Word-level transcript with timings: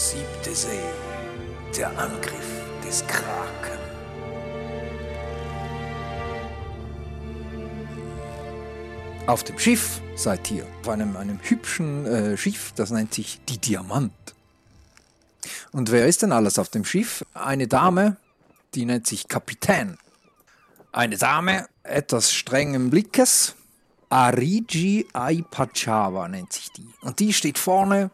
Siebte 0.00 0.54
See. 0.54 0.80
Der 1.76 1.90
Angriff 1.98 2.62
des 2.82 3.06
Kraken. 3.06 3.78
Auf 9.26 9.44
dem 9.44 9.58
Schiff 9.58 10.00
seid 10.16 10.50
ihr, 10.50 10.66
auf 10.80 10.88
einem, 10.88 11.18
einem 11.18 11.38
hübschen 11.42 12.06
äh, 12.06 12.36
Schiff, 12.38 12.72
das 12.76 12.90
nennt 12.92 13.12
sich 13.12 13.40
die 13.46 13.58
Diamant. 13.58 14.14
Und 15.70 15.92
wer 15.92 16.06
ist 16.06 16.22
denn 16.22 16.32
alles 16.32 16.58
auf 16.58 16.70
dem 16.70 16.86
Schiff? 16.86 17.22
Eine 17.34 17.68
Dame, 17.68 18.16
die 18.74 18.86
nennt 18.86 19.06
sich 19.06 19.28
Kapitän. 19.28 19.98
Eine 20.92 21.18
Dame 21.18 21.68
etwas 21.82 22.32
strengen 22.32 22.88
Blickes, 22.88 23.54
Ariji 24.08 25.06
Aipachava 25.12 26.26
nennt 26.26 26.54
sich 26.54 26.70
die. 26.72 26.88
Und 27.02 27.18
die 27.18 27.34
steht 27.34 27.58
vorne. 27.58 28.10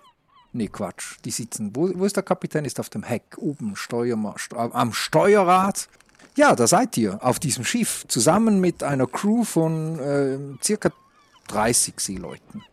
Nee, 0.57 0.69
Quatsch. 0.69 1.17
Die 1.27 1.31
sitzen. 1.31 1.77
Wo, 1.77 1.91
wo 1.95 2.07
ist 2.07 2.17
der 2.17 2.23
Kapitän? 2.23 2.65
Ist 2.65 2.81
auf 2.81 2.89
dem 2.89 3.03
Heck, 3.03 3.37
oben, 3.37 3.77
Steuer, 3.77 4.17
am 4.57 4.93
Steuerrad. 4.95 5.87
Ja, 6.35 6.57
da 6.57 6.67
seid 6.67 6.97
ihr 6.97 7.23
auf 7.23 7.39
diesem 7.39 7.63
Schiff, 7.63 8.07
zusammen 8.09 8.59
mit 8.59 8.83
einer 8.83 9.07
Crew 9.07 9.45
von 9.45 9.99
äh, 9.99 10.39
circa 10.65 10.93
30 11.49 12.01
Seeleuten. 12.01 12.65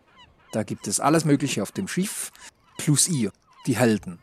Da 0.54 0.64
gibt 0.64 0.88
es 0.88 1.02
alles 1.02 1.26
Mögliche 1.26 1.62
auf 1.62 1.73
dem 1.73 1.90
Schiff, 1.90 2.32
plus 2.78 3.09
ihr, 3.09 3.34
die 3.68 3.76
Helden. 3.76 4.18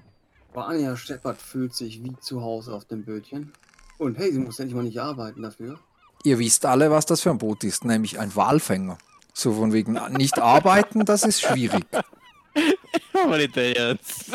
Vanya 0.54 0.96
Shepard 0.96 1.36
fühlt 1.36 1.74
sich 1.74 2.02
wie 2.02 2.16
zu 2.18 2.40
Hause 2.40 2.72
auf 2.72 2.86
dem 2.86 3.04
Bötchen. 3.04 3.52
Und 3.98 4.16
hey, 4.16 4.32
sie 4.32 4.38
muss 4.38 4.58
endlich 4.58 4.74
mal 4.74 4.84
nicht 4.84 4.98
arbeiten 4.98 5.42
dafür. 5.42 5.78
Ihr 6.24 6.38
wisst 6.38 6.64
alle, 6.64 6.90
was 6.90 7.04
das 7.04 7.20
für 7.20 7.30
ein 7.30 7.38
Boot 7.38 7.62
ist, 7.62 7.84
nämlich 7.84 8.18
ein 8.18 8.34
Walfänger. 8.34 8.96
So 9.34 9.52
von 9.52 9.74
wegen 9.74 9.98
nicht 10.16 10.38
arbeiten, 10.38 11.04
das 11.04 11.24
ist 11.24 11.42
schwierig. 11.42 11.84
Aber 13.12 13.36
nicht 13.36 13.56
jetzt. 13.56 14.30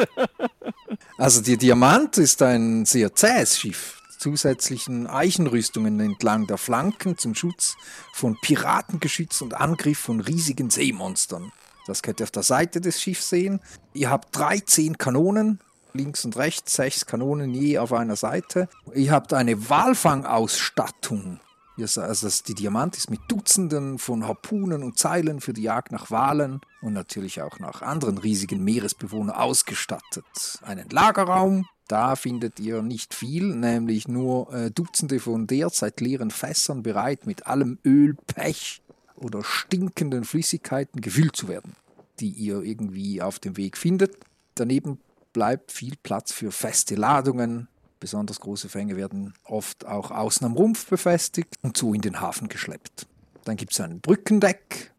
Also 1.17 1.41
die 1.41 1.57
Diamant 1.57 2.17
ist 2.17 2.41
ein 2.41 2.85
sehr 2.85 3.13
zähes 3.13 3.59
Schiff. 3.59 4.01
Zusätzlichen 4.17 5.07
Eichenrüstungen 5.07 5.99
entlang 5.99 6.47
der 6.47 6.57
Flanken 6.57 7.17
zum 7.17 7.35
Schutz 7.35 7.75
von 8.13 8.37
Piratengeschütz 8.41 9.41
und 9.41 9.53
Angriff 9.53 9.99
von 9.99 10.19
riesigen 10.19 10.69
Seemonstern. 10.69 11.51
Das 11.85 12.01
könnt 12.01 12.19
ihr 12.19 12.23
auf 12.23 12.31
der 12.31 12.43
Seite 12.43 12.81
des 12.81 13.01
Schiffs 13.01 13.29
sehen. 13.29 13.59
Ihr 13.93 14.09
habt 14.09 14.35
13 14.35 14.97
Kanonen, 14.97 15.59
links 15.93 16.25
und 16.25 16.37
rechts, 16.37 16.73
sechs 16.73 17.05
Kanonen 17.05 17.53
je 17.53 17.77
auf 17.77 17.93
einer 17.93 18.15
Seite. 18.15 18.67
Ihr 18.93 19.11
habt 19.11 19.33
eine 19.33 19.69
Walfangausstattung 19.69 21.39
also 21.77 22.29
die 22.47 22.53
Diamant 22.53 22.95
ist 22.95 23.09
mit 23.09 23.19
Dutzenden 23.27 23.97
von 23.97 24.25
Harpunen 24.25 24.83
und 24.83 24.97
Zeilen 24.97 25.41
für 25.41 25.53
die 25.53 25.63
Jagd 25.63 25.91
nach 25.91 26.09
Walen 26.09 26.61
und 26.81 26.93
natürlich 26.93 27.41
auch 27.41 27.59
nach 27.59 27.81
anderen 27.81 28.17
riesigen 28.17 28.63
Meeresbewohnern 28.63 29.35
ausgestattet. 29.35 30.59
Einen 30.61 30.89
Lagerraum, 30.89 31.67
da 31.87 32.15
findet 32.15 32.59
ihr 32.59 32.81
nicht 32.81 33.13
viel, 33.13 33.55
nämlich 33.55 34.07
nur 34.07 34.53
äh, 34.53 34.71
Dutzende 34.71 35.19
von 35.19 35.47
derzeit 35.47 35.99
leeren 36.01 36.31
Fässern 36.31 36.81
bereit, 36.81 37.27
mit 37.27 37.45
allem 37.45 37.77
Öl, 37.85 38.15
Pech 38.27 38.81
oder 39.15 39.43
stinkenden 39.43 40.23
Flüssigkeiten 40.23 41.01
gefüllt 41.01 41.35
zu 41.35 41.47
werden, 41.47 41.75
die 42.19 42.29
ihr 42.29 42.61
irgendwie 42.61 43.21
auf 43.21 43.39
dem 43.39 43.57
Weg 43.57 43.77
findet. 43.77 44.17
Daneben 44.55 44.99
bleibt 45.33 45.71
viel 45.71 45.95
Platz 46.01 46.31
für 46.31 46.51
feste 46.51 46.95
Ladungen, 46.95 47.67
Besonders 47.99 48.39
große 48.39 48.69
Fänge 48.69 48.95
werden 48.95 49.33
oft 49.43 49.85
auch 49.85 50.11
außen 50.11 50.45
am 50.45 50.53
Rumpf 50.53 50.87
befestigt 50.87 51.55
und 51.61 51.77
so 51.77 51.93
in 51.93 52.01
den 52.01 52.21
Hafen 52.21 52.49
geschleppt. 52.49 53.07
Dann 53.45 53.57
gibt 53.57 53.73
es 53.73 53.79
ein 53.79 54.01
Brückendeck, 54.01 54.91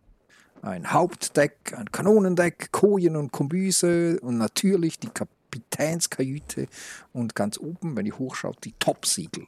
ein 0.62 0.92
Hauptdeck, 0.92 1.74
ein 1.76 1.90
Kanonendeck, 1.92 2.72
Kojen 2.72 3.16
und 3.16 3.32
Kombüse 3.32 4.18
und 4.20 4.38
natürlich 4.38 4.98
die 4.98 5.08
Kapitänskajüte 5.08 6.68
und 7.12 7.34
ganz 7.34 7.58
oben, 7.58 7.96
wenn 7.96 8.06
ihr 8.06 8.18
hochschaut, 8.18 8.64
die 8.64 8.74
Topsiegel. 8.78 9.46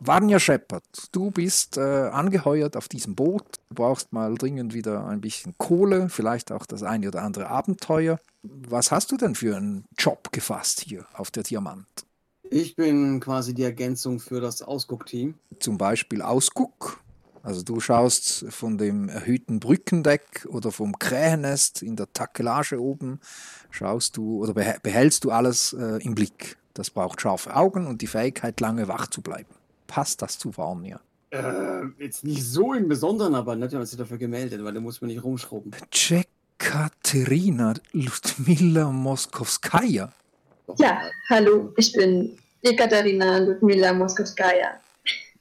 Vanya 0.00 0.38
Shepard, 0.38 0.84
du 1.10 1.32
bist 1.32 1.76
äh, 1.76 1.80
angeheuert 1.80 2.76
auf 2.76 2.88
diesem 2.88 3.16
Boot. 3.16 3.56
Du 3.68 3.74
brauchst 3.74 4.12
mal 4.12 4.34
dringend 4.36 4.72
wieder 4.72 5.04
ein 5.06 5.20
bisschen 5.20 5.54
Kohle, 5.58 6.08
vielleicht 6.08 6.52
auch 6.52 6.66
das 6.66 6.84
eine 6.84 7.08
oder 7.08 7.22
andere 7.22 7.48
Abenteuer. 7.48 8.20
Was 8.42 8.92
hast 8.92 9.10
du 9.10 9.16
denn 9.16 9.34
für 9.34 9.56
einen 9.56 9.86
Job 9.98 10.30
gefasst 10.30 10.82
hier 10.82 11.04
auf 11.14 11.32
der 11.32 11.42
Diamant? 11.42 11.86
Ich 12.50 12.76
bin 12.76 13.20
quasi 13.20 13.54
die 13.54 13.62
Ergänzung 13.62 14.20
für 14.20 14.40
das 14.40 14.62
Ausguckteam. 14.62 15.34
Zum 15.60 15.78
Beispiel 15.78 16.22
Ausguck. 16.22 17.00
Also 17.42 17.62
du 17.62 17.80
schaust 17.80 18.46
von 18.50 18.78
dem 18.78 19.08
erhöhten 19.08 19.60
Brückendeck 19.60 20.46
oder 20.50 20.72
vom 20.72 20.98
Krähennest 20.98 21.82
in 21.82 21.96
der 21.96 22.12
Takelage 22.12 22.80
oben, 22.80 23.20
schaust 23.70 24.16
du 24.16 24.42
oder 24.42 24.52
behältst 24.52 25.24
du 25.24 25.30
alles 25.30 25.72
äh, 25.72 26.02
im 26.02 26.14
Blick. 26.14 26.56
Das 26.74 26.90
braucht 26.90 27.20
scharfe 27.20 27.54
Augen 27.54 27.86
und 27.86 28.02
die 28.02 28.06
Fähigkeit, 28.06 28.60
lange 28.60 28.88
wach 28.88 29.06
zu 29.06 29.22
bleiben. 29.22 29.48
Passt 29.86 30.20
das 30.20 30.38
zu 30.38 30.56
Varnia? 30.56 31.00
Äh, 31.30 31.86
jetzt 31.98 32.24
nicht 32.24 32.44
so 32.44 32.74
im 32.74 32.88
Besonderen, 32.88 33.34
aber 33.34 33.56
natürlich 33.56 33.82
hat 33.82 33.88
sich 33.88 33.98
dafür 33.98 34.18
gemeldet, 34.18 34.62
weil 34.64 34.74
da 34.74 34.80
muss 34.80 35.00
man 35.00 35.08
nicht 35.08 35.22
rumschrauben. 35.22 35.72
Katerina 36.58 37.74
Ludmila 37.92 38.90
Moskowskaja. 38.90 40.12
Ja, 40.76 41.02
hallo, 41.30 41.72
ich 41.76 41.92
bin 41.92 42.36
Ekaterina 42.62 43.38
Ludmila 43.38 43.92
Moskowskaja. 43.92 44.80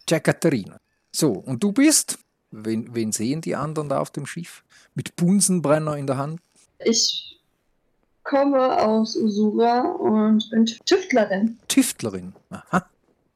Katerina. 0.05 0.77
So, 1.11 1.31
und 1.31 1.61
du 1.61 1.71
bist? 1.71 2.17
Wen, 2.51 2.88
wen 2.95 3.11
sehen 3.11 3.41
die 3.41 3.55
anderen 3.55 3.89
da 3.89 3.99
auf 3.99 4.11
dem 4.11 4.25
Schiff? 4.25 4.63
Mit 4.95 5.16
Bunsenbrenner 5.17 5.97
in 5.97 6.07
der 6.07 6.17
Hand? 6.17 6.39
Ich 6.79 7.39
komme 8.23 8.81
aus 8.81 9.17
Usura 9.17 9.81
und 9.81 10.49
bin 10.49 10.66
Tüftlerin. 10.66 11.57
Tüftlerin, 11.67 12.33
aha. 12.49 12.85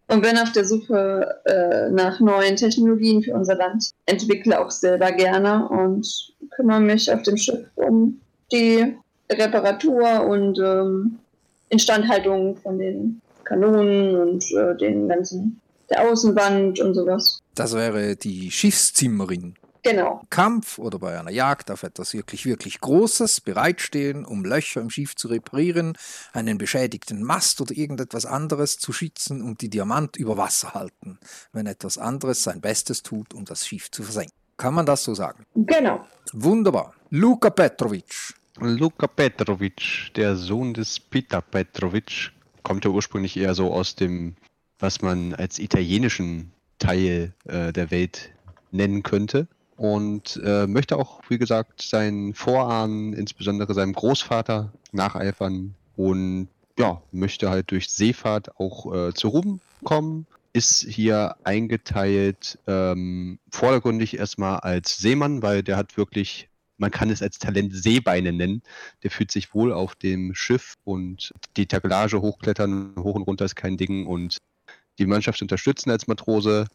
Und 0.08 0.22
bin 0.22 0.38
auf 0.38 0.52
der 0.52 0.66
Suche 0.66 1.42
äh, 1.46 1.90
nach 1.90 2.20
neuen 2.20 2.56
Technologien 2.56 3.24
für 3.24 3.34
unser 3.34 3.56
Land. 3.56 3.92
Entwickle 4.06 4.60
auch 4.60 4.72
selber 4.72 5.12
gerne 5.12 5.68
und 5.70 6.34
kümmere 6.52 6.82
mich 6.82 7.12
auf 7.12 7.22
dem 7.24 7.38
Schiff 7.38 7.66
um 7.76 8.20
die 8.52 8.98
Reparatur 9.32 10.26
und 10.26 10.60
ähm, 10.60 11.20
Instandhaltung 11.72 12.58
von 12.58 12.78
den 12.78 13.22
Kanonen 13.44 14.16
und 14.16 14.46
äh, 14.52 14.78
den 14.78 15.08
ganzen, 15.08 15.60
der 15.90 16.08
Außenwand 16.08 16.80
und 16.80 16.94
sowas. 16.94 17.40
Das 17.56 17.74
wäre 17.74 18.16
die 18.16 18.52
Schiffszimmerin. 18.52 19.56
Genau. 19.84 20.22
Kampf 20.30 20.78
oder 20.78 21.00
bei 21.00 21.20
einer 21.20 21.32
Jagd 21.32 21.72
auf 21.72 21.82
etwas 21.82 22.14
wirklich, 22.14 22.46
wirklich 22.46 22.82
Großes 22.82 23.42
bereitstehen, 23.42 24.26
um 24.26 24.46
Löcher 24.46 24.80
im 24.80 24.92
Schiff 24.92 25.16
zu 25.16 25.28
reparieren, 25.28 25.98
einen 26.34 26.60
beschädigten 26.60 27.24
Mast 27.24 27.60
oder 27.62 27.76
irgendetwas 27.76 28.28
anderes 28.28 28.78
zu 28.78 28.94
schützen 28.94 29.42
und 29.42 29.62
die 29.62 29.70
Diamant 29.70 30.18
über 30.18 30.38
Wasser 30.38 30.76
halten, 30.76 31.18
wenn 31.52 31.66
etwas 31.66 31.98
anderes 31.98 32.44
sein 32.44 32.62
Bestes 32.62 33.02
tut, 33.02 33.34
um 33.34 33.46
das 33.46 33.66
Schiff 33.66 33.90
zu 33.90 34.04
versenken. 34.04 34.36
Kann 34.58 34.76
man 34.76 34.86
das 34.86 35.04
so 35.04 35.16
sagen? 35.16 35.46
Genau. 35.56 36.06
Wunderbar. 36.34 36.94
Luka 37.10 37.50
Petrovic, 37.50 38.36
Luka 38.60 39.08
Petrovic, 39.08 40.12
der 40.16 40.36
Sohn 40.36 40.74
des 40.74 41.00
Peter 41.00 41.42
Petrovic, 41.42 42.32
kommt 42.64 42.86
ja 42.86 42.92
ursprünglich 42.92 43.38
eher 43.38 43.56
so 43.56 43.72
aus 43.74 43.96
dem, 43.96 44.36
was 44.80 45.02
man 45.02 45.34
als 45.34 45.58
italienischen 45.58 46.52
Teil 46.78 47.34
äh, 47.46 47.72
der 47.72 47.92
Welt 47.92 48.32
nennen 48.72 49.04
könnte. 49.04 49.48
Und 49.78 50.40
äh, 50.44 50.68
möchte 50.68 50.98
auch, 50.98 51.22
wie 51.30 51.40
gesagt, 51.40 51.82
seinen 51.82 52.36
Vorahnen, 52.36 53.14
insbesondere 53.14 53.74
seinem 53.74 53.94
Großvater, 53.94 54.72
nacheifern 54.92 55.74
und 55.96 56.50
ja, 56.78 57.02
möchte 57.12 57.50
halt 57.50 57.72
durch 57.72 57.90
Seefahrt 57.90 58.60
auch 58.60 58.94
äh, 58.94 59.14
zu 59.14 59.30
Ruhm 59.30 59.60
kommen. 59.84 60.28
Ist 60.54 60.82
hier 60.82 61.36
eingeteilt 61.44 62.60
ähm, 62.68 63.40
vordergründig 63.50 64.20
erstmal 64.20 64.60
als 64.60 64.98
Seemann, 64.98 65.42
weil 65.42 65.64
der 65.64 65.78
hat 65.78 65.98
wirklich 65.98 66.50
man 66.82 66.92
kann 66.92 67.12
es 67.12 67.22
als 67.22 67.38
Talent 67.38 67.74
Seebeine 67.74 68.34
nennen. 68.34 68.64
Der 69.04 69.12
fühlt 69.12 69.32
sich 69.32 69.54
wohl 69.54 69.72
auf 69.72 69.96
dem 69.96 70.34
Schiff 70.34 70.74
und 70.84 71.32
die 71.56 71.68
Takelage 71.68 72.20
hochklettern, 72.20 72.96
hoch 72.98 73.16
und 73.16 73.22
runter 73.22 73.46
ist 73.46 73.56
kein 73.56 73.78
Ding 73.78 74.08
und 74.08 74.38
die 74.98 75.06
Mannschaft 75.06 75.42
unterstützen 75.42 75.92
als 75.92 76.08
Matrose. 76.08 76.66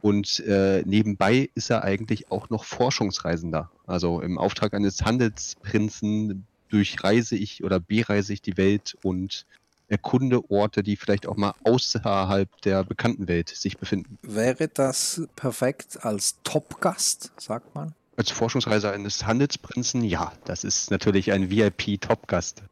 Und 0.00 0.40
äh, 0.40 0.82
nebenbei 0.86 1.50
ist 1.54 1.70
er 1.70 1.84
eigentlich 1.84 2.30
auch 2.30 2.48
noch 2.48 2.64
Forschungsreisender. 2.64 3.70
Also 3.86 4.22
im 4.22 4.38
Auftrag 4.38 4.72
eines 4.72 5.02
Handelsprinzen 5.02 6.46
durchreise 6.70 7.36
ich 7.36 7.62
oder 7.62 7.80
bereise 7.80 8.32
ich 8.32 8.40
die 8.40 8.56
Welt 8.56 8.96
und 9.02 9.44
erkunde 9.88 10.50
Orte, 10.50 10.82
die 10.82 10.96
vielleicht 10.96 11.26
auch 11.26 11.36
mal 11.36 11.52
außerhalb 11.64 12.48
der 12.62 12.82
bekannten 12.84 13.28
Welt 13.28 13.50
sich 13.50 13.76
befinden. 13.76 14.18
Wäre 14.22 14.68
das 14.68 15.22
perfekt 15.36 16.02
als 16.02 16.36
Topgast, 16.44 17.32
sagt 17.36 17.74
man? 17.74 17.94
Als 18.20 18.32
Forschungsreise 18.32 18.92
eines 18.92 19.24
Handelsprinzen, 19.24 20.04
ja, 20.04 20.30
das 20.44 20.62
ist 20.62 20.90
natürlich 20.90 21.32
ein 21.32 21.48
VIP-Topgast. 21.48 22.62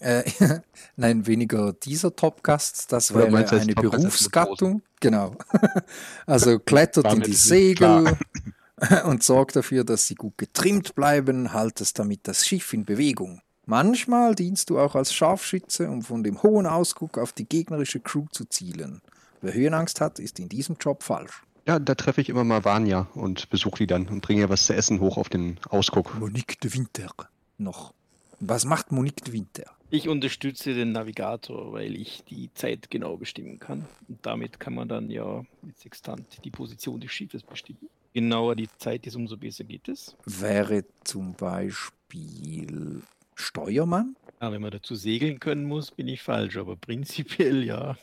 Äh, 0.00 0.24
nein, 0.96 1.24
weniger 1.24 1.72
dieser 1.72 2.16
Topgast, 2.16 2.90
das 2.90 3.14
wäre 3.14 3.28
eine 3.28 3.74
Berufsgattung. 3.76 4.82
Genau. 4.98 5.36
also 6.26 6.58
klettert 6.58 7.12
in 7.12 7.20
die 7.20 7.32
Segel 7.32 8.18
und 9.04 9.22
sorgt 9.22 9.54
dafür, 9.54 9.84
dass 9.84 10.08
sie 10.08 10.16
gut 10.16 10.36
getrimmt 10.36 10.96
bleiben, 10.96 11.52
haltet 11.52 11.96
damit 11.96 12.26
das 12.26 12.44
Schiff 12.44 12.72
in 12.72 12.84
Bewegung. 12.84 13.40
Manchmal 13.66 14.34
dienst 14.34 14.68
du 14.68 14.80
auch 14.80 14.96
als 14.96 15.14
Scharfschütze, 15.14 15.88
um 15.88 16.02
von 16.02 16.24
dem 16.24 16.42
hohen 16.42 16.66
Ausguck 16.66 17.18
auf 17.18 17.32
die 17.32 17.48
gegnerische 17.48 18.00
Crew 18.00 18.26
zu 18.32 18.46
zielen. 18.46 19.00
Wer 19.42 19.54
Höhenangst 19.54 20.00
hat, 20.00 20.18
ist 20.18 20.40
in 20.40 20.48
diesem 20.48 20.74
Job 20.80 21.04
falsch. 21.04 21.44
Ja, 21.68 21.78
da 21.78 21.94
treffe 21.94 22.22
ich 22.22 22.30
immer 22.30 22.44
mal 22.44 22.64
Vanya 22.64 23.08
und 23.12 23.50
besuche 23.50 23.80
die 23.80 23.86
dann 23.86 24.08
und 24.08 24.22
bringe 24.22 24.40
ihr 24.40 24.48
was 24.48 24.64
zu 24.64 24.74
essen 24.74 25.00
hoch 25.00 25.18
auf 25.18 25.28
den 25.28 25.60
Ausguck. 25.68 26.18
Monique 26.18 26.58
de 26.62 26.72
Winter 26.72 27.10
noch. 27.58 27.92
Was 28.40 28.64
macht 28.64 28.90
Monique 28.90 29.22
de 29.22 29.34
Winter? 29.34 29.64
Ich 29.90 30.08
unterstütze 30.08 30.72
den 30.72 30.92
Navigator, 30.92 31.74
weil 31.74 31.94
ich 31.94 32.24
die 32.24 32.48
Zeit 32.54 32.88
genau 32.88 33.18
bestimmen 33.18 33.58
kann. 33.58 33.84
Und 34.08 34.24
damit 34.24 34.60
kann 34.60 34.74
man 34.74 34.88
dann 34.88 35.10
ja 35.10 35.44
mit 35.60 35.78
Sextant 35.78 36.42
die 36.42 36.50
Position 36.50 37.00
des 37.00 37.12
Schiffes 37.12 37.42
bestimmen. 37.42 37.90
Genauer 38.14 38.56
die 38.56 38.70
Zeit 38.78 39.06
ist, 39.06 39.16
umso 39.16 39.36
besser 39.36 39.64
geht 39.64 39.88
es. 39.88 40.16
Wäre 40.24 40.86
zum 41.04 41.34
Beispiel 41.34 43.02
Steuermann? 43.34 44.16
Aber 44.40 44.54
wenn 44.54 44.62
man 44.62 44.70
dazu 44.70 44.94
segeln 44.94 45.38
können 45.38 45.64
muss, 45.64 45.90
bin 45.90 46.08
ich 46.08 46.22
falsch. 46.22 46.56
Aber 46.56 46.76
prinzipiell 46.76 47.62
ja. 47.62 47.98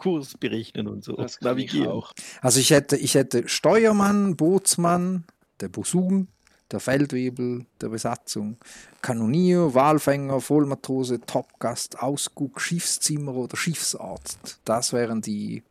Kurs 0.00 0.36
berechnen 0.36 0.88
und 0.88 1.04
so. 1.04 1.14
Das 1.14 1.38
kann 1.38 1.58
ich 1.58 1.86
auch. 1.86 2.12
Also 2.40 2.58
ich 2.58 2.70
hätte, 2.70 2.96
ich 2.96 3.14
hätte 3.14 3.48
Steuermann, 3.48 4.34
Bootsmann, 4.34 5.24
der 5.60 5.68
Bosun, 5.68 6.28
der 6.70 6.80
Feldwebel 6.80 7.66
der 7.80 7.88
Besatzung, 7.88 8.56
Kanonier, 9.02 9.74
Walfänger, 9.74 10.40
Vollmatrose, 10.40 11.20
Topgast, 11.20 12.00
Ausguck, 12.00 12.60
Schiffszimmer 12.60 13.34
oder 13.34 13.56
Schiffsarzt. 13.56 14.60
Das 14.64 14.92
wären 14.92 15.20
die 15.20 15.62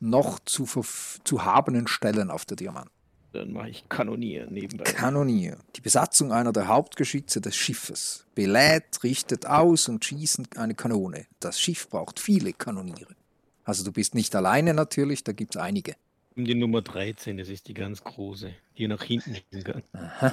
noch 0.00 0.38
zu, 0.40 0.66
zu 1.24 1.44
habenden 1.44 1.86
Stellen 1.86 2.30
auf 2.30 2.44
der 2.44 2.56
Diamant. 2.56 2.90
Dann 3.32 3.52
mache 3.52 3.70
ich 3.70 3.88
Kanonier 3.88 4.46
nebenbei. 4.48 4.84
Kanonier, 4.84 5.58
die 5.74 5.80
Besatzung 5.80 6.32
einer 6.32 6.52
der 6.52 6.68
Hauptgeschütze 6.68 7.40
des 7.40 7.56
Schiffes, 7.56 8.26
belädt, 8.34 9.02
richtet 9.02 9.46
aus 9.46 9.88
und 9.88 10.04
schießt 10.04 10.56
eine 10.56 10.74
Kanone. 10.74 11.26
Das 11.40 11.58
Schiff 11.58 11.88
braucht 11.88 12.20
viele 12.20 12.52
Kanoniere. 12.52 13.16
Also 13.64 13.84
du 13.84 13.92
bist 13.92 14.14
nicht 14.14 14.34
alleine 14.36 14.74
natürlich, 14.74 15.24
da 15.24 15.32
gibt 15.32 15.56
es 15.56 15.60
einige. 15.60 15.96
Die 16.36 16.54
Nummer 16.54 16.82
13, 16.82 17.38
das 17.38 17.48
ist 17.48 17.68
die 17.68 17.74
ganz 17.74 18.02
große, 18.02 18.54
die 18.76 18.88
nach 18.88 19.02
hinten 19.02 19.36
kann. 19.62 19.82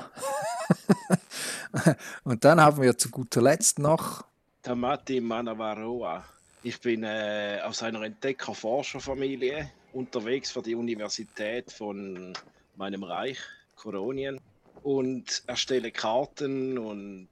Und 2.24 2.44
dann 2.44 2.60
haben 2.60 2.82
wir 2.82 2.98
zu 2.98 3.10
guter 3.10 3.42
Letzt 3.42 3.78
noch 3.80 4.26
Tamati 4.64 5.22
Manavaroa. 5.22 6.24
Ich 6.64 6.80
bin 6.80 7.04
äh, 7.04 7.60
aus 7.64 7.82
einer 7.82 8.04
Entdecker-Forscherfamilie 8.04 9.72
unterwegs 9.94 10.52
für 10.52 10.62
die 10.62 10.76
Universität 10.76 11.72
von 11.72 12.34
meinem 12.76 13.04
Reich, 13.04 13.40
Koronien, 13.76 14.40
und 14.84 15.44
erstelle 15.48 15.92
Karten 15.92 16.78
und 16.78 17.30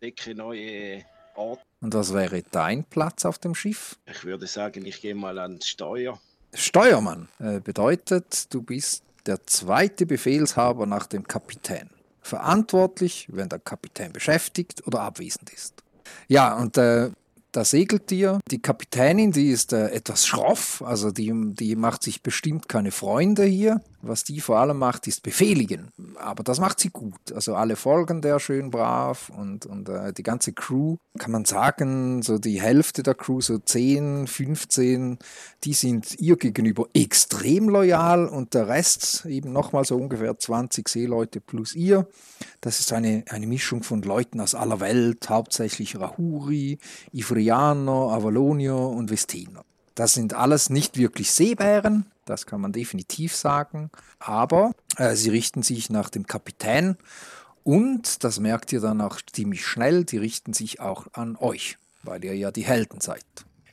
decke 0.00 0.34
neue 0.34 1.04
Orte. 1.36 1.62
Und 1.82 1.94
was 1.94 2.14
wäre 2.14 2.42
dein 2.50 2.84
Platz 2.84 3.24
auf 3.24 3.38
dem 3.38 3.54
Schiff? 3.54 3.98
Ich 4.06 4.24
würde 4.24 4.46
sagen, 4.46 4.86
ich 4.86 5.02
gehe 5.02 5.16
mal 5.16 5.38
ans 5.38 5.66
Steuer. 5.66 6.18
Steuermann 6.54 7.28
äh, 7.40 7.60
bedeutet, 7.60 8.54
du 8.54 8.62
bist 8.62 9.02
der 9.26 9.44
zweite 9.46 10.06
Befehlshaber 10.06 10.86
nach 10.86 11.06
dem 11.06 11.26
Kapitän. 11.26 11.90
Verantwortlich, 12.20 13.26
wenn 13.32 13.48
der 13.48 13.58
Kapitän 13.58 14.12
beschäftigt 14.12 14.86
oder 14.86 15.00
abwesend 15.00 15.50
ist. 15.50 15.82
Ja, 16.28 16.56
und 16.56 16.78
äh, 16.78 17.10
da 17.50 17.64
segelt 17.64 18.10
dir 18.10 18.38
die 18.48 18.62
Kapitänin, 18.62 19.32
die 19.32 19.50
ist 19.50 19.72
äh, 19.72 19.88
etwas 19.88 20.26
schroff, 20.26 20.82
also 20.86 21.10
die, 21.10 21.32
die 21.54 21.74
macht 21.74 22.04
sich 22.04 22.22
bestimmt 22.22 22.68
keine 22.68 22.92
Freunde 22.92 23.44
hier. 23.44 23.80
Was 24.04 24.24
die 24.24 24.40
vor 24.40 24.58
allem 24.58 24.78
macht, 24.78 25.06
ist 25.06 25.22
befehligen. 25.22 25.92
Aber 26.16 26.42
das 26.42 26.58
macht 26.58 26.80
sie 26.80 26.90
gut. 26.90 27.32
Also 27.32 27.54
alle 27.54 27.76
folgen 27.76 28.20
der 28.20 28.40
schön 28.40 28.70
brav 28.70 29.30
und, 29.30 29.64
und 29.64 29.88
äh, 29.88 30.12
die 30.12 30.24
ganze 30.24 30.52
Crew, 30.52 30.96
kann 31.18 31.30
man 31.30 31.44
sagen, 31.44 32.20
so 32.22 32.38
die 32.38 32.60
Hälfte 32.60 33.04
der 33.04 33.14
Crew, 33.14 33.40
so 33.40 33.58
10, 33.58 34.26
15, 34.26 35.18
die 35.62 35.72
sind 35.72 36.18
ihr 36.18 36.36
gegenüber 36.36 36.88
extrem 36.94 37.68
loyal 37.68 38.26
und 38.26 38.54
der 38.54 38.66
Rest, 38.66 39.24
eben 39.26 39.52
nochmal 39.52 39.84
so 39.84 39.96
ungefähr 39.96 40.36
20 40.36 40.88
Seeleute 40.88 41.40
plus 41.40 41.74
ihr. 41.76 42.08
Das 42.60 42.80
ist 42.80 42.92
eine, 42.92 43.24
eine 43.28 43.46
Mischung 43.46 43.84
von 43.84 44.02
Leuten 44.02 44.40
aus 44.40 44.56
aller 44.56 44.80
Welt, 44.80 45.28
hauptsächlich 45.28 45.98
Rahuri, 46.00 46.78
Ivrianer, 47.12 48.10
Avalonier 48.10 48.76
und 48.76 49.10
Vestener. 49.10 49.64
Das 49.94 50.14
sind 50.14 50.34
alles 50.34 50.70
nicht 50.70 50.96
wirklich 50.96 51.30
Seebären, 51.30 52.06
das 52.24 52.46
kann 52.46 52.60
man 52.60 52.72
definitiv 52.72 53.34
sagen, 53.34 53.90
aber 54.18 54.72
äh, 54.96 55.14
sie 55.14 55.30
richten 55.30 55.62
sich 55.62 55.90
nach 55.90 56.10
dem 56.10 56.26
Kapitän 56.26 56.96
und, 57.64 58.24
das 58.24 58.40
merkt 58.40 58.72
ihr 58.72 58.80
dann 58.80 59.00
auch 59.00 59.20
ziemlich 59.32 59.64
schnell, 59.64 60.04
die 60.04 60.18
richten 60.18 60.52
sich 60.52 60.80
auch 60.80 61.06
an 61.12 61.36
euch, 61.36 61.78
weil 62.02 62.24
ihr 62.24 62.36
ja 62.36 62.50
die 62.50 62.64
Helden 62.64 63.00
seid. 63.00 63.24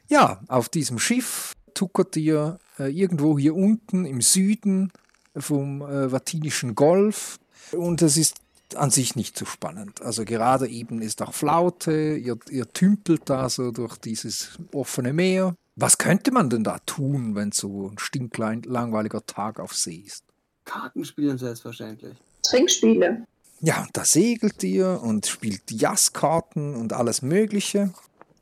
Ja, 0.08 0.42
auf 0.48 0.70
diesem 0.70 1.00
Schiff 1.00 1.54
tuckert 1.74 2.16
ihr 2.18 2.60
äh, 2.78 2.92
irgendwo 2.92 3.38
hier 3.38 3.56
unten 3.56 4.06
im 4.06 4.22
Süden 4.22 4.92
vom 5.36 5.82
äh, 5.82 6.12
Vatinischen 6.12 6.76
Golf 6.76 7.40
und 7.72 8.02
es 8.02 8.18
ist 8.18 8.38
an 8.76 8.92
sich 8.92 9.16
nicht 9.16 9.38
so 9.38 9.46
spannend. 9.46 10.02
Also 10.02 10.26
gerade 10.26 10.68
eben 10.68 11.02
ist 11.02 11.22
auch 11.22 11.34
Flaute, 11.34 12.16
ihr, 12.16 12.38
ihr 12.50 12.72
tümpelt 12.72 13.24
da 13.26 13.50
so 13.50 13.72
durch 13.72 13.98
dieses 13.98 14.60
offene 14.74 15.14
Meer. 15.14 15.56
Was 15.82 15.98
könnte 15.98 16.32
man 16.32 16.50
denn 16.50 16.66
da 16.66 16.80
tun, 16.80 17.36
wenn 17.36 17.54
so 17.54 17.88
ein 17.88 17.98
stinklein 18.00 18.64
langweiliger 18.64 19.26
Tag 19.26 19.62
auf 19.62 19.74
See 19.74 20.04
ist? 20.06 20.26
Kartenspielen 20.66 21.38
selbstverständlich. 21.38 22.18
Trinkspiele. 22.44 23.26
Ja, 23.62 23.88
da 23.94 24.04
segelt 24.04 24.62
ihr 24.62 25.00
und 25.02 25.26
spielt 25.26 25.72
Jazzkarten 25.72 26.76
und 26.76 26.92
alles 26.92 27.22
Mögliche. 27.22 27.94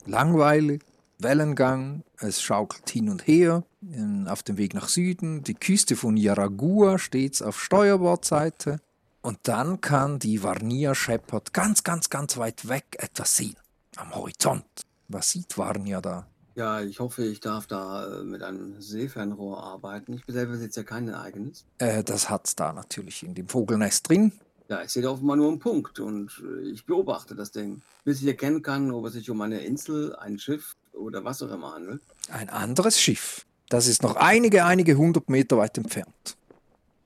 Langweilig, 0.07 0.81
Wellengang, 1.19 2.01
es 2.19 2.41
schaukelt 2.41 2.89
hin 2.89 3.07
und 3.07 3.27
her 3.27 3.63
in, 3.81 4.27
auf 4.27 4.41
dem 4.41 4.57
Weg 4.57 4.73
nach 4.73 4.87
Süden. 4.87 5.43
Die 5.43 5.53
Küste 5.53 5.95
von 5.95 6.17
Yaragua 6.17 6.97
steht 6.97 7.43
auf 7.43 7.61
Steuerbordseite. 7.61 8.79
Und 9.21 9.37
dann 9.43 9.79
kann 9.79 10.17
die 10.17 10.41
Varnia 10.41 10.95
Shepard 10.95 11.53
ganz, 11.53 11.83
ganz, 11.83 12.09
ganz 12.09 12.37
weit 12.37 12.67
weg 12.67 12.97
etwas 12.97 13.35
sehen. 13.35 13.57
Am 13.95 14.15
Horizont. 14.15 14.65
Was 15.07 15.29
sieht 15.29 15.55
Varnia 15.55 16.01
da? 16.01 16.25
Ja, 16.57 16.81
ich 16.81 16.99
hoffe, 16.99 17.23
ich 17.23 17.39
darf 17.39 17.67
da 17.67 18.21
äh, 18.21 18.23
mit 18.23 18.41
einem 18.41 18.81
Seefernrohr 18.81 19.63
arbeiten. 19.63 20.13
Ich 20.13 20.23
selber 20.27 20.53
besitze 20.53 20.79
ja 20.79 20.83
kein 20.85 21.13
eigenes. 21.13 21.65
Äh, 21.77 22.03
das 22.03 22.31
hat's 22.31 22.55
da 22.55 22.73
natürlich 22.73 23.21
in 23.21 23.35
dem 23.35 23.47
Vogelnest 23.47 24.09
drin. 24.09 24.31
Ja, 24.67 24.81
ich 24.81 24.89
sehe 24.89 25.03
da 25.03 25.11
offenbar 25.11 25.35
nur 25.35 25.49
einen 25.49 25.59
Punkt 25.59 25.99
und 25.99 26.31
äh, 26.43 26.67
ich 26.69 26.87
beobachte 26.87 27.35
das 27.35 27.51
Ding, 27.51 27.83
bis 28.05 28.21
ich 28.21 28.27
erkennen 28.27 28.63
kann, 28.63 28.89
ob 28.89 29.05
es 29.05 29.13
sich 29.13 29.29
um 29.29 29.39
eine 29.41 29.59
Insel, 29.59 30.15
ein 30.15 30.39
Schiff 30.39 30.75
oder 30.93 31.23
was 31.23 31.43
auch 31.43 31.51
immer 31.51 31.75
handelt. 31.75 32.01
Ein 32.31 32.49
anderes 32.49 32.99
Schiff. 32.99 33.45
Das 33.69 33.85
ist 33.85 34.01
noch 34.01 34.15
einige, 34.15 34.65
einige 34.65 34.95
hundert 34.95 35.29
Meter 35.29 35.57
weit 35.57 35.77
entfernt. 35.77 36.37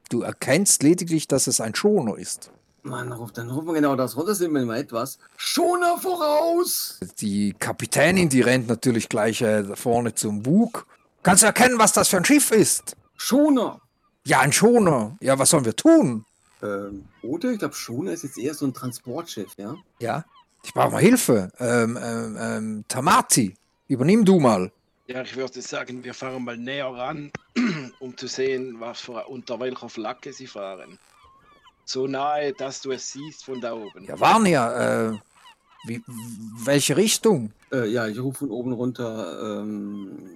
Du 0.08 0.22
erkennst 0.22 0.82
lediglich, 0.82 1.28
dass 1.28 1.48
es 1.48 1.60
ein 1.60 1.76
Schoner 1.76 2.18
ist. 2.18 2.52
Mann, 2.84 3.12
ruft 3.12 3.38
dann 3.38 3.50
rufen 3.50 3.68
wir 3.68 3.74
genau 3.76 3.96
das 3.96 4.18
runter, 4.18 4.34
sind 4.34 4.54
wir 4.54 4.66
mal 4.66 4.78
etwas. 4.78 5.20
Schoner 5.38 5.98
voraus! 6.00 7.00
Die 7.20 7.54
Kapitänin, 7.58 8.30
die 8.30 8.42
rennt 8.42 8.68
natürlich 8.68 9.08
gleich 9.08 9.42
äh, 9.42 9.76
vorne 9.76 10.16
zum 10.16 10.42
Bug. 10.42 10.88
Kannst 11.22 11.44
du 11.44 11.48
erkennen, 11.48 11.78
was 11.78 11.94
das 11.94 12.08
für 12.08 12.18
ein 12.18 12.26
Schiff 12.26 12.52
ist? 12.52 12.96
Schoner! 13.18 13.80
Ja, 14.26 14.40
ein 14.40 14.52
Schoner. 14.52 15.16
Ja, 15.22 15.38
was 15.38 15.52
sollen 15.52 15.66
wir 15.66 15.76
tun? 15.76 16.26
Ähm, 16.64 17.06
oder? 17.22 17.52
Ich 17.52 17.60
glaube, 17.60 17.76
Schoner 17.76 18.14
ist 18.14 18.24
jetzt 18.24 18.38
eher 18.38 18.54
so 18.54 18.66
ein 18.66 18.74
Transportschiff, 18.74 19.54
ja? 19.58 19.76
Ja, 20.00 20.26
ich 20.64 20.74
brauche 20.74 20.92
mal 20.92 21.02
Hilfe. 21.02 21.52
Ähm, 21.60 21.98
ähm, 22.02 22.38
ähm, 22.40 22.86
Tamati, 22.88 23.56
übernimm 23.88 24.26
du 24.26 24.40
mal. 24.40 24.72
Ja, 25.08 25.22
ich 25.22 25.36
würde 25.36 25.62
sagen, 25.62 26.04
wir 26.04 26.14
fahren 26.14 26.44
mal 26.44 26.58
näher 26.58 26.88
ran, 26.88 27.32
um 28.00 28.16
zu 28.16 28.28
sehen, 28.28 28.80
was 28.80 29.02
für, 29.02 29.28
unter 29.28 29.60
welcher 29.60 29.90
Flagge 29.90 30.34
sie 30.34 30.48
fahren. 30.48 30.98
So 31.92 32.08
nahe, 32.08 32.54
dass 32.54 32.82
du 32.82 32.92
es 32.92 33.12
siehst 33.12 33.44
von 33.44 33.60
da 33.60 33.74
oben. 33.74 34.06
Ja, 34.06 34.18
Warnia, 34.18 35.10
äh, 35.10 35.18
wie, 35.86 36.02
welche 36.64 36.96
Richtung? 36.96 37.52
Äh, 37.74 37.88
ja, 37.90 38.08
ich 38.08 38.18
rufe 38.18 38.40
von 38.40 38.52
oben 38.52 38.72
runter. 38.72 39.60
Ähm, 39.62 40.36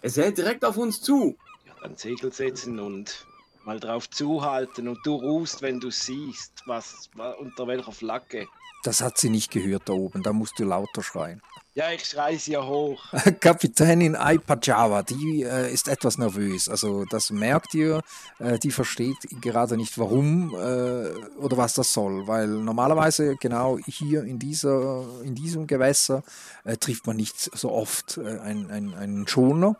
es 0.00 0.16
hält 0.16 0.38
direkt 0.38 0.64
auf 0.64 0.78
uns 0.78 1.02
zu. 1.02 1.36
Ja, 1.66 1.74
dann 1.82 1.94
Segel 1.96 2.32
setzen 2.32 2.80
und 2.80 3.26
mal 3.66 3.78
drauf 3.80 4.08
zuhalten 4.08 4.88
und 4.88 4.98
du 5.04 5.14
rufst, 5.16 5.60
wenn 5.60 5.78
du 5.78 5.90
siehst, 5.90 6.52
was, 6.64 7.10
wa- 7.14 7.32
unter 7.32 7.66
welcher 7.66 7.92
Flagge. 7.92 8.46
Das 8.82 9.02
hat 9.02 9.18
sie 9.18 9.28
nicht 9.28 9.50
gehört 9.50 9.88
da 9.90 9.92
oben, 9.92 10.22
da 10.22 10.32
musst 10.32 10.58
du 10.58 10.64
lauter 10.64 11.02
schreien. 11.02 11.42
Ja, 11.76 11.90
ich 11.90 12.04
schrei 12.04 12.36
sie 12.36 12.52
ja 12.52 12.64
hoch. 12.64 13.02
Kapitänin 13.40 14.14
Aipajava, 14.14 15.02
die 15.02 15.42
äh, 15.42 15.72
ist 15.72 15.88
etwas 15.88 16.18
nervös. 16.18 16.68
Also 16.68 17.04
das 17.04 17.30
merkt 17.30 17.74
ihr, 17.74 18.00
äh, 18.38 18.60
die 18.60 18.70
versteht 18.70 19.16
gerade 19.40 19.76
nicht 19.76 19.98
warum 19.98 20.50
äh, 20.54 21.08
oder 21.38 21.56
was 21.56 21.74
das 21.74 21.92
soll. 21.92 22.28
Weil 22.28 22.46
normalerweise 22.46 23.34
genau 23.40 23.76
hier 23.86 24.22
in, 24.22 24.38
dieser, 24.38 25.04
in 25.24 25.34
diesem 25.34 25.66
Gewässer 25.66 26.22
äh, 26.62 26.76
trifft 26.76 27.08
man 27.08 27.16
nicht 27.16 27.50
so 27.58 27.72
oft 27.72 28.18
äh, 28.18 28.38
einen, 28.38 28.70
einen, 28.70 28.94
einen 28.94 29.26
Schoner. 29.26 29.74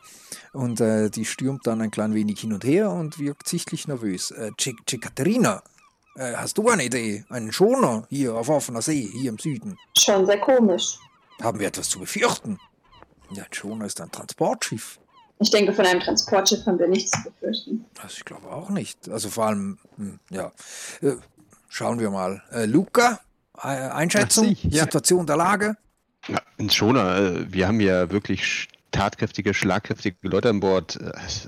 Und 0.52 0.80
äh, 0.80 1.10
die 1.10 1.24
stürmt 1.24 1.64
dann 1.64 1.80
ein 1.80 1.92
klein 1.92 2.12
wenig 2.12 2.40
hin 2.40 2.52
und 2.52 2.64
her 2.64 2.90
und 2.90 3.20
wirkt 3.20 3.46
sichtlich 3.48 3.86
nervös. 3.86 4.32
Äh, 4.32 4.50
Che- 4.58 4.74
Che 4.86 4.98
Katerina, 4.98 5.62
Äh, 6.16 6.34
hast 6.36 6.58
du 6.58 6.68
eine 6.68 6.84
Idee? 6.84 7.24
Einen 7.28 7.50
Schoner 7.52 8.06
hier 8.08 8.34
auf 8.36 8.48
offener 8.48 8.82
See, 8.82 9.08
hier 9.20 9.30
im 9.30 9.38
Süden? 9.38 9.76
Schon 9.98 10.24
sehr 10.26 10.38
komisch. 10.38 10.96
Haben 11.42 11.58
wir 11.60 11.66
etwas 11.68 11.88
zu 11.88 11.98
befürchten? 11.98 12.58
Ja, 13.30 13.44
ein 13.44 13.52
Schoner 13.52 13.86
ist 13.86 14.00
ein 14.00 14.10
Transportschiff. 14.10 14.98
Ich 15.40 15.50
denke, 15.50 15.72
von 15.72 15.84
einem 15.84 16.00
Transportschiff 16.00 16.64
haben 16.66 16.78
wir 16.78 16.86
nichts 16.88 17.10
zu 17.10 17.22
befürchten. 17.30 17.84
Also 18.00 18.14
ich 18.18 18.24
glaube 18.24 18.50
auch 18.50 18.70
nicht. 18.70 19.08
Also 19.08 19.28
vor 19.30 19.46
allem, 19.46 19.78
hm, 19.96 20.20
ja. 20.30 20.52
Äh, 21.02 21.16
schauen 21.68 21.98
wir 21.98 22.10
mal. 22.10 22.42
Äh, 22.52 22.66
Luca, 22.66 23.20
äh, 23.58 23.66
Einschätzung, 23.68 24.56
ja. 24.62 24.84
Situation 24.84 25.26
der 25.26 25.36
Lage? 25.36 25.76
Ja, 26.28 26.40
Schoner. 26.70 27.16
äh, 27.16 27.52
Wir 27.52 27.66
haben 27.66 27.80
ja 27.80 28.10
wirklich 28.10 28.68
tatkräftige, 28.92 29.54
schlagkräftige 29.54 30.16
Leute 30.22 30.50
an 30.50 30.60
Bord. 30.60 30.98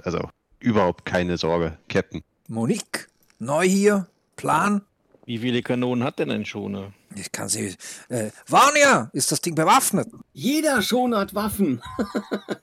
Also 0.04 0.28
überhaupt 0.58 1.04
keine 1.04 1.36
Sorge, 1.38 1.78
Captain. 1.88 2.22
Monique, 2.48 3.08
neu 3.38 3.66
hier, 3.66 4.08
Plan? 4.34 4.82
Wie 5.26 5.38
viele 5.38 5.60
Kanonen 5.60 6.04
hat 6.04 6.20
denn 6.20 6.30
ein 6.30 6.46
Schoner? 6.46 6.92
Ich 7.16 7.32
kann 7.32 7.48
sie. 7.48 7.74
Äh, 8.08 8.30
Warnia, 8.46 9.10
ist 9.12 9.32
das 9.32 9.40
Ding 9.40 9.56
bewaffnet? 9.56 10.06
Jeder 10.32 10.80
schon 10.82 11.16
hat 11.16 11.34
Waffen. 11.34 11.82
Aber 11.98 12.58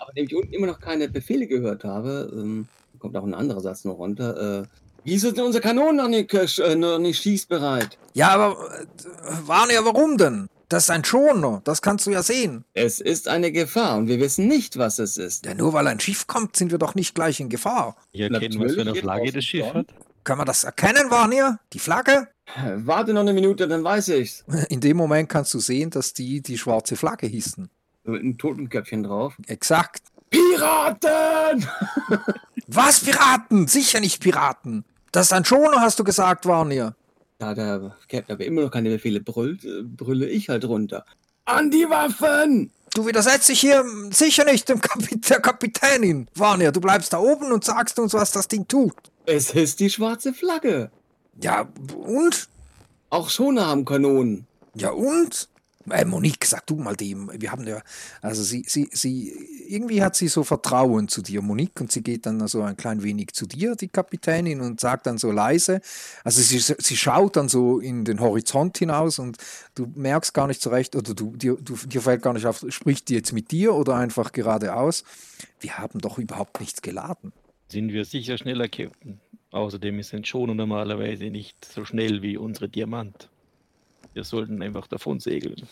nachdem 0.00 0.26
ich 0.26 0.34
unten 0.34 0.52
immer 0.52 0.66
noch 0.66 0.80
keine 0.80 1.08
Befehle 1.08 1.46
gehört 1.46 1.84
habe, 1.84 2.28
ähm, 2.32 2.66
kommt 2.98 3.16
auch 3.16 3.22
ein 3.22 3.32
anderer 3.32 3.60
Satz 3.60 3.84
noch 3.84 3.98
runter. 3.98 4.62
Äh, 4.62 4.66
wieso 5.04 5.28
sind 5.28 5.38
unsere 5.38 5.62
Kanonen 5.62 5.96
noch 5.96 6.08
nicht, 6.08 6.34
äh, 6.58 6.74
noch 6.74 6.98
nicht 6.98 7.22
schießbereit? 7.22 7.96
Ja, 8.14 8.30
aber 8.30 8.56
äh, 8.80 8.86
Warnia, 9.46 9.84
warum 9.84 10.18
denn? 10.18 10.48
Das 10.68 10.84
ist 10.84 10.90
ein 10.90 11.04
Schoner, 11.04 11.62
das 11.64 11.80
kannst 11.80 12.06
du 12.06 12.10
ja 12.10 12.22
sehen. 12.24 12.64
Es 12.74 13.00
ist 13.00 13.28
eine 13.28 13.52
Gefahr 13.52 13.98
und 13.98 14.08
wir 14.08 14.18
wissen 14.20 14.48
nicht, 14.48 14.78
was 14.78 14.98
es 14.98 15.16
ist. 15.16 15.46
Ja, 15.46 15.54
nur 15.54 15.72
weil 15.72 15.86
ein 15.86 16.00
Schiff 16.00 16.26
kommt, 16.26 16.56
sind 16.56 16.72
wir 16.72 16.78
doch 16.78 16.94
nicht 16.96 17.14
gleich 17.14 17.38
in 17.40 17.48
Gefahr. 17.48 17.96
Hier 18.12 18.32
erkennen, 18.32 18.60
was 18.60 18.74
für 18.74 18.80
eine 18.80 18.90
Natürlich, 18.90 19.00
Flagge 19.00 19.32
das 19.32 19.44
Schiff 19.44 19.74
hat. 19.74 19.86
Kann 20.24 20.38
man 20.38 20.46
das 20.46 20.64
erkennen, 20.64 21.10
Warnia? 21.10 21.58
Die 21.72 21.78
Flagge? 21.78 22.28
Äh, 22.56 22.76
Warte 22.76 23.12
noch 23.12 23.22
eine 23.22 23.32
Minute, 23.32 23.66
dann 23.68 23.82
weiß 23.84 24.08
ich's. 24.08 24.44
In 24.68 24.80
dem 24.80 24.96
Moment 24.96 25.28
kannst 25.28 25.54
du 25.54 25.60
sehen, 25.60 25.90
dass 25.90 26.12
die 26.12 26.40
die 26.40 26.58
schwarze 26.58 26.96
Flagge 26.96 27.26
hießen. 27.26 27.70
Mit 28.04 28.20
einem 28.20 28.38
Totenköpfchen 28.38 29.02
drauf. 29.04 29.34
Exakt. 29.46 30.02
Piraten! 30.30 31.66
Was, 32.66 33.00
Piraten? 33.00 33.66
Sicher 33.66 34.00
nicht 34.00 34.22
Piraten. 34.22 34.84
Das 35.12 35.26
ist 35.26 35.32
ein 35.32 35.44
Schoner, 35.44 35.80
hast 35.80 35.98
du 35.98 36.04
gesagt, 36.04 36.46
Warnia. 36.46 36.94
Da 37.38 37.54
der 37.54 37.96
Captain 38.08 38.34
aber 38.34 38.44
immer 38.44 38.62
noch 38.62 38.70
keine 38.70 38.90
Befehle 38.90 39.20
brüllt, 39.20 39.66
brülle 39.96 40.28
ich 40.28 40.48
halt 40.48 40.64
runter. 40.66 41.04
An 41.46 41.70
die 41.70 41.88
Waffen! 41.88 42.70
Du 42.94 43.06
widersetzt 43.06 43.48
dich 43.48 43.60
hier 43.60 43.84
sicher 44.10 44.44
nicht 44.44 44.68
dem 44.68 44.80
Kapit 44.80 45.30
der 45.30 45.40
Kapitänin. 45.40 46.28
Warnia, 46.34 46.70
du 46.70 46.80
bleibst 46.80 47.12
da 47.12 47.18
oben 47.18 47.52
und 47.52 47.64
sagst 47.64 47.98
uns, 47.98 48.12
was 48.14 48.32
das 48.32 48.48
Ding 48.48 48.66
tut. 48.68 48.94
Es 49.30 49.50
ist 49.50 49.78
die 49.78 49.90
schwarze 49.90 50.34
Flagge. 50.34 50.90
Ja, 51.40 51.68
und? 51.96 52.48
Auch 53.10 53.30
Schoner 53.30 53.66
haben 53.68 53.84
Kanonen. 53.84 54.48
Ja, 54.74 54.90
und? 54.90 55.48
Äh, 55.88 56.04
Monique, 56.04 56.44
sag 56.44 56.66
du 56.66 56.74
mal 56.74 56.96
dem. 56.96 57.30
Wir 57.38 57.52
haben 57.52 57.64
ja, 57.64 57.80
also 58.22 58.42
sie, 58.42 58.64
sie, 58.66 58.88
sie, 58.92 59.30
irgendwie 59.68 60.02
hat 60.02 60.16
sie 60.16 60.26
so 60.26 60.42
Vertrauen 60.42 61.06
zu 61.06 61.22
dir, 61.22 61.42
Monique, 61.42 61.80
und 61.80 61.92
sie 61.92 62.02
geht 62.02 62.26
dann 62.26 62.44
so 62.48 62.62
ein 62.62 62.76
klein 62.76 63.04
wenig 63.04 63.32
zu 63.32 63.46
dir, 63.46 63.76
die 63.76 63.86
Kapitänin, 63.86 64.60
und 64.60 64.80
sagt 64.80 65.06
dann 65.06 65.16
so 65.16 65.30
leise, 65.30 65.80
also 66.24 66.42
sie, 66.42 66.58
sie 66.58 66.96
schaut 66.96 67.36
dann 67.36 67.48
so 67.48 67.78
in 67.78 68.04
den 68.04 68.18
Horizont 68.18 68.78
hinaus 68.78 69.20
und 69.20 69.36
du 69.76 69.86
merkst 69.94 70.34
gar 70.34 70.48
nicht 70.48 70.60
so 70.60 70.70
recht, 70.70 70.96
oder 70.96 71.14
du, 71.14 71.36
dir, 71.36 71.54
du, 71.54 71.76
dir 71.76 72.02
fällt 72.02 72.22
gar 72.22 72.32
nicht 72.32 72.46
auf, 72.46 72.64
spricht 72.68 73.08
die 73.08 73.14
jetzt 73.14 73.32
mit 73.32 73.52
dir 73.52 73.74
oder 73.76 73.94
einfach 73.94 74.32
geradeaus. 74.32 75.04
Wir 75.60 75.78
haben 75.78 76.00
doch 76.00 76.18
überhaupt 76.18 76.58
nichts 76.58 76.82
geladen. 76.82 77.32
Sind 77.70 77.92
wir 77.92 78.04
sicher 78.04 78.36
schneller, 78.36 78.68
Captain. 78.68 79.20
Außerdem 79.52 79.98
ist 80.00 80.12
ein 80.12 80.24
Schoner 80.24 80.54
normalerweise 80.54 81.26
nicht 81.26 81.64
so 81.64 81.84
schnell 81.84 82.20
wie 82.20 82.36
unsere 82.36 82.68
Diamant. 82.68 83.28
Wir 84.12 84.24
sollten 84.24 84.60
einfach 84.60 84.88
davon 84.88 85.20
segeln 85.20 85.68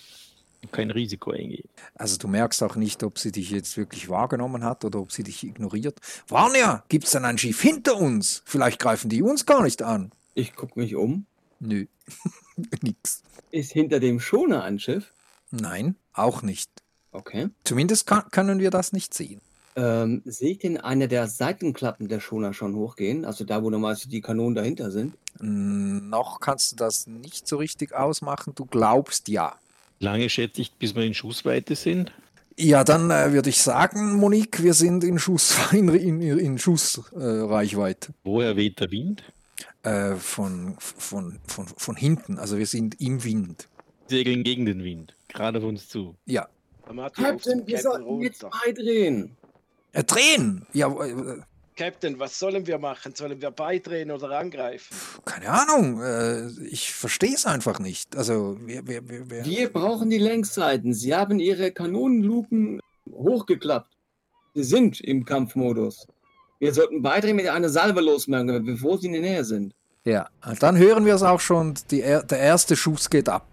und 0.62 0.72
kein 0.72 0.92
Risiko 0.92 1.32
eingehen. 1.32 1.68
Also 1.94 2.16
du 2.16 2.28
merkst 2.28 2.62
auch 2.62 2.76
nicht, 2.76 3.02
ob 3.02 3.18
sie 3.18 3.32
dich 3.32 3.50
jetzt 3.50 3.76
wirklich 3.76 4.08
wahrgenommen 4.08 4.62
hat 4.62 4.84
oder 4.84 5.00
ob 5.00 5.10
sie 5.10 5.24
dich 5.24 5.42
ignoriert. 5.42 5.98
Warnia, 6.28 6.84
gibt's 6.88 7.10
dann 7.10 7.24
ein 7.24 7.38
Schiff 7.38 7.60
hinter 7.60 7.96
uns? 7.96 8.42
Vielleicht 8.44 8.78
greifen 8.78 9.10
die 9.10 9.22
uns 9.22 9.44
gar 9.44 9.62
nicht 9.64 9.82
an. 9.82 10.12
Ich 10.34 10.54
guck 10.54 10.76
mich 10.76 10.94
um. 10.94 11.26
Nö, 11.58 11.86
nix. 12.82 13.22
Ist 13.50 13.72
hinter 13.72 13.98
dem 13.98 14.20
Schoner 14.20 14.62
ein 14.62 14.78
Schiff? 14.78 15.12
Nein, 15.50 15.96
auch 16.12 16.42
nicht. 16.42 16.70
Okay. 17.10 17.48
Zumindest 17.64 18.06
kann, 18.06 18.30
können 18.30 18.60
wir 18.60 18.70
das 18.70 18.92
nicht 18.92 19.14
sehen. 19.14 19.40
Ähm, 19.78 20.22
sehe 20.24 20.52
ich 20.52 20.58
denn 20.58 20.76
eine 20.78 21.08
der 21.08 21.28
Seitenklappen 21.28 22.08
der 22.08 22.20
Schoner 22.20 22.52
schon 22.52 22.74
hochgehen? 22.74 23.24
Also 23.24 23.44
da, 23.44 23.62
wo 23.62 23.70
normalerweise 23.70 24.08
die 24.08 24.20
Kanonen 24.20 24.54
dahinter 24.54 24.90
sind? 24.90 25.14
Mm, 25.40 26.08
noch 26.08 26.40
kannst 26.40 26.72
du 26.72 26.76
das 26.76 27.06
nicht 27.06 27.46
so 27.46 27.58
richtig 27.58 27.94
ausmachen. 27.94 28.54
Du 28.54 28.64
glaubst 28.64 29.28
ja. 29.28 29.54
Lange 30.00 30.28
schätze 30.28 30.60
ich, 30.60 30.72
bis 30.72 30.94
wir 30.94 31.04
in 31.04 31.14
Schussweite 31.14 31.76
sind. 31.76 32.12
Ja, 32.56 32.82
dann 32.82 33.10
äh, 33.10 33.32
würde 33.32 33.50
ich 33.50 33.62
sagen, 33.62 34.16
Monique, 34.16 34.62
wir 34.62 34.74
sind 34.74 35.04
in, 35.04 35.18
Schuss, 35.18 35.56
in, 35.72 35.88
in, 35.88 36.20
in 36.20 36.58
Schussreichweite. 36.58 38.10
Äh. 38.10 38.14
Woher 38.24 38.56
weht 38.56 38.80
der 38.80 38.90
Wind? 38.90 39.22
äh, 39.82 40.14
von, 40.16 40.76
von, 40.78 41.38
von, 41.46 41.66
von 41.66 41.96
hinten. 41.96 42.38
Also 42.38 42.58
wir 42.58 42.66
sind 42.66 43.00
im 43.00 43.24
Wind. 43.24 43.68
Segeln 44.06 44.42
gegen 44.42 44.66
den 44.66 44.84
Wind, 44.84 45.14
gerade 45.28 45.58
auf 45.58 45.64
uns 45.64 45.88
zu. 45.88 46.14
Ja. 46.26 46.48
Captain, 47.14 47.66
wir 47.66 47.78
sollten 47.78 48.22
jetzt 48.22 48.44
beidrehen. 48.64 49.36
Äh, 49.92 50.04
drehen! 50.04 50.66
Ja, 50.72 50.88
äh, 50.88 51.40
Captain, 51.76 52.18
was 52.18 52.36
sollen 52.38 52.66
wir 52.66 52.78
machen? 52.78 53.14
Sollen 53.14 53.40
wir 53.40 53.50
beidrehen 53.52 54.10
oder 54.10 54.30
angreifen? 54.38 54.94
keine 55.24 55.48
Ahnung. 55.50 56.02
Äh, 56.02 56.48
ich 56.70 56.92
verstehe 56.92 57.34
es 57.34 57.46
einfach 57.46 57.78
nicht. 57.78 58.16
Also, 58.16 58.56
wir, 58.64 58.86
wir, 58.86 59.08
wir, 59.08 59.30
wir 59.30 59.44
Wir 59.44 59.72
brauchen 59.72 60.10
die 60.10 60.18
Längsseiten. 60.18 60.92
Sie 60.92 61.14
haben 61.14 61.38
ihre 61.38 61.70
Kanonenluken 61.70 62.80
hochgeklappt. 63.12 63.94
Sie 64.54 64.64
sind 64.64 65.00
im 65.00 65.24
Kampfmodus. 65.24 66.06
Wir 66.58 66.74
sollten 66.74 67.00
beidrehen 67.02 67.36
mit 67.36 67.46
einer 67.48 67.68
Salve 67.68 68.00
losmachen, 68.00 68.64
bevor 68.64 68.98
sie 68.98 69.06
in 69.06 69.12
der 69.12 69.22
Nähe 69.22 69.44
sind. 69.44 69.72
Ja, 70.04 70.28
dann 70.58 70.76
hören 70.76 71.04
wir 71.06 71.14
es 71.14 71.22
auch 71.22 71.38
schon, 71.40 71.74
die, 71.90 72.02
er- 72.02 72.24
der 72.24 72.38
erste 72.40 72.74
Schuss 72.76 73.08
geht 73.10 73.28
ab. 73.28 73.46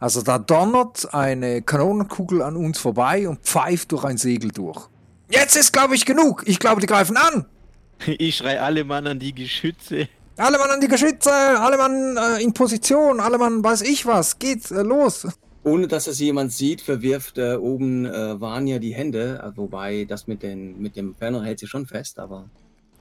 Also 0.00 0.20
da 0.22 0.38
donnert 0.38 1.14
eine 1.14 1.62
Kanonenkugel 1.62 2.42
an 2.42 2.56
uns 2.56 2.78
vorbei 2.78 3.26
und 3.28 3.40
pfeift 3.40 3.92
durch 3.92 4.04
ein 4.04 4.18
Segel 4.18 4.50
durch. 4.50 4.86
Jetzt 5.30 5.56
ist, 5.56 5.72
glaube 5.72 5.94
ich, 5.94 6.04
genug. 6.04 6.42
Ich 6.46 6.58
glaube, 6.58 6.80
die 6.80 6.86
greifen 6.86 7.16
an. 7.16 7.46
Ich 8.06 8.36
schrei 8.36 8.60
alle 8.60 8.84
Mann 8.84 9.06
an 9.08 9.18
die 9.18 9.34
Geschütze. 9.34 10.08
Alle 10.36 10.56
Mann 10.56 10.70
an 10.70 10.80
die 10.80 10.86
Geschütze, 10.86 11.32
alle 11.32 11.76
Mann 11.76 12.16
äh, 12.16 12.42
in 12.42 12.54
Position, 12.54 13.18
alle 13.18 13.38
Mann 13.38 13.64
weiß 13.64 13.82
ich 13.82 14.06
was. 14.06 14.38
Geht 14.38 14.70
äh, 14.70 14.82
los. 14.82 15.26
Ohne 15.64 15.88
dass 15.88 16.06
es 16.06 16.20
jemand 16.20 16.52
sieht, 16.52 16.80
verwirft 16.80 17.38
äh, 17.38 17.56
oben 17.56 18.06
äh, 18.06 18.40
Vanya 18.40 18.78
die 18.78 18.94
Hände. 18.94 19.42
Äh, 19.44 19.56
wobei 19.56 20.04
das 20.04 20.28
mit, 20.28 20.44
den, 20.44 20.80
mit 20.80 20.94
dem 20.94 21.16
Ferner 21.16 21.42
hält 21.42 21.58
sie 21.58 21.66
schon 21.66 21.86
fest, 21.86 22.20
aber. 22.20 22.48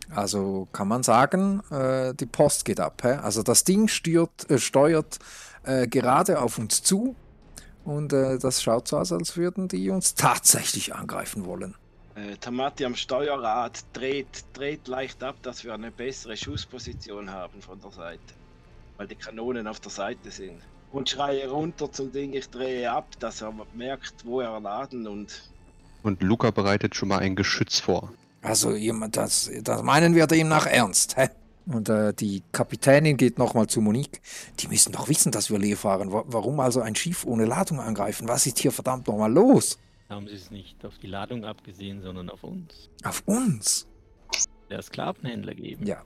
Also 0.09 0.67
kann 0.71 0.87
man 0.87 1.03
sagen, 1.03 1.61
äh, 1.69 2.15
die 2.15 2.25
Post 2.25 2.65
geht 2.65 2.79
ab. 2.79 3.03
Hä? 3.03 3.19
Also 3.21 3.43
das 3.43 3.63
Ding 3.63 3.87
steuert, 3.87 4.49
äh, 4.49 4.57
steuert 4.57 5.19
äh, 5.63 5.87
gerade 5.87 6.41
auf 6.41 6.57
uns 6.57 6.81
zu 6.81 7.15
und 7.85 8.13
äh, 8.13 8.39
das 8.39 8.63
schaut 8.63 8.87
so 8.87 8.97
aus, 8.97 9.11
als 9.11 9.37
würden 9.37 9.67
die 9.67 9.89
uns 9.89 10.15
tatsächlich 10.15 10.95
angreifen 10.95 11.45
wollen. 11.45 11.75
Äh, 12.17 12.35
Tamati 12.37 12.83
am 12.85 12.95
Steuerrad 12.95 13.83
dreht, 13.93 14.43
dreht 14.53 14.87
leicht 14.87 15.21
ab, 15.23 15.35
dass 15.43 15.63
wir 15.63 15.73
eine 15.73 15.91
bessere 15.91 16.35
Schussposition 16.35 17.29
haben 17.29 17.61
von 17.61 17.79
der 17.79 17.91
Seite. 17.91 18.33
Weil 18.97 19.07
die 19.07 19.15
Kanonen 19.15 19.67
auf 19.67 19.79
der 19.79 19.91
Seite 19.91 20.31
sind. 20.31 20.59
Und 20.91 21.09
schreie 21.09 21.47
runter 21.49 21.91
zum 21.91 22.11
Ding, 22.11 22.33
ich 22.33 22.49
drehe 22.49 22.91
ab, 22.91 23.07
dass 23.19 23.41
er 23.41 23.53
merkt, 23.75 24.25
wo 24.25 24.41
er 24.41 24.59
laden 24.59 25.05
und 25.07 25.43
Und 26.01 26.23
Luca 26.23 26.49
bereitet 26.51 26.95
schon 26.95 27.09
mal 27.09 27.19
ein 27.19 27.35
Geschütz 27.35 27.79
vor. 27.79 28.11
Also 28.41 28.73
jemand, 28.73 29.17
das, 29.17 29.51
das 29.61 29.83
meinen 29.83 30.15
wir 30.15 30.25
demnach 30.25 30.65
ernst. 30.65 31.17
Hä? 31.17 31.29
Und 31.65 31.89
äh, 31.89 32.13
die 32.13 32.41
Kapitänin 32.53 33.17
geht 33.17 33.37
nochmal 33.37 33.67
zu 33.67 33.81
Monique. 33.81 34.21
Die 34.59 34.69
müssen 34.69 34.93
doch 34.93 35.09
wissen, 35.09 35.33
dass 35.33 35.51
wir 35.51 35.59
leer 35.59 35.75
fahren. 35.75 36.13
Wa- 36.13 36.23
Warum 36.27 36.61
also 36.61 36.79
ein 36.79 36.95
Schiff 36.95 37.25
ohne 37.25 37.45
Ladung 37.45 37.81
angreifen? 37.81 38.27
Was 38.29 38.45
ist 38.47 38.57
hier 38.59 38.71
verdammt 38.71 39.05
nochmal 39.07 39.31
los? 39.33 39.77
Haben 40.09 40.27
sie 40.27 40.35
es 40.35 40.51
nicht 40.51 40.85
auf 40.85 40.97
die 40.99 41.07
Ladung 41.07 41.43
abgesehen, 41.43 42.01
sondern 42.01 42.29
auf 42.29 42.43
uns. 42.43 42.89
Auf 43.03 43.23
uns. 43.25 43.87
Der 44.69 44.81
Sklavenhändler 44.81 45.53
geben. 45.53 45.85
Ja. 45.85 46.03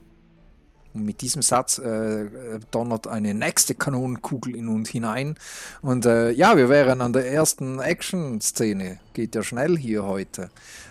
Und 0.92 1.04
mit 1.04 1.22
diesem 1.22 1.40
Satz 1.40 1.78
äh, 1.78 2.58
donnert 2.70 3.06
eine 3.06 3.32
nächste 3.32 3.74
Kanonenkugel 3.74 4.54
in 4.54 4.68
uns 4.68 4.90
hinein. 4.90 5.36
Und 5.80 6.04
äh, 6.04 6.30
ja, 6.30 6.56
wir 6.56 6.68
wären 6.68 7.00
an 7.00 7.12
der 7.12 7.30
ersten 7.30 7.80
Action-Szene. 7.80 9.00
Geht 9.14 9.34
ja 9.34 9.42
schnell 9.42 9.78
hier 9.78 10.04
heute. 10.04 10.50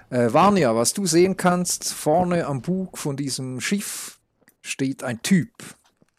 Äh, 0.10 0.34
Vanya, 0.34 0.76
was 0.76 0.94
du 0.94 1.06
sehen 1.06 1.38
kannst, 1.38 1.94
vorne 1.94 2.48
am 2.48 2.62
Bug 2.62 2.98
von 2.98 3.16
diesem 3.16 3.62
Schiff 3.62 4.20
steht 4.62 5.04
ein 5.04 5.22
Typ. 5.22 5.52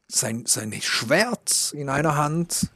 Sein, 0.09 0.45
sein 0.47 0.73
Schwert 0.81 1.73
in 1.75 1.89
einer 1.89 2.17
Hand 2.17 2.69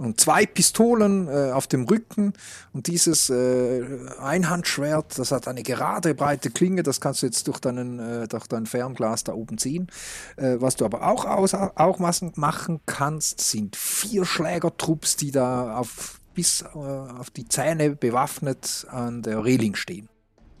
und 0.00 0.18
zwei 0.18 0.46
Pistolen 0.46 1.28
äh, 1.28 1.52
auf 1.52 1.66
dem 1.66 1.84
Rücken 1.84 2.32
und 2.72 2.86
dieses 2.86 3.28
äh, 3.28 3.82
Einhandschwert, 4.18 5.18
das 5.18 5.30
hat 5.30 5.46
eine 5.46 5.62
gerade, 5.62 6.14
breite 6.14 6.50
Klinge, 6.50 6.82
das 6.82 7.02
kannst 7.02 7.20
du 7.20 7.26
jetzt 7.26 7.46
durch, 7.46 7.58
deinen, 7.58 7.98
äh, 7.98 8.26
durch 8.26 8.46
dein 8.46 8.64
Fernglas 8.64 9.24
da 9.24 9.34
oben 9.34 9.58
ziehen. 9.58 9.88
Äh, 10.36 10.56
was 10.58 10.76
du 10.76 10.86
aber 10.86 11.06
auch, 11.06 11.26
aus, 11.26 11.52
auch 11.52 11.98
machen 11.98 12.80
kannst, 12.86 13.40
sind 13.42 13.76
vier 13.76 14.24
Schlägertrupps, 14.24 15.16
die 15.16 15.32
da 15.32 15.76
auf, 15.76 16.18
bis 16.34 16.62
äh, 16.62 16.78
auf 16.78 17.28
die 17.28 17.46
Zähne 17.46 17.90
bewaffnet 17.90 18.86
an 18.90 19.20
der 19.22 19.44
Reling 19.44 19.74
stehen. 19.74 20.08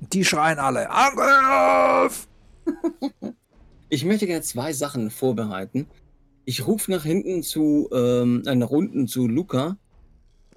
Und 0.02 0.12
die 0.12 0.24
schreien 0.24 0.58
alle, 0.58 0.90
Angriff! 0.90 2.28
Ich 3.92 4.04
möchte 4.04 4.28
gerne 4.28 4.42
zwei 4.42 4.72
Sachen 4.72 5.10
vorbereiten. 5.10 5.88
Ich 6.50 6.66
rufe 6.66 6.90
nach 6.90 7.04
hinten 7.04 7.44
zu, 7.44 7.88
ähm, 7.92 8.42
äh, 8.44 8.56
nach 8.56 8.70
unten 8.70 9.06
zu 9.06 9.28
Luca. 9.28 9.76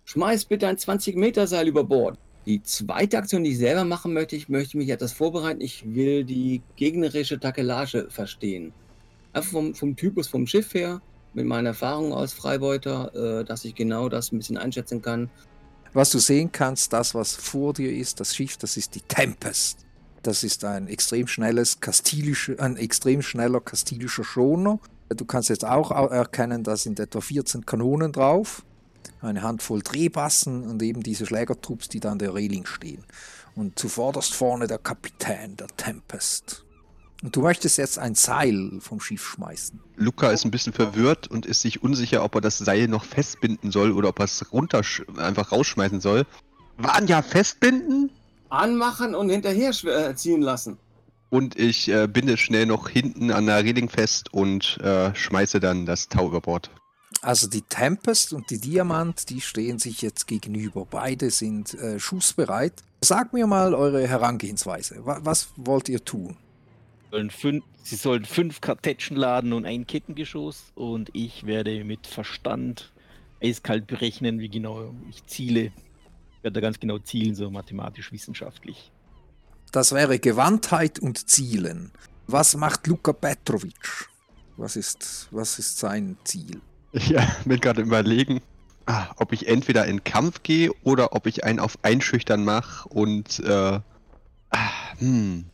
Schmeiß 0.05 0.45
bitte 0.45 0.67
ein 0.67 0.77
20-Meter-Seil 0.77 1.67
über 1.67 1.83
Bord. 1.83 2.17
Die 2.47 2.63
zweite 2.63 3.19
Aktion, 3.19 3.43
die 3.43 3.51
ich 3.51 3.59
selber 3.59 3.83
machen 3.83 4.11
möchte, 4.11 4.35
ich 4.35 4.49
möchte 4.49 4.75
mich 4.75 4.89
etwas 4.89 5.13
vorbereiten. 5.13 5.61
Ich 5.61 5.93
will 5.93 6.23
die 6.23 6.63
gegnerische 6.77 7.39
Takelage 7.39 8.07
verstehen. 8.09 8.73
Einfach 9.33 9.51
vom, 9.51 9.75
vom 9.75 9.95
Typus 9.95 10.27
vom 10.27 10.47
Schiff 10.47 10.73
her, 10.73 10.99
mit 11.35 11.45
meiner 11.45 11.69
Erfahrung 11.69 12.11
als 12.11 12.33
Freibeuter, 12.33 13.41
äh, 13.41 13.45
dass 13.45 13.63
ich 13.63 13.75
genau 13.75 14.09
das 14.09 14.31
ein 14.31 14.39
bisschen 14.39 14.57
einschätzen 14.57 14.99
kann. 14.99 15.29
Was 15.93 16.09
du 16.09 16.17
sehen 16.17 16.51
kannst, 16.51 16.91
das, 16.91 17.13
was 17.13 17.35
vor 17.35 17.73
dir 17.73 17.93
ist, 17.93 18.19
das 18.19 18.35
Schiff, 18.35 18.57
das 18.57 18.77
ist 18.77 18.95
die 18.95 19.01
Tempest. 19.01 19.85
Das 20.23 20.43
ist 20.43 20.65
ein 20.65 20.87
extrem 20.87 21.27
schnelles 21.27 21.81
kastilische, 21.81 22.59
ein 22.59 22.77
extrem 22.77 23.21
schneller 23.21 23.61
kastilischer 23.61 24.23
Schoner. 24.23 24.79
Du 25.09 25.25
kannst 25.25 25.49
jetzt 25.49 25.65
auch 25.65 25.91
erkennen, 25.91 26.63
da 26.63 26.75
sind 26.75 26.99
etwa 26.99 27.21
14 27.21 27.65
Kanonen 27.65 28.11
drauf, 28.11 28.63
eine 29.21 29.43
Handvoll 29.43 29.81
Drehbassen 29.81 30.63
und 30.63 30.81
eben 30.81 31.03
diese 31.03 31.25
Schlägertrupps, 31.25 31.89
die 31.89 31.99
da 31.99 32.11
an 32.11 32.19
der 32.19 32.33
Reling 32.33 32.65
stehen. 32.65 33.03
Und 33.55 33.77
zuvorderst 33.77 34.33
vorne 34.33 34.67
der 34.67 34.79
Kapitän 34.79 35.55
der 35.57 35.67
Tempest. 35.77 36.63
Und 37.23 37.35
du 37.35 37.41
möchtest 37.41 37.77
jetzt 37.77 37.99
ein 37.99 38.15
Seil 38.15 38.79
vom 38.81 38.99
Schiff 38.99 39.25
schmeißen. 39.25 39.79
Luca 39.95 40.31
ist 40.31 40.43
ein 40.43 40.51
bisschen 40.51 40.73
verwirrt 40.73 41.27
und 41.27 41.45
ist 41.45 41.61
sich 41.61 41.81
unsicher, 41.81 42.23
ob 42.23 42.35
er 42.35 42.41
das 42.41 42.57
Seil 42.57 42.89
noch 42.89 43.05
festbinden 43.05 43.71
soll 43.71 43.93
oder 43.93 44.09
ob 44.09 44.19
er 44.19 44.25
es 44.25 44.51
runter 44.51 44.81
einfach 45.17 45.53
rausschmeißen 45.53 46.01
soll. 46.01 46.25
Waren 46.77 47.07
ja 47.07 47.21
festbinden? 47.21 48.11
Anmachen 48.49 49.15
und 49.15 49.29
hinterher 49.29 49.71
äh, 49.85 50.13
ziehen 50.15 50.41
lassen. 50.41 50.77
Und 51.33 51.57
ich 51.57 51.89
äh, 51.89 52.07
binde 52.07 52.37
schnell 52.37 52.67
noch 52.67 52.89
hinten 52.89 53.31
an 53.31 53.47
der 53.47 53.63
Reling 53.63 53.89
fest 53.89 54.31
und 54.31 54.77
äh, 54.81 55.15
schmeiße 55.15 55.59
dann 55.59 55.87
das 55.87 56.07
Tau 56.07 56.27
über 56.27 56.41
Bord. 56.41 56.69
Also 57.23 57.49
die 57.49 57.63
Tempest 57.63 58.33
und 58.33 58.51
die 58.51 58.61
Diamant, 58.61 59.31
die 59.31 59.41
stehen 59.41 59.79
sich 59.79 60.03
jetzt 60.03 60.27
gegenüber. 60.27 60.85
Beide 60.85 61.31
sind 61.31 61.73
äh, 61.73 61.99
schussbereit. 61.99 62.83
Sag 63.01 63.33
mir 63.33 63.47
mal 63.47 63.73
eure 63.73 64.07
Herangehensweise. 64.07 64.97
Was, 65.05 65.25
was 65.25 65.49
wollt 65.55 65.89
ihr 65.89 66.05
tun? 66.05 66.37
Sie 67.81 67.95
sollen 67.95 68.25
fünf 68.25 68.61
Kartätschen 68.61 69.17
laden 69.17 69.53
und 69.53 69.65
ein 69.65 69.87
Kettengeschoss 69.87 70.71
und 70.75 71.09
ich 71.13 71.47
werde 71.47 71.83
mit 71.83 72.05
Verstand 72.05 72.93
eiskalt 73.41 73.87
berechnen, 73.87 74.39
wie 74.39 74.49
genau 74.49 74.93
ich 75.09 75.25
ziele. 75.25 75.71
Ich 76.37 76.43
werde 76.43 76.53
da 76.53 76.61
ganz 76.61 76.79
genau 76.79 76.99
zielen, 76.99 77.33
so 77.33 77.49
mathematisch-wissenschaftlich. 77.49 78.92
Das 79.73 79.91
wäre 79.91 80.19
Gewandtheit 80.19 80.99
und 80.99 81.27
Zielen. 81.27 81.91
Was 82.27 82.55
macht 82.55 82.85
Luka 82.85 83.11
Petrovic? 83.11 84.07
Was 84.55 84.75
ist, 84.75 85.27
was 85.31 85.57
ist 85.57 85.79
sein 85.79 86.15
Ziel? 86.23 86.61
Ja, 86.91 87.27
bin 87.43 87.59
gerade 87.59 87.81
überlegen, 87.81 88.39
ah, 88.85 89.07
ob 89.15 89.33
ich 89.33 89.47
entweder 89.47 89.85
in 89.85 90.03
Kampf 90.03 90.43
gehe 90.43 90.69
oder 90.83 91.13
ob 91.13 91.25
ich 91.25 91.43
einen 91.43 91.59
auf 91.59 91.79
Einschüchtern 91.81 92.45
mache 92.45 92.87
und, 92.89 93.39
äh, 93.39 93.79
ah, 94.51 94.69
hm, 94.99 95.45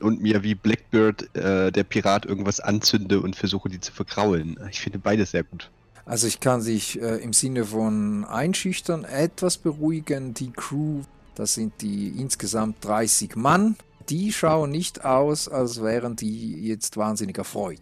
und 0.00 0.22
mir 0.22 0.42
wie 0.42 0.54
Blackbird, 0.54 1.36
äh, 1.36 1.70
der 1.70 1.84
Pirat, 1.84 2.24
irgendwas 2.24 2.60
anzünde 2.60 3.20
und 3.20 3.36
versuche, 3.36 3.68
die 3.68 3.80
zu 3.80 3.92
verkraulen. 3.92 4.58
Ich 4.70 4.80
finde 4.80 5.00
beides 5.00 5.32
sehr 5.32 5.44
gut. 5.44 5.70
Also 6.06 6.26
ich 6.26 6.40
kann 6.40 6.62
sich 6.62 6.98
äh, 7.02 7.16
im 7.16 7.34
Sinne 7.34 7.66
von 7.66 8.24
Einschüchtern 8.24 9.04
etwas 9.04 9.58
beruhigen. 9.58 10.32
Die 10.32 10.50
Crew 10.50 11.02
das 11.36 11.54
sind 11.54 11.80
die 11.82 12.08
insgesamt 12.08 12.84
30 12.84 13.36
Mann. 13.36 13.76
Die 14.08 14.32
schauen 14.32 14.70
nicht 14.70 15.04
aus, 15.04 15.48
als 15.48 15.82
wären 15.82 16.16
die 16.16 16.66
jetzt 16.66 16.96
wahnsinnig 16.96 17.38
erfreut. 17.38 17.78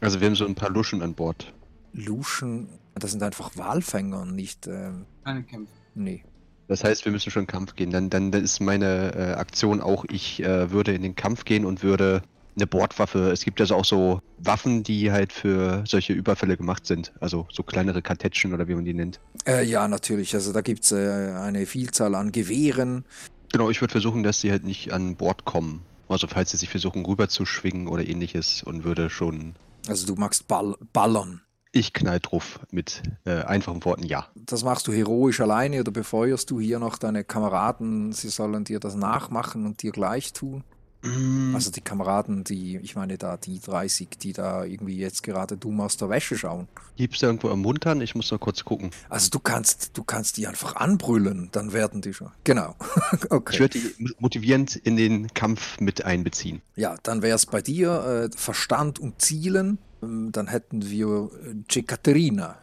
Also 0.00 0.20
wir 0.20 0.26
haben 0.26 0.34
so 0.34 0.46
ein 0.46 0.54
paar 0.54 0.70
Luschen 0.70 1.02
an 1.02 1.14
Bord. 1.14 1.52
Luschen, 1.92 2.68
das 2.94 3.12
sind 3.12 3.22
einfach 3.22 3.56
Walfänger, 3.56 4.24
nicht... 4.24 4.66
Ähm, 4.66 5.06
Keine 5.24 5.42
Kämpfe. 5.44 5.72
Nee. 5.94 6.24
Das 6.66 6.82
heißt, 6.82 7.04
wir 7.04 7.12
müssen 7.12 7.30
schon 7.30 7.46
Kampf 7.46 7.74
gehen. 7.76 7.90
Dann, 7.90 8.10
dann 8.10 8.32
ist 8.32 8.60
meine 8.60 9.14
äh, 9.14 9.32
Aktion 9.34 9.80
auch, 9.80 10.04
ich 10.08 10.42
äh, 10.42 10.70
würde 10.70 10.94
in 10.94 11.02
den 11.02 11.14
Kampf 11.14 11.44
gehen 11.44 11.64
und 11.64 11.82
würde 11.82 12.22
eine 12.56 12.66
Bordwaffe. 12.66 13.30
Es 13.30 13.44
gibt 13.44 13.60
also 13.60 13.74
auch 13.74 13.84
so 13.84 14.20
Waffen, 14.38 14.82
die 14.82 15.10
halt 15.10 15.32
für 15.32 15.84
solche 15.86 16.12
Überfälle 16.12 16.56
gemacht 16.56 16.86
sind. 16.86 17.12
Also 17.20 17.46
so 17.50 17.62
kleinere 17.62 18.02
Kartätschen 18.02 18.54
oder 18.54 18.68
wie 18.68 18.74
man 18.74 18.84
die 18.84 18.94
nennt. 18.94 19.20
Äh, 19.46 19.64
ja, 19.64 19.88
natürlich. 19.88 20.34
Also 20.34 20.52
da 20.52 20.60
gibt 20.60 20.84
es 20.84 20.92
äh, 20.92 21.32
eine 21.36 21.66
Vielzahl 21.66 22.14
an 22.14 22.32
Gewehren. 22.32 23.04
Genau, 23.52 23.70
ich 23.70 23.80
würde 23.80 23.92
versuchen, 23.92 24.22
dass 24.22 24.40
sie 24.40 24.50
halt 24.50 24.64
nicht 24.64 24.92
an 24.92 25.16
Bord 25.16 25.44
kommen. 25.44 25.82
Also 26.08 26.26
falls 26.26 26.50
sie 26.50 26.56
sich 26.56 26.68
versuchen 26.68 27.04
rüberzuschwingen 27.04 27.88
oder 27.88 28.06
ähnliches 28.06 28.62
und 28.62 28.84
würde 28.84 29.10
schon... 29.10 29.54
Also 29.88 30.06
du 30.06 30.14
magst 30.14 30.48
Ball 30.48 30.76
ballern. 30.92 31.40
Ich 31.72 31.92
knall 31.92 32.20
drauf 32.20 32.60
mit 32.70 33.02
äh, 33.24 33.42
einfachen 33.42 33.84
Worten 33.84 34.04
ja. 34.04 34.28
Das 34.36 34.62
machst 34.62 34.86
du 34.86 34.92
heroisch 34.92 35.40
alleine 35.40 35.80
oder 35.80 35.90
befeuerst 35.90 36.50
du 36.50 36.60
hier 36.60 36.78
noch 36.78 36.98
deine 36.98 37.24
Kameraden, 37.24 38.12
sie 38.12 38.28
sollen 38.28 38.62
dir 38.62 38.78
das 38.78 38.94
nachmachen 38.94 39.66
und 39.66 39.82
dir 39.82 39.90
gleich 39.90 40.32
tun? 40.32 40.62
Mm. 41.04 41.54
Also 41.54 41.70
die 41.70 41.82
Kameraden, 41.82 42.44
die, 42.44 42.78
ich 42.78 42.96
meine 42.96 43.18
da, 43.18 43.36
die 43.36 43.60
30, 43.60 44.08
die 44.18 44.32
da 44.32 44.64
irgendwie 44.64 44.96
jetzt 44.96 45.22
gerade 45.22 45.56
dumm 45.56 45.80
aus 45.80 45.96
der 45.96 46.08
Wäsche 46.08 46.36
schauen. 46.36 46.66
Gibt's 46.96 47.20
da 47.20 47.26
irgendwo 47.26 47.48
ermuntern? 47.48 48.00
Ich 48.00 48.14
muss 48.14 48.30
noch 48.30 48.40
kurz 48.40 48.64
gucken. 48.64 48.90
Also 49.08 49.30
du 49.30 49.38
kannst, 49.38 49.96
du 49.96 50.02
kannst 50.02 50.36
die 50.38 50.46
einfach 50.46 50.76
anbrüllen, 50.76 51.50
dann 51.52 51.72
werden 51.72 52.00
die 52.00 52.14
schon. 52.14 52.30
Genau. 52.44 52.74
okay. 53.30 53.52
Ich 53.54 53.60
würde 53.60 53.78
die 53.78 54.14
motivierend 54.18 54.76
in 54.76 54.96
den 54.96 55.32
Kampf 55.34 55.78
mit 55.78 56.04
einbeziehen. 56.04 56.62
Ja, 56.76 56.96
dann 57.02 57.22
wäre 57.22 57.36
es 57.36 57.46
bei 57.46 57.60
dir 57.60 58.30
äh, 58.32 58.36
Verstand 58.36 58.98
und 58.98 59.20
Zielen. 59.20 59.78
Ähm, 60.02 60.32
dann 60.32 60.46
hätten 60.46 60.88
wir 60.88 61.30
Jekaterina. 61.70 62.50
Äh, 62.50 62.54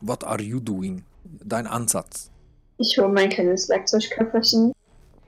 What 0.00 0.24
are 0.24 0.42
you 0.42 0.60
doing? 0.60 1.02
Dein 1.24 1.66
Ansatz. 1.66 2.30
Ich 2.78 2.98
hole 2.98 3.08
mein 3.08 3.30
kleines 3.30 3.68
Werkzeugköfferchen, 3.68 4.72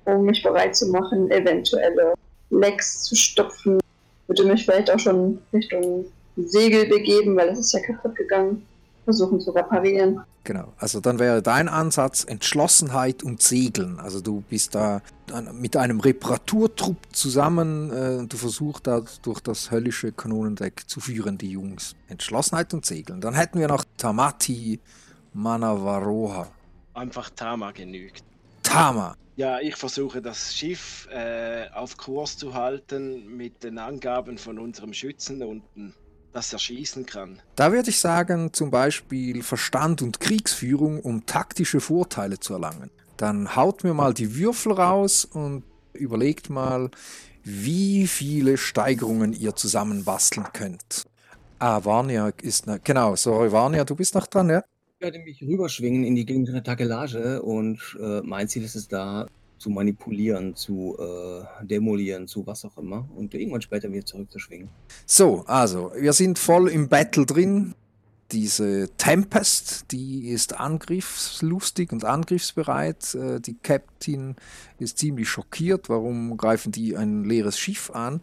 um 0.05 0.25
mich 0.25 0.43
bereit 0.43 0.77
zu 0.77 0.89
machen, 0.89 1.31
eventuelle 1.31 2.15
Lecks 2.51 3.05
zu 3.05 3.17
stopfen. 3.17 3.81
Würde 4.27 4.45
mich 4.45 4.65
vielleicht 4.65 4.91
auch 4.91 4.99
schon 4.99 5.39
Richtung 5.53 6.07
Segel 6.37 6.87
begeben, 6.87 7.37
weil 7.37 7.49
es 7.49 7.59
ist 7.59 7.73
ja 7.73 7.81
kaputt 7.81 8.17
gegangen. 8.17 8.67
Versuchen 9.05 9.41
zu 9.41 9.53
reparieren. 9.53 10.21
Genau, 10.43 10.73
also 10.79 11.01
dann 11.01 11.21
wäre 11.21 11.43
dein 11.43 11.69
Ansatz 11.69 12.25
Entschlossenheit 12.25 13.23
und 13.23 13.41
Segeln. 13.41 14.01
Also 14.01 14.21
du 14.21 14.43
bist 14.49 14.75
da 14.75 15.01
mit 15.53 15.77
einem 15.77 16.01
Reparaturtrupp 16.01 16.97
zusammen 17.13 17.91
äh, 17.91 18.17
und 18.19 18.33
du 18.33 18.37
versuchst 18.37 18.87
da 18.87 19.03
durch 19.23 19.41
das 19.41 19.71
höllische 19.71 20.13
Kanonendeck 20.13 20.89
zu 20.89 21.01
führen, 21.01 21.39
die 21.39 21.51
Jungs. 21.51 21.95
Entschlossenheit 22.09 22.75
und 22.75 22.85
Segeln. 22.85 23.21
Dann 23.21 23.35
hätten 23.35 23.61
wir 23.61 23.69
noch 23.69 23.85
Tamati 23.97 24.81
Manavaroha. 25.35 26.49
Einfach 26.95 27.31
Tama 27.31 27.71
genügt. 27.73 28.25
Tama. 28.63 29.17
Ja, 29.37 29.61
ich 29.61 29.77
versuche 29.77 30.23
das 30.23 30.55
Schiff 30.55 31.07
äh, 31.13 31.69
auf 31.75 31.99
Kurs 31.99 32.39
zu 32.39 32.55
halten 32.55 33.37
mit 33.37 33.63
den 33.63 33.79
Angaben 33.79 34.39
von 34.39 34.59
unserem 34.59 34.95
Schützen 34.95 35.43
unten, 35.43 35.95
das 36.33 36.55
er 36.55 36.59
schießen 36.59 37.05
kann. 37.05 37.43
Da 37.55 37.71
würde 37.71 37.91
ich 37.91 38.01
sagen, 38.01 38.55
zum 38.55 38.71
Beispiel 38.71 39.43
Verstand 39.43 40.01
und 40.01 40.21
Kriegsführung, 40.21 41.01
um 41.01 41.27
taktische 41.27 41.81
Vorteile 41.81 42.41
zu 42.41 42.55
erlangen. 42.55 42.91
Dann 43.19 43.55
haut 43.55 43.85
mir 43.85 43.93
mal 43.93 44.15
die 44.15 44.37
Würfel 44.37 44.73
raus 44.73 45.27
und 45.27 45.65
überlegt 45.93 46.49
mal, 46.49 46.91
wie 47.45 48.07
viele 48.07 48.57
Steigerungen 48.57 49.35
ihr 49.35 49.55
zusammenbasteln 49.55 50.47
könnt. 50.55 51.05
Ah, 51.59 51.85
Vanya 51.85 52.33
ist, 52.41 52.65
genau, 52.85 53.17
sorry, 53.17 53.53
Vanya, 53.53 53.85
du 53.85 53.97
bist 53.97 54.15
noch 54.15 54.27
dran, 54.27 54.49
ja? 54.49 54.63
Ich 54.99 55.03
werde 55.03 55.19
mich 55.19 55.43
rüberschwingen 55.43 56.05
in 56.05 56.15
die 56.15 56.25
gegnerische 56.25 56.63
Takelage 56.63 57.43
und 57.43 57.99
äh, 58.01 58.23
mein 58.23 58.49
Ziel 58.49 58.65
ist 58.65 58.77
es 58.77 58.89
da, 58.89 59.27
zu 59.59 59.69
manipulieren, 59.69 60.55
zu 60.57 60.97
äh, 60.99 61.67
demolieren, 61.67 62.27
zu 62.27 62.47
was 62.47 62.65
auch 62.65 62.79
immer 62.79 63.07
und 63.15 63.35
irgendwann 63.35 63.61
später 63.61 63.93
wieder 63.93 64.07
zurückzuschwingen. 64.07 64.71
So, 65.05 65.45
also, 65.47 65.93
wir 65.99 66.15
sind 66.15 66.39
voll 66.39 66.71
im 66.71 66.89
Battle 66.89 67.27
drin. 67.27 67.75
Diese 68.33 68.89
Tempest, 68.97 69.93
die 69.93 70.29
ist 70.29 70.59
angriffslustig 70.59 71.93
und 71.93 72.05
angriffsbereit. 72.05 73.15
Äh, 73.15 73.41
die 73.41 73.55
Captain 73.55 74.37
ist 74.79 74.99
ziemlich 74.99 75.29
schockiert. 75.29 75.89
Warum 75.89 76.37
greifen 76.37 76.73
die 76.73 76.97
ein 76.97 77.25
leeres 77.25 77.59
Schiff 77.59 77.91
an? 77.91 78.21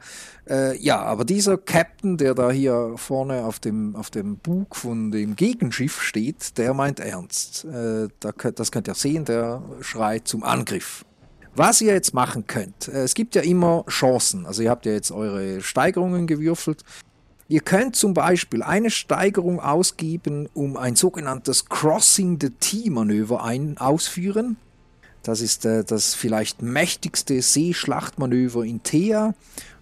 Äh, 0.49 0.77
ja, 0.77 1.01
aber 1.01 1.23
dieser 1.23 1.57
Captain, 1.57 2.17
der 2.17 2.35
da 2.35 2.51
hier 2.51 2.93
vorne 2.97 3.45
auf 3.45 3.59
dem, 3.59 3.95
auf 3.95 4.09
dem 4.09 4.37
Bug 4.37 4.75
von 4.75 5.11
dem 5.11 5.35
Gegenschiff 5.35 6.01
steht, 6.01 6.57
der 6.57 6.73
meint 6.73 6.99
ernst. 6.99 7.65
Äh, 7.65 8.09
das 8.19 8.71
könnt 8.71 8.87
ihr 8.87 8.95
sehen, 8.95 9.25
der 9.25 9.63
schreit 9.81 10.27
zum 10.27 10.43
Angriff. 10.43 11.05
Was 11.55 11.81
ihr 11.81 11.93
jetzt 11.93 12.15
machen 12.15 12.47
könnt, 12.47 12.87
es 12.87 13.13
gibt 13.13 13.35
ja 13.35 13.43
immer 13.43 13.85
Chancen. 13.87 14.47
Also 14.47 14.63
ihr 14.63 14.71
habt 14.71 14.87
ja 14.87 14.91
jetzt 14.91 15.11
eure 15.11 15.61
Steigerungen 15.61 16.25
gewürfelt. 16.25 16.83
Ihr 17.47 17.61
könnt 17.61 17.95
zum 17.95 18.13
Beispiel 18.13 18.63
eine 18.63 18.89
Steigerung 18.89 19.59
ausgeben, 19.59 20.47
um 20.53 20.77
ein 20.77 20.95
sogenanntes 20.95 21.65
Crossing 21.65 22.39
the 22.39 22.49
T-Manöver 22.49 23.43
ausführen. 23.77 24.57
Das 25.23 25.41
ist 25.41 25.65
äh, 25.65 25.83
das 25.83 26.15
vielleicht 26.15 26.61
mächtigste 26.61 27.41
Seeschlachtmanöver 27.41 28.63
in 28.63 28.83
Thea 28.83 29.33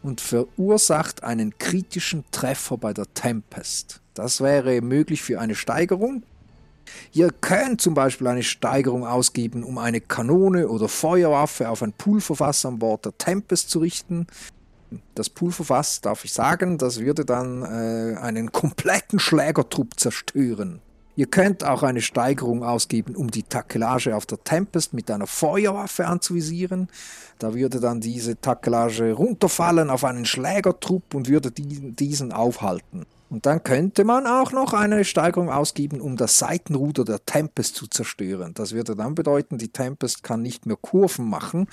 und 0.03 0.21
verursacht 0.21 1.23
einen 1.23 1.57
kritischen 1.57 2.25
Treffer 2.31 2.77
bei 2.77 2.93
der 2.93 3.11
Tempest. 3.13 4.01
Das 4.13 4.41
wäre 4.41 4.81
möglich 4.81 5.21
für 5.21 5.39
eine 5.39 5.55
Steigerung. 5.55 6.23
Ihr 7.13 7.31
könnt 7.31 7.81
zum 7.81 7.93
Beispiel 7.93 8.27
eine 8.27 8.43
Steigerung 8.43 9.05
ausgeben, 9.05 9.63
um 9.63 9.77
eine 9.77 10.01
Kanone 10.01 10.67
oder 10.67 10.87
Feuerwaffe 10.87 11.69
auf 11.69 11.83
ein 11.83 11.93
Pulverfass 11.93 12.65
an 12.65 12.79
Bord 12.79 13.05
der 13.05 13.17
Tempest 13.17 13.69
zu 13.69 13.79
richten 13.79 14.27
das 15.15 15.29
Pulverfass, 15.29 16.01
darf 16.01 16.25
ich 16.25 16.33
sagen, 16.33 16.77
das 16.77 16.99
würde 16.99 17.25
dann 17.25 17.63
äh, 17.63 18.17
einen 18.17 18.51
kompletten 18.51 19.19
Schlägertrupp 19.19 19.99
zerstören. 19.99 20.81
Ihr 21.15 21.27
könnt 21.27 21.63
auch 21.63 21.83
eine 21.83 22.01
Steigerung 22.01 22.63
ausgeben, 22.63 23.15
um 23.15 23.29
die 23.29 23.43
Takelage 23.43 24.15
auf 24.15 24.25
der 24.25 24.43
Tempest 24.43 24.93
mit 24.93 25.11
einer 25.11 25.27
Feuerwaffe 25.27 26.07
anzuvisieren. 26.07 26.87
Da 27.37 27.53
würde 27.53 27.79
dann 27.79 27.99
diese 27.99 28.39
Takelage 28.39 29.11
runterfallen 29.11 29.89
auf 29.89 30.05
einen 30.05 30.25
Schlägertrupp 30.25 31.13
und 31.13 31.27
würde 31.27 31.51
diesen 31.51 32.31
aufhalten. 32.31 33.05
Und 33.31 33.45
dann 33.45 33.63
könnte 33.63 34.03
man 34.03 34.27
auch 34.27 34.51
noch 34.51 34.73
eine 34.73 35.05
Steigerung 35.05 35.49
ausgeben, 35.49 36.01
um 36.01 36.17
das 36.17 36.37
Seitenruder 36.37 37.05
der 37.05 37.25
Tempest 37.25 37.75
zu 37.75 37.87
zerstören. 37.87 38.53
Das 38.53 38.73
würde 38.73 38.93
dann 38.93 39.15
bedeuten, 39.15 39.57
die 39.57 39.69
Tempest 39.69 40.21
kann 40.21 40.41
nicht 40.41 40.65
mehr 40.65 40.75
Kurven 40.75 41.29
machen, 41.29 41.67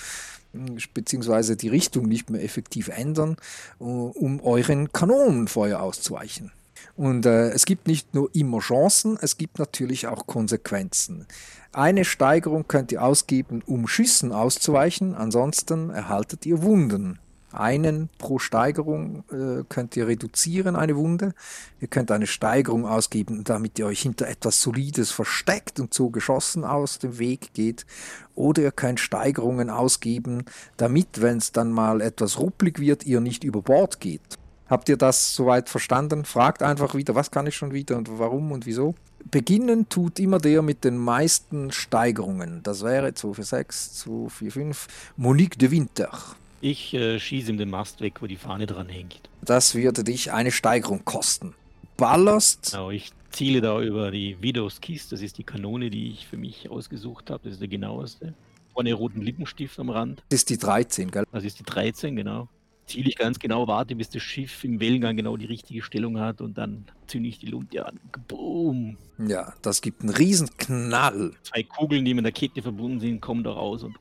beziehungsweise 0.94 1.56
die 1.56 1.66
Richtung 1.66 2.06
nicht 2.06 2.30
mehr 2.30 2.44
effektiv 2.44 2.86
ändern, 2.86 3.36
äh, 3.80 3.82
um 3.82 4.40
euren 4.40 4.92
Kanonenfeuer 4.92 5.80
auszuweichen. 5.80 6.52
Und 6.96 7.26
äh, 7.26 7.48
es 7.50 7.66
gibt 7.66 7.88
nicht 7.88 8.14
nur 8.14 8.32
immer 8.36 8.60
Chancen, 8.60 9.18
es 9.20 9.36
gibt 9.36 9.58
natürlich 9.58 10.06
auch 10.06 10.28
Konsequenzen. 10.28 11.26
Eine 11.72 12.04
Steigerung 12.04 12.68
könnt 12.68 12.92
ihr 12.92 13.02
ausgeben, 13.02 13.64
um 13.66 13.88
Schüssen 13.88 14.30
auszuweichen, 14.30 15.16
ansonsten 15.16 15.90
erhaltet 15.90 16.46
ihr 16.46 16.62
Wunden 16.62 17.18
einen 17.52 18.08
pro 18.18 18.38
Steigerung 18.38 19.24
äh, 19.30 19.64
könnt 19.68 19.96
ihr 19.96 20.06
reduzieren, 20.06 20.76
eine 20.76 20.96
Wunde. 20.96 21.34
Ihr 21.80 21.88
könnt 21.88 22.10
eine 22.10 22.26
Steigerung 22.26 22.86
ausgeben, 22.86 23.44
damit 23.44 23.78
ihr 23.78 23.86
euch 23.86 24.02
hinter 24.02 24.28
etwas 24.28 24.60
Solides 24.60 25.10
versteckt 25.10 25.80
und 25.80 25.94
so 25.94 26.10
geschossen 26.10 26.64
aus 26.64 26.98
dem 26.98 27.18
Weg 27.18 27.54
geht. 27.54 27.86
Oder 28.34 28.62
ihr 28.62 28.72
könnt 28.72 29.00
Steigerungen 29.00 29.70
ausgeben, 29.70 30.44
damit, 30.76 31.22
wenn 31.22 31.38
es 31.38 31.52
dann 31.52 31.72
mal 31.72 32.00
etwas 32.00 32.38
rupplig 32.38 32.78
wird, 32.78 33.04
ihr 33.06 33.20
nicht 33.20 33.44
über 33.44 33.62
Bord 33.62 34.00
geht. 34.00 34.38
Habt 34.68 34.88
ihr 34.90 34.98
das 34.98 35.34
soweit 35.34 35.70
verstanden? 35.70 36.26
Fragt 36.26 36.62
einfach 36.62 36.94
wieder, 36.94 37.14
was 37.14 37.30
kann 37.30 37.46
ich 37.46 37.56
schon 37.56 37.72
wieder 37.72 37.96
und 37.96 38.18
warum 38.18 38.52
und 38.52 38.66
wieso. 38.66 38.94
Beginnen 39.30 39.88
tut 39.88 40.20
immer 40.20 40.38
der 40.38 40.62
mit 40.62 40.84
den 40.84 40.96
meisten 40.96 41.72
Steigerungen. 41.72 42.62
Das 42.62 42.84
wäre 42.84 43.14
2 43.14 43.34
für 43.34 43.42
6, 43.42 43.94
2 43.94 44.28
für 44.28 44.50
5. 44.50 44.86
Monique 45.16 45.58
de 45.58 45.70
Winter. 45.70 46.10
Ich 46.60 46.92
äh, 46.94 47.20
schieße 47.20 47.50
ihm 47.50 47.58
den 47.58 47.70
Mast 47.70 48.00
weg, 48.00 48.20
wo 48.20 48.26
die 48.26 48.36
Fahne 48.36 48.66
dran 48.66 48.88
hängt. 48.88 49.20
Das 49.42 49.74
würde 49.74 50.02
dich 50.02 50.32
eine 50.32 50.50
Steigerung 50.50 51.04
kosten. 51.04 51.54
Ballerst. 51.96 52.72
Genau, 52.72 52.90
ich 52.90 53.12
ziele 53.30 53.60
da 53.60 53.80
über 53.80 54.10
die 54.10 54.36
Widows 54.40 54.80
Kiss. 54.80 55.08
Das 55.08 55.20
ist 55.20 55.38
die 55.38 55.44
Kanone, 55.44 55.90
die 55.90 56.10
ich 56.10 56.26
für 56.26 56.36
mich 56.36 56.68
ausgesucht 56.70 57.30
habe. 57.30 57.44
Das 57.44 57.54
ist 57.54 57.60
der 57.60 57.68
genaueste. 57.68 58.34
Vorne 58.72 58.92
roten 58.92 59.22
Lippenstift 59.22 59.78
am 59.78 59.90
Rand. 59.90 60.22
Das 60.28 60.40
ist 60.40 60.50
die 60.50 60.58
13, 60.58 61.10
gell? 61.10 61.24
Das 61.32 61.44
ist 61.44 61.58
die 61.58 61.64
13, 61.64 62.16
genau. 62.16 62.48
Ziele 62.86 63.10
ich 63.10 63.16
ganz 63.16 63.38
genau, 63.38 63.68
warte, 63.68 63.94
bis 63.94 64.08
das 64.08 64.22
Schiff 64.22 64.64
im 64.64 64.80
Wellengang 64.80 65.16
genau 65.16 65.36
die 65.36 65.44
richtige 65.44 65.82
Stellung 65.82 66.18
hat 66.18 66.40
und 66.40 66.56
dann 66.56 66.86
zünde 67.06 67.28
ich 67.28 67.38
die 67.38 67.46
Lunte 67.46 67.84
an. 67.84 68.00
Boom! 68.28 68.96
Ja, 69.18 69.52
das 69.60 69.82
gibt 69.82 70.00
einen 70.00 70.10
riesen 70.10 70.48
Knall. 70.56 71.32
Zwei 71.42 71.64
Kugeln, 71.64 72.04
die 72.04 72.14
mit 72.14 72.24
der 72.24 72.32
Kette 72.32 72.62
verbunden 72.62 73.00
sind, 73.00 73.20
kommen 73.20 73.44
da 73.44 73.52
raus 73.52 73.82
und 73.82 73.96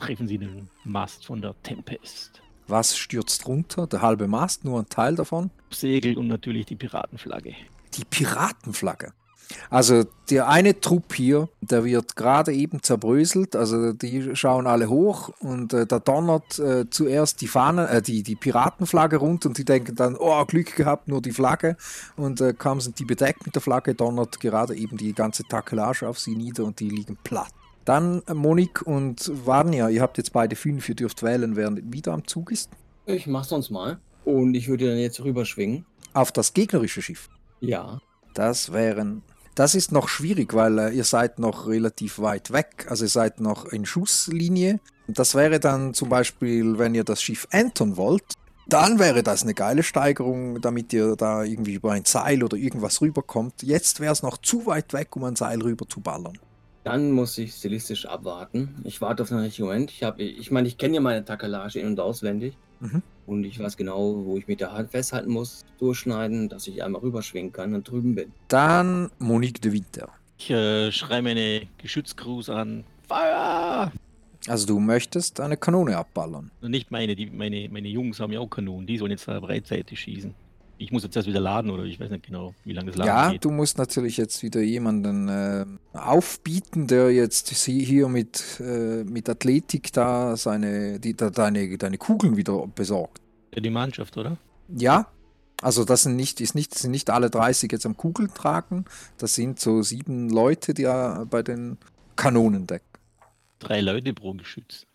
treffen 0.00 0.26
sie 0.26 0.38
den 0.38 0.68
Mast 0.84 1.26
von 1.26 1.40
der 1.40 1.54
Tempest. 1.62 2.42
Was 2.66 2.96
stürzt 2.96 3.46
runter? 3.46 3.86
Der 3.86 4.02
halbe 4.02 4.28
Mast, 4.28 4.64
nur 4.64 4.80
ein 4.80 4.88
Teil 4.88 5.14
davon? 5.14 5.50
Segel 5.70 6.16
und 6.16 6.28
natürlich 6.28 6.66
die 6.66 6.76
Piratenflagge. 6.76 7.54
Die 7.94 8.04
Piratenflagge. 8.04 9.12
Also 9.68 10.04
der 10.30 10.48
eine 10.48 10.80
Trupp 10.80 11.14
hier, 11.14 11.48
der 11.60 11.84
wird 11.84 12.14
gerade 12.14 12.52
eben 12.52 12.82
zerbröselt, 12.82 13.56
also 13.56 13.92
die 13.92 14.36
schauen 14.36 14.68
alle 14.68 14.88
hoch 14.88 15.30
und 15.40 15.72
äh, 15.72 15.86
da 15.86 15.98
donnert 15.98 16.60
äh, 16.60 16.88
zuerst 16.88 17.40
die 17.40 17.48
Fahne, 17.48 17.88
äh, 17.88 18.00
die, 18.00 18.22
die 18.22 18.36
Piratenflagge 18.36 19.16
runter 19.16 19.48
und 19.48 19.58
die 19.58 19.64
denken 19.64 19.96
dann, 19.96 20.16
oh, 20.16 20.44
Glück 20.44 20.76
gehabt, 20.76 21.08
nur 21.08 21.20
die 21.20 21.32
Flagge 21.32 21.76
und 22.16 22.40
äh, 22.40 22.54
kaum 22.56 22.80
sind 22.80 23.00
die 23.00 23.04
bedeckt 23.04 23.44
mit 23.44 23.56
der 23.56 23.62
Flagge, 23.62 23.94
donnert 23.94 24.38
gerade 24.38 24.76
eben 24.76 24.96
die 24.96 25.12
ganze 25.12 25.42
Takelage 25.42 26.08
auf 26.08 26.20
sie 26.20 26.36
nieder 26.36 26.64
und 26.64 26.78
die 26.78 26.88
liegen 26.88 27.18
platt. 27.24 27.52
Dann 27.84 28.22
Monik 28.32 28.82
und 28.82 29.30
Vanya, 29.46 29.88
ihr 29.88 30.02
habt 30.02 30.18
jetzt 30.18 30.32
beide 30.32 30.56
fünf, 30.56 30.88
ihr 30.88 30.94
dürft 30.94 31.22
wählen, 31.22 31.56
wer 31.56 31.74
wieder 31.76 32.12
am 32.12 32.26
Zug 32.26 32.52
ist. 32.52 32.70
Ich 33.06 33.26
mach's 33.26 33.48
sonst 33.48 33.70
mal. 33.70 33.98
Und 34.24 34.54
ich 34.54 34.68
würde 34.68 34.88
dann 34.88 34.98
jetzt 34.98 35.22
rüberschwingen. 35.22 35.86
Auf 36.12 36.32
das 36.32 36.52
gegnerische 36.52 37.02
Schiff? 37.02 37.28
Ja. 37.60 38.00
Das 38.34 38.72
wären. 38.72 39.22
Das 39.54 39.74
ist 39.74 39.92
noch 39.92 40.08
schwierig, 40.08 40.54
weil 40.54 40.78
äh, 40.78 40.90
ihr 40.90 41.04
seid 41.04 41.38
noch 41.38 41.66
relativ 41.66 42.18
weit 42.18 42.52
weg. 42.52 42.86
Also 42.88 43.04
ihr 43.04 43.10
seid 43.10 43.40
noch 43.40 43.66
in 43.66 43.84
Schusslinie. 43.84 44.80
Das 45.08 45.34
wäre 45.34 45.58
dann 45.58 45.92
zum 45.94 46.08
Beispiel, 46.08 46.78
wenn 46.78 46.94
ihr 46.94 47.04
das 47.04 47.20
Schiff 47.20 47.48
entern 47.50 47.96
wollt, 47.96 48.24
dann 48.68 49.00
wäre 49.00 49.24
das 49.24 49.42
eine 49.42 49.54
geile 49.54 49.82
Steigerung, 49.82 50.60
damit 50.60 50.92
ihr 50.92 51.16
da 51.16 51.42
irgendwie 51.42 51.74
über 51.74 51.92
ein 51.92 52.04
Seil 52.04 52.44
oder 52.44 52.56
irgendwas 52.56 53.00
rüberkommt. 53.00 53.62
Jetzt 53.62 53.98
wäre 53.98 54.12
es 54.12 54.22
noch 54.22 54.38
zu 54.38 54.66
weit 54.66 54.92
weg, 54.92 55.16
um 55.16 55.24
ein 55.24 55.34
Seil 55.34 55.60
rüber 55.60 55.88
zu 55.88 56.00
ballern. 56.00 56.38
Dann 56.84 57.10
muss 57.10 57.36
ich 57.36 57.52
stilistisch 57.52 58.06
abwarten. 58.06 58.74
Ich 58.84 59.00
warte 59.00 59.22
auf 59.22 59.30
einen 59.30 59.42
richtigen 59.42 59.68
Moment. 59.68 59.90
Ich, 59.90 60.02
ich 60.18 60.50
meine, 60.50 60.66
ich 60.66 60.78
kenne 60.78 60.94
ja 60.94 61.00
meine 61.00 61.24
Takelage 61.24 61.78
in- 61.78 61.88
und 61.88 62.00
auswendig. 62.00 62.56
Mhm. 62.80 63.02
Und 63.26 63.44
ich 63.44 63.58
weiß 63.58 63.76
genau, 63.76 64.24
wo 64.24 64.36
ich 64.38 64.48
mit 64.48 64.60
der 64.60 64.72
Hand 64.72 64.90
festhalten 64.90 65.30
muss, 65.30 65.64
durchschneiden, 65.78 66.48
dass 66.48 66.66
ich 66.66 66.82
einmal 66.82 67.02
rüberschwingen 67.02 67.52
kann 67.52 67.74
und 67.74 67.88
drüben 67.88 68.14
bin. 68.14 68.32
Dann 68.48 69.10
Monique 69.18 69.60
de 69.60 69.72
Winter. 69.72 70.08
Ich 70.38 70.50
äh, 70.50 70.90
schreibe 70.90 71.28
meine 71.28 71.68
Geschützcrews 71.78 72.48
an. 72.48 72.84
Feuer! 73.06 73.92
Also 74.48 74.66
du 74.66 74.80
möchtest 74.80 75.38
eine 75.38 75.58
Kanone 75.58 75.98
abballern? 75.98 76.50
Nicht 76.62 76.90
meine, 76.90 77.14
die, 77.14 77.26
meine, 77.26 77.68
meine 77.68 77.88
Jungs 77.88 78.20
haben 78.20 78.32
ja 78.32 78.40
auch 78.40 78.48
Kanonen, 78.48 78.86
die 78.86 78.96
sollen 78.96 79.10
jetzt 79.10 79.26
breitseitig 79.26 80.00
schießen 80.00 80.34
ich 80.80 80.92
muss 80.92 81.02
jetzt 81.02 81.14
erst 81.14 81.28
wieder 81.28 81.40
laden 81.40 81.70
oder 81.70 81.84
ich 81.84 82.00
weiß 82.00 82.10
nicht 82.10 82.24
genau, 82.26 82.54
wie 82.64 82.72
lange 82.72 82.90
das 82.90 82.96
Laden 82.96 83.08
ja, 83.08 83.24
geht. 83.30 83.44
Ja, 83.44 83.50
du 83.50 83.54
musst 83.54 83.76
natürlich 83.76 84.16
jetzt 84.16 84.42
wieder 84.42 84.62
jemanden 84.62 85.28
äh, 85.28 85.66
aufbieten, 85.92 86.86
der 86.86 87.10
jetzt 87.10 87.50
hier 87.50 88.08
mit, 88.08 88.58
äh, 88.60 89.04
mit 89.04 89.28
Athletik 89.28 89.92
da 89.92 90.36
seine, 90.36 90.98
die, 90.98 91.14
da 91.14 91.28
deine, 91.28 91.76
deine 91.76 91.98
Kugeln 91.98 92.38
wieder 92.38 92.66
besorgt. 92.66 93.20
Ja, 93.54 93.60
die 93.60 93.70
Mannschaft, 93.70 94.16
oder? 94.16 94.38
Ja, 94.68 95.08
also 95.60 95.84
das 95.84 96.04
sind 96.04 96.16
nicht, 96.16 96.40
ist 96.40 96.54
nicht, 96.54 96.74
sind 96.74 96.92
nicht 96.92 97.10
alle 97.10 97.28
30 97.28 97.70
jetzt 97.70 97.84
am 97.84 97.98
Kugeln 97.98 98.32
tragen. 98.32 98.86
Das 99.18 99.34
sind 99.34 99.60
so 99.60 99.82
sieben 99.82 100.30
Leute, 100.30 100.72
die 100.72 100.82
ja 100.82 101.24
bei 101.24 101.42
den 101.42 101.76
Kanonen 102.16 102.66
decken. 102.66 102.86
Drei 103.58 103.82
Leute 103.82 104.14
pro 104.14 104.32
Geschütz. 104.32 104.86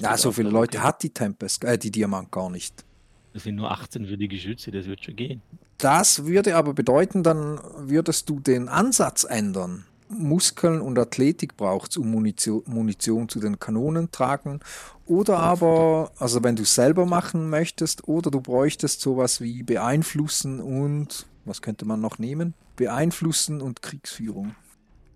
Na, 0.00 0.16
so 0.16 0.32
viele 0.32 0.48
Leute 0.48 0.82
hat 0.82 1.02
die 1.02 1.10
Tempest, 1.10 1.62
äh, 1.64 1.76
die 1.76 1.90
Diamant 1.90 2.32
gar 2.32 2.48
nicht. 2.48 2.86
Das 3.36 3.42
sind 3.42 3.56
nur 3.56 3.70
18 3.70 4.06
für 4.06 4.16
die 4.16 4.28
Geschütze, 4.28 4.70
das 4.70 4.86
wird 4.86 5.04
schon 5.04 5.14
gehen. 5.14 5.42
Das 5.76 6.24
würde 6.24 6.56
aber 6.56 6.72
bedeuten, 6.72 7.22
dann 7.22 7.60
würdest 7.80 8.30
du 8.30 8.40
den 8.40 8.70
Ansatz 8.70 9.24
ändern. 9.24 9.84
Muskeln 10.08 10.80
und 10.80 10.98
Athletik 10.98 11.58
braucht 11.58 11.90
es, 11.90 11.98
um 11.98 12.10
Munition, 12.10 12.62
Munition, 12.64 13.28
zu 13.28 13.38
den 13.38 13.58
Kanonen 13.58 14.10
tragen. 14.10 14.60
Oder 15.04 15.38
aber, 15.40 16.12
also 16.18 16.42
wenn 16.44 16.56
du 16.56 16.62
es 16.62 16.74
selber 16.74 17.04
machen 17.04 17.50
möchtest, 17.50 18.08
oder 18.08 18.30
du 18.30 18.40
bräuchtest 18.40 19.02
sowas 19.02 19.42
wie 19.42 19.62
beeinflussen 19.62 20.58
und, 20.58 21.26
was 21.44 21.60
könnte 21.60 21.84
man 21.84 22.00
noch 22.00 22.18
nehmen? 22.18 22.54
Beeinflussen 22.76 23.60
und 23.60 23.82
Kriegsführung. 23.82 24.54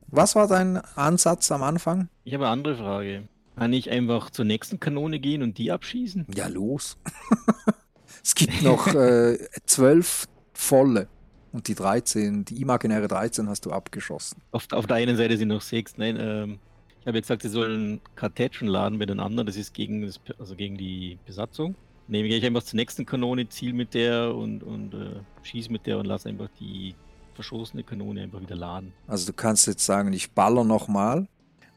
Was 0.09 0.35
war 0.35 0.47
dein 0.47 0.77
Ansatz 0.95 1.51
am 1.51 1.63
Anfang? 1.63 2.11
Ich 2.25 2.35
habe 2.35 2.45
eine 2.45 2.53
andere 2.53 2.77
Frage. 2.77 3.23
Kann 3.57 3.73
ich 3.73 3.91
einfach 3.91 4.29
zur 4.29 4.45
nächsten 4.45 4.79
Kanone 4.79 5.21
gehen 5.21 5.43
und 5.43 5.57
die 5.57 5.73
abschießen? 5.73 6.27
Ja, 6.35 6.49
los. 6.49 6.99
Es 8.23 8.35
gibt 8.35 8.63
noch 8.63 8.87
äh, 8.95 9.39
zwölf 9.67 10.27
volle. 10.53 11.09
Und 11.53 11.67
die 11.67 11.75
13, 11.75 12.45
die 12.45 12.61
imaginäre 12.61 13.09
13 13.09 13.49
hast 13.49 13.67
du 13.67 13.73
abgeschossen. 13.73 14.41
Auf, 14.53 14.67
auf 14.73 14.87
der 14.87 14.97
einen 14.97 15.17
Seite 15.17 15.37
sind 15.37 15.49
noch 15.49 15.63
sechs. 15.63 15.97
Nein, 15.97 16.17
ähm, 16.21 16.59
ich 17.01 17.07
habe 17.07 17.17
ja 17.17 17.21
gesagt, 17.23 17.43
sie 17.43 17.49
sollen 17.49 18.01
Kartätschen 18.15 18.69
laden 18.69 18.99
mit 18.99 19.11
den 19.11 19.21
anderen. 19.21 19.47
Das 19.47 19.57
ist 19.57 19.75
gegen, 19.75 20.03
das, 20.03 20.21
also 20.39 20.55
gegen 20.55 20.77
die 20.77 21.19
Besatzung. 21.27 21.75
Nehme 22.07 22.29
ich 22.29 22.45
einfach 22.45 22.63
zur 22.63 22.77
nächsten 22.77 23.07
Kanone, 23.07 23.49
ziel 23.49 23.73
mit 23.73 23.95
der 23.95 24.35
und, 24.35 24.63
und 24.63 24.95
äh, 24.95 25.21
schieß 25.43 25.71
mit 25.71 25.87
der 25.87 25.99
und 25.99 26.07
lass 26.07 26.27
einfach 26.27 26.49
die 26.59 26.95
verschossene 27.35 27.83
Kanone 27.83 28.23
einfach 28.23 28.41
wieder 28.41 28.57
laden. 28.57 28.93
Also 29.07 29.27
du 29.27 29.33
kannst 29.33 29.67
jetzt 29.67 29.87
sagen, 29.87 30.13
ich 30.13 30.33
baller 30.33 30.65
nochmal. 30.65 31.27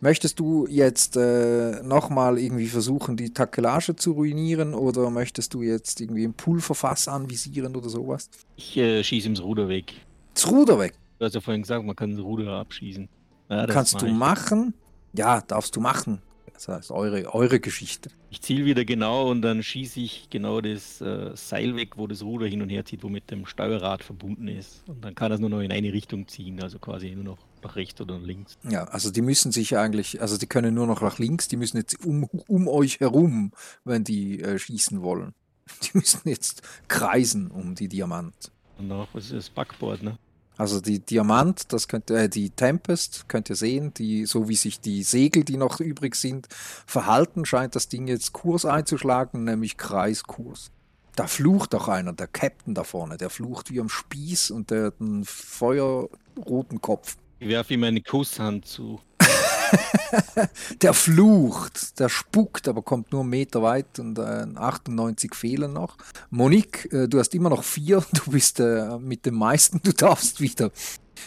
Möchtest 0.04 0.38
du 0.38 0.68
jetzt 0.68 1.16
äh, 1.16 1.82
nochmal 1.82 2.38
irgendwie 2.38 2.68
versuchen, 2.68 3.16
die 3.16 3.30
Takelage 3.30 3.96
zu 3.96 4.12
ruinieren 4.12 4.74
oder 4.74 5.10
möchtest 5.10 5.54
du 5.54 5.62
jetzt 5.62 6.02
irgendwie 6.02 6.26
ein 6.26 6.34
Pulverfass 6.34 7.08
anvisieren 7.08 7.74
oder 7.74 7.88
sowas? 7.88 8.30
Ich 8.58 8.76
äh, 8.76 9.02
schieße 9.02 9.30
ihm 9.30 9.36
das 9.36 9.44
Ruder 9.46 9.70
weg. 9.70 9.94
Das 10.34 10.52
Ruder 10.52 10.78
weg. 10.78 10.96
Du 11.20 11.26
hast 11.26 11.36
ja 11.36 11.40
vorhin 11.40 11.62
gesagt, 11.62 11.86
man 11.86 11.96
kann 11.96 12.12
das 12.12 12.20
Ruder 12.20 12.52
abschießen. 12.52 13.08
Ja, 13.48 13.66
Kannst 13.68 13.94
mach 13.94 14.02
du 14.02 14.08
machen? 14.10 14.74
Ja, 15.14 15.40
darfst 15.40 15.74
du 15.78 15.80
machen. 15.80 16.22
Das 16.52 16.68
heißt, 16.68 16.92
eure, 16.92 17.34
eure 17.34 17.62
Geschichte. 17.62 18.10
Ich 18.30 18.42
ziele 18.42 18.66
wieder 18.66 18.84
genau 18.84 19.32
und 19.32 19.42
dann 19.42 19.64
schieße 19.64 20.02
ich 20.02 20.28
genau 20.30 20.60
das 20.60 21.00
äh, 21.00 21.32
Seil 21.36 21.78
weg, 21.78 21.92
wo 21.96 22.08
das 22.08 22.24
Ruder 22.24 22.48
hin 22.48 22.62
und 22.62 22.68
her 22.68 22.84
zieht, 22.84 23.04
wo 23.04 23.08
mit 23.08 23.32
dem 23.32 23.46
Steuerrad 23.46 24.04
verbunden 24.04 24.50
ist. 24.50 24.84
Und 24.86 25.02
dann 25.06 25.16
kann 25.16 25.32
das 25.32 25.40
nur 25.40 25.50
noch 25.50 25.62
in 25.62 25.72
eine 25.72 25.94
Richtung 25.94 26.28
ziehen, 26.28 26.62
also 26.62 26.78
quasi 26.78 27.12
nur 27.12 27.24
noch 27.24 27.38
nach 27.64 27.76
rechts 27.76 28.00
oder 28.02 28.18
nach 28.18 28.26
links. 28.26 28.58
Ja, 28.70 28.86
also 28.86 29.12
die 29.12 29.22
müssen 29.22 29.52
sich 29.52 29.78
eigentlich, 29.78 30.22
also 30.22 30.38
die 30.38 30.48
können 30.48 30.74
nur 30.74 30.88
noch 30.88 31.02
nach 31.02 31.20
links, 31.20 31.48
die 31.48 31.58
müssen 31.58 31.78
jetzt 31.78 32.06
um, 32.06 32.26
um 32.48 32.68
euch 32.68 33.00
herum, 33.00 33.52
wenn 33.84 34.04
die 34.04 34.42
äh, 34.42 34.60
schießen 34.60 35.02
wollen. 35.02 35.34
Die 35.82 35.98
müssen 35.98 36.28
jetzt 36.28 36.62
kreisen 36.90 37.50
um 37.50 37.74
die 37.74 37.88
Diamant. 37.88 38.52
Und 38.78 38.90
noch, 38.90 39.08
was 39.14 39.26
ist 39.26 39.34
das 39.34 39.50
Backboard, 39.50 40.04
ne? 40.04 40.18
Also 40.58 40.82
die 40.82 41.00
Diamant, 41.00 41.74
das 41.74 41.88
könnt 41.88 42.12
äh, 42.12 42.30
die 42.30 42.52
Tempest, 42.52 43.28
könnt 43.28 43.50
ihr 43.50 43.56
sehen, 43.56 43.94
die, 43.94 44.26
so 44.26 44.50
wie 44.50 44.56
sich 44.56 44.80
die 44.80 45.04
Segel, 45.04 45.44
die 45.44 45.58
noch 45.58 45.80
übrig 45.80 46.16
sind, 46.16 46.48
verhalten, 46.86 47.46
scheint 47.46 47.76
das 47.76 47.88
Ding 47.88 48.08
jetzt 48.08 48.34
Kurs 48.34 48.66
einzuschlagen, 48.66 49.46
nämlich 49.46 49.78
Kreiskurs. 49.78 50.72
Da 51.16 51.28
flucht 51.28 51.74
auch 51.76 51.88
einer, 51.88 52.14
der 52.14 52.28
Captain 52.28 52.74
da 52.74 52.84
vorne, 52.84 53.18
der 53.18 53.30
flucht 53.30 53.72
wie 53.72 53.80
am 53.80 53.90
Spieß 53.90 54.52
und 54.52 54.72
der 54.72 54.86
hat 54.86 54.96
einen 55.00 55.26
feuerroten 55.26 56.82
Kopf. 56.82 57.18
Ich 57.44 57.50
werfe 57.50 57.74
ihm 57.74 57.84
eine 57.84 58.00
Kusshand 58.00 58.66
zu. 58.66 59.02
Der 60.82 60.94
flucht, 60.94 62.00
der 62.00 62.08
spuckt, 62.08 62.70
aber 62.70 62.84
kommt 62.84 63.12
nur 63.12 63.20
einen 63.20 63.32
Meter 63.32 63.62
weit 63.62 64.00
und 64.00 64.18
äh, 64.18 64.46
98 64.56 65.36
fehlen 65.36 65.74
noch. 65.74 65.98
Monique, 66.30 66.88
äh, 66.94 67.10
du 67.10 67.20
hast 67.20 67.36
immer 67.36 67.50
noch 67.50 67.66
vier, 67.66 68.02
du 68.14 68.32
bist 68.32 68.62
äh, 68.62 68.98
mit 68.98 69.26
den 69.26 69.34
meisten, 69.34 69.82
du 69.84 69.92
darfst 69.92 70.40
wieder. 70.40 70.72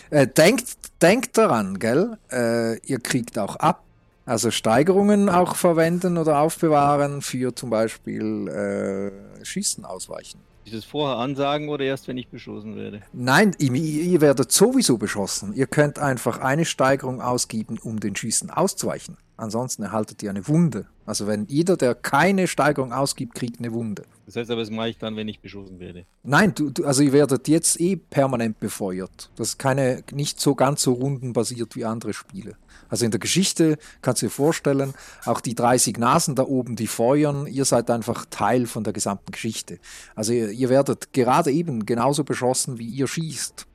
Äh, 0.08 0.26
denkt, 0.26 0.78
denkt 1.02 1.36
daran, 1.36 1.78
gell? 1.78 2.16
Äh, 2.32 2.78
ihr 2.78 3.00
kriegt 3.00 3.38
auch 3.38 3.56
ab. 3.56 3.84
Also 4.24 4.50
Steigerungen 4.50 5.28
auch 5.28 5.54
verwenden 5.54 6.16
oder 6.16 6.38
aufbewahren 6.38 7.20
für 7.20 7.54
zum 7.54 7.68
Beispiel 7.68 8.48
äh, 8.48 9.44
Schießen 9.44 9.84
ausweichen. 9.84 10.40
Ich 10.66 10.72
das 10.72 10.84
vorher 10.84 11.18
ansagen 11.18 11.68
oder 11.68 11.84
erst, 11.84 12.08
wenn 12.08 12.18
ich 12.18 12.26
beschossen 12.26 12.74
werde? 12.74 13.00
Nein, 13.12 13.54
ihr, 13.60 13.72
ihr 13.72 14.20
werdet 14.20 14.50
sowieso 14.50 14.98
beschossen. 14.98 15.54
Ihr 15.54 15.68
könnt 15.68 16.00
einfach 16.00 16.38
eine 16.38 16.64
Steigerung 16.64 17.20
ausgeben, 17.20 17.78
um 17.80 18.00
den 18.00 18.16
Schießen 18.16 18.50
auszuweichen. 18.50 19.16
Ansonsten 19.36 19.82
erhaltet 19.82 20.22
ihr 20.22 20.30
eine 20.30 20.48
Wunde. 20.48 20.86
Also 21.04 21.26
wenn 21.26 21.46
jeder, 21.46 21.76
der 21.76 21.94
keine 21.94 22.48
Steigerung 22.48 22.92
ausgibt, 22.92 23.34
kriegt 23.34 23.58
eine 23.58 23.72
Wunde. 23.72 24.04
Das 24.24 24.34
heißt 24.34 24.50
aber, 24.50 24.60
das 24.60 24.70
mache 24.70 24.88
ich 24.88 24.98
dann, 24.98 25.14
wenn 25.14 25.28
ich 25.28 25.40
beschossen 25.40 25.78
werde. 25.78 26.04
Nein, 26.24 26.52
du, 26.54 26.70
du, 26.70 26.84
also 26.84 27.02
ihr 27.02 27.12
werdet 27.12 27.46
jetzt 27.46 27.80
eh 27.80 27.96
permanent 27.96 28.58
befeuert. 28.58 29.30
Das 29.36 29.50
ist 29.50 29.58
keine, 29.58 30.02
nicht 30.12 30.40
so 30.40 30.54
ganz 30.54 30.82
so 30.82 30.94
rundenbasiert 30.94 31.76
wie 31.76 31.84
andere 31.84 32.12
Spiele. 32.12 32.56
Also 32.88 33.04
in 33.04 33.10
der 33.10 33.20
Geschichte 33.20 33.78
kannst 34.02 34.22
du 34.22 34.26
dir 34.26 34.30
vorstellen, 34.30 34.94
auch 35.24 35.40
die 35.40 35.54
30 35.54 35.98
Nasen 35.98 36.34
da 36.34 36.44
oben, 36.44 36.76
die 36.76 36.86
feuern, 36.86 37.46
ihr 37.46 37.64
seid 37.64 37.90
einfach 37.90 38.26
Teil 38.30 38.66
von 38.66 38.84
der 38.84 38.92
gesamten 38.92 39.32
Geschichte. 39.32 39.78
Also 40.14 40.32
ihr, 40.32 40.50
ihr 40.50 40.68
werdet 40.70 41.12
gerade 41.12 41.52
eben 41.52 41.86
genauso 41.86 42.24
beschossen, 42.24 42.78
wie 42.78 42.88
ihr 42.88 43.06
schießt. 43.06 43.66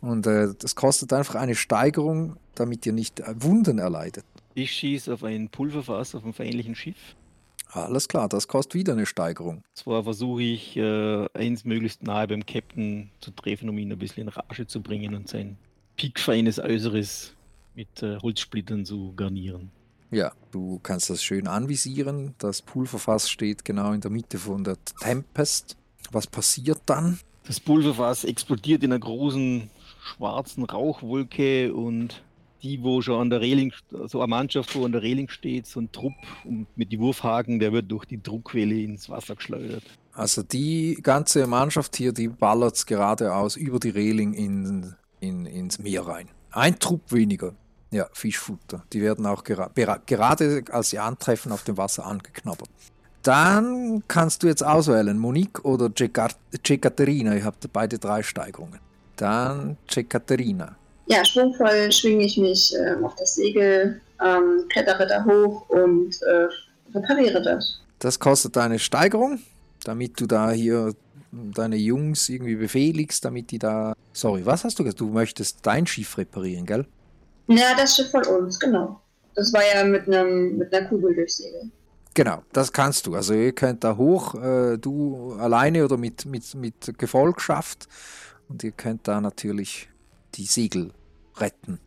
Und 0.00 0.26
äh, 0.26 0.48
das 0.58 0.74
kostet 0.74 1.12
einfach 1.12 1.36
eine 1.36 1.54
Steigerung, 1.54 2.36
damit 2.54 2.84
ihr 2.86 2.92
nicht 2.92 3.20
äh, 3.20 3.34
Wunden 3.38 3.78
erleidet. 3.78 4.24
Ich 4.54 4.72
schieße 4.72 5.12
auf 5.14 5.24
ein 5.24 5.48
Pulverfass 5.48 6.14
auf 6.14 6.24
einem 6.24 6.34
feindlichen 6.34 6.74
Schiff. 6.74 7.16
Alles 7.68 8.06
klar, 8.06 8.28
das 8.28 8.48
kostet 8.48 8.74
wieder 8.74 8.92
eine 8.92 9.06
Steigerung. 9.06 9.62
Zwar 9.74 10.04
versuche 10.04 10.42
ich, 10.42 10.76
äh, 10.76 11.26
eins 11.32 11.64
möglichst 11.64 12.02
nahe 12.02 12.28
beim 12.28 12.44
Captain 12.44 13.10
zu 13.20 13.30
treffen, 13.30 13.70
um 13.70 13.78
ihn 13.78 13.90
ein 13.90 13.98
bisschen 13.98 14.24
in 14.24 14.28
Rage 14.28 14.66
zu 14.66 14.82
bringen 14.82 15.14
und 15.14 15.28
sein 15.28 15.56
piekfeines 15.96 16.58
Äußeres 16.58 17.34
mit 17.74 18.02
äh, 18.02 18.18
Holzsplittern 18.18 18.84
zu 18.84 19.14
garnieren. 19.16 19.70
Ja, 20.10 20.32
du 20.50 20.78
kannst 20.82 21.08
das 21.08 21.24
schön 21.24 21.48
anvisieren. 21.48 22.34
Das 22.36 22.60
Pulverfass 22.60 23.30
steht 23.30 23.64
genau 23.64 23.92
in 23.92 24.02
der 24.02 24.10
Mitte 24.10 24.36
von 24.36 24.62
der 24.62 24.76
Tempest. 25.00 25.78
Was 26.10 26.26
passiert 26.26 26.82
dann? 26.84 27.18
Das 27.46 27.58
Pulverfass 27.58 28.24
explodiert 28.24 28.82
in 28.82 28.92
einer 28.92 29.00
großen 29.00 29.70
schwarzen 30.02 30.64
Rauchwolke 30.64 31.72
und 31.72 32.22
die, 32.62 32.82
wo 32.82 33.02
schon 33.02 33.20
an 33.20 33.30
der 33.30 33.40
Reling, 33.40 33.72
so 34.06 34.20
eine 34.20 34.28
Mannschaft, 34.28 34.74
wo 34.74 34.84
an 34.84 34.92
der 34.92 35.02
Reling 35.02 35.28
steht, 35.28 35.66
so 35.66 35.80
ein 35.80 35.90
Trupp 35.92 36.14
und 36.44 36.66
mit 36.76 36.92
die 36.92 36.98
Wurfhaken, 36.98 37.58
der 37.58 37.72
wird 37.72 37.90
durch 37.90 38.04
die 38.04 38.22
Druckwelle 38.22 38.80
ins 38.80 39.08
Wasser 39.08 39.36
geschleudert. 39.36 39.82
Also 40.12 40.42
die 40.42 40.98
ganze 41.02 41.46
Mannschaft 41.46 41.96
hier, 41.96 42.12
die 42.12 42.28
ballert 42.28 42.86
geradeaus 42.86 43.56
über 43.56 43.78
die 43.78 43.90
Reling 43.90 44.34
in, 44.34 44.94
in, 45.20 45.46
ins 45.46 45.78
Meer 45.78 46.06
rein. 46.06 46.28
Ein 46.50 46.78
Trupp 46.78 47.12
weniger. 47.12 47.54
Ja, 47.90 48.06
Fischfutter. 48.12 48.84
Die 48.92 49.02
werden 49.02 49.26
auch 49.26 49.44
gera 49.44 49.70
gerade 50.06 50.64
als 50.70 50.90
sie 50.90 50.98
antreffen 50.98 51.52
auf 51.52 51.64
dem 51.64 51.76
Wasser 51.76 52.06
angeknabbert. 52.06 52.70
Dann 53.22 54.02
kannst 54.08 54.42
du 54.42 54.48
jetzt 54.48 54.64
auswählen, 54.64 55.18
Monique 55.18 55.64
oder 55.64 55.90
Cekaterina. 55.94 57.36
Ihr 57.36 57.44
habt 57.44 57.70
beide 57.72 57.98
drei 57.98 58.22
Steigerungen. 58.22 58.80
Dann 59.16 59.76
Cekaterina. 59.88 60.76
Ja, 61.06 61.24
schwungvoll 61.24 61.90
schwinge 61.92 62.24
ich 62.24 62.36
mich 62.38 62.74
ähm, 62.76 63.04
auf 63.04 63.14
das 63.16 63.34
Segel, 63.34 64.00
ähm, 64.24 64.64
klettere 64.68 65.06
da 65.06 65.24
hoch 65.24 65.68
und 65.68 66.14
äh, 66.22 66.48
repariere 66.94 67.42
das. 67.42 67.80
Das 67.98 68.18
kostet 68.18 68.56
eine 68.56 68.78
Steigerung, 68.78 69.40
damit 69.84 70.20
du 70.20 70.26
da 70.26 70.50
hier 70.50 70.94
deine 71.32 71.76
Jungs 71.76 72.28
irgendwie 72.28 72.56
befehligst, 72.56 73.24
damit 73.24 73.50
die 73.50 73.58
da. 73.58 73.94
Sorry, 74.12 74.44
was 74.44 74.64
hast 74.64 74.78
du 74.78 74.84
gesagt? 74.84 75.00
Du 75.00 75.08
möchtest 75.08 75.58
dein 75.62 75.86
Schiff 75.86 76.18
reparieren, 76.18 76.66
gell? 76.66 76.86
Ja, 77.48 77.74
das 77.76 77.96
Schiff 77.96 78.10
von 78.10 78.24
uns, 78.24 78.58
genau. 78.58 79.00
Das 79.34 79.52
war 79.52 79.62
ja 79.74 79.84
mit 79.84 80.06
einem 80.06 80.58
mit 80.58 80.74
einer 80.74 80.88
Kugel 80.88 81.14
durchsegeln. 81.14 81.72
Genau, 82.14 82.42
das 82.52 82.72
kannst 82.72 83.06
du. 83.06 83.14
Also 83.14 83.32
ihr 83.32 83.52
könnt 83.52 83.84
da 83.84 83.96
hoch, 83.96 84.34
äh, 84.34 84.76
du 84.76 85.34
alleine 85.38 85.84
oder 85.84 85.96
mit, 85.96 86.26
mit, 86.26 86.54
mit 86.54 86.98
Gefolgschaft. 86.98 87.88
Und 88.48 88.62
ihr 88.62 88.72
könnt 88.72 89.08
da 89.08 89.20
natürlich 89.20 89.88
die 90.34 90.46
Segel 90.46 90.92
retten. 91.36 91.80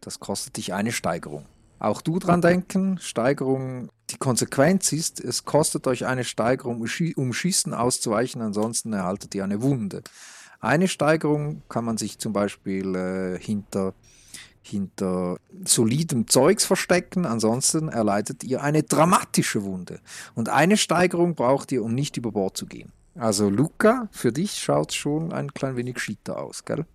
Das 0.00 0.20
kostet 0.20 0.56
dich 0.56 0.74
eine 0.74 0.92
Steigerung. 0.92 1.46
Auch 1.80 2.00
du 2.00 2.18
dran 2.18 2.40
denken, 2.40 2.98
Steigerung, 2.98 3.90
die 4.10 4.16
Konsequenz 4.16 4.92
ist, 4.92 5.20
es 5.20 5.44
kostet 5.44 5.86
euch 5.86 6.06
eine 6.06 6.24
Steigerung, 6.24 6.80
um 6.80 6.88
um 7.16 7.32
Schießen 7.32 7.72
auszuweichen, 7.72 8.42
ansonsten 8.42 8.92
erhaltet 8.92 9.34
ihr 9.34 9.44
eine 9.44 9.62
Wunde. 9.62 10.02
Eine 10.60 10.88
Steigerung 10.88 11.62
kann 11.68 11.84
man 11.84 11.98
sich 11.98 12.18
zum 12.18 12.32
Beispiel 12.32 12.96
äh, 12.96 13.38
hinter, 13.38 13.94
hinter 14.60 15.36
solidem 15.64 16.26
Zeugs 16.26 16.64
verstecken, 16.64 17.26
ansonsten 17.26 17.88
erleidet 17.88 18.42
ihr 18.42 18.62
eine 18.62 18.82
dramatische 18.82 19.62
Wunde. 19.62 20.00
Und 20.34 20.48
eine 20.48 20.76
Steigerung 20.76 21.36
braucht 21.36 21.70
ihr, 21.70 21.84
um 21.84 21.94
nicht 21.94 22.16
über 22.16 22.32
Bord 22.32 22.56
zu 22.56 22.66
gehen. 22.66 22.92
Also 23.14 23.48
Luca, 23.50 24.08
für 24.10 24.32
dich 24.32 24.58
schaut 24.58 24.92
schon 24.92 25.32
ein 25.32 25.54
klein 25.54 25.76
wenig 25.76 26.00
schitter 26.00 26.38
aus, 26.38 26.64
gell? 26.64 26.86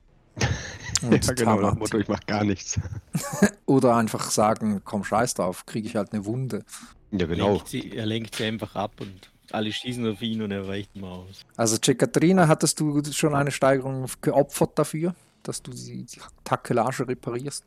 Und 1.02 1.26
ja, 1.28 1.34
genau, 1.34 1.60
nach 1.60 1.76
Motto, 1.76 1.98
ich 1.98 2.08
mach 2.08 2.26
gar 2.26 2.44
nichts. 2.44 2.80
Oder 3.66 3.96
einfach 3.96 4.30
sagen, 4.32 4.82
komm, 4.84 5.04
scheiß 5.04 5.36
drauf, 5.36 5.66
kriege 5.66 5.88
ich 5.88 5.96
halt 5.96 6.14
eine 6.14 6.26
Wunde. 6.26 6.64
Ja, 7.12 7.26
genau. 7.26 7.54
Lenkt 7.54 7.68
sie, 7.68 7.92
er 7.92 8.06
lenkt 8.06 8.36
sie 8.36 8.46
einfach 8.46 8.76
ab 8.76 8.94
und 9.00 9.32
alle 9.52 9.72
schießen 9.72 10.08
auf 10.10 10.22
ihn 10.22 10.42
und 10.42 10.52
er 10.52 10.68
weicht 10.68 10.96
immer 10.96 11.10
aus. 11.10 11.46
Also 11.58 11.78
Cekaterina, 11.78 12.48
hattest 12.48 12.80
du 12.80 13.02
schon 13.12 13.36
eine 13.36 13.52
Steigerung 13.52 14.08
geopfert 14.22 14.72
dafür, 14.76 15.14
dass 15.44 15.62
du 15.62 15.72
die, 15.72 16.04
die 16.04 16.20
Takelage 16.44 17.08
reparierst? 17.08 17.64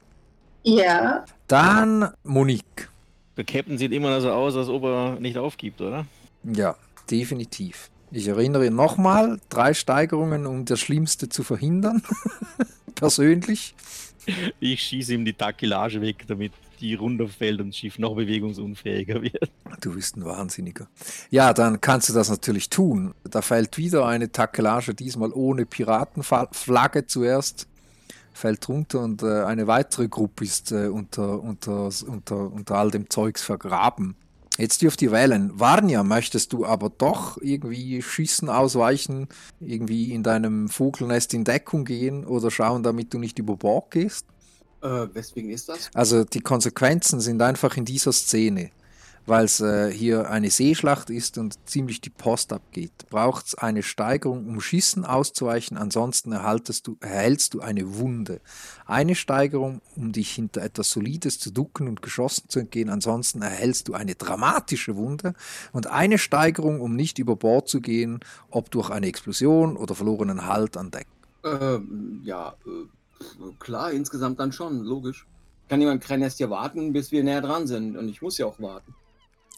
Ja, 0.64 1.24
Dann 1.46 2.12
Monique. 2.24 2.88
Der 3.36 3.44
Captain 3.44 3.78
sieht 3.78 3.92
immer 3.92 4.10
noch 4.10 4.20
so 4.20 4.32
aus, 4.32 4.56
als 4.56 4.68
ob 4.68 4.82
er 4.84 5.20
nicht 5.20 5.38
aufgibt, 5.38 5.80
oder? 5.80 6.06
Ja, 6.42 6.74
definitiv. 7.08 7.90
Ich 8.10 8.28
erinnere 8.28 8.70
nochmal, 8.70 9.40
drei 9.48 9.74
Steigerungen, 9.74 10.46
um 10.46 10.64
das 10.64 10.80
Schlimmste 10.80 11.28
zu 11.28 11.42
verhindern. 11.42 12.02
Persönlich. 12.94 13.74
Ich 14.60 14.82
schieße 14.82 15.14
ihm 15.14 15.24
die 15.24 15.32
Takilage 15.32 16.00
weg, 16.00 16.24
damit 16.26 16.52
die 16.80 16.94
runterfällt 16.94 17.60
und 17.60 17.68
das 17.68 17.76
Schiff 17.76 17.98
noch 17.98 18.14
bewegungsunfähiger 18.14 19.22
wird. 19.22 19.50
Du 19.80 19.94
bist 19.94 20.16
ein 20.16 20.24
Wahnsinniger. 20.24 20.88
Ja, 21.30 21.52
dann 21.52 21.80
kannst 21.80 22.08
du 22.08 22.12
das 22.12 22.28
natürlich 22.28 22.68
tun. 22.70 23.14
Da 23.24 23.42
fällt 23.42 23.78
wieder 23.78 24.06
eine 24.06 24.30
Takelage, 24.30 24.94
diesmal 24.94 25.32
ohne 25.32 25.66
Piratenflagge 25.66 27.06
zuerst. 27.06 27.66
Fällt 28.32 28.68
runter 28.68 29.00
und 29.00 29.22
äh, 29.22 29.44
eine 29.44 29.66
weitere 29.66 30.08
Gruppe 30.08 30.44
ist 30.44 30.70
äh, 30.70 30.88
unter, 30.88 31.42
unter, 31.42 31.90
unter, 32.06 32.52
unter 32.52 32.74
all 32.74 32.90
dem 32.90 33.08
Zeugs 33.08 33.42
vergraben. 33.42 34.14
Jetzt 34.58 34.82
dürft 34.82 35.02
ihr 35.02 35.12
wählen. 35.12 35.50
Varnia, 35.54 36.02
möchtest 36.02 36.52
du 36.52 36.64
aber 36.64 36.90
doch 36.90 37.36
irgendwie 37.40 38.00
Schüssen 38.00 38.48
ausweichen, 38.48 39.28
irgendwie 39.60 40.12
in 40.12 40.22
deinem 40.22 40.68
Vogelnest 40.68 41.34
in 41.34 41.44
Deckung 41.44 41.84
gehen 41.84 42.24
oder 42.24 42.50
schauen, 42.50 42.82
damit 42.82 43.12
du 43.12 43.18
nicht 43.18 43.38
über 43.38 43.56
Bord 43.56 43.90
gehst? 43.90 44.26
Äh, 44.82 45.08
weswegen 45.12 45.50
ist 45.50 45.68
das? 45.68 45.90
Also 45.94 46.24
die 46.24 46.40
Konsequenzen 46.40 47.20
sind 47.20 47.42
einfach 47.42 47.76
in 47.76 47.84
dieser 47.84 48.12
Szene 48.12 48.70
weil 49.26 49.44
es 49.44 49.60
äh, 49.60 49.90
hier 49.92 50.30
eine 50.30 50.50
Seeschlacht 50.50 51.10
ist 51.10 51.36
und 51.36 51.58
ziemlich 51.68 52.00
die 52.00 52.10
Post 52.10 52.52
abgeht, 52.52 52.92
braucht 53.10 53.46
es 53.46 53.54
eine 53.56 53.82
Steigerung, 53.82 54.46
um 54.46 54.60
Schießen 54.60 55.04
auszuweichen, 55.04 55.76
ansonsten 55.76 56.32
erhaltest 56.32 56.86
du, 56.86 56.96
erhältst 57.00 57.54
du 57.54 57.60
eine 57.60 57.96
Wunde. 57.96 58.40
Eine 58.86 59.16
Steigerung, 59.16 59.82
um 59.96 60.12
dich 60.12 60.30
hinter 60.30 60.62
etwas 60.62 60.90
Solides 60.90 61.38
zu 61.40 61.50
ducken 61.50 61.88
und 61.88 62.02
geschossen 62.02 62.48
zu 62.48 62.60
entgehen, 62.60 62.88
ansonsten 62.88 63.42
erhältst 63.42 63.88
du 63.88 63.94
eine 63.94 64.14
dramatische 64.14 64.96
Wunde 64.96 65.34
und 65.72 65.88
eine 65.88 66.18
Steigerung, 66.18 66.80
um 66.80 66.94
nicht 66.94 67.18
über 67.18 67.36
Bord 67.36 67.68
zu 67.68 67.80
gehen, 67.80 68.20
ob 68.50 68.70
durch 68.70 68.90
eine 68.90 69.08
Explosion 69.08 69.76
oder 69.76 69.94
verlorenen 69.94 70.46
Halt 70.46 70.76
an 70.76 70.92
Deck. 70.92 71.08
Ähm, 71.44 72.20
ja, 72.24 72.54
äh, 72.64 73.52
klar, 73.58 73.90
insgesamt 73.90 74.38
dann 74.38 74.52
schon, 74.52 74.80
logisch. 74.80 75.26
Kann 75.68 75.80
jemand 75.80 76.00
kein 76.02 76.22
erst 76.22 76.38
hier 76.38 76.48
warten, 76.48 76.92
bis 76.92 77.10
wir 77.10 77.24
näher 77.24 77.40
dran 77.40 77.66
sind 77.66 77.96
und 77.96 78.08
ich 78.08 78.22
muss 78.22 78.38
ja 78.38 78.46
auch 78.46 78.60
warten. 78.60 78.94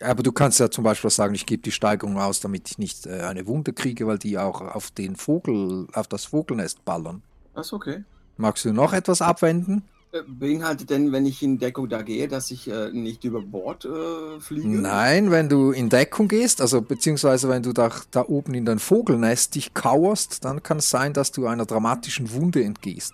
Aber 0.00 0.22
du 0.22 0.30
kannst 0.32 0.60
ja 0.60 0.70
zum 0.70 0.84
Beispiel 0.84 1.10
sagen, 1.10 1.34
ich 1.34 1.46
gebe 1.46 1.62
die 1.62 1.72
Steigerung 1.72 2.18
aus, 2.18 2.40
damit 2.40 2.70
ich 2.70 2.78
nicht 2.78 3.06
äh, 3.06 3.22
eine 3.22 3.46
Wunde 3.46 3.72
kriege, 3.72 4.06
weil 4.06 4.18
die 4.18 4.38
auch 4.38 4.60
auf 4.60 4.90
den 4.90 5.16
Vogel, 5.16 5.88
auf 5.92 6.06
das 6.06 6.26
Vogelnest 6.26 6.84
ballern. 6.84 7.22
Das 7.54 7.66
ist 7.66 7.72
okay. 7.72 8.04
Magst 8.36 8.64
du 8.64 8.72
noch 8.72 8.92
etwas 8.92 9.20
abwenden? 9.20 9.82
Äh, 10.10 10.22
beinhaltet 10.26 10.88
denn, 10.88 11.12
wenn 11.12 11.26
ich 11.26 11.42
in 11.42 11.58
Deckung 11.58 11.88
da 11.88 12.00
gehe, 12.00 12.28
dass 12.28 12.50
ich 12.50 12.70
äh, 12.70 12.90
nicht 12.92 13.24
über 13.24 13.42
Bord 13.42 13.84
äh, 13.84 14.40
fliege? 14.40 14.68
Nein, 14.68 15.30
wenn 15.30 15.50
du 15.50 15.72
in 15.72 15.90
Deckung 15.90 16.28
gehst, 16.28 16.62
also 16.62 16.80
beziehungsweise 16.80 17.48
wenn 17.48 17.62
du 17.62 17.72
da, 17.72 17.90
da 18.10 18.24
oben 18.26 18.54
in 18.54 18.64
dein 18.64 18.78
Vogelnest 18.78 19.54
dich 19.56 19.74
kauerst, 19.74 20.44
dann 20.44 20.62
kann 20.62 20.78
es 20.78 20.88
sein, 20.88 21.12
dass 21.12 21.32
du 21.32 21.46
einer 21.46 21.66
dramatischen 21.66 22.32
Wunde 22.32 22.64
entgehst. 22.64 23.12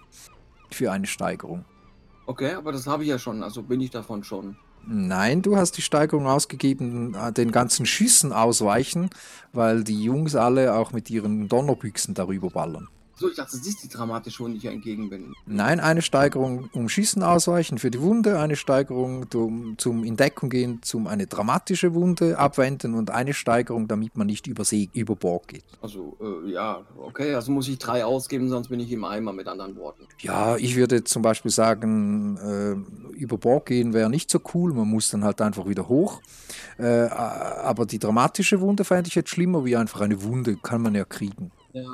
Für 0.70 0.92
eine 0.92 1.06
Steigerung. 1.06 1.64
Okay, 2.26 2.52
aber 2.52 2.72
das 2.72 2.86
habe 2.86 3.02
ich 3.02 3.08
ja 3.08 3.18
schon, 3.18 3.42
also 3.42 3.62
bin 3.62 3.80
ich 3.80 3.90
davon 3.90 4.22
schon. 4.22 4.56
Nein, 4.86 5.40
du 5.40 5.56
hast 5.56 5.76
die 5.78 5.82
Steigerung 5.82 6.26
ausgegeben, 6.26 7.14
äh, 7.14 7.32
den 7.32 7.52
ganzen 7.52 7.86
Schüssen 7.86 8.32
ausweichen, 8.32 9.10
weil 9.52 9.82
die 9.82 10.02
Jungs 10.02 10.34
alle 10.34 10.74
auch 10.74 10.92
mit 10.92 11.10
ihren 11.10 11.48
Donnerbüchsen 11.48 12.14
darüber 12.14 12.50
ballern. 12.50 12.88
So, 13.16 13.28
ich 13.28 13.36
dachte, 13.36 13.56
das 13.56 13.66
ist 13.66 13.82
die 13.84 13.88
dramatische 13.88 14.42
Wunde, 14.42 14.58
die 14.58 14.66
ich 14.66 14.72
entgegen 14.72 15.08
bin. 15.08 15.34
Nein, 15.46 15.78
eine 15.78 16.02
Steigerung 16.02 16.68
um 16.72 16.88
Schießen 16.88 17.22
ausweichen 17.22 17.78
für 17.78 17.90
die 17.90 18.00
Wunde, 18.00 18.40
eine 18.40 18.56
Steigerung 18.56 19.30
zum, 19.30 19.78
zum 19.78 20.02
in 20.02 20.16
Deckung 20.16 20.50
gehen, 20.50 20.80
zum 20.82 21.06
eine 21.06 21.26
dramatische 21.26 21.94
Wunde 21.94 22.38
abwenden 22.38 22.94
und 22.94 23.10
eine 23.10 23.32
Steigerung, 23.32 23.86
damit 23.86 24.16
man 24.16 24.26
nicht 24.26 24.48
über 24.48 24.64
See, 24.64 24.90
über 24.92 25.14
Bord 25.14 25.46
geht. 25.46 25.64
Also, 25.80 26.16
äh, 26.20 26.50
ja, 26.50 26.82
okay, 26.96 27.34
also 27.34 27.52
muss 27.52 27.68
ich 27.68 27.78
drei 27.78 28.04
ausgeben, 28.04 28.48
sonst 28.48 28.68
bin 28.68 28.80
ich 28.80 28.90
im 28.90 29.04
Eimer 29.04 29.32
mit 29.32 29.46
anderen 29.46 29.76
Worten. 29.76 30.06
Ja, 30.20 30.56
ich 30.56 30.74
würde 30.74 31.04
zum 31.04 31.22
Beispiel 31.22 31.52
sagen, 31.52 32.36
äh, 32.36 33.16
über 33.16 33.38
Bord 33.38 33.66
gehen 33.66 33.92
wäre 33.92 34.10
nicht 34.10 34.28
so 34.28 34.40
cool, 34.54 34.74
man 34.74 34.88
muss 34.88 35.10
dann 35.10 35.22
halt 35.22 35.40
einfach 35.40 35.68
wieder 35.68 35.88
hoch. 35.88 36.20
Äh, 36.78 37.06
aber 37.08 37.86
die 37.86 38.00
dramatische 38.00 38.60
Wunde 38.60 38.84
fände 38.84 39.06
ich 39.08 39.14
jetzt 39.14 39.30
schlimmer, 39.30 39.64
wie 39.64 39.76
einfach 39.76 40.00
eine 40.00 40.22
Wunde 40.22 40.56
kann 40.56 40.82
man 40.82 40.94
ja 40.94 41.04
kriegen. 41.04 41.52
Ja, 41.72 41.84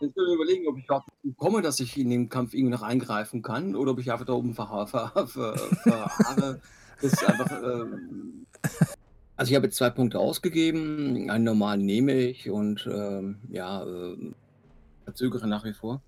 Jetzt 0.00 0.16
will 0.16 0.28
ich 0.28 0.34
überlegen, 0.34 0.68
ob 0.68 0.78
ich 0.78 0.84
überhaupt 0.84 1.08
komme, 1.36 1.62
dass 1.62 1.80
ich 1.80 1.98
in 1.98 2.10
den 2.10 2.28
Kampf 2.28 2.54
irgendwie 2.54 2.72
noch 2.72 2.82
eingreifen 2.82 3.42
kann 3.42 3.74
oder 3.74 3.92
ob 3.92 3.98
ich 3.98 4.12
einfach 4.12 4.26
da 4.26 4.34
oben 4.34 4.54
verharre. 4.54 4.86
Ver, 4.86 5.26
ver, 5.26 5.56
verharre. 5.56 6.60
das 7.02 7.12
ist 7.12 7.24
einfach. 7.24 7.50
Ähm, 7.62 8.46
also 9.36 9.50
ich 9.50 9.56
habe 9.56 9.66
jetzt 9.66 9.76
zwei 9.76 9.90
Punkte 9.90 10.18
ausgegeben. 10.18 11.30
Einen 11.30 11.44
normalen 11.44 11.84
nehme 11.84 12.12
ich 12.14 12.50
und 12.50 12.88
ähm, 12.92 13.38
ja, 13.50 13.84
äh, 13.84 14.16
verzögere 15.04 15.46
nach 15.46 15.64
wie 15.64 15.72
vor. 15.72 16.02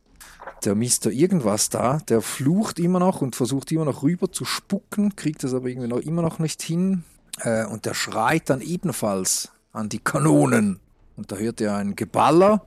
Der 0.64 0.74
Mister 0.74 1.11
irgendwas 1.11 1.68
da, 1.68 1.98
der 2.09 2.22
flucht 2.22 2.79
immer 2.79 2.98
noch 2.98 3.22
und 3.22 3.37
versucht 3.37 3.72
immer 3.72 3.85
noch 3.85 4.03
rüber 4.03 4.31
zu 4.31 4.44
spucken, 4.44 5.16
kriegt 5.16 5.42
es 5.44 5.55
aber 5.55 5.68
irgendwie 5.68 5.88
noch 5.88 6.00
immer 6.00 6.22
noch 6.22 6.38
nicht 6.38 6.62
hin. 6.62 7.05
Äh, 7.40 7.66
und 7.66 7.87
der 7.87 7.94
schreit 7.94 8.50
dann 8.50 8.61
ebenfalls 8.61 9.53
an 9.72 9.88
die 9.88 9.98
Kanonen. 9.98 10.81
Und 11.16 11.33
da 11.33 11.37
hört 11.37 11.61
er 11.61 11.76
ein 11.76 11.96
Geballer 11.96 12.66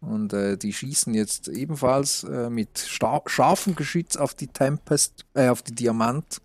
und 0.00 0.32
äh, 0.32 0.56
die 0.56 0.72
schießen 0.72 1.12
jetzt 1.14 1.48
ebenfalls 1.48 2.24
äh, 2.24 2.48
mit 2.48 2.78
scharfem 2.78 3.74
Geschütz 3.74 4.16
auf 4.16 4.34
die 4.34 4.46
Tempest, 4.46 5.26
äh, 5.34 5.48
auf 5.48 5.62
die 5.62 5.74
Diamant. 5.74 6.40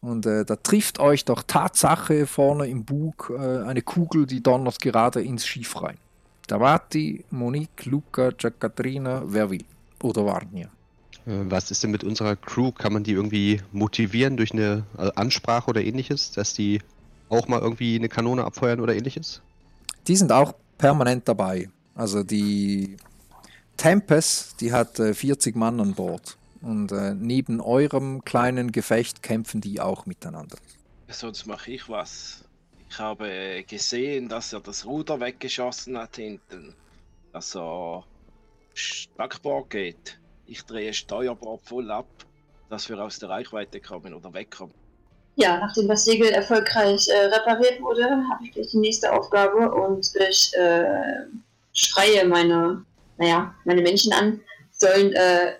Und 0.00 0.26
äh, 0.26 0.44
da 0.44 0.56
trifft 0.56 0.98
euch 0.98 1.24
doch 1.24 1.42
Tatsache 1.42 2.26
vorne 2.26 2.66
im 2.66 2.84
Bug 2.84 3.30
äh, 3.36 3.62
eine 3.62 3.82
Kugel, 3.82 4.26
die 4.26 4.42
donnert 4.42 4.80
gerade 4.80 5.22
ins 5.22 5.46
Schiff 5.46 5.80
rein. 5.80 5.98
Davati, 6.48 7.24
Monique, 7.30 7.84
Luca, 7.84 8.30
Giacatrina, 8.30 9.22
wer 9.26 9.50
will. 9.50 9.64
Oder 10.02 10.24
Varnia. 10.24 10.68
Äh, 11.26 11.44
was 11.44 11.70
ist 11.70 11.82
denn 11.82 11.90
mit 11.90 12.04
unserer 12.04 12.36
Crew? 12.36 12.72
Kann 12.72 12.94
man 12.94 13.04
die 13.04 13.12
irgendwie 13.12 13.60
motivieren 13.70 14.38
durch 14.38 14.52
eine 14.52 14.84
Ansprache 14.96 15.68
oder 15.68 15.84
ähnliches, 15.84 16.32
dass 16.32 16.54
die 16.54 16.80
auch 17.28 17.48
mal 17.48 17.60
irgendwie 17.60 17.96
eine 17.96 18.08
Kanone 18.08 18.44
abfeuern 18.44 18.80
oder 18.80 18.96
ähnliches? 18.96 19.42
Die 20.08 20.16
sind 20.16 20.32
auch 20.32 20.54
permanent 20.78 21.28
dabei. 21.28 21.68
Also 21.94 22.22
die 22.22 22.96
Tempest, 23.76 24.60
die 24.60 24.72
hat 24.72 24.98
äh, 24.98 25.14
40 25.14 25.56
Mann 25.56 25.80
an 25.80 25.94
Bord. 25.94 26.36
Und 26.60 26.92
äh, 26.92 27.14
neben 27.14 27.60
eurem 27.60 28.24
kleinen 28.24 28.70
Gefecht 28.70 29.22
kämpfen 29.22 29.60
die 29.60 29.80
auch 29.80 30.06
miteinander. 30.06 30.56
Sonst 31.08 31.46
mache 31.46 31.72
ich 31.72 31.88
was. 31.88 32.44
Ich 32.88 32.98
habe 32.98 33.28
äh, 33.28 33.62
gesehen, 33.64 34.28
dass 34.28 34.52
er 34.52 34.60
das 34.60 34.86
Ruder 34.86 35.18
weggeschossen 35.20 35.98
hat 35.98 36.16
hinten. 36.16 36.74
Dass 37.32 37.56
er 37.56 38.04
Backbord 39.16 39.70
geht. 39.70 40.18
Ich 40.46 40.62
drehe 40.64 40.94
Steuerbord 40.94 41.62
voll 41.64 41.90
ab, 41.90 42.06
dass 42.70 42.88
wir 42.88 42.98
aus 43.02 43.18
der 43.18 43.30
Reichweite 43.30 43.80
kommen 43.80 44.14
oder 44.14 44.32
wegkommen. 44.32 44.74
Ja, 45.36 45.58
nachdem 45.58 45.88
das 45.88 46.04
Segel 46.04 46.28
erfolgreich 46.28 47.08
äh, 47.08 47.26
repariert 47.26 47.80
wurde, 47.80 48.04
habe 48.04 48.44
ich 48.44 48.52
gleich 48.52 48.68
die 48.68 48.78
nächste 48.78 49.12
Aufgabe 49.12 49.72
und 49.72 50.06
ich 50.28 50.52
äh, 50.54 51.24
schreie 51.72 52.26
meine, 52.26 52.84
naja, 53.18 53.54
meine 53.64 53.82
Menschen 53.82 54.12
an, 54.12 54.40
sollen 54.70 55.12
äh, 55.12 55.54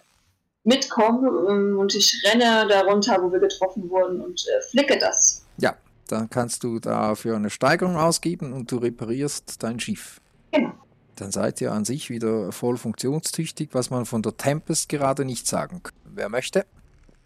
mitkommen 0.65 1.47
ähm, 1.49 1.79
und 1.79 1.95
ich 1.95 2.23
renne 2.27 2.67
darunter, 2.69 3.23
wo 3.23 3.33
wir 3.33 3.41
getroffen 3.41 3.89
wurden 3.91 4.21
und 4.21 4.45
äh, 4.47 4.63
flicke 4.71 4.99
das. 4.99 5.45
Ja, 5.59 5.77
dann 6.09 6.31
kannst 6.31 6.65
du 6.65 6.79
dafür 6.79 7.37
eine 7.37 7.51
Steigerung 7.51 7.97
ausgeben 7.97 8.53
und 8.53 8.71
du 8.71 8.77
reparierst 8.77 9.63
dein 9.63 9.81
Schiff. 9.81 10.21
Genau. 10.53 10.73
Dann 11.17 11.31
seid 11.31 11.61
ihr 11.61 11.73
an 11.73 11.85
sich 11.85 12.11
wieder 12.11 12.53
voll 12.53 12.77
funktionstüchtig, 12.77 13.71
was 13.73 13.91
man 13.91 14.07
von 14.07 14.23
der 14.23 14.37
Tempest 14.37 14.89
gerade 14.89 15.25
nicht 15.25 15.47
sagen 15.47 15.83
kann. 15.83 15.95
Wer 16.05 16.29
möchte? 16.29 16.67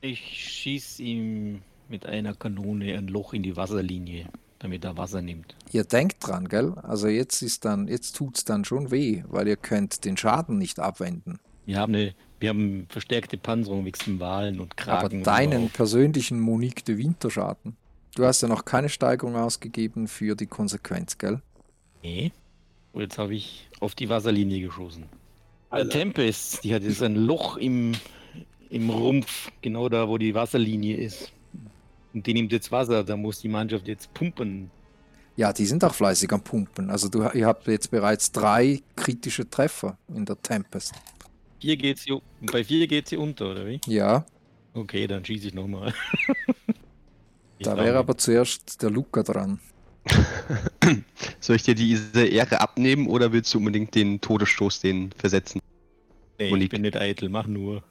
Ich 0.01 0.21
schieße 0.21 1.03
ihm 1.03 1.63
mit 1.89 2.05
einer 2.05 2.35
Kanone 2.35 2.97
ein 2.97 3.09
Loch 3.09 3.33
in 3.33 3.43
die 3.43 3.57
Wasserlinie 3.57 4.29
damit 4.59 4.85
er 4.85 4.97
Wasser 4.97 5.23
nimmt. 5.23 5.55
Ihr 5.73 5.85
denkt 5.85 6.27
dran, 6.27 6.49
gell? 6.49 6.75
Also 6.83 7.09
jetzt 7.09 7.43
ist 7.43 7.65
dann, 7.65 7.89
jetzt 7.89 8.17
tut's 8.17 8.45
dann 8.45 8.65
schon 8.65 8.91
weh, 8.91 9.23
weil 9.29 9.49
ihr 9.49 9.57
könnt 9.57 10.05
den 10.05 10.17
Schaden 10.17 10.59
nicht 10.59 10.79
abwenden. 10.81 11.39
Wir 11.67 11.79
haben 11.79 11.95
eine, 11.95 12.15
wir 12.39 12.51
haben 12.51 12.87
verstärkte 12.89 13.37
Panzerung 13.37 13.85
wegen 13.85 14.21
Walen 14.21 14.61
und 14.61 14.77
Kragen. 14.77 15.21
Aber 15.21 15.25
deinen 15.25 15.71
persönlichen 15.71 16.41
Monique 16.41 16.85
de 16.85 16.97
Winterschaden. 16.99 17.77
Du 18.15 18.25
hast 18.25 18.41
ja 18.41 18.49
noch 18.49 18.65
keine 18.65 18.89
Steigerung 18.89 19.37
ausgegeben 19.37 20.09
für 20.09 20.35
die 20.37 20.47
Konsequenz, 20.47 21.19
gell? 21.19 21.43
Nee. 22.03 22.33
Und 22.93 23.03
jetzt 23.03 23.19
habe 23.19 23.35
ich 23.35 23.69
auf 23.81 23.95
die 23.95 24.09
Wasserlinie 24.09 24.61
geschossen. 24.65 25.05
Der 25.73 25.89
Tempest, 25.89 26.65
die 26.65 26.75
hat 26.75 26.83
jetzt 26.83 27.03
ein 27.03 27.17
Loch 27.17 27.59
im, 27.59 27.93
im 28.71 28.89
Rumpf, 28.89 29.51
genau 29.61 29.89
da, 29.91 30.09
wo 30.09 30.17
die 30.17 30.35
Wasserlinie 30.35 30.97
ist. 30.97 31.33
Und 32.17 32.27
die 32.27 32.33
nimmt 32.33 32.51
jetzt 32.51 32.73
Wasser, 32.73 33.05
da 33.05 33.15
muss 33.15 33.41
die 33.41 33.49
Mannschaft 33.49 33.87
jetzt 33.87 34.15
pumpen. 34.15 34.71
Ja, 35.37 35.53
die 35.53 35.67
sind 35.67 35.85
auch 35.85 35.93
fleißig 35.93 36.33
am 36.33 36.41
Pumpen. 36.41 36.89
Also 36.89 37.11
du, 37.11 37.29
ihr 37.35 37.47
habt 37.47 37.67
jetzt 37.67 37.91
bereits 37.91 38.33
drei 38.33 38.81
kritische 38.97 39.51
Treffer 39.51 39.99
in 40.09 40.25
der 40.25 40.41
Tempest. 40.41 40.95
Vier 41.61 41.77
geht 41.77 41.99
sie, 41.99 42.19
bei 42.41 42.65
vier 42.65 42.87
geht 42.87 43.09
sie 43.09 43.19
unter, 43.19 43.51
oder 43.51 43.67
wie? 43.67 43.83
Ja. 43.87 44.25
Okay, 44.73 45.07
dann 45.07 45.27
schieße 45.27 45.49
ich 45.49 45.53
nochmal. 45.55 45.93
da 47.61 47.77
wäre 47.77 47.99
aber 47.99 48.17
zuerst 48.17 48.81
der 48.81 48.89
Luca 48.89 49.23
dran. 49.23 49.61
Soll 51.41 51.57
ich 51.57 51.65
dir 51.65 51.75
diese 51.75 52.25
Ehre 52.25 52.63
abnehmen 52.63 53.09
oder 53.09 53.31
willst 53.31 53.53
du 53.53 53.59
unbedingt 53.59 53.95
den 53.95 54.23
Todesstoß 54.23 54.81
den 54.81 55.13
versetzen? 55.13 55.61
Nee, 56.39 56.57
ich 56.57 56.71
bin 56.71 56.81
nicht 56.81 56.97
eitel, 56.97 57.29
mach 57.29 57.47
nur. 57.47 57.83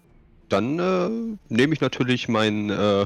Dann 0.50 0.80
äh, 0.80 1.38
nehme 1.54 1.76
ich 1.76 1.82
natürlich 1.82 2.28
mein, 2.28 2.72
äh, 2.72 3.06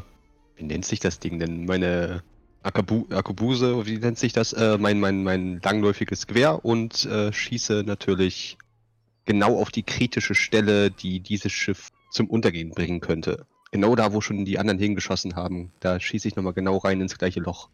wie 0.59 0.65
nennt 0.65 0.85
sich 0.85 0.99
das 0.99 1.19
Ding 1.19 1.39
denn? 1.39 1.65
Meine 1.65 2.21
Akabu 2.61 3.05
Akubuse, 3.09 3.85
wie 3.85 3.97
nennt 3.97 4.19
sich 4.19 4.33
das? 4.33 4.53
Äh, 4.53 4.77
mein, 4.77 4.99
mein, 4.99 5.23
mein 5.23 5.61
langläufiges 5.63 6.27
Gewehr 6.27 6.63
und 6.65 7.05
äh, 7.05 7.31
schieße 7.31 7.83
natürlich 7.85 8.57
genau 9.25 9.57
auf 9.57 9.71
die 9.71 9.83
kritische 9.83 10.35
Stelle, 10.35 10.91
die 10.91 11.21
dieses 11.21 11.51
Schiff 11.51 11.89
zum 12.11 12.27
Untergehen 12.27 12.71
bringen 12.71 12.99
könnte. 12.99 13.45
Genau 13.71 13.95
da, 13.95 14.13
wo 14.13 14.21
schon 14.21 14.45
die 14.45 14.59
anderen 14.59 14.79
hingeschossen 14.79 15.35
haben. 15.35 15.71
Da 15.79 15.99
schieße 15.99 16.27
ich 16.27 16.35
nochmal 16.35 16.53
genau 16.53 16.77
rein 16.77 16.99
ins 17.01 17.17
gleiche 17.17 17.39
Loch. 17.39 17.69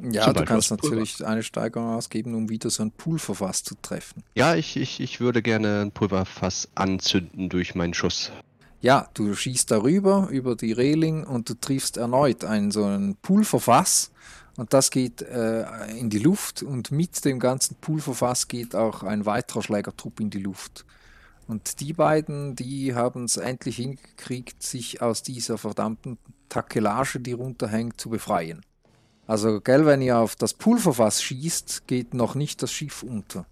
Ja, 0.00 0.24
Zum 0.24 0.34
du 0.34 0.44
kannst 0.44 0.70
aus 0.70 0.78
Pulver. 0.78 0.96
natürlich 0.96 1.26
eine 1.26 1.42
Steigerung 1.42 1.88
ausgeben, 1.88 2.34
um 2.34 2.48
wieder 2.48 2.70
so 2.70 2.84
ein 2.84 2.92
Pulverfass 2.92 3.64
zu 3.64 3.74
treffen. 3.80 4.22
Ja, 4.36 4.54
ich, 4.54 4.76
ich, 4.76 5.00
ich 5.00 5.18
würde 5.18 5.42
gerne 5.42 5.80
ein 5.80 5.90
Pulverfass 5.90 6.68
anzünden 6.76 7.48
durch 7.48 7.74
meinen 7.74 7.94
Schuss. 7.94 8.30
Ja, 8.80 9.08
du 9.14 9.34
schießt 9.34 9.70
darüber, 9.70 10.28
über 10.30 10.54
die 10.54 10.72
Reling 10.72 11.24
und 11.24 11.48
du 11.48 11.54
triffst 11.54 11.96
erneut 11.96 12.44
ein 12.44 12.70
so 12.70 12.84
ein 12.84 13.16
Pulverfass 13.20 14.12
und 14.56 14.72
das 14.72 14.90
geht 14.90 15.22
äh, 15.22 15.64
in 15.96 16.10
die 16.10 16.18
Luft 16.18 16.62
und 16.62 16.90
mit 16.90 17.24
dem 17.24 17.38
ganzen 17.40 17.76
Pulverfass 17.76 18.48
geht 18.48 18.74
auch 18.74 19.02
ein 19.02 19.26
weiterer 19.26 19.62
Schlägertrupp 19.62 20.20
in 20.20 20.30
die 20.30 20.40
Luft. 20.40 20.84
Und 21.46 21.80
die 21.80 21.92
beiden, 21.92 22.56
die 22.56 22.94
haben 22.94 23.24
es 23.24 23.36
endlich 23.36 23.76
hingekriegt, 23.76 24.62
sich 24.62 25.00
aus 25.00 25.22
dieser 25.22 25.58
verdammten 25.58 26.18
Takelage, 26.48 27.20
die 27.20 27.32
runterhängt, 27.32 28.00
zu 28.00 28.10
befreien. 28.10 28.60
Also, 29.26 29.60
gell, 29.60 29.86
wenn 29.86 30.02
ihr 30.02 30.18
auf 30.18 30.36
das 30.36 30.54
Pulverfass 30.54 31.22
schießt, 31.22 31.86
geht 31.86 32.12
noch 32.12 32.34
nicht 32.34 32.62
das 32.62 32.72
Schiff 32.72 33.02
unter. 33.02 33.46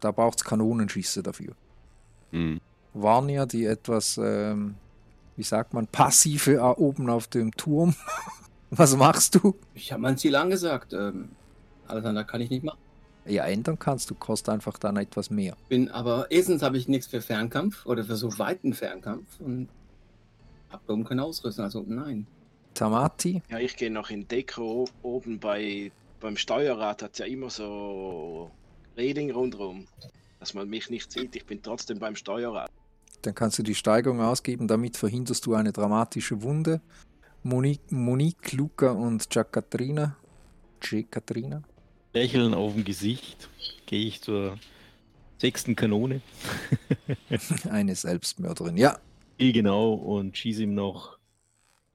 Da 0.00 0.12
braucht 0.12 0.38
es 0.38 0.44
Kanonenschüsse 0.44 1.22
dafür. 1.22 1.54
Hm. 2.30 2.60
Warnia, 2.94 3.46
die 3.46 3.64
etwas, 3.64 4.18
ähm, 4.18 4.74
wie 5.36 5.42
sagt 5.42 5.74
man, 5.74 5.86
passive 5.86 6.60
oben 6.78 7.08
auf 7.10 7.26
dem 7.26 7.52
Turm. 7.52 7.94
Was 8.70 8.96
machst 8.96 9.34
du? 9.34 9.54
Ich 9.74 9.92
habe 9.92 10.02
mein 10.02 10.16
Ziel 10.16 10.34
angesagt. 10.34 10.92
Ähm, 10.92 11.30
alles 11.86 12.04
andere 12.04 12.24
kann 12.24 12.40
ich 12.40 12.50
nicht 12.50 12.64
machen. 12.64 12.78
Ja, 13.26 13.44
ändern 13.44 13.78
kannst 13.78 14.10
du, 14.10 14.14
kostet 14.14 14.48
einfach 14.48 14.78
dann 14.78 14.96
etwas 14.96 15.30
mehr. 15.30 15.56
Bin 15.68 15.90
aber 15.90 16.30
erstens 16.30 16.62
habe 16.62 16.76
ich 16.76 16.88
nichts 16.88 17.06
für 17.06 17.20
Fernkampf 17.20 17.86
oder 17.86 18.02
für 18.02 18.16
so 18.16 18.38
weiten 18.38 18.72
Fernkampf 18.72 19.40
und 19.40 19.68
hab 20.70 20.84
da 20.86 20.92
oben 20.94 21.04
keine 21.04 21.22
Ausrüstung. 21.22 21.64
Also 21.64 21.84
nein. 21.86 22.26
Tamati, 22.74 23.42
Ja, 23.50 23.58
ich 23.58 23.76
gehe 23.76 23.90
noch 23.90 24.08
in 24.10 24.26
Deko 24.26 24.88
oben 25.02 25.38
bei 25.38 25.92
beim 26.22 26.36
Steuerrad 26.36 27.02
hat 27.02 27.18
ja 27.18 27.26
immer 27.26 27.50
so 27.50 28.50
Reling 28.96 29.30
rundherum, 29.32 29.86
dass 30.38 30.54
man 30.54 30.68
mich 30.68 30.88
nicht 30.88 31.10
sieht. 31.12 31.34
Ich 31.36 31.44
bin 31.44 31.62
trotzdem 31.62 31.98
beim 31.98 32.16
Steuerrad. 32.16 32.70
Dann 33.22 33.34
kannst 33.34 33.58
du 33.58 33.62
die 33.62 33.74
Steigerung 33.74 34.20
ausgeben, 34.20 34.68
damit 34.68 34.96
verhinderst 34.96 35.46
du 35.46 35.54
eine 35.54 35.72
dramatische 35.72 36.42
Wunde. 36.42 36.80
Monique, 37.42 37.90
Monique 37.90 38.52
Luca 38.52 38.92
und 38.92 39.28
Giacatrina. 39.30 40.16
Giacatrina. 40.80 41.62
Lächeln 42.12 42.54
auf 42.54 42.74
dem 42.74 42.84
Gesicht 42.84 43.48
gehe 43.86 44.06
ich 44.06 44.20
zur 44.20 44.58
sechsten 45.38 45.74
Kanone. 45.74 46.20
Eine 47.70 47.94
Selbstmörderin. 47.94 48.76
Ja, 48.76 48.98
genau 49.38 49.94
und 49.94 50.36
schieße 50.36 50.62
ihm 50.64 50.74
noch 50.74 51.18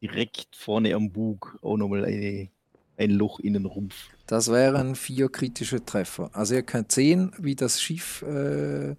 direkt 0.01 0.55
vorne 0.55 0.93
am 0.95 1.11
Bug 1.11 1.57
auch 1.61 1.78
nochmal 1.78 2.05
eine, 2.05 2.49
ein 2.97 3.11
Loch 3.11 3.39
in 3.39 3.53
den 3.53 3.65
Rumpf. 3.65 3.95
das 4.28 4.51
wären 4.51 4.95
vier 4.95 5.30
kritische 5.30 5.84
Treffer. 5.84 6.30
Also 6.34 6.55
ihr 6.55 6.63
könnt 6.63 6.91
sehen, 6.91 7.32
wie 7.38 7.55
das 7.55 7.82
Schiff 7.82 8.21
äh, 8.23 8.95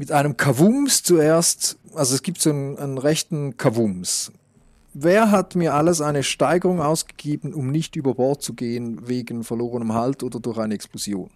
mit 0.00 0.12
einem 0.12 0.38
Kavums 0.38 1.02
zuerst, 1.02 1.78
also 1.94 2.14
es 2.14 2.22
gibt 2.22 2.40
so 2.40 2.48
einen, 2.48 2.78
einen 2.78 2.96
rechten 2.96 3.58
Kavums. 3.58 4.32
Wer 4.94 5.30
hat 5.30 5.56
mir 5.56 5.74
alles 5.74 6.00
eine 6.00 6.22
Steigerung 6.22 6.80
ausgegeben, 6.80 7.52
um 7.52 7.70
nicht 7.70 7.96
über 7.96 8.14
Bord 8.14 8.40
zu 8.40 8.54
gehen 8.54 9.06
wegen 9.06 9.44
verlorenem 9.44 9.92
Halt 9.92 10.22
oder 10.22 10.40
durch 10.40 10.56
eine 10.56 10.72
Explosion? 10.72 11.28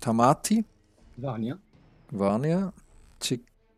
Tamati, 0.00 0.64
Vanya? 1.16 1.60
Vanya, 2.10 2.72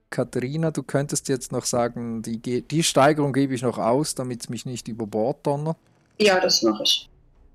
Katharina, 0.09 0.71
du 0.71 0.85
könntest 0.85 1.29
jetzt 1.29 1.53
noch 1.53 1.67
sagen, 1.67 2.23
die, 2.23 2.63
die 2.63 2.83
Steigerung 2.83 3.35
gebe 3.35 3.55
ich 3.55 3.61
noch 3.61 3.77
aus, 3.77 4.15
damit 4.15 4.41
es 4.41 4.49
mich 4.49 4.65
nicht 4.65 4.89
über 4.89 5.07
Bord 5.07 5.47
donnert. 5.47 5.77
Ja, 6.19 6.41
das 6.41 6.63
mache 6.63 6.85
ich. 6.85 7.10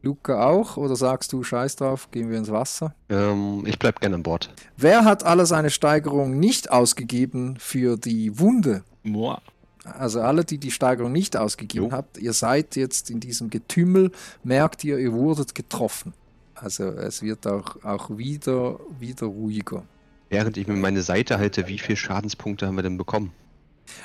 Luca 0.05 0.47
auch? 0.47 0.77
Oder 0.77 0.95
sagst 0.95 1.33
du, 1.33 1.43
scheiß 1.43 1.75
drauf, 1.77 2.09
gehen 2.11 2.29
wir 2.29 2.37
ins 2.37 2.51
Wasser? 2.51 2.93
Ähm, 3.09 3.63
ich 3.65 3.77
bleib 3.79 3.99
gerne 3.99 4.15
an 4.15 4.23
Bord. 4.23 4.53
Wer 4.77 5.03
hat 5.03 5.25
alles 5.25 5.51
eine 5.51 5.71
Steigerung 5.71 6.39
nicht 6.39 6.71
ausgegeben 6.71 7.57
für 7.59 7.97
die 7.97 8.39
Wunde? 8.39 8.83
Moa. 9.03 9.41
Also 9.83 10.21
alle, 10.21 10.45
die 10.45 10.57
die 10.57 10.71
Steigerung 10.71 11.11
nicht 11.11 11.35
ausgegeben 11.37 11.87
Jo. 11.87 11.91
habt, 11.91 12.17
ihr 12.17 12.33
seid 12.33 12.75
jetzt 12.75 13.09
in 13.09 13.19
diesem 13.19 13.49
Getümmel, 13.49 14.11
merkt 14.43 14.83
ihr, 14.83 14.97
ihr 14.97 15.13
wurdet 15.13 15.53
getroffen. 15.53 16.13
Also 16.55 16.85
es 16.85 17.21
wird 17.21 17.45
auch, 17.45 17.83
auch 17.83 18.17
wieder, 18.17 18.79
wieder 18.99 19.27
ruhiger. 19.27 19.83
Während 20.29 20.57
ich 20.57 20.67
mir 20.67 20.75
meine 20.75 21.01
Seite 21.01 21.37
halte, 21.37 21.67
wie 21.67 21.77
viele 21.77 21.97
Schadenspunkte 21.97 22.65
haben 22.65 22.75
wir 22.75 22.83
denn 22.83 22.97
bekommen? 22.97 23.31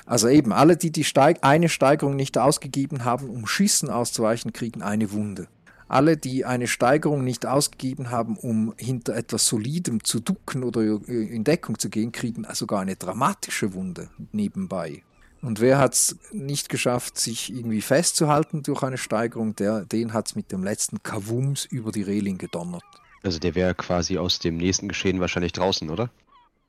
Also 0.05 0.29
eben, 0.29 0.53
alle, 0.53 0.77
die, 0.77 0.91
die 0.91 1.05
Steig 1.05 1.39
eine 1.43 1.69
Steigerung 1.69 2.17
nicht 2.17 2.37
ausgegeben 2.37 3.05
haben, 3.05 3.31
um 3.31 3.47
Schüssen 3.47 3.89
auszuweichen, 3.89 4.53
kriegen 4.53 4.83
eine 4.83 5.13
Wunde. 5.13 5.49
Alle, 5.91 6.17
die 6.17 6.45
eine 6.45 6.69
Steigerung 6.69 7.25
nicht 7.25 7.47
ausgegeben 7.47 8.11
haben, 8.11 8.37
um 8.37 8.73
hinter 8.77 9.17
etwas 9.17 9.47
Solidem 9.47 10.05
zu 10.05 10.21
ducken 10.21 10.63
oder 10.63 10.83
in 10.83 11.43
Deckung 11.43 11.81
zu 11.81 11.91
gehen, 11.91 12.13
kriegen 12.13 12.47
sogar 12.53 12.81
eine 12.81 12.95
dramatische 12.95 13.75
Wunde 13.75 14.09
nebenbei. 14.31 15.03
Und 15.43 15.59
wer 15.59 15.79
hat 15.79 15.95
es 15.95 16.17
nicht 16.31 16.69
geschafft, 16.69 17.19
sich 17.19 17.53
irgendwie 17.53 17.81
festzuhalten 17.81 18.63
durch 18.63 18.85
eine 18.85 18.99
Steigerung, 18.99 19.57
der, 19.57 19.85
den 19.85 20.13
hat 20.13 20.29
es 20.29 20.37
mit 20.37 20.53
dem 20.53 20.63
letzten 20.63 21.03
Kavums 21.03 21.65
über 21.65 21.91
die 21.91 22.03
Reling 22.03 22.39
gedonnert. 22.39 22.85
Also 23.25 23.41
der 23.41 23.57
wäre 23.57 23.75
quasi 23.75 24.17
aus 24.17 24.39
dem 24.39 24.59
nächsten 24.59 24.87
Geschehen 24.87 25.19
wahrscheinlich 25.19 25.53
draußen, 25.53 25.91
oder? 25.91 26.09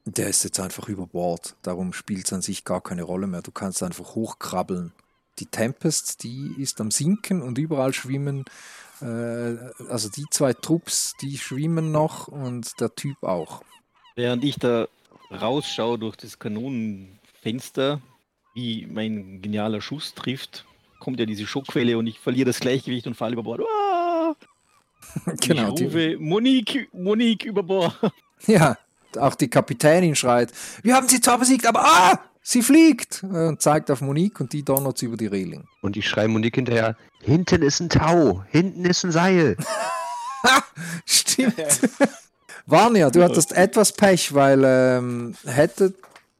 Der 0.05 0.29
ist 0.29 0.43
jetzt 0.43 0.59
einfach 0.59 0.89
über 0.89 1.05
Bord. 1.05 1.55
Darum 1.61 1.93
spielt 1.93 2.25
es 2.25 2.33
an 2.33 2.41
sich 2.41 2.65
gar 2.65 2.81
keine 2.81 3.03
Rolle 3.03 3.27
mehr. 3.27 3.43
Du 3.43 3.51
kannst 3.51 3.83
einfach 3.83 4.15
hochkrabbeln. 4.15 4.93
Die 5.37 5.45
Tempest, 5.45 6.23
die 6.23 6.55
ist 6.57 6.81
am 6.81 6.89
Sinken 6.89 7.43
und 7.43 7.59
überall 7.59 7.93
schwimmen, 7.93 8.45
also 9.01 10.09
die 10.09 10.25
zwei 10.29 10.53
Trupps, 10.53 11.15
die 11.21 11.37
schwimmen 11.37 11.91
noch 11.91 12.27
und 12.27 12.79
der 12.79 12.93
Typ 12.95 13.23
auch. 13.23 13.63
Während 14.15 14.43
ich 14.43 14.57
da 14.57 14.87
rausschaue 15.31 15.97
durch 15.97 16.15
das 16.17 16.37
Kanonenfenster, 16.37 18.01
wie 18.53 18.85
mein 18.85 19.41
genialer 19.41 19.81
Schuss 19.81 20.13
trifft, 20.13 20.65
kommt 20.99 21.19
ja 21.19 21.25
diese 21.25 21.47
Schockwelle 21.47 21.97
und 21.97 22.07
ich 22.07 22.19
verliere 22.19 22.47
das 22.47 22.59
Gleichgewicht 22.59 23.07
und 23.07 23.15
falle 23.15 23.33
über 23.33 23.43
Bord. 23.43 23.61
Ah! 24.23 24.35
Genau, 25.41 25.69
ich 25.69 25.75
die, 25.75 25.85
rufe, 25.85 26.17
Monique, 26.19 26.87
Monique 26.93 27.45
über 27.45 27.63
Bord. 27.63 27.97
ja, 28.45 28.77
auch 29.17 29.33
die 29.33 29.49
Kapitänin 29.49 30.15
schreit, 30.15 30.53
wir 30.83 30.95
haben 30.95 31.07
sie 31.07 31.19
zwar 31.19 31.39
besiegt, 31.39 31.65
aber 31.65 31.83
ah, 31.83 32.19
sie 32.41 32.61
fliegt 32.61 33.23
und 33.23 33.61
zeigt 33.61 33.91
auf 33.91 34.01
Monique 34.01 34.39
und 34.39 34.53
die 34.53 34.63
donnert 34.63 34.97
sie 34.97 35.05
über 35.05 35.17
die 35.17 35.27
Reling. 35.27 35.67
Und 35.81 35.97
ich 35.97 36.07
schreie 36.07 36.27
Monique 36.27 36.55
hinterher, 36.55 36.95
hinten 37.21 37.61
ist 37.61 37.79
ein 37.79 37.89
Tau, 37.89 38.43
hinten 38.49 38.85
ist 38.85 39.03
ein 39.03 39.11
Seil. 39.11 39.57
Stimmt. 41.05 41.55
Vanya, 42.65 43.09
du 43.09 43.23
hattest 43.23 43.53
etwas 43.53 43.93
Pech, 43.93 44.33
weil 44.33 44.63
ähm, 44.65 45.35
hätte, 45.45 45.93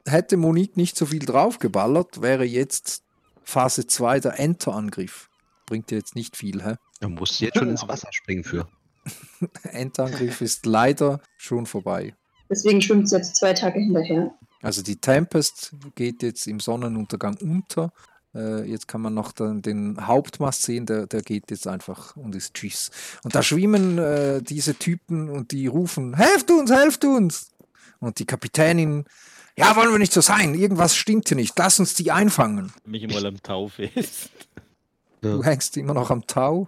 hätte 0.06 0.38
Monique 0.38 0.78
nicht 0.78 0.98
so 0.98 1.06
viel 1.06 1.26
draufgeballert, 1.26 2.22
wäre 2.22 2.46
jetzt 2.46 3.04
Phase 3.44 3.88
2 3.88 4.20
der 4.20 4.40
Enterangriff. 4.40 5.30
Bringt 5.66 5.90
dir 5.90 5.98
jetzt 5.98 6.16
nicht 6.16 6.38
viel, 6.38 6.64
hä? 6.64 6.76
Da 7.00 7.10
musst 7.10 7.40
du 7.40 7.46
jetzt 7.46 7.58
schon 7.58 7.70
ins 7.70 7.88
Wasser 7.88 8.10
springen 8.12 8.44
für. 8.44 8.68
Enterangriff 9.64 10.42
ist 10.42 10.66
leider 10.66 11.22
schon 11.38 11.66
vorbei. 11.66 12.16
Deswegen 12.50 12.82
schwimmt 12.82 13.06
es 13.06 13.12
jetzt 13.12 13.36
zwei 13.36 13.54
Tage 13.54 13.80
hinterher. 13.80 14.32
Also 14.62 14.82
die 14.82 14.98
Tempest 14.98 15.74
geht 15.96 16.24
jetzt 16.24 16.48
im 16.48 16.60
Sonnenuntergang 16.60 17.38
unter. 17.42 17.92
Äh, 18.34 18.70
jetzt 18.70 18.88
kann 18.88 19.02
man 19.02 19.14
noch 19.14 19.32
den, 19.32 19.62
den 19.62 20.08
Hauptmast 20.08 20.64
sehen, 20.64 20.86
der, 20.86 21.08
der 21.08 21.22
geht 21.22 21.52
jetzt 21.52 21.68
einfach 21.68 22.16
und 22.16 22.36
ist 22.36 22.54
tschüss. 22.54 22.92
Und 23.24 23.36
da 23.36 23.44
schwimmen 23.44 23.98
äh, 23.98 24.42
diese 24.42 24.76
Typen 24.76 25.30
und 25.30 25.52
die 25.52 25.68
rufen, 25.68 26.14
helft 26.16 26.50
uns, 26.52 26.72
helft 26.72 27.04
uns! 27.04 27.52
Und 28.00 28.20
die 28.20 28.26
Kapitänin, 28.26 29.06
ja, 29.58 29.76
wollen 29.76 29.92
wir 29.92 30.00
nicht 30.00 30.14
so 30.14 30.22
sein, 30.22 30.56
irgendwas 30.56 30.96
stimmt 30.96 31.28
hier 31.28 31.36
nicht, 31.36 31.58
lass 31.58 31.80
uns 31.80 31.94
die 31.94 32.12
einfangen. 32.12 32.72
Mich 32.86 33.08
mal 33.08 33.26
am 33.26 33.42
Tau 33.44 33.68
fest. 33.68 34.32
Du 35.22 35.44
hängst 35.44 35.78
immer 35.78 35.94
noch 35.94 36.10
am 36.10 36.26
Tau. 36.26 36.68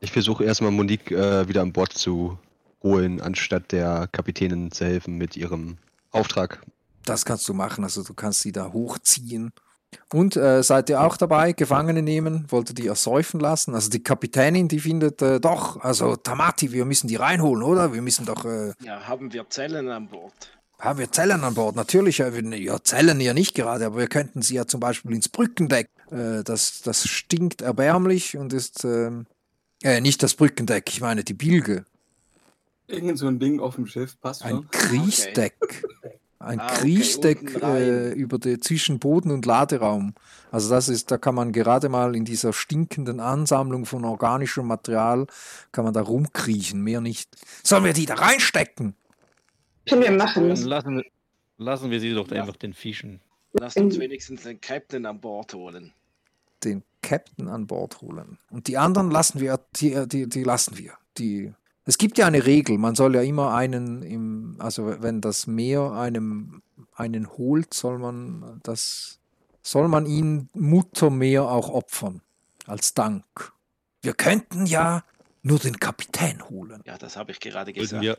Ich 0.00 0.10
versuche 0.10 0.44
erstmal 0.44 0.72
Monique 0.72 1.12
äh, 1.12 1.46
wieder 1.48 1.62
an 1.62 1.72
Bord 1.72 1.92
zu 1.92 2.38
holen, 2.82 3.20
anstatt 3.20 3.72
der 3.72 4.08
Kapitänin 4.10 4.72
zu 4.72 4.84
helfen 4.84 5.16
mit 5.16 5.36
ihrem 5.36 5.76
Auftrag. 6.10 6.60
Das 7.04 7.24
kannst 7.24 7.48
du 7.48 7.54
machen, 7.54 7.84
also 7.84 8.02
du 8.02 8.14
kannst 8.14 8.40
sie 8.40 8.52
da 8.52 8.72
hochziehen. 8.72 9.52
Und 10.12 10.36
äh, 10.36 10.62
seid 10.64 10.90
ihr 10.90 11.00
auch 11.02 11.16
dabei, 11.16 11.52
Gefangene 11.52 12.02
nehmen? 12.02 12.46
Wollt 12.48 12.70
ihr 12.70 12.74
die 12.74 12.86
ersäufen 12.88 13.38
lassen? 13.38 13.74
Also 13.74 13.90
die 13.90 14.02
Kapitänin, 14.02 14.66
die 14.66 14.80
findet 14.80 15.22
äh, 15.22 15.38
doch, 15.38 15.80
also 15.82 16.16
Tamati, 16.16 16.72
wir 16.72 16.84
müssen 16.84 17.06
die 17.06 17.14
reinholen, 17.16 17.62
oder? 17.62 17.92
Wir 17.94 18.02
müssen 18.02 18.26
doch, 18.26 18.44
äh, 18.44 18.72
Ja, 18.82 19.06
haben 19.06 19.32
wir 19.32 19.48
Zellen 19.50 19.88
an 19.90 20.08
Bord? 20.08 20.32
haben 20.80 20.98
wir 20.98 21.10
Zellen 21.12 21.44
an 21.44 21.54
Bord? 21.54 21.76
Natürlich, 21.76 22.18
wir- 22.18 22.58
ja, 22.58 22.82
Zellen 22.82 23.20
ja 23.20 23.32
nicht 23.34 23.54
gerade, 23.54 23.86
aber 23.86 23.98
wir 23.98 24.08
könnten 24.08 24.42
sie 24.42 24.56
ja 24.56 24.66
zum 24.66 24.80
Beispiel 24.80 25.14
ins 25.14 25.28
Brückendeck. 25.28 25.88
Äh, 26.10 26.42
das, 26.42 26.82
das 26.82 27.06
stinkt 27.08 27.62
erbärmlich 27.62 28.36
und 28.36 28.52
ist, 28.52 28.84
ähm, 28.84 29.26
äh, 29.82 30.00
nicht 30.00 30.22
das 30.24 30.34
Brückendeck, 30.34 30.88
ich 30.88 31.00
meine 31.00 31.22
die 31.22 31.34
Bilge. 31.34 31.84
Irgend 32.88 33.16
so 33.18 33.28
ein 33.28 33.38
Ding 33.38 33.60
auf 33.60 33.76
dem 33.76 33.86
Schiff, 33.86 34.20
passt 34.20 34.42
Ein. 34.44 34.68
Kriechdeck. 34.72 35.54
Ein 36.44 36.60
Ah, 36.60 36.66
okay, 36.66 36.80
Kriechdeck 36.80 37.62
rein. 37.62 37.82
äh, 37.82 38.08
über 38.12 38.38
den 38.38 38.60
zwischen 38.62 38.98
Boden 38.98 39.30
und 39.30 39.46
Laderaum. 39.46 40.14
Also 40.50 40.70
das 40.70 40.88
ist, 40.88 41.10
da 41.10 41.18
kann 41.18 41.34
man 41.34 41.52
gerade 41.52 41.88
mal 41.88 42.14
in 42.14 42.24
dieser 42.24 42.52
stinkenden 42.52 43.18
Ansammlung 43.20 43.86
von 43.86 44.04
organischem 44.04 44.66
Material, 44.66 45.26
kann 45.72 45.84
man 45.84 45.94
da 45.94 46.02
rumkriechen, 46.02 46.80
mehr 46.82 47.00
nicht. 47.00 47.36
Sollen 47.62 47.84
wir 47.84 47.92
die 47.92 48.06
da 48.06 48.14
reinstecken? 48.14 48.94
Können 49.88 50.02
wir 50.02 50.12
machen. 50.12 50.48
Dann 50.48 50.62
lassen, 50.64 50.96
wir- 50.96 51.04
lassen 51.58 51.90
wir 51.90 52.00
sie 52.00 52.12
doch 52.14 52.30
einfach 52.30 52.56
den 52.56 52.72
Fischen. 52.74 53.20
Lasst 53.52 53.76
uns 53.76 53.98
wenigstens 53.98 54.42
den 54.42 54.60
Captain 54.60 55.06
an 55.06 55.20
Bord 55.20 55.54
holen. 55.54 55.92
Den 56.64 56.82
Captain 57.02 57.48
an 57.48 57.66
Bord 57.66 58.00
holen. 58.00 58.38
Und 58.50 58.66
die 58.68 58.78
anderen 58.78 59.10
lassen 59.10 59.40
wir, 59.40 59.60
die, 59.76 60.06
die, 60.08 60.28
die 60.28 60.42
lassen 60.42 60.78
wir. 60.78 60.92
Die, 61.18 61.52
es 61.86 61.98
gibt 61.98 62.16
ja 62.18 62.26
eine 62.26 62.46
Regel, 62.46 62.78
man 62.78 62.94
soll 62.94 63.14
ja 63.14 63.22
immer 63.22 63.54
einen 63.54 64.02
im, 64.02 64.56
also 64.58 65.02
wenn 65.02 65.20
das 65.20 65.46
Meer 65.46 65.92
einem 65.92 66.62
einen 66.94 67.28
holt, 67.36 67.74
soll 67.74 67.98
man 67.98 68.60
das, 68.62 69.18
soll 69.62 69.88
man 69.88 70.06
ihn 70.06 70.48
Muttermeer 70.54 71.44
auch 71.44 71.68
opfern. 71.68 72.20
Als 72.66 72.94
Dank. 72.94 73.24
Wir 74.00 74.14
könnten 74.14 74.64
ja 74.66 75.04
nur 75.42 75.58
den 75.58 75.78
Kapitän 75.78 76.48
holen. 76.48 76.82
Ja, 76.86 76.96
das 76.96 77.16
habe 77.16 77.32
ich 77.32 77.40
gerade 77.40 77.72
gesagt. 77.72 78.02
wir- 78.02 78.16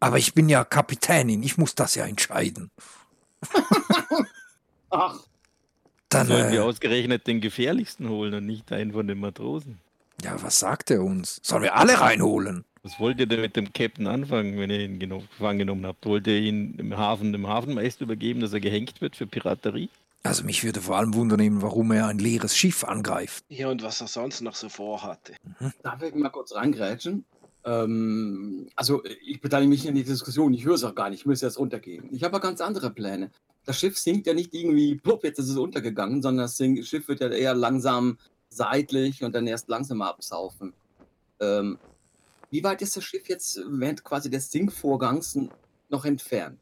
Aber 0.00 0.16
ich 0.18 0.32
bin 0.32 0.48
ja 0.48 0.64
Kapitänin, 0.64 1.42
ich 1.42 1.58
muss 1.58 1.74
das 1.74 1.94
ja 1.94 2.06
entscheiden. 2.06 2.70
Ach, 4.90 5.18
Dann, 6.08 6.26
Sollen 6.28 6.52
wir 6.52 6.60
äh, 6.60 6.62
ausgerechnet 6.62 7.26
den 7.26 7.40
gefährlichsten 7.40 8.08
holen 8.08 8.32
und 8.34 8.46
nicht 8.46 8.70
einen 8.72 8.92
von 8.92 9.06
den 9.06 9.18
Matrosen? 9.18 9.78
Ja, 10.22 10.42
was 10.42 10.58
sagt 10.58 10.90
er 10.90 11.02
uns? 11.02 11.40
Sollen 11.42 11.62
wir 11.62 11.76
alle 11.76 12.00
reinholen? 12.00 12.64
Was 12.82 13.00
wollt 13.00 13.18
ihr 13.18 13.26
denn 13.26 13.40
mit 13.40 13.56
dem 13.56 13.72
Captain 13.72 14.06
anfangen, 14.06 14.58
wenn 14.58 14.70
ihr 14.70 14.80
ihn 14.80 15.00
gefangen 15.00 15.58
genommen 15.58 15.86
habt? 15.86 16.06
Wollt 16.06 16.26
ihr 16.28 16.38
ihn 16.38 16.76
im 16.78 16.96
Hafen 16.96 17.32
dem 17.32 17.48
Hafenmeister 17.48 18.04
übergeben, 18.04 18.40
dass 18.40 18.52
er 18.52 18.60
gehängt 18.60 19.00
wird 19.00 19.16
für 19.16 19.26
Piraterie? 19.26 19.88
Also 20.22 20.44
mich 20.44 20.64
würde 20.64 20.80
vor 20.80 20.96
allem 20.96 21.14
wundern, 21.14 21.62
warum 21.62 21.92
er 21.92 22.08
ein 22.08 22.18
leeres 22.18 22.56
Schiff 22.56 22.84
angreift. 22.84 23.44
Ja, 23.48 23.68
und 23.70 23.82
was 23.82 24.00
er 24.00 24.08
sonst 24.08 24.40
noch 24.40 24.54
so 24.54 24.68
vorhatte. 24.68 25.34
darf 25.82 26.02
ich 26.02 26.14
mal 26.14 26.30
kurz 26.30 26.54
reingrätschen? 26.54 27.24
Ähm, 27.64 28.68
also, 28.76 29.02
ich 29.04 29.40
beteilige 29.40 29.68
mich 29.68 29.86
in 29.86 29.96
die 29.96 30.04
Diskussion, 30.04 30.54
ich 30.54 30.64
höre 30.64 30.74
es 30.74 30.84
auch 30.84 30.94
gar 30.94 31.10
nicht, 31.10 31.20
ich 31.20 31.26
müsste 31.26 31.46
jetzt 31.46 31.58
runtergehen. 31.58 32.08
Ich 32.12 32.22
habe 32.22 32.36
aber 32.36 32.46
ganz 32.46 32.60
andere 32.60 32.90
Pläne. 32.90 33.30
Das 33.64 33.80
Schiff 33.80 33.98
sinkt 33.98 34.28
ja 34.28 34.34
nicht 34.34 34.54
irgendwie, 34.54 34.94
plupp, 34.94 35.24
jetzt 35.24 35.40
ist 35.40 35.48
es 35.48 35.56
untergegangen, 35.56 36.22
sondern 36.22 36.46
das 36.46 36.56
Schiff 36.56 37.08
wird 37.08 37.20
ja 37.20 37.28
eher 37.28 37.54
langsam 37.54 38.18
seitlich 38.48 39.22
und 39.24 39.34
dann 39.34 39.46
erst 39.46 39.68
langsam 39.68 40.02
absaufen. 40.02 40.72
Ähm, 41.40 41.78
wie 42.50 42.62
weit 42.64 42.80
ist 42.82 42.96
das 42.96 43.04
Schiff 43.04 43.28
jetzt 43.28 43.60
während 43.68 44.04
quasi 44.04 44.30
des 44.30 44.50
Sinkvorgangs 44.50 45.38
noch 45.88 46.04
entfernt? 46.04 46.58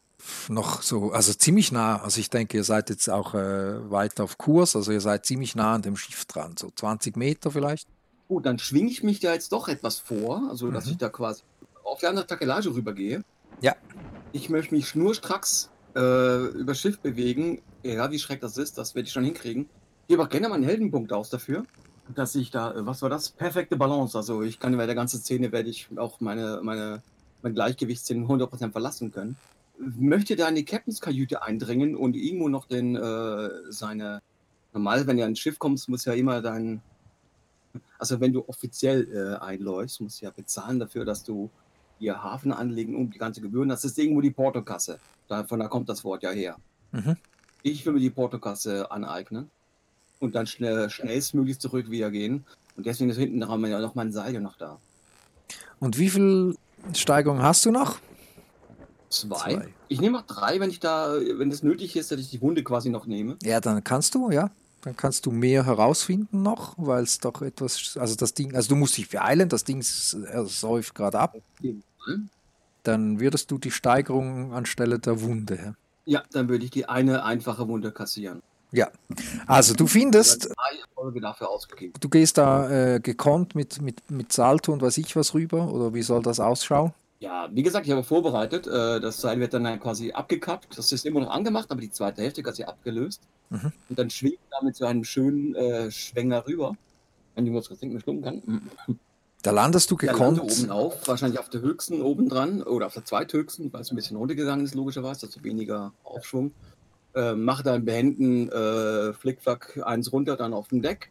Noch 0.49 0.81
so, 0.83 1.13
also 1.13 1.35
ziemlich 1.35 1.71
nah. 1.73 2.01
Also 2.03 2.21
ich 2.21 2.31
denke, 2.31 2.57
ihr 2.57 2.65
seid 2.65 2.89
jetzt 2.89 3.09
auch 3.11 3.35
äh, 3.35 3.91
weit 3.91 4.21
auf 4.21 4.39
Kurs. 4.39 4.75
Also 4.75 4.93
ihr 4.93 5.01
seid 5.01 5.27
ziemlich 5.27 5.55
nah 5.55 5.75
an 5.75 5.83
dem 5.83 5.97
Schiff 5.97 6.25
dran. 6.25 6.57
So 6.57 6.71
20 6.75 7.17
Meter 7.17 7.51
vielleicht. 7.51 7.87
Gut, 8.29 8.47
dann 8.47 8.59
schwinge 8.59 8.91
ich 8.91 9.03
mich 9.03 9.21
da 9.21 9.35
jetzt 9.35 9.53
doch 9.53 9.69
etwas 9.69 9.99
vor, 9.99 10.49
also 10.49 10.71
dass 10.71 10.87
Mhm. 10.87 10.93
ich 10.93 10.97
da 10.99 11.11
quasi 11.11 11.43
auf 11.85 12.01
die 12.01 12.07
andere 12.07 12.27
Takelage 12.27 12.75
rübergehe. 12.75 13.23
Ja. 13.61 13.77
Ich 14.33 14.49
möchte 14.49 14.75
mich 14.75 14.89
schnurstracks 14.89 15.71
äh, 15.95 16.47
über 16.47 16.75
Schiff 16.75 16.99
bewegen, 17.01 17.61
egal 17.83 18.11
wie 18.11 18.19
schreck 18.19 18.41
das 18.41 18.57
ist, 18.57 18.79
das 18.79 18.95
werde 18.95 19.07
ich 19.07 19.13
schon 19.13 19.25
hinkriegen. 19.25 19.69
Ich 20.05 20.09
gebe 20.09 20.23
auch 20.23 20.29
gerne 20.29 20.51
meinen 20.51 20.65
Heldenpunkt 20.65 21.15
aus 21.15 21.31
dafür, 21.31 21.65
dass 22.15 22.35
ich 22.35 22.51
da, 22.51 22.73
äh, 22.73 22.85
was 22.85 23.01
war 23.01 23.09
das? 23.09 23.31
Perfekte 23.31 23.75
Balance. 23.75 24.19
Also 24.19 24.43
ich 24.43 24.61
kann 24.61 24.77
bei 24.77 24.85
der 24.85 24.95
ganzen 24.95 25.19
Szene 25.19 25.51
werde 25.51 25.71
ich 25.71 25.89
auch 25.97 26.21
meine, 26.21 26.61
meine, 26.63 27.03
mein 27.41 27.55
Gleichgewichtssinn 27.55 28.27
100% 28.27 28.71
verlassen 28.71 29.13
können. 29.13 29.37
Möchte 29.79 30.37
da 30.37 30.47
in 30.47 30.57
die 30.57 30.67
Captains 30.67 31.01
Kajüte 31.01 31.43
eindringen 31.43 31.97
und 31.97 32.17
irgendwo 32.17 32.51
noch 32.51 32.67
den, 32.67 32.97
äh, 32.97 33.49
seine, 33.71 34.21
normal, 34.75 35.07
wenn 35.07 35.17
du 35.17 35.23
an 35.23 35.31
ein 35.31 35.37
Schiff 35.37 35.59
kommst, 35.59 35.89
muss 35.89 36.05
ja 36.05 36.13
immer 36.13 36.43
dein, 36.43 36.83
also 37.99 38.21
wenn 38.21 38.35
du 38.35 38.47
offiziell 38.47 39.09
äh, 39.11 39.43
einläufst, 39.43 40.03
musst 40.03 40.21
du 40.21 40.27
ja 40.27 40.33
bezahlen 40.33 40.81
dafür, 40.81 41.07
dass 41.07 41.25
du 41.25 41.49
hier 41.99 42.23
Hafen 42.23 42.53
anlegen 42.53 42.95
und 42.95 43.15
die 43.15 43.19
ganze 43.19 43.41
Gebühren. 43.41 43.71
Das 43.71 43.87
ist 43.87 43.99
irgendwo 43.99 44.21
die 44.21 44.33
Portokasse. 44.33 45.01
Davon 45.29 45.61
da 45.61 45.69
kommt 45.69 45.89
das 45.89 46.05
Wort 46.05 46.23
ja 46.23 46.31
her. 46.31 46.59
Mhm. 46.93 47.17
Ich 47.63 47.87
will 47.87 47.95
mir 47.95 48.01
die 48.01 48.11
Portokasse 48.11 48.91
aneignen 48.91 49.51
und 50.25 50.35
dann 50.35 50.47
schnell, 50.47 50.91
schnellstmöglich 50.91 51.59
zurück 51.59 51.91
wieder 51.91 52.11
gehen. 52.11 52.45
Und 52.77 52.87
deswegen 52.87 53.11
ist 53.11 53.19
hinten 53.19 53.41
ja 53.41 53.81
noch 53.81 53.95
mein 53.95 54.13
Seil 54.13 54.41
noch 54.41 54.57
da. 54.57 54.79
Und 55.79 55.99
wie 55.99 56.11
viel 56.11 56.57
Steigerung 56.95 57.43
hast 57.43 57.65
du 57.67 57.71
noch? 57.71 57.99
Zwei. 59.11 59.55
Zwei. 59.55 59.69
Ich 59.89 60.01
nehme 60.01 60.19
auch 60.19 60.27
drei, 60.27 60.59
wenn 60.59 60.71
ich 60.71 60.81
da, 60.81 61.15
wenn 61.37 61.51
es 61.53 61.63
nötig 61.63 61.95
ist, 61.95 62.11
dass 62.11 62.19
ich 62.19 62.31
die 62.31 62.41
Wunde 62.41 62.65
quasi 62.65 62.91
noch 62.91 63.07
nehme. 63.07 63.37
Ja, 63.43 63.61
dann 63.61 63.85
kannst 63.85 64.15
du, 64.15 64.31
ja. 64.31 64.51
Dann 64.83 64.97
kannst 64.97 65.25
du 65.25 65.31
mehr 65.31 65.65
herausfinden 65.65 66.43
noch, 66.43 66.75
weil 66.77 67.05
es 67.05 67.19
doch 67.19 67.41
etwas, 67.41 67.97
also 67.99 68.17
das 68.17 68.35
Ding, 68.35 68.55
also 68.55 68.69
du 68.69 68.77
musst 68.77 68.99
dich 68.99 69.09
beeilen, 69.09 69.49
das 69.49 69.65
Ding 69.65 69.83
er 70.27 70.45
säuft 70.45 70.95
gerade 70.95 71.21
ab. 71.21 71.37
Dann 72.83 73.19
würdest 73.19 73.51
du 73.51 73.57
die 73.57 73.71
Steigerung 73.71 74.53
anstelle 74.53 74.99
der 74.99 75.23
Wunde. 75.23 75.75
Ja, 76.05 76.23
dann 76.33 76.49
würde 76.51 76.67
ich 76.67 76.71
die 76.71 76.87
eine 76.87 77.25
einfache 77.25 77.67
Wunde 77.67 77.93
kassieren. 77.93 78.43
Ja. 78.75 78.91
Also 79.47 79.75
du 79.75 79.87
findest, 79.87 80.51
du 82.01 82.09
gehst 82.09 82.39
da 82.39 82.95
äh, 82.95 83.01
gekonnt 83.01 83.55
mit, 83.55 83.81
mit, 83.81 84.11
mit 84.11 84.33
Salto 84.33 84.73
und 84.73 84.83
weiß 84.83 84.99
ich 84.99 85.15
was 85.17 85.35
rüber, 85.35 85.73
oder 85.73 85.95
wie 85.95 86.03
soll 86.03 86.23
das 86.23 86.41
ausschauen? 86.41 86.93
Ja, 87.21 87.49
wie 87.53 87.63
gesagt, 87.63 87.87
ich 87.87 87.93
habe 87.93 88.05
vorbereitet. 88.05 88.67
Äh, 88.67 89.01
das 89.01 89.21
Seil 89.21 89.41
wird 89.41 89.55
dann 89.55 89.81
quasi 89.81 90.13
abgekappt. 90.13 90.77
Das 90.77 90.93
ist 90.93 91.07
immer 91.07 91.21
noch 91.21 91.31
angemacht, 91.31 91.71
aber 91.71 91.81
die 91.81 91.91
zweite 91.91 92.21
Hälfte 92.21 92.43
quasi 92.43 92.65
abgelöst. 92.65 93.23
Mhm. 93.49 93.73
Und 93.89 93.99
dann 93.99 94.11
schwingt 94.11 94.41
damit 94.51 94.77
so 94.77 94.85
einen 94.85 95.05
schönen 95.05 95.55
äh, 95.55 95.91
Schwenger 95.91 96.47
rüber. 96.47 96.77
Wenn 97.35 97.47
ich 97.47 97.67
kurz 97.67 97.81
denken, 97.81 97.99
schlucken 98.01 98.23
kann. 98.23 98.71
Da 99.43 99.51
landest 99.51 99.91
du 99.91 99.97
gekonnt. 99.97 100.41
oben 100.41 100.71
auf, 100.71 101.07
wahrscheinlich 101.07 101.39
auf 101.39 101.49
der 101.49 101.61
höchsten 101.61 102.01
oben 102.03 102.29
dran 102.29 102.63
oder 102.63 102.87
auf 102.87 102.95
der 102.95 103.05
zweithöchsten, 103.05 103.73
weil 103.73 103.83
es 103.83 103.91
ein 103.91 103.97
bisschen 103.97 104.17
runtergegangen 104.17 104.65
ist, 104.65 104.75
logischerweise, 104.75 105.27
also 105.27 105.43
weniger 105.45 105.93
Aufschwung. 106.03 106.53
Äh, 107.15 107.35
mache 107.35 107.63
dann 107.63 107.85
behenden 107.85 108.51
äh, 108.51 109.13
Flickflack 109.13 109.81
eins 109.85 110.13
runter, 110.13 110.37
dann 110.37 110.53
auf 110.53 110.69
dem 110.69 110.83
Deck. 110.83 111.11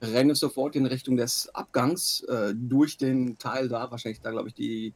Renne 0.00 0.34
sofort 0.34 0.76
in 0.76 0.86
Richtung 0.86 1.16
des 1.16 1.52
Abgangs 1.54 2.22
äh, 2.24 2.54
durch 2.54 2.98
den 2.98 3.38
Teil 3.38 3.68
da, 3.68 3.90
wahrscheinlich 3.90 4.20
da, 4.20 4.30
glaube 4.30 4.48
ich, 4.48 4.54
die, 4.54 4.92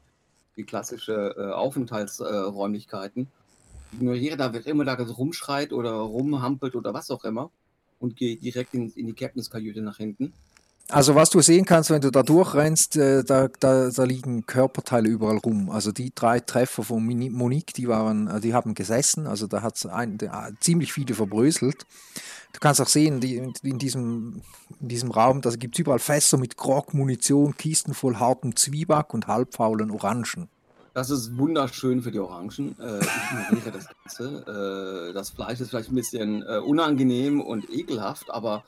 die 0.56 0.64
klassische 0.64 1.34
äh, 1.36 1.52
Aufenthaltsräumlichkeiten. 1.52 3.26
Ignoriere 3.92 4.36
da, 4.36 4.52
wer 4.52 4.66
immer 4.66 4.84
da 4.84 4.94
rumschreit 4.94 5.72
oder 5.72 5.92
rumhampelt 5.92 6.76
oder 6.76 6.94
was 6.94 7.10
auch 7.10 7.24
immer 7.24 7.50
und 7.98 8.16
gehe 8.16 8.36
direkt 8.36 8.74
in, 8.74 8.90
in 8.90 9.06
die 9.06 9.14
Captain's-Kajüte 9.14 9.80
nach 9.80 9.96
hinten. 9.96 10.32
Also 10.90 11.14
was 11.14 11.28
du 11.28 11.42
sehen 11.42 11.66
kannst, 11.66 11.90
wenn 11.90 12.00
du 12.00 12.10
da 12.10 12.22
durchrennst, 12.22 12.96
äh, 12.96 13.22
da, 13.22 13.48
da, 13.60 13.90
da 13.90 14.04
liegen 14.04 14.46
Körperteile 14.46 15.08
überall 15.08 15.36
rum. 15.36 15.68
Also 15.68 15.92
die 15.92 16.14
drei 16.14 16.40
Treffer 16.40 16.82
von 16.82 17.04
Monique, 17.04 17.74
die 17.74 17.88
waren, 17.88 18.26
äh, 18.26 18.40
die 18.40 18.54
haben 18.54 18.74
gesessen, 18.74 19.26
also 19.26 19.46
da 19.46 19.60
hat 19.60 19.76
es 19.76 19.86
ziemlich 20.60 20.94
viele 20.94 21.14
verbröselt. 21.14 21.84
Du 22.54 22.60
kannst 22.60 22.80
auch 22.80 22.88
sehen, 22.88 23.20
die, 23.20 23.36
in, 23.36 23.78
diesem, 23.78 24.40
in 24.80 24.88
diesem 24.88 25.10
Raum, 25.10 25.42
da 25.42 25.50
gibt 25.50 25.76
es 25.76 25.80
überall 25.80 25.98
Fässer 25.98 26.38
mit 26.38 26.56
Grog, 26.56 26.94
Munition, 26.94 27.54
Kisten 27.56 27.92
voll 27.92 28.16
hartem 28.16 28.56
Zwieback 28.56 29.12
und 29.12 29.26
halbfaulen 29.26 29.90
Orangen. 29.90 30.48
Das 30.94 31.10
ist 31.10 31.36
wunderschön 31.36 32.02
für 32.02 32.10
die 32.10 32.18
Orangen. 32.18 32.74
Äh, 32.80 33.00
ich 33.00 33.50
ignoriere 33.50 33.72
das 33.72 33.86
Ganze. 34.02 35.10
Äh, 35.10 35.12
das 35.12 35.30
Fleisch 35.30 35.60
ist 35.60 35.68
vielleicht 35.68 35.92
ein 35.92 35.94
bisschen 35.94 36.42
äh, 36.42 36.58
unangenehm 36.58 37.42
und 37.42 37.70
ekelhaft, 37.70 38.30
aber 38.30 38.64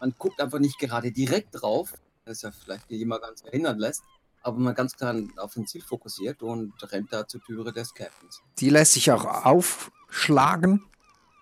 man 0.00 0.14
guckt 0.18 0.40
einfach 0.40 0.58
nicht 0.58 0.78
gerade 0.78 1.12
direkt 1.12 1.48
drauf, 1.52 1.94
das 2.24 2.42
ja 2.42 2.50
vielleicht 2.50 2.90
jemand 2.90 3.22
ganz 3.22 3.42
verhindern 3.42 3.78
lässt, 3.78 4.02
aber 4.42 4.58
man 4.58 4.74
ganz 4.74 4.96
klar 4.96 5.14
auf 5.36 5.56
ein 5.56 5.66
Ziel 5.66 5.82
fokussiert 5.82 6.42
und 6.42 6.72
rennt 6.92 7.12
da 7.12 7.26
zur 7.26 7.42
Türe 7.42 7.72
des 7.72 7.94
Captains. 7.94 8.42
Die 8.58 8.70
lässt 8.70 8.92
sich 8.92 9.10
auch 9.10 9.44
aufschlagen. 9.44 10.84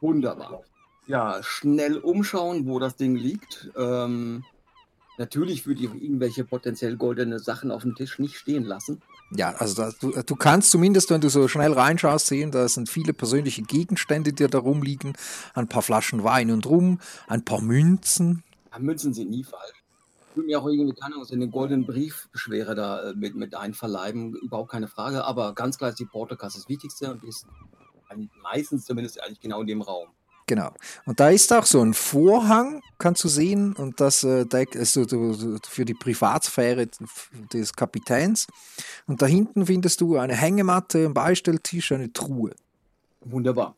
Wunderbar. 0.01 0.63
Ja, 1.07 1.41
schnell 1.43 1.99
umschauen, 1.99 2.67
wo 2.67 2.79
das 2.79 2.97
Ding 2.97 3.15
liegt. 3.15 3.71
Ähm, 3.77 4.45
Natürlich 5.19 5.67
würde 5.67 5.81
ich 5.83 6.03
irgendwelche 6.03 6.45
potenziell 6.45 6.97
goldene 6.97 7.39
Sachen 7.39 7.71
auf 7.71 7.83
dem 7.83 7.95
Tisch 7.95 8.19
nicht 8.19 8.37
stehen 8.37 8.65
lassen. 8.65 9.01
Ja, 9.31 9.51
also 9.57 9.75
da, 9.75 9.93
du, 10.01 10.13
du 10.23 10.37
kannst 10.37 10.71
zumindest, 10.71 11.11
wenn 11.11 11.21
du 11.21 11.29
so 11.29 11.49
schnell 11.49 11.73
reinschaust, 11.73 12.27
sehen, 12.27 12.53
da 12.53 12.69
sind 12.69 12.89
viele 12.89 13.13
persönliche 13.13 13.63
Gegenstände, 13.63 14.33
die 14.33 14.47
da 14.47 14.59
rumliegen. 14.59 15.15
Ein 15.55 15.69
paar 15.69 15.83
Flaschen 15.83 16.23
Wein 16.23 16.51
und 16.51 16.67
Rum, 16.67 17.01
ein 17.27 17.45
paar 17.45 17.61
Münzen. 17.61 18.45
Ja, 18.73 18.79
Münzen 18.79 19.15
sind 19.15 19.31
nie 19.31 19.43
falsch. 19.43 19.83
Ich 20.31 20.37
würde 20.37 20.47
mir 20.47 20.61
auch 20.61 20.69
irgendwie, 20.69 20.95
keine 20.95 21.15
Ahnung, 21.15 21.25
so 21.25 21.35
eine 21.35 21.49
goldenen 21.49 21.87
Briefbeschwere 21.87 22.75
da 22.75 23.11
äh, 23.11 23.15
mit, 23.15 23.35
mit 23.35 23.55
einverleiben, 23.55 24.35
überhaupt 24.37 24.71
keine 24.71 24.87
Frage. 24.87 25.25
Aber 25.25 25.55
ganz 25.55 25.79
klar 25.79 25.91
ist 25.91 25.99
die 25.99 26.05
Portokasse 26.05 26.59
das 26.59 26.69
Wichtigste 26.69 27.11
und 27.11 27.25
ist 27.25 27.47
meistens 28.43 28.85
zumindest 28.85 29.21
eigentlich 29.23 29.41
genau 29.41 29.61
in 29.63 29.67
dem 29.67 29.83
Raum. 29.83 30.09
Genau. 30.47 30.71
Und 31.05 31.19
da 31.19 31.31
ist 31.31 31.53
auch 31.53 31.67
so 31.67 31.81
ein 31.83 31.93
Vorhang, 31.93 32.81
kannst 32.99 33.25
du 33.25 33.29
sehen, 33.29 33.73
und 33.75 34.01
das 34.01 34.23
äh, 34.23 34.47
also 34.77 35.05
für 35.69 35.85
die 35.85 35.95
Privatsphäre 35.95 36.89
des 37.53 37.73
Kapitäns. 37.75 38.47
Und 39.07 39.23
da 39.23 39.27
hinten 39.27 39.67
findest 39.67 40.01
du 40.01 40.17
eine 40.17 40.35
Hängematte, 40.35 40.99
einen 40.99 41.15
Beistelltisch, 41.15 41.91
eine 41.91 42.13
Truhe. 42.13 42.53
Wunderbar. 43.23 43.75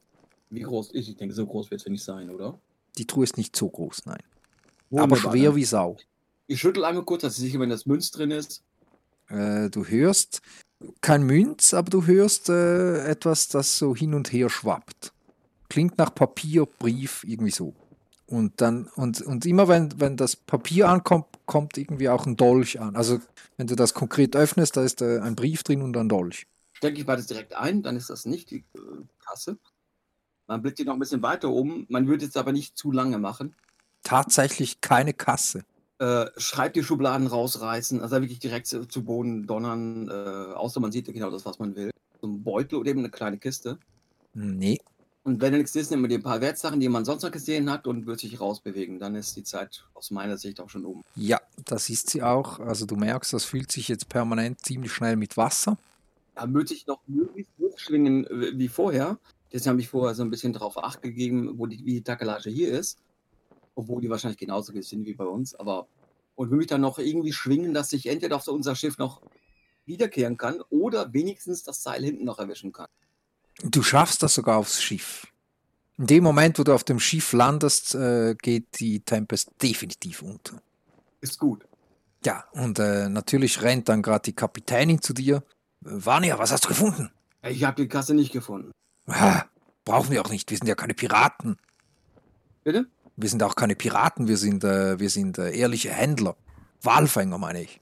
Wie 0.51 0.61
groß 0.61 0.91
ist? 0.93 1.09
Ich 1.09 1.17
denke, 1.17 1.35
so 1.35 1.47
groß 1.47 1.71
wird 1.71 1.81
es 1.81 1.87
nicht 1.87 2.05
sein, 2.05 2.29
oder? 2.31 2.59
Die 2.99 3.07
Truhe 3.07 3.25
ist 3.25 3.39
nicht 3.39 3.57
so 3.57 3.69
groß, 3.69 4.05
nein. 4.07 4.23
Aber 4.91 5.03
Wunderbar, 5.03 5.33
schwer 5.33 5.51
dann- 5.51 5.57
wie 5.57 5.65
Sau. 5.65 5.97
Ich 6.47 6.61
schüttel 6.61 6.85
einmal 6.85 7.05
kurz, 7.05 7.23
dass 7.23 7.35
ich 7.35 7.41
sicher, 7.41 7.61
wenn 7.61 7.69
das 7.69 7.85
Münz 7.87 8.11
drin 8.11 8.31
ist. 8.31 8.63
Äh, 9.29 9.69
du 9.69 9.85
hörst 9.85 10.41
kein 11.01 11.23
Münz, 11.25 11.75
aber 11.75 11.91
du 11.91 12.07
hörst 12.07 12.49
äh, 12.49 13.05
etwas, 13.07 13.49
das 13.49 13.77
so 13.79 13.95
hin 13.95 14.15
und 14.15 14.33
her 14.33 14.49
schwappt. 14.49 15.13
Klingt 15.69 15.99
nach 15.99 16.15
Papier, 16.15 16.67
Brief, 16.67 17.25
irgendwie 17.25 17.51
so. 17.51 17.75
Und 18.27 18.61
dann, 18.61 18.89
und, 18.95 19.23
und 19.23 19.47
immer 19.47 19.69
wenn, 19.69 20.01
wenn 20.01 20.17
das 20.17 20.37
Papier 20.37 20.89
ankommt, 20.89 21.27
kommt 21.47 21.79
irgendwie 21.79 22.11
auch 22.11 22.27
ein 22.27 22.37
Dolch 22.37 22.79
an. 22.79 22.95
Also 22.95 23.21
wenn 23.57 23.67
du 23.67 23.75
das 23.75 23.95
konkret 23.95 24.37
öffnest, 24.37 24.77
da 24.77 24.83
ist 24.83 25.01
äh, 25.01 25.21
ein 25.21 25.35
Brief 25.35 25.63
drin 25.63 25.81
und 25.83 25.97
ein 25.97 26.09
Dolch. 26.11 26.47
Stecke 26.75 26.99
ich 26.99 27.07
beides 27.07 27.27
direkt 27.27 27.55
ein, 27.55 27.83
dann 27.83 27.97
ist 27.97 28.11
das 28.11 28.27
nicht 28.27 28.51
die 28.51 28.65
äh, 28.75 28.81
Kasse. 29.19 29.59
Man 30.47 30.63
blickt 30.63 30.79
hier 30.79 30.87
noch 30.87 30.95
ein 30.95 30.99
bisschen 30.99 31.23
weiter 31.23 31.51
oben. 31.51 31.87
Man 31.89 32.07
würde 32.07 32.25
jetzt 32.25 32.37
aber 32.37 32.53
nicht 32.53 32.77
zu 32.77 32.93
lange 32.93 33.19
machen. 33.19 33.55
Tatsächlich 34.03 34.81
keine 34.81 35.15
Kasse. 35.15 35.65
Äh, 35.99 36.27
schreibt 36.37 36.77
die 36.77 36.85
Schubladen 36.85 37.27
rausreißen, 37.27 38.01
also 38.01 38.21
wirklich 38.21 38.39
direkt 38.39 38.67
zu, 38.67 39.05
Boden 39.05 39.47
donnern, 39.47 40.09
äh, 40.09 40.55
außer 40.55 40.81
man 40.81 40.93
sieht 40.93 41.13
genau 41.13 41.31
das, 41.31 41.45
was 41.45 41.59
man 41.59 41.75
will. 41.75 41.91
So 42.21 42.29
ein 42.29 42.45
Beutel 42.45 42.79
oder 42.79 42.91
eben 42.91 43.01
eine 43.01 43.11
kleine 43.11 43.39
Kiste. 43.39 43.79
Nee. 44.33 44.79
Und 45.29 45.43
wenn 45.43 45.53
nichts 45.53 45.77
ist, 45.77 45.91
nimmt 45.91 46.01
man 46.01 46.09
die 46.09 46.19
paar 46.19 46.41
Wertsachen, 46.41 46.81
die 46.81 46.89
man 46.89 47.05
sonst 47.05 47.23
noch 47.23 47.31
gesehen 47.31 47.71
hat 47.71 47.87
und 47.87 48.07
wird 48.07 48.19
sich 48.19 48.41
rausbewegen. 48.41 48.99
Dann 48.99 49.15
ist 49.15 49.37
die 49.37 49.43
Zeit 49.43 49.85
aus 49.93 50.11
meiner 50.11 50.39
Sicht 50.39 50.59
auch 50.59 50.71
schon 50.71 50.87
um. 50.87 51.05
Ja, 51.17 51.39
das 51.67 51.91
ist 51.91 52.09
sie 52.09 52.23
auch. 52.23 52.61
Also 52.61 52.87
du 52.87 52.97
merkst, 52.97 53.35
das 53.35 53.45
fühlt 53.45 53.71
sich 53.71 53.89
jetzt 53.89 54.09
permanent 54.09 54.65
ziemlich 54.65 54.91
schnell 54.91 55.17
mit 55.17 55.37
Wasser. 55.37 55.77
Da 56.35 56.51
würde 56.51 56.73
ich 56.73 56.87
noch 56.87 57.01
möglichst 57.07 57.53
hochschwingen 57.61 58.27
äh, 58.27 58.59
wie 58.59 58.69
vorher. 58.69 59.19
Deswegen 59.53 59.73
habe 59.73 59.81
ich 59.83 59.89
vorher 59.91 60.15
so 60.15 60.23
ein 60.23 60.31
bisschen 60.31 60.55
darauf 60.55 60.83
Acht 60.83 61.03
gegeben, 61.03 61.59
wo 61.59 61.67
die, 61.67 61.85
wie 61.85 61.97
die 61.97 62.03
Takelage 62.03 62.49
hier 62.49 62.71
ist. 62.73 62.99
Obwohl 63.75 64.01
die 64.01 64.09
wahrscheinlich 64.09 64.39
genauso 64.39 64.73
sind 64.81 65.05
wie 65.05 65.13
bei 65.13 65.27
uns. 65.27 65.55
Aber 65.55 65.89
und 66.37 66.51
will 66.51 66.57
mich 66.57 66.69
dann 66.69 66.81
noch 66.81 66.99
irgendwie 66.99 67.35
schwingen, 67.35 67.75
dass 67.75 67.93
ich 67.93 68.07
entweder 68.07 68.37
auf 68.37 68.49
unser 68.49 68.75
Schiff 68.75 68.97
noch 68.97 69.21
wiederkehren 69.85 70.39
kann 70.39 70.63
oder 70.71 71.13
wenigstens 71.13 71.65
das 71.65 71.83
Seil 71.83 72.03
hinten 72.03 72.25
noch 72.25 72.39
erwischen 72.39 72.73
kann. 72.73 72.89
Du 73.63 73.83
schaffst 73.83 74.23
das 74.23 74.35
sogar 74.35 74.59
aufs 74.59 74.83
Schiff. 74.83 75.27
In 75.99 76.07
dem 76.07 76.23
Moment, 76.23 76.59
wo 76.59 76.63
du 76.63 76.73
auf 76.73 76.85
dem 76.85 77.01
Schiff 77.01 77.33
landest, 77.33 77.95
äh, 77.95 78.37
geht 78.41 78.79
die 78.79 79.01
Tempest 79.01 79.51
definitiv 79.61 80.23
unter. 80.23 80.63
Ist 81.21 81.39
gut. 81.39 81.67
Ja, 82.25 82.45
und 82.53 82.79
äh, 82.79 83.09
natürlich 83.09 83.63
rennt 83.63 83.89
dann 83.89 84.03
gerade 84.03 84.23
die 84.23 84.33
Kapitänin 84.33 85.03
zu 85.03 85.13
dir. 85.13 85.43
Äh, 85.85 85.91
Vanya, 85.91 86.39
was 86.39 86.53
hast 86.53 86.65
du 86.65 86.69
gefunden? 86.69 87.11
Ich 87.43 87.65
habe 87.65 87.83
die 87.83 87.89
Kasse 87.89 88.15
nicht 88.15 88.33
gefunden. 88.33 88.71
Ah, 89.07 89.45
brauchen 89.85 90.11
wir 90.11 90.25
auch 90.25 90.31
nicht. 90.31 90.51
Wir 90.51 90.59
sind 90.59 90.69
ja 90.69 90.77
keine 90.77 90.95
Piraten. 90.95 91.57
Bitte? 92.63 92.87
Wir 93.17 93.29
sind 93.29 93.43
auch 93.43 93.57
keine 93.57 93.75
Piraten. 93.75 94.29
Wir 94.29 94.37
sind, 94.37 94.63
äh, 94.63 95.01
wir 95.01 95.11
sind 95.11 95.39
äh, 95.39 95.51
ehrliche 95.57 95.91
Händler. 95.91 96.37
Walfänger, 96.83 97.39
meine 97.39 97.63
ich. 97.63 97.81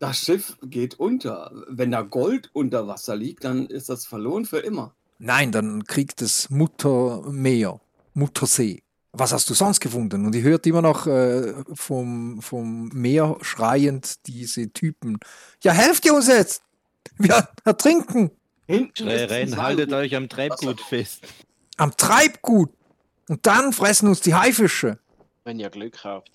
Das 0.00 0.18
Schiff 0.18 0.56
geht 0.62 0.98
unter. 0.98 1.52
Wenn 1.68 1.92
da 1.92 2.02
Gold 2.02 2.50
unter 2.52 2.88
Wasser 2.88 3.14
liegt, 3.14 3.44
dann 3.44 3.66
ist 3.66 3.88
das 3.88 4.06
verloren 4.06 4.44
für 4.44 4.58
immer. 4.58 4.94
Nein, 5.24 5.52
dann 5.52 5.84
kriegt 5.84 6.20
es 6.20 6.50
Muttermeer, 6.50 7.80
Muttersee. 8.12 8.82
Was 9.12 9.32
hast 9.32 9.48
du 9.48 9.54
sonst 9.54 9.80
gefunden? 9.80 10.26
Und 10.26 10.34
ihr 10.34 10.42
hört 10.42 10.66
immer 10.66 10.82
noch 10.82 11.06
äh, 11.06 11.54
vom, 11.72 12.42
vom 12.42 12.88
Meer 12.88 13.38
schreiend 13.40 14.26
diese 14.26 14.70
Typen. 14.70 15.18
Ja, 15.62 15.72
helft 15.72 16.04
ihr 16.04 16.12
uns 16.12 16.28
jetzt! 16.28 16.62
Wir 17.16 17.48
ertrinken! 17.64 18.32
Hinten 18.66 19.08
rein, 19.08 19.56
haltet 19.56 19.94
euch 19.94 20.14
am 20.14 20.28
Treibgut 20.28 20.82
fest. 20.82 21.22
Am 21.78 21.96
Treibgut! 21.96 22.70
Und 23.26 23.46
dann 23.46 23.72
fressen 23.72 24.08
uns 24.08 24.20
die 24.20 24.34
Haifische. 24.34 24.98
Wenn 25.44 25.58
ihr 25.58 25.70
Glück 25.70 26.04
habt. 26.04 26.32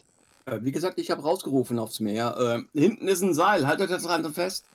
Äh, 0.48 0.62
Wie 0.64 0.72
gesagt, 0.72 0.98
ich 0.98 1.12
habe 1.12 1.22
rausgerufen 1.22 1.78
aufs 1.78 2.00
Meer. 2.00 2.66
Äh, 2.74 2.80
hinten 2.80 3.08
ist 3.08 3.22
ein 3.22 3.36
Seil, 3.36 3.68
haltet 3.68 3.92
das 3.92 4.02
dran 4.02 4.34
fest. 4.34 4.66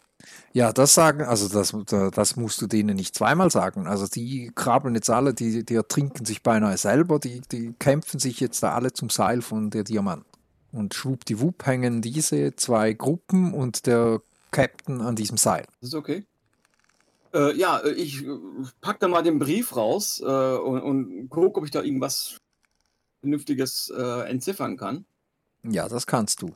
Ja, 0.52 0.72
das 0.72 0.94
sagen, 0.94 1.22
also 1.22 1.48
das, 1.48 1.74
das 2.14 2.36
musst 2.36 2.62
du 2.62 2.66
denen 2.66 2.96
nicht 2.96 3.14
zweimal 3.14 3.50
sagen. 3.50 3.86
Also 3.86 4.06
die 4.06 4.52
krabbeln 4.54 4.94
jetzt 4.94 5.10
alle, 5.10 5.34
die, 5.34 5.64
die 5.64 5.74
ertrinken 5.74 6.24
sich 6.24 6.42
beinahe 6.42 6.76
selber, 6.76 7.18
die, 7.18 7.40
die 7.40 7.72
kämpfen 7.78 8.20
sich 8.20 8.40
jetzt 8.40 8.62
da 8.62 8.74
alle 8.74 8.92
zum 8.92 9.10
Seil 9.10 9.42
von 9.42 9.70
der 9.70 9.84
Diamant. 9.84 10.24
Und 10.72 10.94
schwuppdiwupp 10.94 11.66
hängen 11.66 12.02
diese 12.02 12.56
zwei 12.56 12.92
Gruppen 12.92 13.54
und 13.54 13.86
der 13.86 14.20
Captain 14.50 15.00
an 15.00 15.16
diesem 15.16 15.36
Seil. 15.36 15.66
Das 15.80 15.88
ist 15.90 15.94
okay. 15.94 16.24
Äh, 17.32 17.56
ja, 17.56 17.84
ich 17.84 18.24
äh, 18.24 18.28
pack 18.80 19.00
da 19.00 19.08
mal 19.08 19.22
den 19.22 19.40
Brief 19.40 19.76
raus 19.76 20.20
äh, 20.20 20.24
und, 20.24 20.80
und 20.80 21.28
gucke, 21.30 21.58
ob 21.58 21.64
ich 21.64 21.72
da 21.72 21.82
irgendwas 21.82 22.40
Vernünftiges 23.20 23.92
äh, 23.96 24.28
entziffern 24.28 24.76
kann. 24.76 25.04
Ja, 25.64 25.88
das 25.88 26.06
kannst 26.06 26.42
du. 26.42 26.54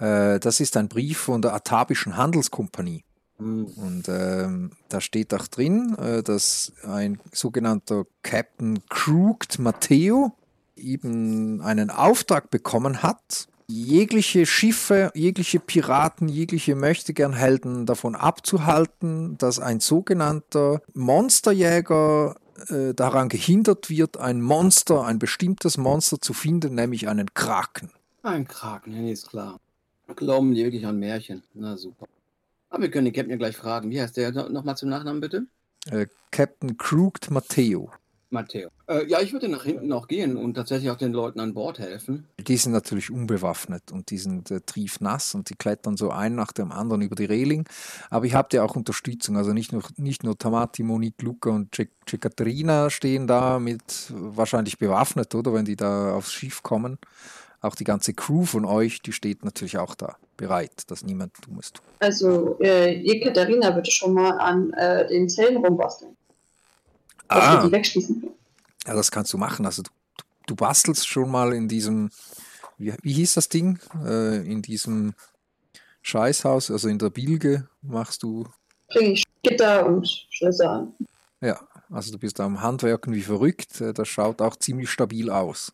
Äh, 0.00 0.40
das 0.40 0.60
ist 0.60 0.76
ein 0.76 0.88
Brief 0.88 1.18
von 1.18 1.42
der 1.42 1.54
Atabischen 1.54 2.16
Handelskompanie. 2.16 3.04
Hm, 3.38 3.66
Und 3.76 4.08
ähm, 4.08 4.72
da 4.88 5.00
steht 5.00 5.32
auch 5.34 5.46
drin, 5.46 5.96
äh, 5.98 6.22
dass 6.22 6.72
ein 6.82 7.20
sogenannter 7.32 8.04
Captain 8.22 8.80
Crooked 8.88 9.58
Matteo 9.58 10.32
eben 10.76 11.60
einen 11.60 11.90
Auftrag 11.90 12.50
bekommen 12.50 13.02
hat, 13.02 13.48
jegliche 13.66 14.46
Schiffe, 14.46 15.12
jegliche 15.14 15.60
Piraten, 15.60 16.28
jegliche 16.28 16.74
Möchtegern-Helden 16.74 17.86
davon 17.86 18.16
abzuhalten, 18.16 19.38
dass 19.38 19.60
ein 19.60 19.80
sogenannter 19.80 20.82
Monsterjäger 20.94 22.36
äh, 22.68 22.94
daran 22.94 23.28
gehindert 23.28 23.88
wird, 23.88 24.16
ein 24.16 24.40
Monster, 24.40 25.04
ein 25.04 25.18
bestimmtes 25.18 25.78
Monster 25.78 26.20
zu 26.20 26.32
finden, 26.32 26.74
nämlich 26.74 27.08
einen 27.08 27.32
Kraken. 27.32 27.90
Ein 28.22 28.46
Kraken, 28.48 28.92
nee, 28.92 29.12
ist 29.12 29.28
klar. 29.28 29.60
Glauben 30.16 30.54
die 30.54 30.64
wirklich 30.64 30.86
an 30.86 30.98
Märchen? 30.98 31.42
Na 31.54 31.76
super. 31.76 32.06
Aber 32.68 32.82
wir 32.82 32.90
können 32.90 33.06
den 33.06 33.14
Captain 33.14 33.30
ja 33.30 33.36
gleich 33.36 33.56
fragen. 33.56 33.90
Wie 33.90 34.00
heißt 34.00 34.16
der 34.16 34.32
no- 34.32 34.48
nochmal 34.48 34.76
zum 34.76 34.88
Nachnamen 34.88 35.20
bitte? 35.20 35.46
Äh, 35.90 36.06
Captain 36.30 36.76
Crooked 36.76 37.30
Matteo. 37.30 37.90
Matteo. 38.32 38.68
Äh, 38.86 39.08
ja, 39.08 39.20
ich 39.20 39.32
würde 39.32 39.48
nach 39.48 39.64
hinten 39.64 39.88
noch 39.88 40.06
gehen 40.06 40.36
und 40.36 40.54
tatsächlich 40.54 40.88
auch 40.90 40.96
den 40.96 41.12
Leuten 41.12 41.40
an 41.40 41.52
Bord 41.52 41.80
helfen. 41.80 42.28
Die 42.38 42.56
sind 42.56 42.70
natürlich 42.70 43.10
unbewaffnet 43.10 43.90
und 43.90 44.10
die 44.10 44.18
sind 44.18 44.52
äh, 44.52 44.60
triefnass 44.60 45.34
und 45.34 45.50
die 45.50 45.56
klettern 45.56 45.96
so 45.96 46.10
ein 46.10 46.36
nach 46.36 46.52
dem 46.52 46.70
anderen 46.70 47.02
über 47.02 47.16
die 47.16 47.24
Reling. 47.24 47.68
Aber 48.08 48.26
ich 48.26 48.34
habe 48.34 48.48
ja 48.52 48.62
auch 48.62 48.76
Unterstützung. 48.76 49.36
Also 49.36 49.52
nicht 49.52 49.72
nur, 49.72 49.82
nicht 49.96 50.22
nur 50.22 50.38
Tamati, 50.38 50.84
Monique, 50.84 51.22
Luca 51.22 51.50
und 51.50 51.74
Cekaterina 52.08 52.88
stehen 52.90 53.26
da 53.26 53.58
mit 53.58 54.12
wahrscheinlich 54.14 54.78
bewaffnet, 54.78 55.34
oder? 55.34 55.52
Wenn 55.52 55.64
die 55.64 55.76
da 55.76 56.14
aufs 56.14 56.32
Schiff 56.32 56.62
kommen. 56.62 56.98
Auch 57.62 57.74
die 57.74 57.84
ganze 57.84 58.14
Crew 58.14 58.44
von 58.44 58.64
euch, 58.64 59.02
die 59.02 59.12
steht 59.12 59.44
natürlich 59.44 59.76
auch 59.78 59.94
da, 59.94 60.16
bereit, 60.36 60.90
dass 60.90 61.02
niemand 61.04 61.32
Dummes 61.46 61.72
tut. 61.72 61.84
Also, 61.98 62.58
äh, 62.60 62.96
Jekaterina 62.98 63.74
würde 63.74 63.90
schon 63.90 64.14
mal 64.14 64.30
an 64.38 64.72
äh, 64.72 65.06
den 65.08 65.28
Zellen 65.28 65.58
rumbasteln. 65.58 66.16
Dass 67.28 67.38
wir 67.38 67.58
Ah, 67.60 67.66
die 67.66 67.72
wegschließen 67.72 68.20
können. 68.20 68.34
ja, 68.86 68.94
das 68.94 69.10
kannst 69.10 69.32
du 69.32 69.38
machen. 69.38 69.66
Also 69.66 69.82
du, 69.82 69.90
du 70.46 70.56
bastelst 70.56 71.06
schon 71.06 71.30
mal 71.30 71.52
in 71.52 71.68
diesem, 71.68 72.10
wie, 72.78 72.94
wie 73.02 73.12
hieß 73.12 73.34
das 73.34 73.48
Ding? 73.50 73.78
Äh, 74.04 74.36
in 74.50 74.62
diesem 74.62 75.14
Scheißhaus, 76.02 76.70
also 76.70 76.88
in 76.88 76.98
der 76.98 77.10
Bilge 77.10 77.68
machst 77.82 78.22
du 78.22 78.46
Bringe 78.88 79.12
ich 79.12 79.24
Gitter 79.42 79.86
und 79.86 80.08
Schlösser 80.30 80.70
an. 80.70 80.94
Ja, 81.42 81.60
also 81.90 82.10
du 82.10 82.18
bist 82.18 82.40
am 82.40 82.60
Handwerken 82.62 83.12
wie 83.12 83.22
verrückt. 83.22 83.80
Äh, 83.82 83.92
Das 83.92 84.08
schaut 84.08 84.40
auch 84.40 84.56
ziemlich 84.56 84.90
stabil 84.90 85.30
aus. 85.30 85.72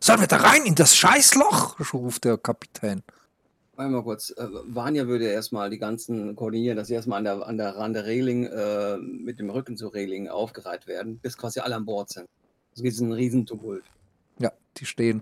Sollen 0.00 0.20
wir 0.20 0.26
da 0.26 0.36
rein 0.36 0.64
in 0.64 0.74
das 0.74 0.96
Scheißloch? 0.96 1.78
ruft 1.92 2.24
der 2.24 2.38
Kapitän. 2.38 3.02
Warte 3.76 3.92
mal 3.92 4.02
kurz. 4.02 4.30
Äh, 4.30 4.48
Vanya 4.66 5.06
würde 5.06 5.26
erstmal 5.26 5.70
die 5.70 5.78
ganzen 5.78 6.34
koordinieren, 6.34 6.76
dass 6.76 6.88
sie 6.88 6.94
erstmal 6.94 7.18
an 7.18 7.24
der, 7.24 7.46
an 7.46 7.56
der, 7.58 7.76
an 7.76 7.92
der 7.92 8.06
Reling 8.06 8.44
äh, 8.44 8.96
mit 8.96 9.38
dem 9.38 9.50
Rücken 9.50 9.76
zur 9.76 9.94
Reling 9.94 10.28
aufgereiht 10.28 10.86
werden, 10.86 11.18
bis 11.18 11.36
quasi 11.36 11.60
alle 11.60 11.76
an 11.76 11.84
Bord 11.84 12.10
sind. 12.10 12.26
Also 12.72 12.82
gibt 12.82 12.94
es 12.94 13.00
einen 13.00 13.12
riesen 13.12 13.46
Tumult. 13.46 13.84
Ja, 14.40 14.52
die 14.76 14.86
stehen 14.86 15.20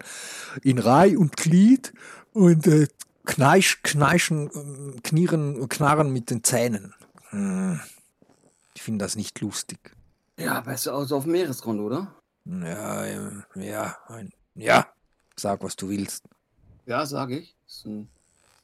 in 0.63 0.79
Reih 0.79 1.19
und 1.19 1.37
Glied 1.37 1.93
und 2.33 2.67
äh, 2.67 2.87
Kneisch, 3.27 3.83
kneischen, 3.83 4.51
ähm, 4.55 5.03
knieren, 5.03 5.69
knarren 5.69 6.13
mit 6.13 6.31
den 6.31 6.45
Zähnen. 6.45 6.95
Hm. 7.31 7.81
Ich 8.75 8.83
finde 8.83 9.05
das 9.05 9.17
nicht 9.17 9.41
lustig. 9.41 9.79
Ja, 10.39 10.61
besser 10.61 10.95
aus 10.95 11.13
auf 11.13 11.25
dem 11.25 11.33
Meeresgrund, 11.33 11.81
oder? 11.81 12.15
Ja, 12.45 13.05
ja, 13.57 13.97
ein, 14.07 14.31
ja. 14.57 14.87
Sag, 15.37 15.63
was 15.63 15.77
du 15.77 15.89
willst. 15.89 16.25
Ja, 16.87 17.05
sage 17.05 17.39
ich. 17.39 17.55
Ist 17.67 17.87
ein, 17.87 18.09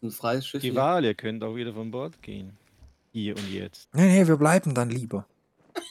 ein 0.03 0.11
freies 0.11 0.47
Schiff. 0.47 0.63
Die 0.63 0.71
hier. 0.71 0.81
Wahl, 0.81 1.05
ihr 1.05 1.15
könnt 1.15 1.43
auch 1.45 1.55
wieder 1.55 1.75
von 1.75 1.91
Bord 1.91 2.23
gehen. 2.23 2.57
Hier 3.13 3.37
und 3.37 3.51
jetzt. 3.51 3.89
Nee, 3.95 4.21
nee, 4.21 4.27
wir 4.27 4.37
bleiben 4.37 4.75
dann 4.75 4.91
lieber. 4.91 5.27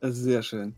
Das 0.00 0.18
ist 0.18 0.24
sehr 0.24 0.42
schön. 0.42 0.76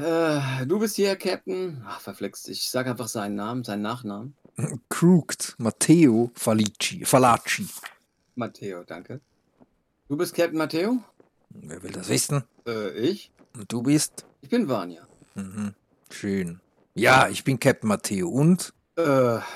Äh, 0.00 0.64
du 0.66 0.78
bist 0.78 0.96
hier, 0.96 1.16
Captain. 1.16 1.82
Ach, 1.84 2.00
verflixt. 2.00 2.48
Ich 2.48 2.70
sag 2.70 2.86
einfach 2.86 3.08
seinen 3.08 3.34
Namen, 3.34 3.64
seinen 3.64 3.82
Nachnamen. 3.82 4.34
Crooked, 4.88 5.56
Matteo 5.58 6.30
Falici, 6.34 7.04
Falacci. 7.04 7.66
Matteo, 8.36 8.84
danke. 8.84 9.20
Du 10.08 10.16
bist 10.16 10.34
Captain 10.34 10.56
Matteo? 10.56 11.00
Wer 11.50 11.82
will 11.82 11.90
das 11.92 12.08
wissen? 12.08 12.44
Äh, 12.66 12.90
ich? 12.92 13.32
Und 13.54 13.70
du 13.70 13.82
bist? 13.82 14.24
Ich 14.40 14.48
bin 14.48 14.68
Vanya. 14.68 15.06
Mhm. 15.34 15.74
Schön. 16.10 16.60
Ja, 16.96 17.28
ich 17.28 17.44
bin 17.44 17.60
Captain 17.60 17.88
Matteo 17.88 18.26
und? 18.30 18.72
Äh, 18.96 19.02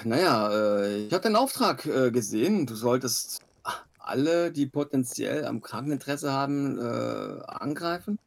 naja, 0.04 0.50
äh, 0.52 1.06
ich 1.06 1.12
habe 1.14 1.22
deinen 1.22 1.36
Auftrag 1.36 1.86
äh, 1.86 2.10
gesehen. 2.10 2.66
Du 2.66 2.74
solltest 2.74 3.40
alle, 3.98 4.52
die 4.52 4.66
potenziell 4.66 5.46
am 5.46 5.62
Krankeninteresse 5.62 6.30
haben, 6.30 6.78
äh, 6.78 7.42
angreifen. 7.46 8.18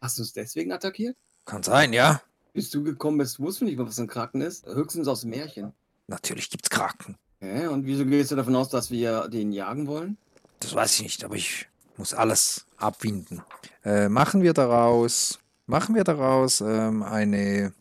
Hast 0.00 0.18
du 0.18 0.22
es 0.22 0.32
deswegen 0.32 0.72
attackiert? 0.72 1.18
Kann 1.44 1.62
sein, 1.62 1.92
ja. 1.92 2.22
Bis 2.54 2.70
du 2.70 2.82
gekommen 2.82 3.18
bist, 3.18 3.40
wussten 3.40 3.66
wir 3.66 3.72
nicht 3.72 3.78
mal, 3.78 3.86
was 3.86 3.98
ein 3.98 4.06
Kraken 4.06 4.40
ist. 4.40 4.64
Höchstens 4.64 5.06
aus 5.06 5.26
Märchen. 5.26 5.74
Natürlich 6.06 6.48
gibt's 6.48 6.70
Kraken. 6.70 7.18
Okay, 7.42 7.66
und 7.66 7.84
wieso 7.84 8.06
gehst 8.06 8.30
du 8.30 8.36
davon 8.36 8.56
aus, 8.56 8.70
dass 8.70 8.90
wir 8.90 9.28
den 9.28 9.52
jagen 9.52 9.86
wollen? 9.86 10.16
Das 10.60 10.74
weiß 10.74 10.94
ich 10.94 11.02
nicht, 11.02 11.24
aber 11.24 11.34
ich 11.34 11.68
muss 11.98 12.14
alles 12.14 12.64
abwinden. 12.78 13.42
Äh, 13.84 14.08
machen 14.08 14.40
wir 14.40 14.54
daraus, 14.54 15.40
machen 15.66 15.94
wir 15.94 16.04
daraus 16.04 16.62
ähm, 16.62 17.02
eine 17.02 17.74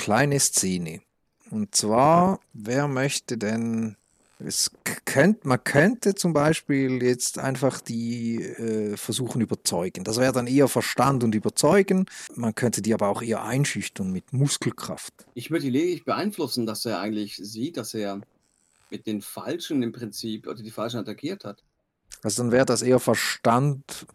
kleine 0.00 0.40
Szene. 0.40 1.02
Und 1.50 1.74
zwar, 1.74 2.40
wer 2.54 2.88
möchte 2.88 3.36
denn 3.36 3.96
es 4.38 4.70
könnt, 5.04 5.44
man 5.44 5.62
könnte 5.62 6.14
zum 6.14 6.32
Beispiel 6.32 7.02
jetzt 7.02 7.38
einfach 7.38 7.82
die 7.82 8.42
äh, 8.42 8.96
versuchen 8.96 9.42
überzeugen. 9.42 10.02
Das 10.04 10.18
wäre 10.18 10.32
dann 10.32 10.46
eher 10.46 10.68
Verstand 10.68 11.22
und 11.22 11.34
Überzeugen. 11.34 12.06
Man 12.34 12.54
könnte 12.54 12.80
die 12.80 12.94
aber 12.94 13.08
auch 13.08 13.20
eher 13.20 13.44
einschüchtern 13.44 14.10
mit 14.10 14.32
Muskelkraft. 14.32 15.12
Ich 15.34 15.50
würde 15.50 15.66
die 15.66 15.70
lediglich 15.70 16.06
beeinflussen, 16.06 16.64
dass 16.64 16.86
er 16.86 17.00
eigentlich 17.00 17.36
sieht, 17.36 17.76
dass 17.76 17.92
er 17.92 18.22
mit 18.88 19.06
den 19.06 19.20
Falschen 19.20 19.82
im 19.82 19.92
Prinzip, 19.92 20.46
oder 20.46 20.62
die 20.62 20.70
Falschen 20.70 20.96
attackiert 21.00 21.44
hat. 21.44 21.62
Also 22.22 22.42
dann 22.42 22.52
wäre 22.52 22.64
das 22.64 22.80
eher 22.80 23.00
Verstand 23.00 24.06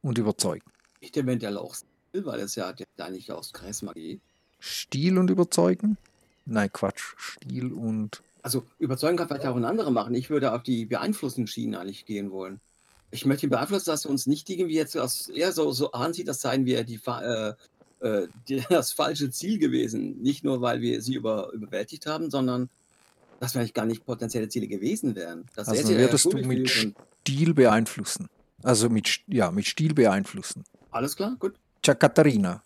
und 0.00 0.16
Überzeugen. 0.16 0.70
Nicht 1.00 1.16
eventuell 1.16 1.56
auch 1.58 1.74
Stil, 1.74 2.24
weil 2.24 2.38
es 2.38 2.54
ja 2.54 2.72
eigentlich 2.98 3.32
aus 3.32 3.52
Kreismagie. 3.52 4.20
Stil 4.60 5.18
und 5.18 5.30
Überzeugen? 5.30 5.96
Nein, 6.46 6.70
Quatsch. 6.72 7.14
Stil 7.16 7.72
und. 7.72 8.22
Also 8.42 8.64
überzeugen 8.78 9.16
kann 9.16 9.28
vielleicht 9.28 9.46
auch 9.46 9.56
ein 9.56 9.64
anderer 9.64 9.90
machen. 9.90 10.14
Ich 10.14 10.30
würde 10.30 10.52
auf 10.52 10.62
die 10.62 10.86
beeinflussenden 10.86 11.46
Schienen 11.46 11.74
eigentlich 11.74 12.06
gehen 12.06 12.30
wollen. 12.30 12.60
Ich 13.10 13.26
möchte 13.26 13.46
ihn 13.46 13.50
beeinflussen, 13.50 13.86
dass 13.86 14.04
er 14.04 14.10
uns 14.10 14.26
nicht 14.26 14.48
irgendwie 14.48 14.74
jetzt 14.74 14.96
aus, 14.96 15.28
eher 15.28 15.52
so, 15.52 15.72
so 15.72 15.92
ansieht, 15.92 16.28
als 16.28 16.40
seien 16.40 16.64
wir 16.64 16.84
die, 16.84 17.00
äh, 17.06 17.52
äh, 18.00 18.28
die, 18.48 18.62
das 18.70 18.92
falsche 18.92 19.30
Ziel 19.30 19.58
gewesen. 19.58 20.22
Nicht 20.22 20.44
nur, 20.44 20.60
weil 20.60 20.80
wir 20.80 21.02
sie 21.02 21.14
über, 21.14 21.52
überwältigt 21.52 22.06
haben, 22.06 22.30
sondern 22.30 22.70
dass 23.40 23.54
wir 23.54 23.60
eigentlich 23.60 23.74
gar 23.74 23.86
nicht 23.86 24.04
potenzielle 24.04 24.48
Ziele 24.48 24.66
gewesen 24.66 25.14
wären. 25.14 25.44
Dass 25.54 25.68
Also 25.68 25.88
würdest 25.96 26.24
du 26.26 26.38
mit 26.38 26.68
Stil 26.68 27.54
beeinflussen. 27.54 28.28
Also 28.62 28.88
mit, 28.88 29.20
ja, 29.26 29.50
mit 29.50 29.66
Stil 29.66 29.94
beeinflussen. 29.94 30.64
Alles 30.90 31.14
klar, 31.14 31.36
gut. 31.38 31.54
Tja, 31.82 31.94
Katharina, 31.94 32.62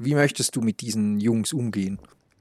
wie 0.00 0.14
möchtest 0.14 0.56
du 0.56 0.62
mit 0.62 0.80
diesen 0.80 1.20
Jungs 1.20 1.52
umgehen? 1.52 1.98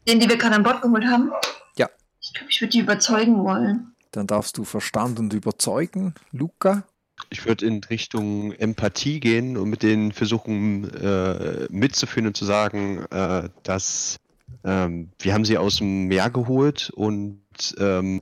Den, 0.08 0.20
die 0.20 0.30
wir 0.30 0.38
gerade 0.38 0.56
an 0.56 0.64
Bord 0.64 0.82
geholt 0.82 1.06
haben? 1.06 1.30
Ja. 1.78 1.90
Ich 2.22 2.34
glaube, 2.34 2.50
ich 2.50 2.62
würde 2.62 2.72
die 2.72 2.80
überzeugen 2.80 3.44
wollen. 3.44 3.94
Dann 4.12 4.28
darfst 4.28 4.58
du 4.58 4.64
Verstand 4.64 5.20
und 5.20 5.34
Überzeugen. 5.34 6.16
Luca? 6.32 6.84
Ich 7.30 7.46
würde 7.46 7.66
in 7.66 7.84
Richtung 7.84 8.54
Empathie 8.54 9.20
gehen 9.20 9.58
und 9.58 9.70
mit 9.70 9.84
denen 9.84 10.14
versuchen 10.14 10.90
äh, 10.96 11.68
mitzuführen 11.70 12.28
und 12.28 12.38
zu 12.38 12.46
sagen, 12.46 13.06
äh, 13.12 13.50
dass 13.64 14.18
ähm, 14.64 15.10
wir 15.20 15.34
haben 15.34 15.44
sie 15.46 15.58
aus 15.58 15.78
dem 15.78 16.06
Meer 16.06 16.30
geholt 16.30 16.92
und 16.96 17.42
ähm, 17.78 18.22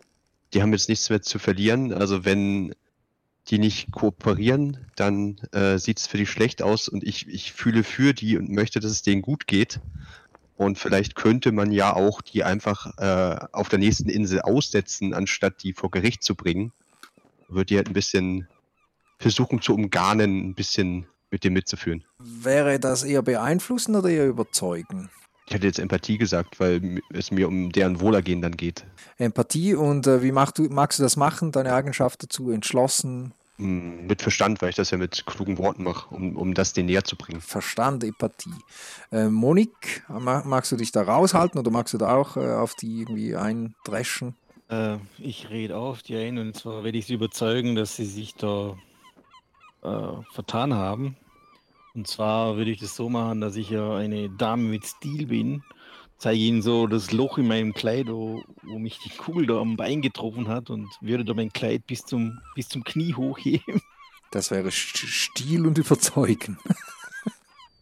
die 0.54 0.62
haben 0.64 0.74
jetzt 0.74 0.90
nichts 0.90 1.12
mehr 1.12 1.22
zu 1.22 1.38
verlieren. 1.38 1.94
Also 1.94 2.26
wenn 2.26 2.74
die 3.50 3.60
nicht 3.60 3.92
kooperieren, 3.92 4.86
dann 4.96 5.38
äh, 5.54 5.78
sieht 5.78 6.00
es 6.00 6.08
für 6.08 6.18
die 6.18 6.26
schlecht 6.26 6.62
aus 6.62 6.88
und 6.88 7.04
ich, 7.04 7.28
ich 7.28 7.54
fühle 7.54 7.84
für 7.84 8.14
die 8.14 8.38
und 8.38 8.50
möchte, 8.50 8.80
dass 8.80 8.92
es 8.92 9.02
denen 9.02 9.22
gut 9.22 9.48
geht. 9.48 9.80
Und 10.58 10.80
vielleicht 10.80 11.16
könnte 11.16 11.52
man 11.52 11.72
ja 11.72 11.96
auch 11.96 12.22
die 12.22 12.44
einfach 12.44 12.98
äh, 12.98 13.46
auf 13.52 13.70
der 13.70 13.80
nächsten 13.80 14.10
Insel 14.10 14.42
aussetzen, 14.42 15.14
anstatt 15.14 15.64
die 15.64 15.74
vor 15.74 15.92
Gericht 15.92 16.24
zu 16.24 16.36
bringen. 16.36 16.74
Würde 17.48 17.66
die 17.66 17.78
halt 17.78 17.88
ein 17.88 17.94
bisschen 17.94 18.48
versuchen 19.20 19.62
zu 19.62 19.74
umgarnen, 19.74 20.50
ein 20.50 20.56
bisschen 20.56 21.08
mit 21.30 21.44
dem 21.44 21.54
mitzuführen. 21.54 22.04
Wäre 22.20 22.80
das 22.80 23.04
eher 23.04 23.22
beeinflussen 23.22 23.96
oder 23.96 24.10
eher 24.10 24.28
überzeugen? 24.28 25.10
Ich 25.48 25.54
hätte 25.54 25.68
jetzt 25.68 25.80
Empathie 25.80 26.18
gesagt, 26.18 26.60
weil 26.60 27.02
es 27.14 27.32
mir 27.32 27.48
um 27.48 27.72
deren 27.72 28.02
Wohlergehen 28.02 28.42
dann 28.42 28.58
geht. 28.58 28.86
Empathie 29.18 29.76
und 29.76 30.06
äh, 30.06 30.22
wie 30.22 30.34
machst 30.34 30.58
du, 30.58 30.64
magst 30.64 31.00
du 31.00 31.04
das 31.04 31.16
machen? 31.16 31.54
Deine 31.54 31.74
Eigenschaft 31.74 32.22
dazu? 32.24 32.52
Entschlossen, 32.52 33.34
Mit 33.60 34.22
Verstand, 34.22 34.62
weil 34.62 34.70
ich 34.70 34.76
das 34.76 34.92
ja 34.92 34.98
mit 35.00 35.26
klugen 35.26 35.58
Worten 35.58 35.84
mache, 35.84 36.14
um, 36.14 36.36
um 36.36 36.54
das 36.54 36.74
denen 36.74 36.88
näher 36.88 37.04
zu 37.04 37.16
bringen. 37.16 37.42
Verstand, 37.42 38.04
Empathie. 38.04 38.54
Äh, 39.12 39.30
Monik, 39.30 40.04
ma- 40.08 40.44
magst 40.46 40.72
du 40.72 40.76
dich 40.76 40.92
da 40.92 41.02
raushalten 41.02 41.60
oder 41.60 41.72
magst 41.72 41.94
du 41.94 41.98
da 41.98 42.16
auch 42.16 42.38
äh, 42.38 42.52
auf 42.52 42.76
die 42.76 43.00
irgendwie 43.00 43.36
eindreschen? 43.36 44.36
Äh, 44.70 44.98
ich 45.18 45.50
rede 45.50 45.76
auf 45.76 46.04
die 46.04 46.16
ein 46.18 46.38
und 46.38 46.56
zwar 46.56 46.84
werde 46.84 47.00
ich 47.00 47.08
sie 47.08 47.16
überzeugen, 47.16 47.76
dass 47.76 47.96
sie 47.96 48.06
sich 48.06 48.36
da 48.36 48.78
äh, 49.82 50.22
vertan 50.34 50.76
haben. 50.76 51.18
Und 51.96 52.08
zwar 52.08 52.58
würde 52.58 52.70
ich 52.70 52.80
das 52.80 52.96
so 52.96 53.10
machen, 53.10 53.42
dass 53.42 53.56
ich 53.56 53.72
ja 53.72 53.96
eine 53.96 54.30
Dame 54.30 54.64
mit 54.70 54.86
Stil 54.86 55.26
bin. 55.26 55.64
Zeige 56.18 56.40
ihnen 56.40 56.62
so 56.64 56.88
das 56.88 57.12
Loch 57.12 57.38
in 57.38 57.48
meinem 57.48 57.74
Kleid, 57.74 58.08
wo, 58.08 58.44
wo 58.64 58.80
mich 58.80 58.98
die 59.00 59.10
Kugel 59.16 59.46
da 59.46 59.60
am 59.60 59.78
Bein 59.78 60.02
getroffen 60.02 60.48
hat 60.48 60.70
und 60.72 60.88
würde 61.00 61.24
da 61.24 61.34
mein 61.34 61.54
Kleid 61.54 61.86
bis 61.86 62.04
zum, 62.06 62.40
bis 62.56 62.70
zum 62.70 62.84
Knie 62.84 63.14
hochheben. 63.14 63.82
Das 64.32 64.50
wäre 64.52 64.70
St- 64.70 65.06
Stil 65.08 65.66
und 65.68 65.78
Überzeugen. 65.78 66.58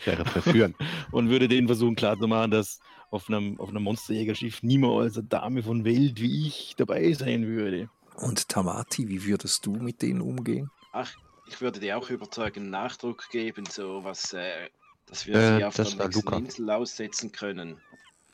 Wäre 0.03 0.23
verführen. 0.25 0.75
und 1.11 1.29
würde 1.29 1.47
denen 1.47 1.65
versuchen 1.67 1.95
klarzumachen, 1.95 2.51
dass 2.51 2.79
auf 3.09 3.27
einem, 3.27 3.59
auf 3.59 3.69
einem 3.69 3.81
Monsterjägerschiff 3.83 4.61
niemals 4.61 5.17
eine 5.17 5.25
Dame 5.27 5.63
von 5.63 5.83
Welt 5.83 6.21
wie 6.21 6.47
ich 6.47 6.75
dabei 6.77 7.11
sein 7.13 7.47
würde. 7.47 7.89
Und 8.17 8.47
Tamati, 8.49 9.07
wie 9.09 9.25
würdest 9.25 9.65
du 9.65 9.71
mit 9.71 10.01
denen 10.03 10.21
umgehen? 10.21 10.69
Ach, 10.91 11.11
ich 11.47 11.59
würde 11.61 11.79
dir 11.79 11.97
auch 11.97 12.09
überzeugend 12.11 12.69
Nachdruck 12.69 13.29
geben, 13.31 13.65
so 13.67 14.03
was, 14.03 14.33
äh, 14.33 14.69
dass 15.07 15.25
wir 15.25 15.35
Äh, 15.35 15.57
sie 15.57 15.63
auf 15.65 15.75
das 15.75 15.97
der 15.97 16.05
nächsten. 16.07 16.33
Insel 16.33 16.69
aussetzen 16.69 17.31
können. 17.31 17.77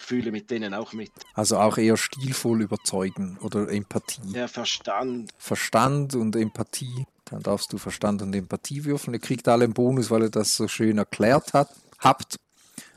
Fühle 0.01 0.31
mit 0.31 0.51
denen 0.51 0.73
auch 0.73 0.93
mit. 0.93 1.11
Also 1.33 1.57
auch 1.57 1.77
eher 1.77 1.97
stilvoll 1.97 2.61
überzeugen 2.61 3.37
oder 3.41 3.69
Empathie. 3.69 4.33
Der 4.33 4.47
Verstand, 4.47 5.31
Verstand 5.37 6.15
und 6.15 6.35
Empathie. 6.35 7.05
Dann 7.25 7.43
darfst 7.43 7.71
du 7.71 7.77
Verstand 7.77 8.21
und 8.21 8.35
Empathie 8.35 8.83
würfeln. 8.83 9.13
Ihr 9.13 9.19
kriegt 9.19 9.47
alle 9.47 9.63
einen 9.63 9.73
Bonus, 9.73 10.11
weil 10.11 10.23
ihr 10.23 10.29
das 10.29 10.55
so 10.55 10.67
schön 10.67 10.97
erklärt 10.97 11.53
hat, 11.53 11.69
habt. 11.99 12.35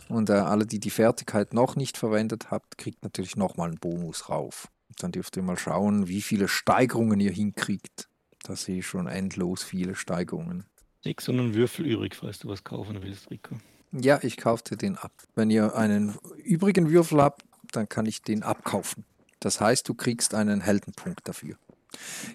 Und 0.08 0.28
äh, 0.28 0.34
alle, 0.34 0.66
die 0.66 0.80
die 0.80 0.90
Fertigkeit 0.90 1.54
noch 1.54 1.76
nicht 1.76 1.96
verwendet 1.96 2.50
habt, 2.50 2.76
kriegt 2.76 3.02
natürlich 3.04 3.36
nochmal 3.36 3.68
einen 3.68 3.78
Bonus 3.78 4.28
rauf. 4.28 4.68
Dann 4.98 5.12
dürft 5.12 5.36
ihr 5.36 5.42
mal 5.42 5.58
schauen, 5.58 6.08
wie 6.08 6.22
viele 6.22 6.48
Steigerungen 6.48 7.20
ihr 7.20 7.32
hinkriegt. 7.32 8.08
Da 8.42 8.56
sehe 8.56 8.80
ich 8.80 8.86
schon 8.86 9.06
endlos 9.06 9.62
viele 9.62 9.94
Steigerungen. 9.94 10.64
Nix 11.04 11.28
und 11.28 11.38
ein 11.38 11.54
Würfel 11.54 11.86
übrig, 11.86 12.14
falls 12.14 12.38
du 12.38 12.48
was 12.48 12.64
kaufen 12.64 13.02
willst, 13.02 13.30
Rico. 13.30 13.56
Ja, 14.00 14.18
ich 14.22 14.36
kaufte 14.36 14.76
den 14.76 14.96
ab. 14.96 15.12
Wenn 15.34 15.50
ihr 15.50 15.76
einen 15.76 16.16
übrigen 16.42 16.90
Würfel 16.90 17.22
habt, 17.22 17.42
dann 17.72 17.88
kann 17.88 18.06
ich 18.06 18.22
den 18.22 18.42
abkaufen. 18.42 19.04
Das 19.40 19.60
heißt, 19.60 19.88
du 19.88 19.94
kriegst 19.94 20.34
einen 20.34 20.60
Heldenpunkt 20.60 21.28
dafür. 21.28 21.56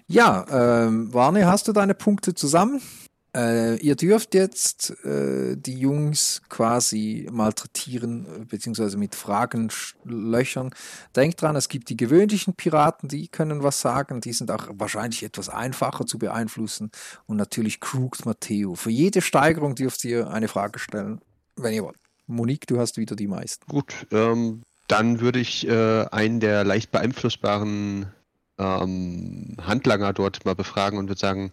Ja, 0.06 0.46
ähm, 0.50 1.12
Warne, 1.12 1.46
hast 1.46 1.68
du 1.68 1.72
deine 1.72 1.94
Punkte 1.94 2.34
zusammen? 2.34 2.80
Äh, 3.36 3.76
ihr 3.76 3.94
dürft 3.94 4.34
jetzt 4.34 4.90
äh, 5.04 5.56
die 5.56 5.78
Jungs 5.78 6.42
quasi 6.48 7.28
malträtieren, 7.30 8.26
äh, 8.26 8.44
beziehungsweise 8.44 8.96
mit 8.96 9.14
Fragen 9.14 9.70
löchern. 10.04 10.70
Denkt 11.14 11.40
dran, 11.42 11.54
es 11.54 11.68
gibt 11.68 11.90
die 11.90 11.96
gewöhnlichen 11.96 12.54
Piraten, 12.54 13.08
die 13.08 13.28
können 13.28 13.62
was 13.62 13.80
sagen, 13.80 14.20
die 14.20 14.32
sind 14.32 14.50
auch 14.50 14.66
wahrscheinlich 14.72 15.22
etwas 15.22 15.48
einfacher 15.48 16.06
zu 16.06 16.18
beeinflussen. 16.18 16.90
Und 17.26 17.36
natürlich 17.36 17.80
Crooks 17.80 18.24
Matteo. 18.24 18.74
Für 18.74 18.90
jede 18.90 19.20
Steigerung 19.20 19.76
dürft 19.76 20.04
ihr 20.04 20.30
eine 20.30 20.48
Frage 20.48 20.80
stellen, 20.80 21.20
wenn 21.56 21.74
ihr 21.74 21.84
wollt. 21.84 21.96
Monique, 22.26 22.66
du 22.66 22.78
hast 22.78 22.96
wieder 22.96 23.16
die 23.16 23.26
meisten. 23.26 23.64
Gut, 23.68 24.06
ähm, 24.12 24.62
dann 24.86 25.20
würde 25.20 25.40
ich 25.40 25.66
äh, 25.66 26.06
einen 26.10 26.40
der 26.40 26.64
leicht 26.64 26.90
beeinflussbaren 26.90 28.06
ähm, 28.58 29.56
Handlanger 29.60 30.12
dort 30.12 30.44
mal 30.44 30.54
befragen 30.54 30.98
und 30.98 31.08
würde 31.08 31.20
sagen, 31.20 31.50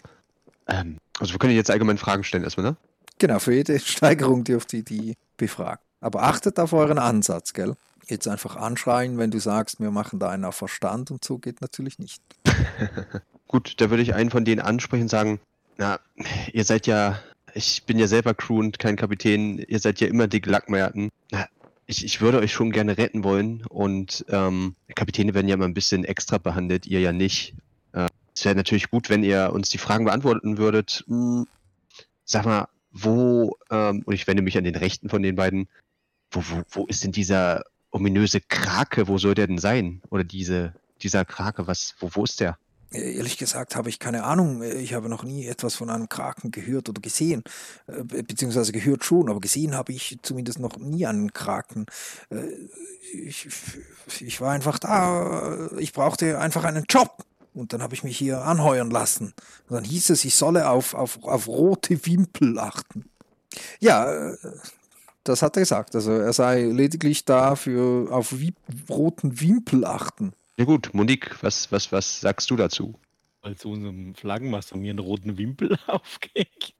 ähm, 0.68 0.98
also 1.20 1.34
wir 1.34 1.39
können 1.39 1.56
jetzt 1.56 1.72
allgemein 1.72 1.98
Fragen 1.98 2.24
stellen 2.24 2.43
erstmal, 2.43 2.72
ne? 2.72 2.78
Genau, 3.20 3.39
für 3.39 3.54
jede 3.54 3.80
Steigerung 3.80 4.43
dürft 4.43 4.74
ihr 4.74 4.84
die 4.84 5.16
befragen. 5.38 5.82
Aber 6.00 6.24
achtet 6.24 6.60
auf 6.60 6.74
euren 6.74 7.00
Ansatz, 7.00 7.54
gell? 7.54 7.76
Jetzt 8.08 8.28
einfach 8.28 8.56
anschreien, 8.56 9.18
wenn 9.18 9.32
du 9.32 9.39
sagst, 9.39 9.80
wir 9.80 9.91
machen 9.91 10.20
da 10.20 10.30
einen 10.30 10.45
auf 10.45 10.56
Verstand 10.56 11.12
und 11.12 11.26
so 11.26 11.39
geht 11.39 11.62
natürlich 11.62 12.00
nicht. 12.00 12.22
Gut, 13.48 13.76
da 13.78 13.89
würde 13.89 14.04
ich 14.04 14.14
einen 14.14 14.30
von 14.30 14.45
denen 14.45 14.62
ansprechen 14.62 15.04
und 15.04 15.10
sagen, 15.10 15.39
na, 15.78 16.00
ihr 16.54 16.64
seid 16.64 16.88
ja, 16.88 17.20
ich 17.58 17.84
bin 17.84 17.97
ja 17.97 18.08
selber 18.08 18.34
Crew 18.34 18.60
und 18.60 18.80
kein 18.80 18.95
Kapitän, 18.95 19.58
ihr 19.58 19.80
seid 19.80 19.99
ja 19.99 20.08
immer 20.08 20.28
die 20.28 20.41
Gelackmeierten. 20.41 21.10
Na, 21.32 21.47
ich, 21.88 22.05
ich 22.05 22.22
würde 22.22 22.38
euch 22.38 22.53
schon 22.53 22.72
gerne 22.72 22.97
retten 22.97 23.24
wollen 23.24 23.66
und 23.68 24.26
ähm, 24.30 24.76
Kapitäne 24.95 25.34
werden 25.34 25.47
ja 25.47 25.55
immer 25.55 25.66
ein 25.66 25.74
bisschen 25.74 26.05
extra 26.05 26.38
behandelt, 26.38 26.86
ihr 26.86 26.99
ja 26.99 27.12
nicht. 27.12 27.55
Äh, 27.93 28.08
es 28.36 28.45
wäre 28.45 28.55
natürlich 28.55 28.91
gut, 28.91 29.10
wenn 29.10 29.24
ihr 29.24 29.51
uns 29.53 29.70
die 29.70 29.80
Fragen 29.80 30.05
beantworten 30.05 30.58
würdet. 30.58 31.03
Hm, 31.08 31.47
sag 32.24 32.45
mal, 32.45 32.68
wo, 32.91 33.58
ähm, 33.72 34.03
und 34.05 34.14
ich 34.14 34.28
wende 34.28 34.43
mich 34.43 34.58
an 34.58 34.64
den 34.64 34.76
Rechten 34.76 35.10
von 35.10 35.24
den 35.24 35.36
beiden, 35.36 35.68
wo, 36.30 36.43
wo, 36.49 36.64
wo 36.70 36.86
ist 36.86 37.03
denn 37.03 37.12
dieser 37.12 37.64
ominöse 37.89 38.39
Krake, 38.41 39.08
wo 39.08 39.18
soll 39.18 39.34
der 39.34 39.47
denn 39.47 39.58
sein? 39.58 40.01
Oder 40.10 40.24
diese, 40.24 40.74
dieser 41.01 41.26
Krake, 41.26 41.66
was, 41.66 41.95
wo, 41.99 42.12
wo 42.14 42.24
ist 42.24 42.39
der? 42.39 42.58
Äh, 42.91 43.15
Ehrlich 43.17 43.38
gesagt 43.38 43.75
habe 43.75 43.89
ich 43.89 43.99
keine 43.99 44.23
Ahnung. 44.23 44.61
Äh, 44.61 44.75
Ich 44.75 44.93
habe 44.93 45.09
noch 45.09 45.23
nie 45.23 45.45
etwas 45.47 45.75
von 45.75 45.89
einem 45.89 46.09
Kraken 46.09 46.51
gehört 46.51 46.89
oder 46.89 47.01
gesehen. 47.01 47.43
Äh, 47.88 48.03
be- 48.03 48.23
Beziehungsweise 48.23 48.71
gehört 48.71 49.03
schon, 49.03 49.29
aber 49.29 49.39
gesehen 49.39 49.75
habe 49.75 49.91
ich 49.93 50.17
zumindest 50.21 50.59
noch 50.59 50.77
nie 50.77 51.05
einen 51.05 51.33
Kraken. 51.33 51.85
Ich, 53.13 53.47
ich 54.19 54.41
war 54.41 54.51
einfach 54.51 54.79
da. 54.79 55.69
Ich 55.77 55.93
brauchte 55.93 56.39
einfach 56.39 56.63
einen 56.63 56.85
Job. 56.89 57.23
Und 57.53 57.73
dann 57.73 57.81
habe 57.81 57.95
ich 57.95 58.03
mich 58.03 58.15
hier 58.15 58.43
anheuern 58.43 58.91
lassen. 58.91 59.33
Und 59.67 59.75
dann 59.75 59.83
hieß 59.83 60.11
es, 60.11 60.23
ich 60.25 60.35
solle 60.35 60.69
auf, 60.69 60.93
auf, 60.93 61.23
auf 61.23 61.47
rote 61.47 62.05
Wimpel 62.05 62.59
achten. 62.59 63.05
Ja, 63.79 64.33
das 65.23 65.41
hat 65.41 65.57
er 65.57 65.61
gesagt. 65.61 65.95
Also 65.95 66.11
er 66.11 66.33
sei 66.33 66.65
lediglich 66.65 67.25
da 67.25 67.55
für 67.55 68.11
auf 68.13 68.35
roten 68.88 69.41
Wimpel 69.41 69.85
achten. 69.85 70.33
Ja 70.58 70.66
gut, 70.66 70.93
Monique, 70.93 71.41
was, 71.43 71.72
was, 71.72 71.91
was 71.91 72.20
sagst 72.20 72.49
du 72.49 72.55
dazu? 72.55 72.95
Weil 73.41 73.55
zu 73.55 73.70
unserem 73.70 74.16
Flaggenmast 74.16 74.72
haben 74.72 74.82
wir 74.82 74.89
einen 74.89 74.99
roten 74.99 75.38
Wimpel 75.38 75.78
aufgehängt. 75.88 76.74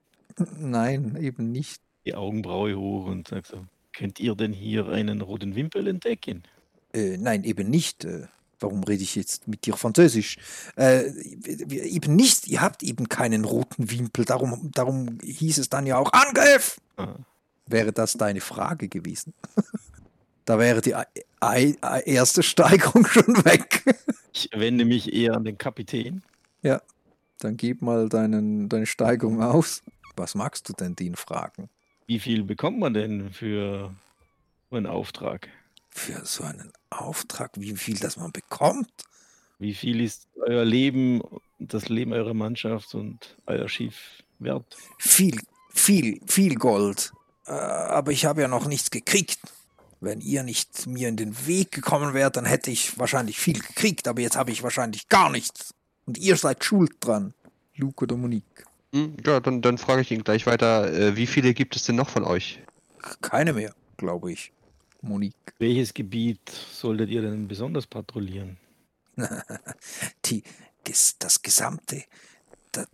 Nein, 0.58 1.16
eben 1.20 1.52
nicht. 1.52 1.82
Die 2.06 2.16
Augenbraue 2.16 2.76
hoch 2.76 3.06
und 3.06 3.28
sagt 3.28 3.48
so, 3.48 3.66
könnt 3.94 4.20
ihr 4.20 4.36
denn 4.36 4.54
hier 4.54 4.88
einen 4.88 5.22
roten 5.22 5.56
Wimpel 5.56 5.88
entdecken? 5.88 6.44
Äh, 6.94 7.18
nein, 7.18 7.44
eben 7.44 7.70
nicht. 7.70 8.04
Äh, 8.06 8.28
warum 8.60 8.84
rede 8.84 9.04
ich 9.04 9.16
jetzt 9.16 9.48
mit 9.48 9.66
dir 9.66 9.76
Französisch? 9.76 10.38
Äh, 10.76 11.10
eben 11.12 12.16
nicht. 12.16 12.48
Ihr 12.48 12.62
habt 12.62 12.82
eben 12.82 13.10
keinen 13.10 13.46
roten 13.46 13.92
Wimpel. 13.92 14.26
Darum, 14.26 14.72
darum 14.72 15.20
hieß 15.22 15.60
es 15.60 15.70
dann 15.70 15.86
ja 15.86 15.98
auch 15.98 16.12
Angriff. 16.14 16.80
Ah, 16.96 17.16
Wäre 17.68 17.94
das 17.94 18.14
deine 18.14 18.42
Frage 18.42 18.88
gewesen? 18.88 19.34
da 20.46 20.58
wäre 20.58 20.82
die 20.82 20.96
erste 21.42 22.44
Steigerung 22.44 23.06
schon 23.08 23.46
weg. 23.46 23.84
Ich 24.34 24.50
wende 24.54 24.86
mich 24.86 25.14
eher 25.14 25.36
an 25.36 25.44
den 25.44 25.58
Kapitän. 25.58 26.24
Dann 27.40 27.56
gib 27.58 27.82
mal 27.82 28.10
deinen, 28.10 28.70
deine 28.70 28.86
Steigerung 28.86 29.42
aus. 29.42 29.84
Was 30.16 30.34
magst 30.34 30.68
du 30.70 30.74
denn 30.74 30.96
den 30.96 31.16
fragen? 31.16 31.70
Wie 32.08 32.20
viel 32.20 32.44
bekommt 32.44 32.80
man 32.80 32.94
denn 32.94 33.32
für 33.32 33.94
so 34.70 34.76
einen 34.76 34.88
Auftrag? 34.88 35.48
Für 35.90 36.26
so 36.26 36.44
einen 36.44 36.72
Auftrag, 36.90 37.52
wie 37.56 37.76
viel 37.76 37.98
das 38.00 38.18
man 38.18 38.32
bekommt? 38.32 38.90
Wie 39.60 39.74
viel 39.74 40.02
ist 40.02 40.28
euer 40.36 40.66
Leben, 40.66 41.22
das 41.60 41.90
Leben 41.90 42.14
eurer 42.14 42.34
Mannschaft 42.34 42.96
und 42.96 43.38
euer 43.46 43.68
Schiff 43.68 44.24
wert? 44.40 44.78
Viel, 45.00 45.40
viel, 45.70 46.20
viel 46.26 46.56
Gold. 46.56 47.12
Äh, 47.46 47.52
aber 47.52 48.12
ich 48.12 48.26
habe 48.26 48.42
ja 48.42 48.48
noch 48.48 48.68
nichts 48.68 48.90
gekriegt. 48.92 49.40
Wenn 50.00 50.22
ihr 50.22 50.44
nicht 50.44 50.86
mir 50.86 51.10
in 51.10 51.18
den 51.18 51.48
Weg 51.48 51.72
gekommen 51.72 52.14
wärt, 52.14 52.38
dann 52.38 52.46
hätte 52.46 52.70
ich 52.70 53.00
wahrscheinlich 53.00 53.40
viel 53.40 53.60
gekriegt, 53.60 54.08
aber 54.08 54.22
jetzt 54.22 54.36
habe 54.36 54.52
ich 54.52 54.62
wahrscheinlich 54.62 55.10
gar 55.10 55.30
nichts. 55.32 55.74
Und 56.06 56.18
ihr 56.18 56.38
seid 56.38 56.64
schuld 56.64 56.96
dran. 57.00 57.34
Luke 57.76 58.04
oder 58.04 58.16
Monique. 58.16 58.66
Hm, 58.94 59.18
ja, 59.26 59.40
dann, 59.40 59.62
dann 59.62 59.78
frage 59.78 60.02
ich 60.02 60.12
ihn 60.12 60.24
gleich 60.24 60.46
weiter, 60.46 60.94
äh, 60.94 61.16
wie 61.16 61.28
viele 61.28 61.54
gibt 61.54 61.76
es 61.76 61.84
denn 61.84 61.96
noch 61.96 62.10
von 62.10 62.24
euch? 62.24 62.60
Keine 63.22 63.54
mehr, 63.54 63.74
glaube 63.98 64.32
ich. 64.32 64.52
Monique. 65.02 65.54
Welches 65.60 65.94
Gebiet 65.94 66.50
solltet 66.50 67.10
ihr 67.10 67.22
denn 67.22 67.48
besonders 67.48 67.88
patrouillieren? 67.88 68.58
Die, 70.26 70.44
das 71.20 71.42
gesamte, 71.42 72.04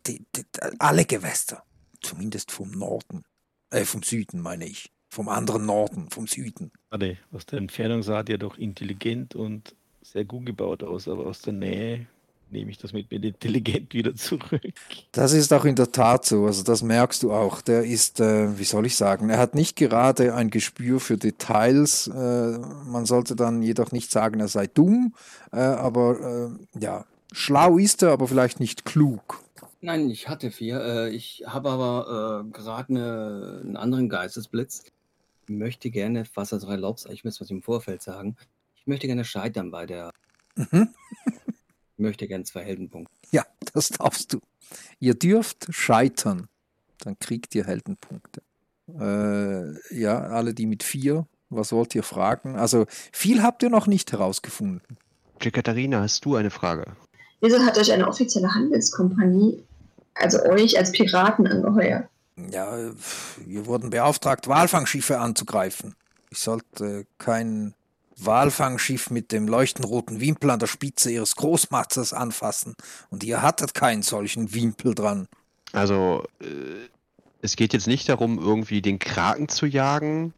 die, 0.08 0.26
die, 0.36 0.46
alle 0.80 1.06
Gewässer. 1.06 1.64
Zumindest 2.02 2.52
vom 2.52 2.72
Norden. 2.72 3.24
Äh, 3.70 3.86
vom 3.86 4.04
Süden, 4.04 4.42
meine 4.42 4.66
ich. 4.66 4.92
Vom 5.14 5.30
anderen 5.30 5.68
Norden, 5.68 6.10
vom 6.10 6.26
Süden. 6.26 6.72
Warte, 6.90 7.18
aus 7.32 7.46
der 7.46 7.60
Entfernung 7.60 8.02
sah 8.02 8.24
ihr 8.28 8.40
doch 8.40 8.58
intelligent 8.58 9.36
und 9.36 9.76
sehr 10.02 10.26
gut 10.26 10.48
gebaut 10.48 10.82
aus, 10.82 11.08
aber 11.08 11.28
aus 11.28 11.44
der 11.44 11.54
Nähe 11.54 12.08
nehme 12.50 12.72
ich 12.72 12.80
das 12.80 12.94
mit 12.94 13.12
mit 13.12 13.24
intelligent 13.24 13.94
wieder 13.94 14.16
zurück. 14.16 14.74
Das 15.12 15.34
ist 15.34 15.54
auch 15.54 15.66
in 15.66 15.76
der 15.76 15.92
Tat 15.92 16.26
so, 16.26 16.48
also 16.48 16.64
das 16.64 16.82
merkst 16.82 17.22
du 17.22 17.32
auch. 17.32 17.62
Der 17.62 17.84
ist, 17.84 18.22
äh, 18.22 18.58
wie 18.58 18.64
soll 18.64 18.88
ich 18.88 18.96
sagen, 18.96 19.30
er 19.30 19.38
hat 19.38 19.54
nicht 19.54 19.76
gerade 19.76 20.34
ein 20.34 20.50
Gespür 20.50 21.00
für 21.00 21.18
Details. 21.18 22.08
Äh, 22.08 22.58
man 22.88 23.06
sollte 23.06 23.36
dann 23.36 23.62
jedoch 23.62 23.92
nicht 23.92 24.10
sagen, 24.10 24.40
er 24.40 24.48
sei 24.48 24.66
dumm, 24.66 25.14
äh, 25.52 25.58
aber 25.58 26.50
äh, 26.76 26.80
ja, 26.80 27.06
schlau 27.32 27.78
ist 27.78 28.02
er, 28.02 28.14
aber 28.14 28.28
vielleicht 28.28 28.60
nicht 28.60 28.84
klug. 28.84 29.44
Nein, 29.82 30.10
ich 30.10 30.30
hatte 30.30 30.50
vier. 30.50 30.82
Äh, 30.82 31.10
ich 31.10 31.44
habe 31.46 31.70
aber 31.70 32.46
äh, 32.48 32.52
gerade 32.52 32.90
eine, 32.90 33.62
einen 33.64 33.78
anderen 33.78 34.08
Geistesblitz. 34.08 34.86
Ich 35.46 35.50
möchte 35.50 35.90
gerne, 35.90 36.24
was 36.36 36.50
du 36.50 36.58
erlaubst, 36.68 37.10
ich 37.10 37.24
müsste 37.24 37.42
was 37.42 37.50
im 37.50 37.62
Vorfeld 37.62 38.02
sagen. 38.02 38.36
Ich 38.76 38.88
möchte 38.88 39.08
gerne 39.08 39.26
scheitern 39.26 39.72
bei 39.72 39.86
der. 39.86 40.12
Mhm. 40.56 40.90
Ich 41.26 42.00
möchte 42.00 42.28
gerne 42.28 42.44
zwei 42.44 42.64
Heldenpunkte. 42.64 43.14
Ja, 43.32 43.46
das 43.74 43.90
darfst 43.90 44.34
du. 44.34 44.40
Ihr 45.00 45.14
dürft 45.14 45.68
scheitern, 45.70 46.48
dann 47.00 47.18
kriegt 47.20 47.54
ihr 47.56 47.66
Heldenpunkte. 47.66 48.42
Äh, 48.88 50.00
ja, 50.00 50.20
alle 50.20 50.54
die 50.54 50.66
mit 50.66 50.84
vier, 50.84 51.28
was 51.50 51.72
wollt 51.72 51.94
ihr 51.96 52.04
fragen? 52.04 52.56
Also 52.56 52.86
viel 53.12 53.44
habt 53.44 53.64
ihr 53.64 53.70
noch 53.70 53.88
nicht 53.88 54.12
herausgefunden. 54.12 54.98
Katharina, 55.40 56.02
hast 56.02 56.24
du 56.26 56.36
eine 56.36 56.50
Frage? 56.50 56.86
Wieso 57.42 57.60
hat 57.60 57.78
euch 57.78 57.92
eine 57.92 58.08
offizielle 58.08 58.54
Handelskompanie, 58.54 59.62
also 60.14 60.42
euch 60.44 60.78
als 60.78 60.92
Piraten 60.92 61.48
angeheuert? 61.48 62.08
Ja, 62.36 62.92
wir 63.46 63.66
wurden 63.66 63.90
beauftragt, 63.90 64.48
Walfangschiffe 64.48 65.20
anzugreifen. 65.20 65.96
Ich 66.30 66.40
sollte 66.40 67.06
kein 67.20 67.76
Walfangschiff 68.18 69.10
mit 69.10 69.32
dem 69.32 69.48
leuchtend 69.48 69.88
roten 69.88 70.20
Wimpel 70.20 70.50
an 70.50 70.60
der 70.60 70.68
Spitze 70.68 71.12
ihres 71.12 71.36
Großmasters 71.36 72.14
anfassen. 72.14 72.76
Und 73.10 73.24
ihr 73.24 73.42
hattet 73.42 73.74
keinen 73.74 74.04
solchen 74.04 74.54
Wimpel 74.54 74.96
dran. 74.96 75.28
Also, 75.72 76.24
äh, 76.40 76.46
es 77.42 77.56
geht 77.56 77.74
jetzt 77.74 77.88
nicht 77.88 78.08
darum, 78.10 78.40
irgendwie 78.40 78.82
den 78.82 79.00
Kraken 79.00 79.50
zu 79.50 79.66
jagen 79.66 80.34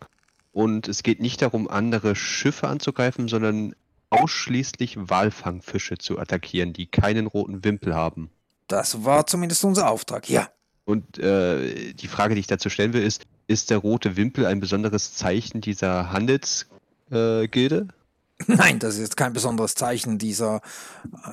und 0.54 0.88
es 0.88 1.04
geht 1.04 1.20
nicht 1.22 1.42
darum, 1.42 1.70
andere 1.70 2.16
Schiffe 2.16 2.68
anzugreifen, 2.68 3.28
sondern 3.28 3.76
ausschließlich 4.10 4.98
Walfangfische 4.98 5.98
zu 5.98 6.18
attackieren, 6.18 6.74
die 6.74 6.88
keinen 6.88 7.28
roten 7.28 7.64
Wimpel 7.64 7.94
haben. 7.94 8.32
Das 8.68 9.04
war 9.04 9.28
zumindest 9.28 9.64
unser 9.64 9.90
Auftrag, 9.90 10.30
ja. 10.30 10.50
Und 10.86 11.18
äh, 11.18 11.94
die 11.94 12.08
Frage, 12.08 12.36
die 12.36 12.42
ich 12.42 12.48
dazu 12.48 12.70
stellen 12.70 12.94
will, 12.94 13.04
ist, 13.04 13.26
ist 13.48 13.70
der 13.70 13.80
rote 13.80 14.18
Wimpel 14.18 14.46
ein 14.46 14.60
besonderes 14.60 15.16
Zeichen 15.16 15.62
dieser 15.62 16.12
Handelsgilde? 16.12 17.88
Äh? 17.90 17.94
Nein, 18.48 18.80
das 18.80 18.98
ist 18.98 19.16
kein 19.16 19.34
besonderes 19.34 19.76
Zeichen 19.76 20.18
dieser 20.18 20.62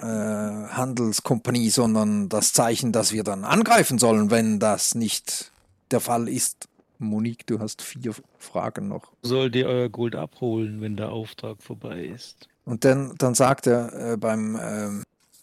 äh, 0.01 0.07
Handelskompanie, 0.07 1.71
sondern 1.71 2.29
das 2.29 2.53
Zeichen, 2.53 2.93
dass 2.93 3.13
wir 3.13 3.25
dann 3.25 3.45
angreifen 3.45 3.99
sollen, 3.99 4.31
wenn 4.31 4.61
das 4.61 4.95
nicht 4.95 5.51
der 5.91 6.01
Fall 6.01 6.29
ist. 6.29 6.69
Monique, 6.99 7.45
du 7.47 7.59
hast 7.59 7.83
vier 7.83 8.15
Fragen 8.39 8.87
noch. 8.87 9.11
Sollt 9.23 9.57
ihr 9.57 9.67
euer 9.67 9.89
Gold 9.89 10.15
abholen, 10.15 10.81
wenn 10.81 10.97
der 10.97 11.11
Auftrag 11.11 11.61
vorbei 11.61 12.05
ist? 12.05 12.49
Und 12.65 12.85
dann, 12.85 13.15
dann 13.19 13.35
sagt 13.35 13.67
er 13.67 14.13
äh, 14.13 14.17
beim, 14.17 14.57
ähm, 14.63 15.03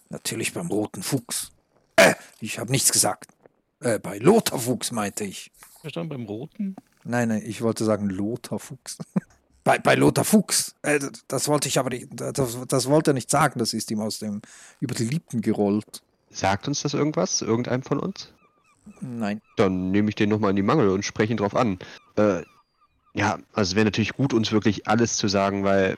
natürlich 0.09 0.53
beim 0.53 0.67
Roten 0.67 1.03
Fuchs. 1.03 1.51
Äh, 1.97 2.13
ich 2.39 2.59
habe 2.59 2.71
nichts 2.71 2.93
gesagt. 2.93 3.27
Äh, 3.81 3.99
bei 3.99 4.17
Lothar 4.17 4.59
Fuchs 4.59 4.91
meinte 4.91 5.23
ich. 5.23 5.51
Verstanden 5.81 6.09
beim 6.09 6.25
Roten? 6.25 6.75
Nein, 7.03 7.29
nein, 7.29 7.43
ich 7.45 7.61
wollte 7.61 7.85
sagen 7.85 8.09
Lothar 8.09 8.59
Fuchs. 8.59 8.97
bei, 9.63 9.79
bei 9.79 9.95
Lothar 9.95 10.25
Fuchs. 10.25 10.75
Äh, 10.81 10.99
das 11.27 11.47
wollte 11.47 11.67
ich 11.67 11.79
aber 11.79 11.89
nicht, 11.89 12.07
das, 12.11 12.57
das 12.67 12.87
wollte 12.87 13.11
er 13.11 13.13
nicht 13.13 13.29
sagen. 13.29 13.59
Das 13.59 13.73
ist 13.73 13.89
ihm 13.91 14.01
aus 14.01 14.19
dem, 14.19 14.41
über 14.79 14.95
die 14.95 15.05
Lippen 15.05 15.41
gerollt. 15.41 16.01
Sagt 16.29 16.67
uns 16.67 16.81
das 16.81 16.93
irgendwas? 16.93 17.41
Irgendeinem 17.41 17.83
von 17.83 17.99
uns? 17.99 18.33
Nein. 19.01 19.41
Dann 19.55 19.91
nehme 19.91 20.09
ich 20.09 20.15
den 20.15 20.29
nochmal 20.29 20.51
in 20.51 20.55
die 20.55 20.63
Mangel 20.63 20.89
und 20.89 21.05
spreche 21.05 21.33
ihn 21.33 21.37
drauf 21.37 21.55
an. 21.55 21.79
Äh, 22.17 22.43
ja, 23.13 23.39
also 23.53 23.71
es 23.71 23.75
wäre 23.75 23.85
natürlich 23.85 24.13
gut, 24.13 24.33
uns 24.33 24.51
wirklich 24.51 24.87
alles 24.87 25.17
zu 25.17 25.27
sagen, 25.27 25.63
weil 25.63 25.97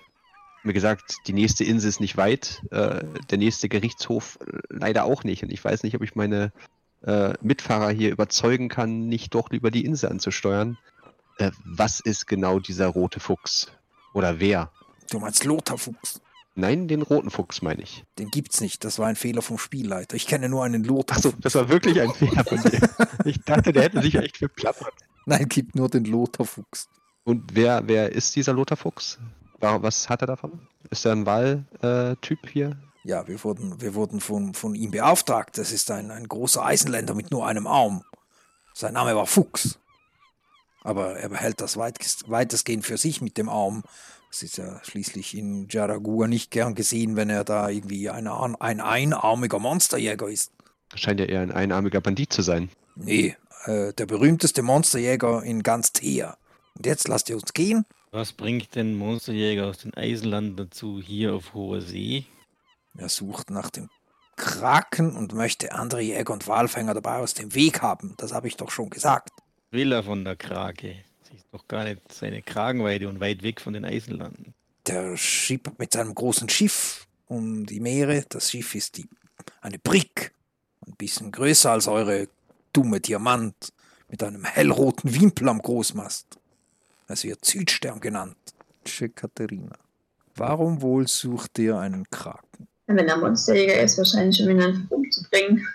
Mir 0.63 0.73
gesagt, 0.73 1.15
die 1.25 1.33
nächste 1.33 1.63
Insel 1.63 1.89
ist 1.89 1.99
nicht 1.99 2.17
weit, 2.17 2.61
äh, 2.69 3.03
der 3.31 3.37
nächste 3.39 3.67
Gerichtshof 3.67 4.37
leider 4.69 5.05
auch 5.05 5.23
nicht. 5.23 5.41
Und 5.41 5.51
ich 5.51 5.63
weiß 5.63 5.81
nicht, 5.81 5.95
ob 5.95 6.03
ich 6.03 6.13
meine 6.13 6.51
äh, 7.03 7.33
Mitfahrer 7.41 7.89
hier 7.91 8.11
überzeugen 8.11 8.69
kann, 8.69 9.07
nicht 9.07 9.33
doch 9.33 9.49
lieber 9.49 9.71
die 9.71 9.85
Insel 9.85 10.09
anzusteuern. 10.09 10.77
Äh, 11.37 11.51
was 11.65 11.99
ist 11.99 12.27
genau 12.27 12.59
dieser 12.59 12.87
rote 12.87 13.19
Fuchs? 13.19 13.71
Oder 14.13 14.39
wer? 14.39 14.71
Du 15.09 15.19
meinst 15.19 15.43
Lothar 15.45 15.77
Fuchs? 15.77 16.21
Nein, 16.53 16.87
den 16.89 17.01
roten 17.01 17.29
Fuchs 17.31 17.61
meine 17.61 17.81
ich. 17.81 18.03
Den 18.19 18.29
gibt's 18.29 18.59
nicht. 18.59 18.83
Das 18.83 18.99
war 18.99 19.07
ein 19.07 19.15
Fehler 19.15 19.41
vom 19.41 19.57
Spielleiter. 19.57 20.15
Ich 20.17 20.27
kenne 20.27 20.49
nur 20.49 20.63
einen 20.65 20.83
Lothar 20.83 21.17
Achso, 21.17 21.31
das 21.39 21.55
war 21.55 21.69
wirklich 21.69 21.99
ein 22.01 22.13
Fehler 22.13 22.43
von 22.43 22.61
dir. 22.61 22.89
Ich 23.25 23.41
dachte, 23.43 23.71
der 23.71 23.83
hätte 23.83 24.01
sich 24.01 24.15
echt 24.15 24.37
verplappert. 24.37 24.93
Nein, 25.25 25.47
gibt 25.47 25.75
nur 25.75 25.87
den 25.89 26.03
Lothar 26.05 26.45
Fuchs. 26.45 26.89
Und 27.23 27.55
wer, 27.55 27.87
wer 27.87 28.11
ist 28.11 28.35
dieser 28.35 28.51
Lothar 28.53 28.75
Fuchs? 28.77 29.17
Wa- 29.59 29.81
Was 29.81 30.09
hat 30.09 30.21
er 30.21 30.27
davon? 30.27 30.67
Ist 30.89 31.05
er 31.05 31.13
ein 31.13 31.25
Wahltyp 31.25 32.49
hier? 32.49 32.77
Ja, 33.03 33.27
wir 33.27 33.43
wurden, 33.43 33.81
wir 33.81 33.95
wurden 33.95 34.19
von, 34.19 34.53
von 34.53 34.75
ihm 34.75 34.91
beauftragt. 34.91 35.57
Das 35.57 35.71
ist 35.71 35.89
ein, 35.89 36.11
ein 36.11 36.27
großer 36.27 36.63
Eisenländer 36.63 37.15
mit 37.15 37.31
nur 37.31 37.47
einem 37.47 37.67
Arm. 37.67 38.03
Sein 38.73 38.93
Name 38.93 39.15
war 39.15 39.25
Fuchs. 39.25 39.79
Aber 40.83 41.17
er 41.17 41.29
behält 41.29 41.61
das 41.61 41.77
weitgest, 41.77 42.29
weitestgehend 42.29 42.85
für 42.85 42.97
sich 42.97 43.21
mit 43.21 43.37
dem 43.37 43.49
Arm. 43.49 43.83
Es 44.31 44.43
ist 44.43 44.57
ja 44.57 44.79
schließlich 44.83 45.35
in 45.37 45.67
Jaragua 45.69 46.27
nicht 46.27 46.51
gern 46.51 46.73
gesehen, 46.73 47.15
wenn 47.15 47.29
er 47.29 47.43
da 47.43 47.69
irgendwie 47.69 48.09
ein, 48.09 48.27
ein 48.27 48.79
einarmiger 48.79 49.59
Monsterjäger 49.59 50.29
ist. 50.29 50.51
Scheint 50.95 51.19
ja 51.19 51.25
eher 51.25 51.41
ein 51.41 51.51
einarmiger 51.51 52.01
Bandit 52.01 52.33
zu 52.33 52.41
sein. 52.41 52.69
Nee, 52.95 53.35
äh, 53.65 53.93
der 53.93 54.05
berühmteste 54.05 54.61
Monsterjäger 54.61 55.43
in 55.43 55.63
ganz 55.63 55.91
Thea. 55.91 56.37
Und 56.75 56.85
jetzt 56.85 57.07
lasst 57.07 57.29
ihr 57.29 57.35
uns 57.35 57.53
gehen? 57.53 57.85
Was 58.11 58.33
bringt 58.33 58.75
den 58.75 58.95
Monsterjäger 58.95 59.67
aus 59.67 59.79
den 59.79 59.93
Eisenlanden 59.93 60.55
dazu, 60.55 61.01
hier 61.01 61.33
auf 61.33 61.53
hoher 61.53 61.81
See? 61.81 62.25
Er 62.97 63.09
sucht 63.09 63.49
nach 63.49 63.69
dem 63.69 63.89
Kraken 64.35 65.15
und 65.15 65.33
möchte 65.33 65.73
andere 65.73 66.01
Jäger 66.01 66.33
und 66.33 66.47
Walfänger 66.47 66.93
dabei 66.93 67.17
aus 67.17 67.33
dem 67.33 67.53
Weg 67.53 67.81
haben. 67.81 68.15
Das 68.17 68.33
habe 68.33 68.47
ich 68.47 68.57
doch 68.57 68.71
schon 68.71 68.89
gesagt. 68.89 69.29
Will 69.69 69.91
er 69.91 70.03
von 70.03 70.25
der 70.25 70.35
Krake? 70.35 71.03
Sie 71.23 71.35
ist 71.35 71.47
doch 71.51 71.67
gar 71.67 71.83
nicht 71.83 72.11
seine 72.11 72.41
Kragenweite 72.41 73.07
und 73.07 73.19
weit 73.19 73.43
weg 73.43 73.61
von 73.61 73.73
den 73.73 73.85
Eisenlanden. 73.85 74.53
Der 74.87 75.15
schippert 75.15 75.79
mit 75.79 75.93
seinem 75.93 76.15
großen 76.15 76.49
Schiff 76.49 77.07
um 77.27 77.65
die 77.65 77.79
Meere. 77.79 78.25
Das 78.27 78.51
Schiff 78.51 78.75
ist 78.75 78.97
die, 78.97 79.07
eine 79.61 79.79
Brick, 79.79 80.33
ein 80.85 80.95
bisschen 80.95 81.31
größer 81.31 81.71
als 81.71 81.87
eure 81.87 82.27
dumme 82.73 82.99
Diamant, 82.99 83.73
mit 84.09 84.23
einem 84.23 84.43
hellroten 84.43 85.13
Wimpel 85.13 85.47
am 85.47 85.61
Großmast. 85.61 86.37
Es 87.07 87.23
wird 87.23 87.45
Südstern 87.45 87.99
genannt. 87.99 88.37
Tschö, 88.83 89.07
Katharina. 89.09 89.77
Warum 90.35 90.81
wohl 90.81 91.07
sucht 91.07 91.59
ihr 91.59 91.77
einen 91.77 92.09
Kraken? 92.09 92.67
Wenn 92.95 93.07
er 93.07 93.17
Monsterjäger 93.17 93.81
ist, 93.81 93.97
wahrscheinlich 93.97 94.41
um 94.41 94.49
ihn 94.49 94.61
einfach 94.61 94.91
umzubringen. 94.91 95.67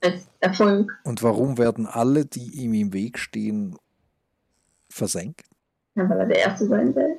Als 0.00 0.22
Erfolg. 0.40 0.90
Und 1.04 1.22
warum 1.22 1.58
werden 1.58 1.86
alle, 1.86 2.26
die 2.26 2.50
ihm 2.62 2.74
im 2.74 2.92
Weg 2.92 3.18
stehen, 3.18 3.76
versenkt? 4.88 5.46
Ja, 5.94 6.08
weil 6.08 6.20
er 6.20 6.26
der 6.26 6.38
Erste 6.38 6.66
sein 6.66 6.94
will. 6.94 7.16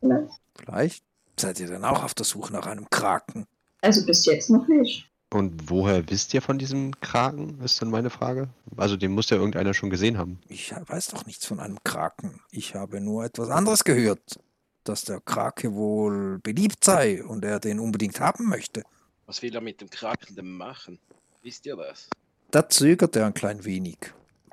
Vielleicht. 0.00 0.32
Vielleicht 0.54 1.04
seid 1.38 1.60
ihr 1.60 1.68
dann 1.68 1.84
auch 1.84 2.04
auf 2.04 2.14
der 2.14 2.26
Suche 2.26 2.52
nach 2.52 2.66
einem 2.66 2.90
Kraken. 2.90 3.46
Also 3.80 4.04
bis 4.04 4.24
jetzt 4.26 4.50
noch 4.50 4.66
nicht. 4.68 5.08
Und 5.30 5.70
woher 5.70 6.08
wisst 6.08 6.32
ihr 6.32 6.40
von 6.40 6.58
diesem 6.58 6.98
Kraken, 7.00 7.60
ist 7.62 7.82
dann 7.82 7.90
meine 7.90 8.08
Frage. 8.08 8.48
Also 8.76 8.96
den 8.96 9.12
muss 9.12 9.28
ja 9.28 9.36
irgendeiner 9.36 9.74
schon 9.74 9.90
gesehen 9.90 10.16
haben. 10.16 10.40
Ich 10.48 10.74
weiß 10.74 11.08
doch 11.08 11.26
nichts 11.26 11.44
von 11.44 11.60
einem 11.60 11.78
Kraken. 11.84 12.40
Ich 12.50 12.74
habe 12.74 13.00
nur 13.00 13.24
etwas 13.24 13.50
anderes 13.50 13.84
gehört, 13.84 14.40
dass 14.88 15.02
der 15.02 15.20
Krake 15.20 15.74
wohl 15.74 16.38
beliebt 16.42 16.82
sei 16.84 17.22
und 17.24 17.44
er 17.44 17.60
den 17.60 17.78
unbedingt 17.78 18.20
haben 18.20 18.48
möchte. 18.48 18.82
Was 19.26 19.42
will 19.42 19.54
er 19.54 19.60
mit 19.60 19.80
dem 19.80 19.90
Kraken 19.90 20.34
denn 20.34 20.50
machen? 20.56 20.98
Wisst 21.42 21.66
ihr 21.66 21.76
das? 21.76 22.08
Da 22.50 22.68
zögert 22.68 23.14
er 23.16 23.26
ein 23.26 23.34
klein 23.34 23.64
wenig. 23.64 23.98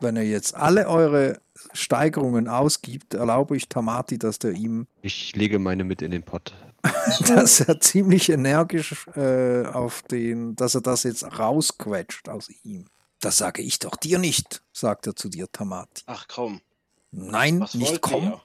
Wenn 0.01 0.17
er 0.17 0.23
jetzt 0.23 0.53
alle 0.55 0.87
eure 0.89 1.39
Steigerungen 1.71 2.49
ausgibt, 2.49 3.13
erlaube 3.13 3.55
ich 3.55 3.69
Tamati, 3.69 4.19
dass 4.19 4.39
der 4.39 4.51
ihm, 4.51 4.87
Ich 5.01 5.35
lege 5.35 5.59
meine 5.59 5.83
mit 5.85 6.01
in 6.01 6.11
den 6.11 6.23
Pott. 6.23 6.53
dass 7.27 7.61
er 7.61 7.79
ziemlich 7.79 8.29
energisch 8.29 9.07
äh, 9.15 9.65
auf 9.65 10.01
den, 10.03 10.55
dass 10.55 10.75
er 10.75 10.81
das 10.81 11.03
jetzt 11.03 11.23
rausquetscht 11.23 12.27
aus 12.29 12.49
ihm. 12.63 12.85
Das 13.21 13.37
sage 13.37 13.61
ich 13.61 13.79
doch 13.79 13.95
dir 13.95 14.19
nicht, 14.19 14.61
sagt 14.73 15.07
er 15.07 15.15
zu 15.15 15.29
dir, 15.29 15.49
Tamati. 15.51 16.03
Ach 16.05 16.27
komm, 16.27 16.61
Nein, 17.11 17.61
was 17.61 17.73
nicht 17.75 18.01
kommen. 18.01 18.33
ihr? 18.33 18.41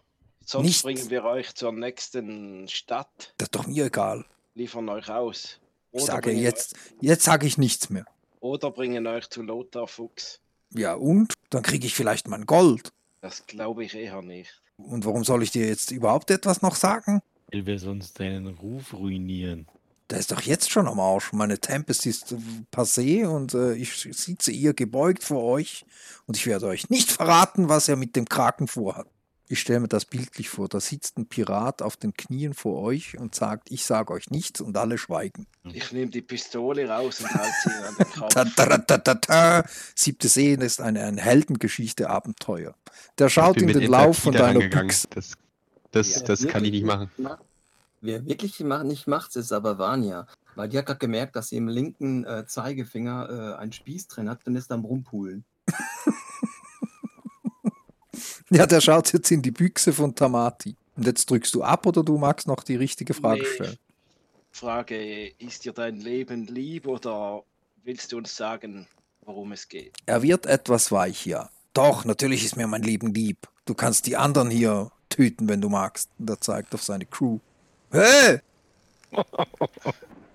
Sonst 0.50 0.66
Nicht. 0.66 0.82
bringen 0.82 1.10
wir 1.10 1.22
euch 1.22 1.54
zur 1.54 1.70
nächsten 1.70 2.66
Stadt, 2.66 3.34
Das 3.38 3.46
ist 3.46 3.54
doch 3.54 3.68
mir 3.68 3.84
egal. 3.84 4.24
liefern 4.56 4.88
euch 4.88 5.08
aus. 5.08 5.60
Ich 5.92 6.02
sage 6.02 6.32
jetzt, 6.32 6.74
jetzt 7.00 7.22
sage 7.22 7.46
ich 7.46 7.56
nichts 7.56 7.88
mehr. 7.88 8.04
Oder 8.40 8.72
bringen 8.72 9.06
euch 9.06 9.30
zu 9.30 9.42
Lothar 9.42 9.86
Fuchs. 9.86 10.40
Ja, 10.74 10.94
und? 10.94 11.34
Dann 11.50 11.62
kriege 11.62 11.86
ich 11.86 11.94
vielleicht 11.94 12.26
mein 12.26 12.46
Gold. 12.46 12.90
Das 13.20 13.46
glaube 13.46 13.84
ich 13.84 13.94
eher 13.94 14.22
nicht. 14.22 14.60
Und 14.76 15.04
warum 15.04 15.22
soll 15.22 15.44
ich 15.44 15.52
dir 15.52 15.68
jetzt 15.68 15.92
überhaupt 15.92 16.32
etwas 16.32 16.62
noch 16.62 16.74
sagen? 16.74 17.22
Weil 17.52 17.64
wir 17.66 17.78
sonst 17.78 18.18
deinen 18.18 18.48
Ruf 18.48 18.92
ruinieren. 18.92 19.68
Der 20.10 20.18
ist 20.18 20.32
doch 20.32 20.42
jetzt 20.42 20.72
schon 20.72 20.88
am 20.88 20.98
Arsch. 20.98 21.32
Meine 21.32 21.60
Tempest 21.60 22.06
ist 22.06 22.32
äh, 22.32 22.38
passé 22.74 23.24
und 23.24 23.54
äh, 23.54 23.74
ich 23.74 23.94
sitze 23.94 24.50
ihr 24.50 24.74
gebeugt 24.74 25.22
vor 25.22 25.44
euch 25.44 25.84
und 26.26 26.36
ich 26.36 26.46
werde 26.46 26.66
euch 26.66 26.90
nicht 26.90 27.12
verraten, 27.12 27.68
was 27.68 27.88
er 27.88 27.94
mit 27.94 28.16
dem 28.16 28.28
Kraken 28.28 28.66
vorhat. 28.66 29.06
Ich 29.52 29.58
stelle 29.58 29.80
mir 29.80 29.88
das 29.88 30.04
bildlich 30.04 30.48
vor. 30.48 30.68
Da 30.68 30.78
sitzt 30.78 31.18
ein 31.18 31.26
Pirat 31.26 31.82
auf 31.82 31.96
den 31.96 32.14
Knien 32.14 32.54
vor 32.54 32.80
euch 32.82 33.18
und 33.18 33.34
sagt, 33.34 33.72
ich 33.72 33.84
sage 33.84 34.12
euch 34.12 34.30
nichts 34.30 34.60
und 34.60 34.76
alle 34.76 34.96
schweigen. 34.96 35.48
Ich 35.64 35.90
nehme 35.90 36.08
die 36.12 36.22
Pistole 36.22 36.88
raus 36.88 37.20
und 37.20 37.34
halte 37.34 37.52
sie 37.64 37.70
an 37.70 37.94
den 37.98 38.12
Kopf. 38.12 38.28
Ta 38.32 38.42
-ta 38.42 38.86
-ta 38.86 39.02
-ta 39.02 39.20
-ta. 39.20 39.64
Siebte 39.96 40.28
Sehen 40.28 40.60
ist 40.60 40.80
eine, 40.80 41.02
eine 41.02 41.20
Heldengeschichte, 41.20 42.08
Abenteuer. 42.08 42.76
Der 43.18 43.28
schaut 43.28 43.56
in 43.56 43.66
mit 43.66 43.74
den 43.74 43.90
Lauf 43.90 44.18
von 44.18 44.32
deiner. 44.32 44.60
Büchse. 44.60 45.08
Das, 45.10 45.32
das, 45.90 46.14
Ja, 46.20 46.22
das 46.26 46.46
kann 46.46 46.64
ich 46.64 46.70
nicht 46.70 46.86
machen. 46.86 47.10
ma- 47.18 47.40
Wer 48.02 48.24
wirklich 48.24 48.60
nicht 48.60 49.08
macht, 49.08 49.34
ist 49.34 49.50
aber 49.52 49.78
Vanya. 49.78 50.28
Weil 50.54 50.68
die 50.68 50.78
hat 50.78 50.86
gerade 50.86 51.00
gemerkt, 51.00 51.34
dass 51.34 51.48
sie 51.48 51.56
im 51.56 51.66
linken 51.66 52.24
äh, 52.24 52.46
Zeigefinger 52.46 53.54
äh, 53.56 53.60
einen 53.60 53.72
Spieß 53.72 54.06
drin 54.06 54.30
hat 54.30 54.46
und 54.46 54.54
ist 54.54 54.70
am 54.70 54.84
Rumpulen. 54.84 55.44
Ja, 58.58 58.66
der 58.66 58.80
schaut 58.80 59.12
jetzt 59.12 59.30
in 59.30 59.42
die 59.42 59.52
Büchse 59.52 59.92
von 59.92 60.14
Tamati. 60.14 60.74
Und 60.96 61.06
jetzt 61.06 61.30
drückst 61.30 61.54
du 61.54 61.62
ab 61.62 61.86
oder 61.86 62.02
du 62.02 62.18
magst 62.18 62.46
noch 62.48 62.64
die 62.64 62.74
richtige 62.76 63.14
Frage 63.14 63.42
Nee. 63.42 63.54
stellen? 63.54 63.76
Frage, 64.50 65.28
ist 65.38 65.64
dir 65.64 65.72
dein 65.72 66.00
Leben 66.00 66.46
lieb 66.48 66.88
oder 66.88 67.44
willst 67.84 68.10
du 68.10 68.16
uns 68.18 68.36
sagen, 68.36 68.88
worum 69.22 69.52
es 69.52 69.68
geht? 69.68 69.96
Er 70.06 70.22
wird 70.22 70.46
etwas 70.46 70.90
weich, 70.90 71.24
ja. 71.26 71.48
Doch, 71.72 72.04
natürlich 72.04 72.44
ist 72.44 72.56
mir 72.56 72.66
mein 72.66 72.82
Leben 72.82 73.14
lieb. 73.14 73.38
Du 73.64 73.74
kannst 73.74 74.06
die 74.06 74.16
anderen 74.16 74.50
hier 74.50 74.90
töten, 75.08 75.48
wenn 75.48 75.60
du 75.60 75.68
magst. 75.68 76.10
Und 76.18 76.28
er 76.28 76.40
zeigt 76.40 76.74
auf 76.74 76.82
seine 76.82 77.06
Crew. 77.06 77.38
Hey! 77.92 78.40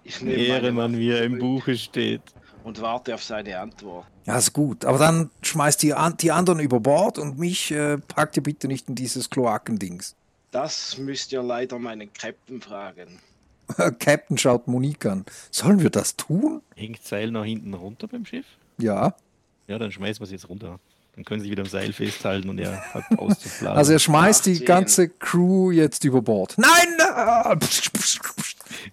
Ich 0.03 0.21
nehme 0.21 0.43
Ehrenmann, 0.43 0.97
wie 0.97 1.09
er 1.11 1.23
im 1.23 1.37
Buche 1.39 1.77
steht. 1.77 2.21
Und 2.63 2.79
warte 2.81 3.13
auf 3.13 3.23
seine 3.23 3.59
Antwort. 3.59 4.07
Ja, 4.25 4.37
ist 4.37 4.53
gut. 4.53 4.85
Aber 4.85 4.97
dann 4.97 5.29
schmeißt 5.43 5.83
ihr 5.83 5.99
an, 5.99 6.17
die 6.17 6.31
anderen 6.31 6.59
über 6.59 6.79
Bord 6.79 7.19
und 7.19 7.37
mich 7.37 7.71
äh, 7.71 7.97
packt 7.97 8.37
ihr 8.37 8.43
bitte 8.43 8.67
nicht 8.67 8.89
in 8.89 8.95
dieses 8.95 9.29
Kloakendings. 9.29 10.15
Das 10.51 10.97
müsst 10.97 11.31
ihr 11.31 11.43
leider 11.43 11.77
meinen 11.77 12.11
Captain 12.13 12.61
fragen. 12.61 13.19
Captain 13.99 14.37
schaut 14.37 14.67
Monique 14.67 15.05
an. 15.05 15.25
Sollen 15.51 15.81
wir 15.81 15.89
das 15.89 16.15
tun? 16.15 16.61
Hängt 16.75 17.03
Seil 17.03 17.31
nach 17.31 17.45
hinten 17.45 17.73
runter 17.73 18.07
beim 18.07 18.25
Schiff? 18.25 18.45
Ja. 18.77 19.15
Ja, 19.67 19.77
dann 19.79 19.91
schmeißen 19.91 20.19
wir 20.21 20.25
es 20.25 20.31
jetzt 20.31 20.49
runter. 20.49 20.79
Dann 21.15 21.23
können 21.23 21.41
sie 21.41 21.49
wieder 21.49 21.63
am 21.63 21.69
Seil 21.69 21.93
festhalten 21.93 22.49
und 22.49 22.59
er 22.59 22.93
hat 22.93 23.03
auszuflagen. 23.17 23.77
Also 23.77 23.93
er 23.93 23.99
schmeißt 23.99 24.45
die 24.47 24.53
18. 24.53 24.65
ganze 24.65 25.09
Crew 25.09 25.71
jetzt 25.71 26.03
über 26.03 26.21
Bord. 26.21 26.55
Nein! 26.57 26.69
äh, 26.99 27.57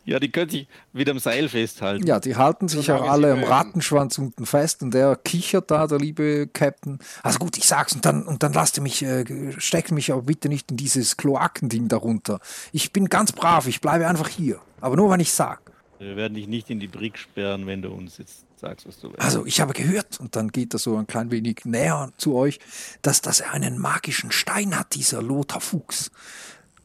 ja, 0.05 0.18
die 0.18 0.31
können 0.31 0.51
sich 0.51 0.68
wieder 0.93 1.12
am 1.12 1.18
Seil 1.18 1.49
festhalten. 1.49 2.07
Ja, 2.07 2.20
die 2.20 2.37
halten 2.37 2.68
sich 2.68 2.91
auch 2.91 2.99
Solange 2.99 3.11
alle 3.11 3.33
am. 3.33 3.45
Rattenschwanz 3.45 4.18
unten 4.18 4.47
fest 4.47 4.83
und 4.83 4.93
der 4.93 5.16
kichert 5.16 5.70
da, 5.70 5.87
der 5.87 5.99
liebe 5.99 6.49
Captain. 6.53 6.99
Also 7.23 7.39
gut, 7.39 7.57
ich 7.57 7.66
sag's 7.66 7.93
und 7.93 8.05
dann, 8.05 8.25
und 8.25 8.43
dann 8.43 8.53
lasst 8.53 8.77
ihr 8.79 8.83
mich, 8.83 9.03
äh, 9.03 9.25
steckt 9.59 9.91
mich 9.91 10.12
aber 10.12 10.23
bitte 10.23 10.49
nicht 10.49 10.70
in 10.70 10.77
dieses 10.77 11.16
Kloakending 11.16 11.89
darunter. 11.89 12.41
Ich 12.73 12.93
bin 12.93 13.09
ganz 13.09 13.33
brav, 13.33 13.66
ich 13.66 13.81
bleibe 13.81 14.07
einfach 14.07 14.29
hier. 14.29 14.61
Aber 14.81 14.97
nur, 14.97 15.11
wenn 15.11 15.20
ich 15.20 15.33
sag. 15.33 15.61
Wir 15.99 16.16
werden 16.16 16.35
dich 16.35 16.49
nicht 16.49 16.68
in 16.68 16.81
die 16.81 16.89
Brick 16.89 17.16
sperren, 17.16 17.66
wenn 17.66 17.81
du 17.81 17.91
uns 17.91 18.18
jetzt 18.18 18.45
sagst, 18.62 18.87
was 18.89 18.99
du 18.99 19.09
willst. 19.09 19.20
Also 19.20 19.47
ich 19.47 19.61
habe 19.61 19.73
gehört, 19.73 20.18
und 20.18 20.35
dann 20.35 20.49
geht 20.49 20.75
er 20.75 20.79
so 20.79 20.97
ein 20.97 21.07
klein 21.07 21.31
wenig 21.31 21.64
näher 21.64 22.11
zu 22.16 22.35
euch, 22.35 22.59
dass, 23.03 23.20
dass 23.20 23.41
er 23.41 23.53
einen 23.53 23.79
magischen 23.79 24.33
Stein 24.33 24.77
hat, 24.77 24.95
dieser 24.95 25.23
Lothar 25.23 25.61
Fuchs. 25.61 26.11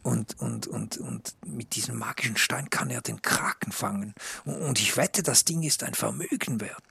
Und, 0.08 0.40
und, 0.40 0.68
und, 0.68 0.96
und 1.00 1.36
mit 1.46 1.76
diesem 1.76 1.98
magischen 1.98 2.38
Stein 2.38 2.70
kann 2.70 2.90
er 2.90 3.02
den 3.02 3.22
Kraken 3.22 3.74
fangen. 3.74 4.14
Und, 4.46 4.80
ich 4.80 4.96
wette, 4.96 5.22
das 5.22 5.44
Ding 5.44 5.64
ist 5.64 5.84
ein 5.84 5.96
Vermögen 5.96 6.62
wert. 6.62 6.82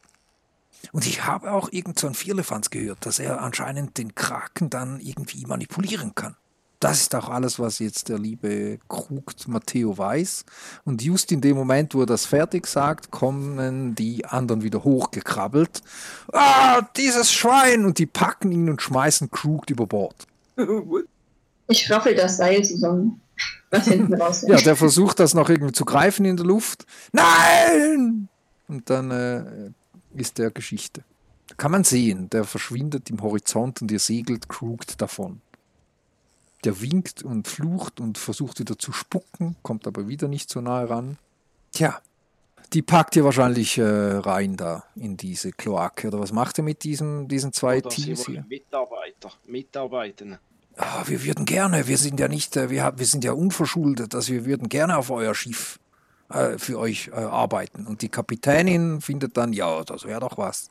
Und 0.92 1.06
ich 1.06 1.24
habe 1.24 1.50
auch 1.50 1.72
irgend 1.72 1.98
so 1.98 2.08
ein 2.08 2.12
Vierlefanz 2.12 2.68
gehört, 2.68 3.06
dass 3.06 3.18
er 3.18 3.40
anscheinend 3.40 3.96
den 3.96 4.14
Kraken 4.14 4.68
dann 4.68 5.00
irgendwie 5.00 5.46
manipulieren 5.46 6.14
kann. 6.14 6.36
Das 6.78 7.00
ist 7.00 7.14
auch 7.14 7.30
alles, 7.30 7.58
was 7.58 7.78
jetzt 7.78 8.10
der 8.10 8.18
liebe 8.18 8.80
Krugt 8.86 9.48
Matteo 9.48 9.96
weiß. 9.96 10.44
Und 10.84 11.00
just 11.00 11.32
in 11.32 11.40
dem 11.40 11.56
Moment, 11.56 11.94
wo 11.94 12.00
er 12.00 12.06
das 12.06 12.26
fertig 12.26 12.66
sagt, 12.66 13.10
kommen 13.10 13.94
die 13.94 14.26
anderen 14.26 14.62
wieder 14.62 14.84
hochgekrabbelt. 14.84 15.82
Ah, 16.34 16.82
dieses 16.98 17.32
Schwein! 17.32 17.86
Und 17.86 17.96
die 17.96 18.04
packen 18.04 18.52
ihn 18.52 18.68
und 18.68 18.82
schmeißen 18.82 19.30
Krugt 19.30 19.70
über 19.70 19.86
Bord. 19.86 20.26
Ich 21.68 21.90
raffel 21.90 22.14
das 22.14 22.36
Seil 22.36 22.64
zusammen, 22.64 23.20
was 23.70 23.88
hinten 23.88 24.14
raus 24.20 24.44
Ja, 24.46 24.56
der 24.56 24.76
versucht 24.76 25.18
das 25.20 25.34
noch 25.34 25.48
irgendwie 25.48 25.72
zu 25.72 25.84
greifen 25.84 26.24
in 26.24 26.36
der 26.36 26.46
Luft. 26.46 26.86
Nein! 27.12 28.28
Und 28.68 28.90
dann 28.90 29.10
äh, 29.10 29.70
ist 30.14 30.38
der 30.38 30.50
Geschichte. 30.50 31.04
Kann 31.56 31.70
man 31.70 31.84
sehen, 31.84 32.28
der 32.30 32.44
verschwindet 32.44 33.08
im 33.10 33.22
Horizont 33.22 33.82
und 33.82 33.90
ihr 33.90 34.00
segelt 34.00 34.48
Kruged 34.48 35.00
davon. 35.00 35.40
Der 36.64 36.80
winkt 36.80 37.22
und 37.22 37.46
flucht 37.46 38.00
und 38.00 38.18
versucht 38.18 38.58
wieder 38.58 38.78
zu 38.78 38.92
spucken, 38.92 39.56
kommt 39.62 39.86
aber 39.86 40.08
wieder 40.08 40.26
nicht 40.26 40.50
so 40.50 40.60
nahe 40.60 40.90
ran. 40.90 41.18
Tja, 41.72 42.00
die 42.72 42.82
packt 42.82 43.14
ihr 43.16 43.24
wahrscheinlich 43.24 43.78
äh, 43.78 43.84
rein 43.84 44.56
da 44.56 44.84
in 44.96 45.16
diese 45.16 45.52
Kloake. 45.52 46.08
Oder 46.08 46.18
was 46.18 46.32
macht 46.32 46.58
ihr 46.58 46.64
mit 46.64 46.82
diesen, 46.82 47.28
diesen 47.28 47.52
zwei 47.52 47.78
Oder 47.78 47.90
Teams 47.90 48.26
hier? 48.26 48.44
Mitarbeiter, 48.48 49.32
mitarbeiten. 49.46 50.38
Ah, 50.76 51.04
wir 51.06 51.24
würden 51.24 51.46
gerne, 51.46 51.88
wir 51.88 51.96
sind 51.96 52.20
ja 52.20 52.28
nicht, 52.28 52.56
äh, 52.56 52.68
wir, 52.68 52.92
wir 52.96 53.06
sind 53.06 53.24
ja 53.24 53.32
unverschuldet, 53.32 54.14
also 54.14 54.32
wir 54.32 54.44
würden 54.44 54.68
gerne 54.68 54.98
auf 54.98 55.10
euer 55.10 55.34
Schiff 55.34 55.78
äh, 56.28 56.58
für 56.58 56.78
euch 56.78 57.08
äh, 57.08 57.14
arbeiten. 57.14 57.86
Und 57.86 58.02
die 58.02 58.10
Kapitänin 58.10 59.00
findet 59.00 59.36
dann, 59.36 59.52
ja, 59.52 59.84
das 59.84 60.04
wäre 60.04 60.20
doch 60.20 60.36
was. 60.36 60.70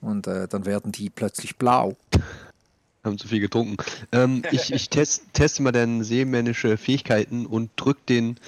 Und 0.00 0.26
äh, 0.26 0.46
dann 0.46 0.64
werden 0.64 0.92
die 0.92 1.10
plötzlich 1.10 1.56
blau. 1.56 1.96
Haben 3.04 3.18
zu 3.18 3.26
viel 3.26 3.40
getrunken. 3.40 3.78
Ähm, 4.12 4.44
ich 4.52 4.72
ich 4.72 4.88
test, 4.88 5.24
teste 5.32 5.60
mal 5.62 5.72
deine 5.72 6.04
seemännische 6.04 6.76
Fähigkeiten 6.76 7.46
und 7.46 7.70
drück 7.74 8.06
den 8.06 8.38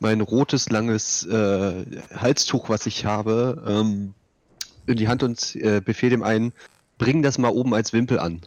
mein 0.00 0.20
rotes, 0.20 0.68
langes 0.68 1.24
äh, 1.24 1.84
Halstuch, 2.14 2.68
was 2.68 2.84
ich 2.84 3.06
habe, 3.06 3.62
ähm, 3.66 4.12
in 4.86 4.96
die 4.96 5.08
Hand 5.08 5.22
und 5.22 5.56
äh, 5.56 5.80
befehle 5.80 6.10
dem 6.10 6.22
einen, 6.22 6.52
bring 6.98 7.22
das 7.22 7.38
mal 7.38 7.48
oben 7.48 7.72
als 7.72 7.94
Wimpel 7.94 8.18
an. 8.18 8.42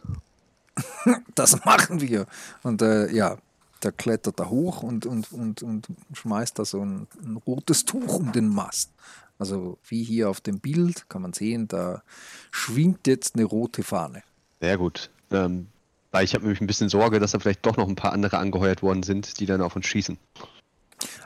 Das 1.34 1.64
machen 1.64 2.00
wir. 2.00 2.26
Und 2.62 2.82
äh, 2.82 3.10
ja, 3.12 3.36
der 3.82 3.92
klettert 3.92 4.40
da 4.40 4.48
hoch 4.48 4.82
und, 4.82 5.06
und, 5.06 5.32
und, 5.32 5.62
und 5.62 5.86
schmeißt 6.12 6.58
da 6.58 6.64
so 6.64 6.84
ein, 6.84 7.06
ein 7.22 7.36
rotes 7.36 7.84
Tuch 7.84 8.18
um 8.18 8.32
den 8.32 8.48
Mast. 8.48 8.90
Also 9.38 9.78
wie 9.86 10.02
hier 10.02 10.30
auf 10.30 10.40
dem 10.40 10.60
Bild 10.60 11.08
kann 11.08 11.22
man 11.22 11.32
sehen, 11.32 11.68
da 11.68 12.02
schwingt 12.50 13.06
jetzt 13.06 13.34
eine 13.34 13.44
rote 13.44 13.82
Fahne. 13.82 14.22
Sehr 14.60 14.78
gut. 14.78 15.10
Ähm, 15.30 15.66
weil 16.10 16.24
ich 16.24 16.34
habe 16.34 16.44
nämlich 16.44 16.60
ein 16.60 16.66
bisschen 16.66 16.88
Sorge, 16.88 17.20
dass 17.20 17.32
da 17.32 17.38
vielleicht 17.38 17.66
doch 17.66 17.76
noch 17.76 17.88
ein 17.88 17.96
paar 17.96 18.12
andere 18.12 18.38
angeheuert 18.38 18.82
worden 18.82 19.02
sind, 19.02 19.38
die 19.38 19.46
dann 19.46 19.60
auf 19.60 19.76
uns 19.76 19.86
schießen. 19.86 20.16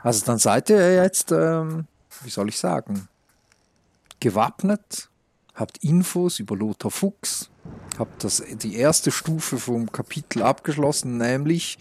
Also 0.03 0.25
dann 0.25 0.37
seid 0.37 0.69
ihr 0.69 0.95
jetzt, 0.95 1.31
ähm, 1.31 1.87
wie 2.23 2.29
soll 2.29 2.49
ich 2.49 2.57
sagen, 2.57 3.07
gewappnet, 4.19 5.09
habt 5.53 5.83
Infos 5.83 6.39
über 6.39 6.55
Lothar 6.55 6.91
Fuchs, 6.91 7.49
habt 7.97 8.23
das, 8.23 8.41
die 8.61 8.75
erste 8.75 9.11
Stufe 9.11 9.57
vom 9.57 9.91
Kapitel 9.91 10.41
abgeschlossen, 10.43 11.17
nämlich 11.17 11.77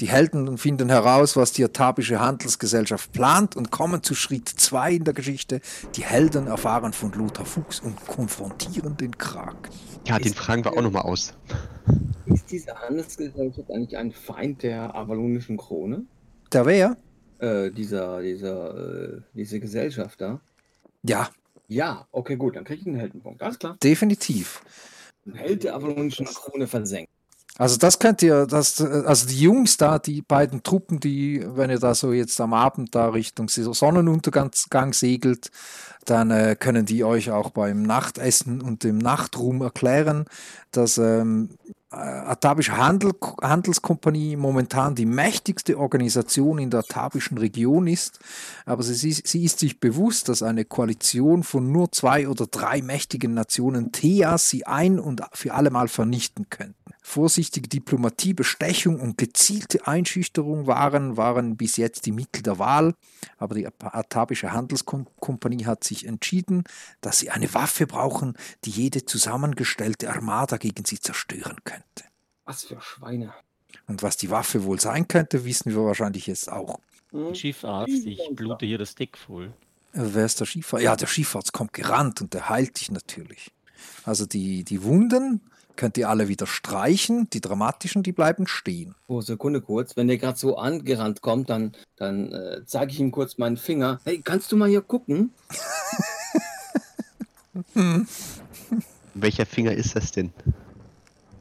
die 0.00 0.08
Helden 0.08 0.58
finden 0.58 0.88
heraus, 0.88 1.36
was 1.36 1.52
die 1.52 1.62
Atabische 1.64 2.18
Handelsgesellschaft 2.18 3.12
plant 3.12 3.54
und 3.54 3.70
kommen 3.70 4.02
zu 4.02 4.14
Schritt 4.16 4.48
2 4.48 4.94
in 4.94 5.04
der 5.04 5.14
Geschichte. 5.14 5.60
Die 5.94 6.02
Helden 6.04 6.48
erfahren 6.48 6.92
von 6.92 7.12
Lothar 7.12 7.46
Fuchs 7.46 7.78
und 7.78 8.04
konfrontieren 8.06 8.96
den 8.96 9.16
Kraken. 9.16 9.70
Ja, 10.06 10.18
den 10.18 10.26
Ist- 10.32 10.36
fragen 10.38 10.64
wir 10.64 10.72
auch 10.72 10.82
nochmal 10.82 11.02
aus. 11.02 11.32
Ist 12.26 12.50
diese 12.50 12.74
Handelsgesellschaft 12.74 13.70
eigentlich 13.70 13.96
ein 13.96 14.10
Feind 14.10 14.62
der 14.64 14.94
avalonischen 14.96 15.56
Krone? 15.58 16.06
Der 16.52 16.66
wer? 16.66 16.96
Äh, 17.38 17.70
dieser, 17.70 18.20
dieser, 18.20 18.76
äh, 19.16 19.20
diese 19.34 19.60
Gesellschaft 19.60 20.20
da? 20.20 20.40
Ja, 21.04 21.28
Ja, 21.68 22.06
okay, 22.12 22.36
gut, 22.36 22.56
dann 22.56 22.64
kriege 22.64 22.80
ich 22.80 22.86
einen 22.86 22.96
Heldenpunkt. 22.96 23.42
Alles 23.42 23.58
klar. 23.58 23.76
definitiv. 23.82 24.62
Ein 25.26 25.34
Held 25.34 25.64
der 25.64 25.74
avalonischen 25.74 26.26
Krone 26.26 26.66
versenkt. 26.66 27.10
Also 27.56 27.76
das 27.76 28.00
könnt 28.00 28.20
ihr, 28.22 28.46
das, 28.46 28.80
also 28.80 29.28
die 29.28 29.40
Jungs 29.40 29.76
da, 29.76 30.00
die 30.00 30.22
beiden 30.22 30.64
Truppen, 30.64 30.98
die, 30.98 31.44
wenn 31.46 31.70
ihr 31.70 31.78
da 31.78 31.94
so 31.94 32.12
jetzt 32.12 32.40
am 32.40 32.52
Abend 32.52 32.96
da 32.96 33.10
Richtung 33.10 33.48
Sonnenuntergang 33.48 34.50
Gang 34.70 34.92
segelt, 34.92 35.50
dann 36.04 36.32
äh, 36.32 36.56
können 36.58 36.84
die 36.84 37.04
euch 37.04 37.30
auch 37.30 37.50
beim 37.50 37.82
Nachtessen 37.82 38.60
und 38.60 38.82
dem 38.82 38.98
Nachtruhm 38.98 39.62
erklären, 39.62 40.24
dass 40.72 40.98
ähm, 40.98 41.50
äh, 41.70 41.72
Atabische 41.94 42.76
Handel, 42.76 43.12
Handelskompanie 43.42 44.36
momentan 44.36 44.94
die 44.94 45.06
mächtigste 45.06 45.78
Organisation 45.78 46.58
in 46.58 46.70
der 46.70 46.80
atabischen 46.80 47.38
Region 47.38 47.86
ist, 47.86 48.18
aber 48.66 48.82
sie, 48.82 49.08
ist- 49.08 49.26
sie 49.26 49.44
ist 49.44 49.58
sich 49.58 49.80
bewusst, 49.80 50.28
dass 50.28 50.42
eine 50.42 50.64
Koalition 50.64 51.42
von 51.42 51.70
nur 51.72 51.90
zwei 51.92 52.28
oder 52.28 52.46
drei 52.46 52.82
mächtigen 52.82 53.34
Nationen 53.34 53.92
Theas 53.92 54.48
sie 54.50 54.66
ein 54.66 54.98
und 54.98 55.22
für 55.32 55.54
allemal 55.54 55.88
vernichten 55.88 56.46
könnten. 56.50 56.83
Vorsichtige 57.06 57.68
Diplomatie, 57.68 58.32
Bestechung 58.32 58.98
und 58.98 59.18
gezielte 59.18 59.86
Einschüchterung 59.86 60.66
waren, 60.66 61.18
waren 61.18 61.54
bis 61.54 61.76
jetzt 61.76 62.06
die 62.06 62.12
Mittel 62.12 62.42
der 62.42 62.58
Wahl, 62.58 62.94
aber 63.36 63.54
die 63.54 63.66
Atabische 63.66 64.52
Handelskompanie 64.52 65.66
hat 65.66 65.84
sich 65.84 66.06
entschieden, 66.06 66.64
dass 67.02 67.18
sie 67.18 67.30
eine 67.30 67.52
Waffe 67.52 67.86
brauchen, 67.86 68.38
die 68.64 68.70
jede 68.70 69.04
zusammengestellte 69.04 70.10
Armada 70.10 70.56
gegen 70.56 70.86
sie 70.86 70.98
zerstören 70.98 71.58
könnte. 71.64 72.04
Was 72.46 72.64
für 72.64 72.80
Schweine. 72.80 73.34
Und 73.86 74.02
was 74.02 74.16
die 74.16 74.30
Waffe 74.30 74.64
wohl 74.64 74.80
sein 74.80 75.06
könnte, 75.06 75.44
wissen 75.44 75.74
wir 75.74 75.84
wahrscheinlich 75.84 76.26
jetzt 76.26 76.50
auch. 76.50 76.80
Hm? 77.10 77.34
Schiffarzt, 77.34 77.92
ich 77.92 78.22
blute 78.32 78.64
hier 78.64 78.78
das 78.78 78.94
Deck 78.94 79.18
voll. 79.18 79.52
Wer 79.92 80.24
ist 80.24 80.40
der 80.40 80.46
Skifahrer? 80.46 80.82
Ja, 80.82 80.96
der 80.96 81.06
Skifahrts 81.06 81.52
kommt 81.52 81.74
gerannt 81.74 82.22
und 82.22 82.32
der 82.32 82.48
heilt 82.48 82.80
dich 82.80 82.90
natürlich. 82.90 83.52
Also 84.04 84.24
die, 84.24 84.64
die 84.64 84.82
Wunden 84.82 85.42
könnt 85.76 85.96
ihr 85.98 86.08
alle 86.08 86.28
wieder 86.28 86.46
streichen, 86.46 87.28
die 87.32 87.40
dramatischen, 87.40 88.02
die 88.02 88.12
bleiben 88.12 88.46
stehen. 88.46 88.94
Oh, 89.06 89.20
Sekunde 89.20 89.60
kurz. 89.60 89.96
Wenn 89.96 90.08
der 90.08 90.18
gerade 90.18 90.38
so 90.38 90.56
angerannt 90.56 91.20
kommt, 91.22 91.50
dann, 91.50 91.72
dann 91.96 92.32
äh, 92.32 92.62
zeige 92.66 92.92
ich 92.92 93.00
ihm 93.00 93.10
kurz 93.10 93.38
meinen 93.38 93.56
Finger. 93.56 94.00
Hey, 94.04 94.20
kannst 94.22 94.50
du 94.52 94.56
mal 94.56 94.68
hier 94.68 94.82
gucken? 94.82 95.32
Welcher 99.14 99.46
Finger 99.46 99.72
ist 99.72 99.94
das 99.96 100.10
denn? 100.12 100.32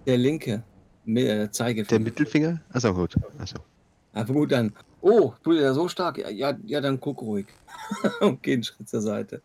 Der 0.05 0.17
linke. 0.17 0.63
Mi- 1.05 1.21
äh, 1.23 1.35
Der 1.37 1.51
Zeigefinger. 1.51 1.99
Mittelfinger? 2.03 2.61
Achso, 2.71 2.93
gut. 2.93 3.15
Also, 3.37 3.55
Aber 4.13 4.33
gut, 4.33 4.51
dann. 4.51 4.73
Oh, 5.01 5.33
tut 5.43 5.57
er 5.57 5.73
so 5.73 5.87
stark? 5.89 6.17
Ja, 6.17 6.29
ja, 6.29 6.57
ja, 6.65 6.79
dann 6.81 6.99
guck 6.99 7.21
ruhig. 7.21 7.47
Und 8.21 8.41
geh 8.41 8.53
einen 8.53 8.63
Schritt 8.63 8.87
zur 8.87 9.01
Seite. 9.01 9.41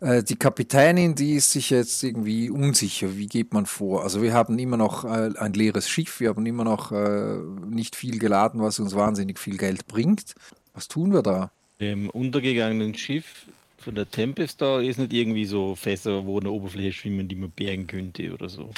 Äh, 0.00 0.22
die 0.22 0.36
Kapitänin, 0.36 1.14
die 1.14 1.34
ist 1.34 1.52
sich 1.52 1.70
jetzt 1.70 2.02
irgendwie 2.02 2.50
unsicher, 2.50 3.16
wie 3.16 3.26
geht 3.26 3.52
man 3.52 3.66
vor. 3.66 4.02
Also 4.02 4.22
wir 4.22 4.32
haben 4.34 4.58
immer 4.58 4.76
noch 4.76 5.04
äh, 5.04 5.30
ein 5.38 5.52
leeres 5.52 5.88
Schiff, 5.88 6.20
wir 6.20 6.30
haben 6.30 6.46
immer 6.46 6.64
noch 6.64 6.92
äh, 6.92 7.38
nicht 7.68 7.96
viel 7.96 8.18
geladen, 8.18 8.60
was 8.60 8.78
uns 8.78 8.94
wahnsinnig 8.94 9.38
viel 9.38 9.56
Geld 9.56 9.86
bringt. 9.86 10.34
Was 10.74 10.88
tun 10.88 11.12
wir 11.12 11.22
da? 11.22 11.50
Dem 11.80 12.10
untergegangenen 12.10 12.94
Schiff 12.94 13.46
von 13.78 13.94
der 13.94 14.10
Tempest 14.10 14.60
da 14.60 14.80
ist 14.80 14.98
nicht 14.98 15.12
irgendwie 15.12 15.44
so 15.44 15.74
Fässer, 15.74 16.24
wo 16.26 16.38
in 16.38 16.44
der 16.44 16.52
Oberfläche 16.52 16.92
schwimmen, 16.92 17.28
die 17.28 17.36
man 17.36 17.50
bergen 17.50 17.86
könnte 17.86 18.32
oder 18.32 18.48
so. 18.48 18.70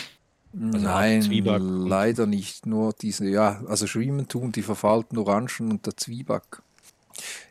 Nein, 0.52 1.22
Zwieback 1.22 1.60
und- 1.60 1.88
leider 1.88 2.26
nicht. 2.26 2.66
Nur 2.66 2.94
diese, 3.00 3.28
ja, 3.28 3.62
also 3.68 3.86
schwimmen 3.86 4.28
tun 4.28 4.52
die 4.52 4.62
verfalten 4.62 5.18
Orangen 5.18 5.70
und 5.70 5.86
der 5.86 5.96
Zwieback. 5.96 6.62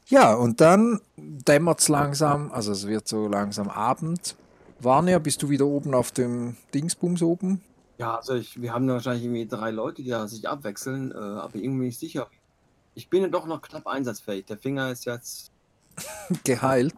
Ja, 0.10 0.34
und 0.34 0.62
dann 0.62 1.02
dämmert 1.18 1.82
es 1.82 1.90
langsam, 1.90 2.52
also 2.52 2.72
es 2.72 2.88
wird 2.88 3.08
so 3.10 3.28
langsam 3.28 3.70
Abend. 3.70 4.38
Warner, 4.80 5.20
bist 5.20 5.44
du 5.44 5.50
wieder 5.50 5.66
oben 5.66 5.94
auf 5.94 6.12
dem 6.12 6.56
Dingsbums 6.74 7.22
oben? 7.22 7.62
Ja, 7.98 8.16
also 8.16 8.36
ich, 8.36 8.62
wir 8.62 8.74
haben 8.74 8.88
wahrscheinlich 8.88 9.26
irgendwie 9.26 9.48
drei 9.48 9.72
Leute, 9.72 10.04
die 10.04 10.10
da 10.10 10.28
sich 10.28 10.48
abwechseln, 10.48 11.12
äh, 11.12 11.16
aber 11.16 11.56
irgendwie 11.56 11.88
nicht 11.88 12.00
sicher. 12.00 12.30
Ich 12.94 13.10
bin 13.10 13.24
ja 13.24 13.28
doch 13.28 13.48
noch 13.48 13.62
knapp 13.62 13.86
einsatzfähig. 13.86 14.46
Der 14.46 14.58
Finger 14.58 14.92
ist 14.92 15.06
jetzt. 15.06 15.52
Geheilt. 16.46 16.96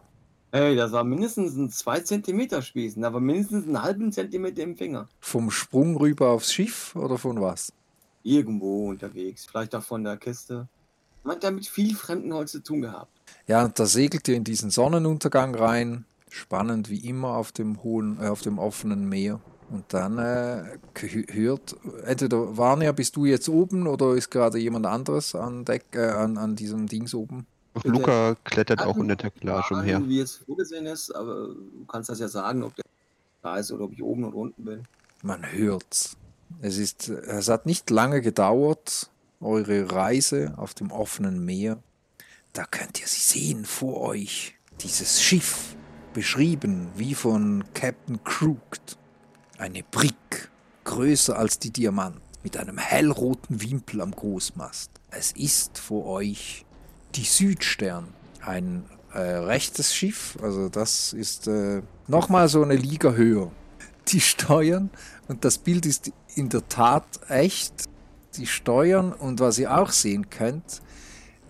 Ey, 0.52 0.76
das 0.76 0.92
war 0.92 1.04
mindestens 1.04 1.56
ein 1.56 1.70
2 1.70 2.00
Zentimeter 2.00 2.60
Spießen, 2.62 3.04
aber 3.04 3.18
mindestens 3.20 3.66
einen 3.66 3.82
halben 3.82 4.12
Zentimeter 4.12 4.62
im 4.62 4.76
Finger. 4.76 5.08
Vom 5.20 5.50
Sprung 5.50 5.96
rüber 5.96 6.30
aufs 6.30 6.52
Schiff 6.52 6.94
oder 6.94 7.18
von 7.18 7.40
was? 7.40 7.72
Irgendwo 8.22 8.90
unterwegs. 8.90 9.46
Vielleicht 9.46 9.74
auch 9.74 9.82
von 9.82 10.04
der 10.04 10.16
Kiste. 10.16 10.68
Man 11.22 11.36
hat 11.36 11.44
damit 11.44 11.66
viel 11.66 11.94
Fremdenholz 11.94 12.52
zu 12.52 12.62
tun 12.62 12.82
gehabt. 12.82 13.10
Ja, 13.46 13.64
und 13.64 13.78
da 13.78 13.86
segelt 13.86 14.26
ihr 14.28 14.36
in 14.36 14.44
diesen 14.44 14.70
Sonnenuntergang 14.70 15.54
rein. 15.54 16.04
Spannend 16.28 16.88
wie 16.88 17.08
immer 17.08 17.36
auf 17.36 17.52
dem 17.52 17.82
hohen, 17.82 18.18
äh, 18.20 18.28
auf 18.28 18.42
dem 18.42 18.58
offenen 18.58 19.08
Meer. 19.08 19.40
Und 19.70 19.84
dann 19.88 20.18
äh, 20.18 20.78
hört, 21.28 21.76
entweder 22.04 22.56
Vania, 22.56 22.92
bist 22.92 23.14
du 23.16 23.24
jetzt 23.24 23.48
oben 23.48 23.86
oder 23.86 24.14
ist 24.14 24.30
gerade 24.30 24.58
jemand 24.58 24.86
anderes 24.86 25.34
an 25.34 25.64
Deck, 25.64 25.84
äh, 25.92 26.08
an, 26.08 26.38
an 26.38 26.56
diesem 26.56 26.86
Dings 26.86 27.14
oben? 27.14 27.46
Luca 27.84 28.36
klettert 28.44 28.82
auch 28.82 28.96
in 28.96 29.08
der 29.08 29.16
Deckplage 29.16 29.74
umher. 29.74 30.02
Wie 30.08 30.20
es 30.20 30.36
vorgesehen 30.36 30.86
ist, 30.86 31.14
aber 31.14 31.48
du 31.48 31.84
kannst 31.86 32.10
das 32.10 32.18
ja 32.18 32.28
sagen, 32.28 32.64
ob 32.64 32.74
der 32.74 32.84
da 33.42 33.56
ist 33.56 33.70
oder 33.72 33.84
ob 33.84 33.92
ich 33.92 34.02
oben 34.02 34.24
oder 34.24 34.36
unten 34.36 34.64
bin. 34.64 34.82
Man 35.22 35.50
hört's. 35.52 36.16
Es 36.60 36.78
ist, 36.78 37.08
es 37.08 37.48
hat 37.48 37.64
nicht 37.64 37.90
lange 37.90 38.20
gedauert, 38.22 39.09
eure 39.40 39.90
Reise 39.90 40.54
auf 40.56 40.74
dem 40.74 40.90
offenen 40.90 41.44
Meer. 41.44 41.82
Da 42.52 42.64
könnt 42.64 43.00
ihr 43.00 43.06
sie 43.06 43.20
sehen 43.20 43.64
vor 43.64 44.00
euch. 44.00 44.54
Dieses 44.80 45.22
Schiff, 45.22 45.76
beschrieben 46.12 46.88
wie 46.96 47.14
von 47.14 47.64
Captain 47.74 48.22
Crooked. 48.24 48.98
Eine 49.58 49.82
Brick, 49.82 50.50
größer 50.84 51.38
als 51.38 51.58
die 51.58 51.70
Diamant, 51.70 52.20
mit 52.42 52.56
einem 52.56 52.78
hellroten 52.78 53.62
Wimpel 53.62 54.00
am 54.00 54.12
Großmast. 54.12 54.90
Es 55.10 55.32
ist 55.32 55.78
vor 55.78 56.06
euch 56.06 56.64
die 57.14 57.24
Südstern, 57.24 58.08
ein 58.40 58.84
äh, 59.12 59.18
rechtes 59.18 59.94
Schiff, 59.94 60.38
also 60.42 60.68
das 60.68 61.12
ist 61.12 61.48
äh, 61.48 61.82
nochmal 62.06 62.48
so 62.48 62.62
eine 62.62 62.76
Liga 62.76 63.12
höher. 63.12 63.50
Die 64.08 64.20
steuern, 64.20 64.90
und 65.28 65.44
das 65.44 65.58
Bild 65.58 65.84
ist 65.86 66.12
in 66.34 66.48
der 66.48 66.66
Tat 66.68 67.04
echt, 67.28 67.89
die 68.36 68.46
steuern 68.46 69.12
und 69.12 69.40
was 69.40 69.58
ihr 69.58 69.76
auch 69.76 69.90
sehen 69.90 70.30
könnt, 70.30 70.82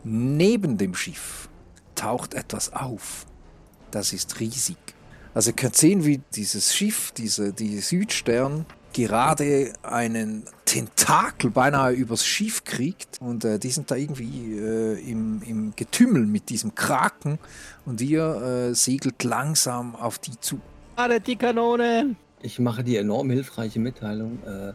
neben 0.05 0.78
dem 0.78 0.94
Schiff 0.94 1.48
taucht 1.94 2.35
etwas 2.35 2.73
auf. 2.73 3.27
Das 3.90 4.12
ist 4.12 4.40
riesig. 4.40 4.78
Also 5.35 5.51
ihr 5.51 5.57
könnt 5.57 5.77
sehen, 5.77 6.05
wie 6.05 6.20
dieses 6.35 6.74
Schiff, 6.74 7.12
diese, 7.12 7.52
die 7.52 7.78
Südstern, 7.81 8.66
gerade 8.93 9.73
einen 9.82 10.44
Tentakel 10.65 11.51
beinahe 11.51 11.93
übers 11.93 12.27
Schiff 12.27 12.65
kriegt 12.65 13.19
und 13.20 13.44
äh, 13.44 13.59
die 13.59 13.70
sind 13.70 13.90
da 13.90 13.94
irgendwie 13.94 14.59
äh, 14.59 15.11
im, 15.11 15.43
im 15.43 15.73
Getümmel 15.77 16.27
mit 16.27 16.48
diesem 16.48 16.74
Kraken 16.74 17.39
und 17.86 18.01
ihr 18.01 18.70
äh, 18.70 18.74
segelt 18.74 19.23
langsam 19.23 19.94
auf 19.94 20.19
die 20.19 20.39
zu. 20.40 20.61
Alle 20.97 21.20
die 21.20 21.36
Kanonen! 21.36 22.16
Ich 22.43 22.59
mache 22.59 22.82
die 22.82 22.97
enorm 22.97 23.31
hilfreiche 23.31 23.78
Mitteilung. 23.78 24.43
Äh, 24.44 24.73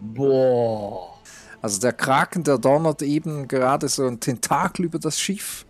boah. 0.00 1.17
Also 1.60 1.80
der 1.80 1.92
Kraken, 1.92 2.44
der 2.44 2.58
donnert 2.58 3.02
eben 3.02 3.48
gerade 3.48 3.88
so 3.88 4.06
ein 4.06 4.20
Tentakel 4.20 4.84
über 4.84 4.98
das 4.98 5.20
Schiff, 5.20 5.66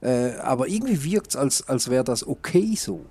äh, 0.00 0.36
aber 0.36 0.68
irgendwie 0.68 1.02
wirkt 1.04 1.30
es, 1.30 1.36
als, 1.36 1.68
als 1.68 1.88
wäre 1.90 2.04
das 2.04 2.26
okay 2.26 2.74
so. 2.76 3.04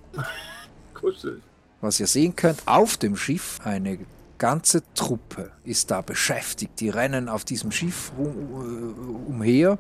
Kuschel. 0.94 1.42
Was 1.82 2.00
ihr 2.00 2.08
sehen 2.08 2.36
könnt, 2.36 2.62
auf 2.66 2.98
dem 2.98 3.16
Schiff 3.16 3.60
eine 3.64 4.00
ganze 4.38 4.82
Truppe 4.94 5.52
ist 5.64 5.92
da 5.92 6.02
beschäftigt. 6.02 6.80
Die 6.80 6.90
rennen 6.90 7.30
auf 7.30 7.46
diesem 7.46 7.72
Schiff 7.72 8.12
rum, 8.18 8.36
äh, 8.36 9.30
umher 9.30 9.78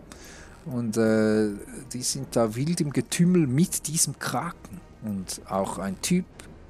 und 0.65 0.97
äh, 0.97 1.49
die 1.93 2.01
sind 2.01 2.35
da 2.35 2.55
wild 2.55 2.81
im 2.81 2.91
Getümmel 2.91 3.47
mit 3.47 3.87
diesem 3.87 4.19
Kraken. 4.19 4.81
Und 5.03 5.41
auch 5.49 5.77
ein 5.77 6.01
Typ, 6.01 6.25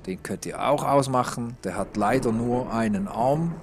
den 0.06 0.22
könnt 0.22 0.46
ihr 0.46 0.62
auch 0.64 0.84
ausmachen, 0.84 1.58
der 1.64 1.76
hat 1.76 1.98
leider 1.98 2.32
nur 2.32 2.72
einen 2.72 3.08
Arm 3.08 3.56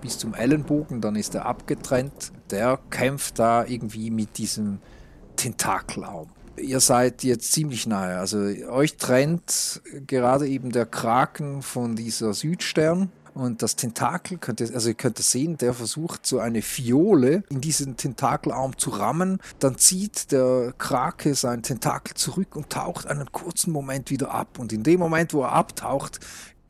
bis 0.00 0.18
zum 0.18 0.34
Ellenbogen, 0.34 1.00
dann 1.00 1.16
ist 1.16 1.34
er 1.34 1.46
abgetrennt. 1.46 2.32
Der 2.50 2.78
kämpft 2.90 3.38
da 3.38 3.64
irgendwie 3.64 4.10
mit 4.10 4.38
diesem 4.38 4.78
Tentakelarm. 5.36 6.28
Ihr 6.56 6.80
seid 6.80 7.22
jetzt 7.22 7.52
ziemlich 7.52 7.86
nahe. 7.86 8.18
Also 8.18 8.38
euch 8.38 8.96
trennt 8.96 9.80
gerade 10.06 10.46
eben 10.46 10.70
der 10.72 10.86
Kraken 10.86 11.62
von 11.62 11.96
dieser 11.96 12.34
Südstern. 12.34 13.10
Und 13.32 13.62
das 13.62 13.76
Tentakel, 13.76 14.38
könnt 14.38 14.60
ihr, 14.60 14.74
also 14.74 14.88
ihr 14.88 14.94
könnt 14.94 15.18
es 15.20 15.30
sehen, 15.30 15.56
der 15.56 15.72
versucht 15.72 16.26
so 16.26 16.40
eine 16.40 16.62
Fiole 16.62 17.44
in 17.48 17.60
diesen 17.60 17.96
Tentakelarm 17.96 18.76
zu 18.76 18.90
rammen. 18.90 19.38
Dann 19.60 19.78
zieht 19.78 20.32
der 20.32 20.74
Krake 20.76 21.34
sein 21.34 21.62
Tentakel 21.62 22.14
zurück 22.14 22.56
und 22.56 22.70
taucht 22.70 23.06
einen 23.06 23.30
kurzen 23.30 23.72
Moment 23.72 24.10
wieder 24.10 24.34
ab. 24.34 24.58
Und 24.58 24.72
in 24.72 24.82
dem 24.82 24.98
Moment, 24.98 25.32
wo 25.32 25.42
er 25.42 25.52
abtaucht, 25.52 26.20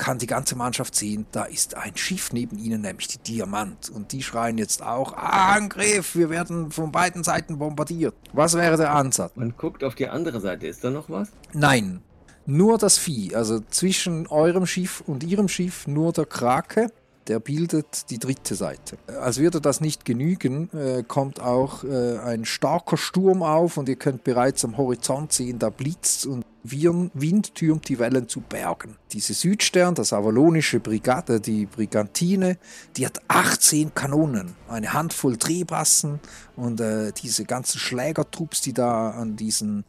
kann 0.00 0.18
die 0.18 0.26
ganze 0.26 0.56
Mannschaft 0.56 0.96
sehen, 0.96 1.26
da 1.30 1.44
ist 1.44 1.76
ein 1.76 1.94
Schiff 1.94 2.32
neben 2.32 2.58
ihnen, 2.58 2.80
nämlich 2.80 3.06
die 3.06 3.18
Diamant. 3.18 3.90
Und 3.90 4.12
die 4.12 4.22
schreien 4.22 4.56
jetzt 4.56 4.82
auch, 4.82 5.12
Angriff, 5.12 6.16
wir 6.16 6.30
werden 6.30 6.72
von 6.72 6.90
beiden 6.90 7.22
Seiten 7.22 7.58
bombardiert. 7.58 8.14
Was 8.32 8.54
wäre 8.54 8.78
der 8.78 8.94
Ansatz? 8.94 9.36
Man 9.36 9.54
guckt 9.58 9.84
auf 9.84 9.94
die 9.94 10.08
andere 10.08 10.40
Seite. 10.40 10.66
Ist 10.66 10.82
da 10.82 10.90
noch 10.90 11.10
was? 11.10 11.28
Nein, 11.52 12.00
nur 12.46 12.78
das 12.78 12.96
Vieh, 12.96 13.34
also 13.34 13.60
zwischen 13.68 14.26
eurem 14.26 14.64
Schiff 14.64 15.02
und 15.06 15.22
ihrem 15.22 15.48
Schiff 15.48 15.86
nur 15.86 16.12
der 16.12 16.24
Krake, 16.24 16.90
der 17.30 17.38
bildet 17.38 18.10
die 18.10 18.18
dritte 18.18 18.56
Seite. 18.56 18.98
Als 19.20 19.38
würde 19.38 19.60
das 19.60 19.80
nicht 19.80 20.04
genügen, 20.04 20.68
äh, 20.72 21.04
kommt 21.06 21.40
auch 21.40 21.84
äh, 21.84 22.18
ein 22.18 22.44
starker 22.44 22.96
Sturm 22.96 23.44
auf 23.44 23.76
und 23.76 23.88
ihr 23.88 23.94
könnt 23.94 24.24
bereits 24.24 24.64
am 24.64 24.76
Horizont 24.76 25.32
sehen, 25.32 25.60
da 25.60 25.70
blitzt 25.70 26.26
und 26.26 26.44
Wind 26.64 27.54
türmt 27.54 27.88
die 27.88 28.00
Wellen 28.00 28.28
zu 28.28 28.40
Bergen. 28.40 28.96
Diese 29.12 29.32
Südstern, 29.32 29.94
das 29.94 30.12
avalonische 30.12 30.80
Brigade, 30.80 31.40
die 31.40 31.66
Brigantine, 31.66 32.58
die 32.96 33.06
hat 33.06 33.20
18 33.28 33.94
Kanonen, 33.94 34.54
eine 34.68 34.92
Handvoll 34.92 35.36
Drehbassen 35.36 36.18
und 36.56 36.80
äh, 36.80 37.12
diese 37.12 37.44
ganzen 37.44 37.78
Schlägertrupps, 37.78 38.60
die 38.60 38.72
da 38.72 39.12
an 39.12 39.36
diesen 39.36 39.84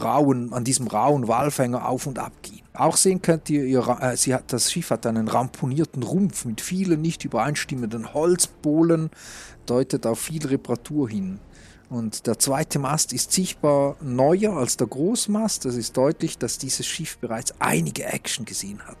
rauen, 0.00 0.52
an 0.52 0.64
diesem 0.64 0.88
rauen 0.88 1.28
Walfänger 1.28 1.88
auf 1.88 2.06
und 2.06 2.18
ab 2.18 2.32
gehen. 2.42 2.62
Auch 2.72 2.96
sehen 2.96 3.22
könnt 3.22 3.48
ihr, 3.50 3.64
ihr 3.64 3.86
äh, 4.00 4.16
sie 4.16 4.34
hat, 4.34 4.52
das 4.52 4.72
Schiff 4.72 4.90
hat 4.90 5.06
einen 5.06 5.28
ramponierten 5.28 6.02
Rumpf 6.02 6.44
mit 6.44 6.60
vielen 6.60 7.00
nicht 7.00 7.24
übereinstimmenden 7.24 8.12
Holzbohlen, 8.14 9.10
deutet 9.66 10.06
auf 10.06 10.18
viel 10.18 10.44
Reparatur 10.46 11.08
hin. 11.08 11.38
Und 11.88 12.26
der 12.26 12.38
zweite 12.38 12.78
Mast 12.78 13.12
ist 13.12 13.30
sichtbar 13.30 13.96
neuer 14.00 14.56
als 14.56 14.76
der 14.76 14.88
Großmast. 14.88 15.66
Es 15.66 15.76
ist 15.76 15.96
deutlich, 15.96 16.38
dass 16.38 16.58
dieses 16.58 16.86
Schiff 16.86 17.18
bereits 17.18 17.54
einige 17.60 18.04
Action 18.04 18.44
gesehen 18.44 18.80
hat. 18.84 18.96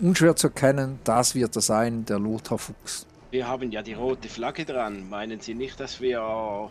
Unschwer 0.00 0.36
zu 0.36 0.48
erkennen, 0.48 0.98
das 1.04 1.34
wird 1.34 1.56
er 1.56 1.62
sein, 1.62 2.04
der 2.04 2.18
Lothar 2.18 2.58
Fuchs. 2.58 3.06
Wir 3.30 3.48
haben 3.48 3.72
ja 3.72 3.82
die 3.82 3.94
rote 3.94 4.28
Flagge 4.28 4.66
dran. 4.66 5.08
Meinen 5.08 5.40
Sie 5.40 5.54
nicht, 5.54 5.80
dass 5.80 6.00
wir 6.00 6.68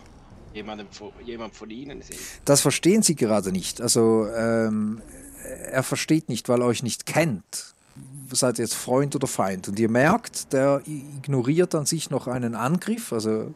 jemandem, 0.55 0.87
jemand 1.23 1.55
von 1.55 1.69
Ihnen 1.69 2.01
sind? 2.01 2.19
Das 2.45 2.61
verstehen 2.61 3.03
Sie 3.03 3.15
gerade 3.15 3.51
nicht. 3.51 3.81
Also 3.81 4.27
ähm, 4.27 5.01
er 5.71 5.83
versteht 5.83 6.29
nicht, 6.29 6.49
weil 6.49 6.61
er 6.61 6.67
euch 6.67 6.83
nicht 6.83 7.05
kennt. 7.05 7.73
Seid 8.31 8.57
ihr 8.59 8.65
jetzt 8.65 8.73
Freund 8.73 9.15
oder 9.15 9.27
Feind? 9.27 9.67
Und 9.67 9.79
ihr 9.79 9.89
merkt, 9.89 10.51
der 10.51 10.81
ignoriert 10.85 11.75
an 11.75 11.85
sich 11.85 12.09
noch 12.09 12.27
einen 12.27 12.55
Angriff. 12.55 13.13
Also 13.13 13.53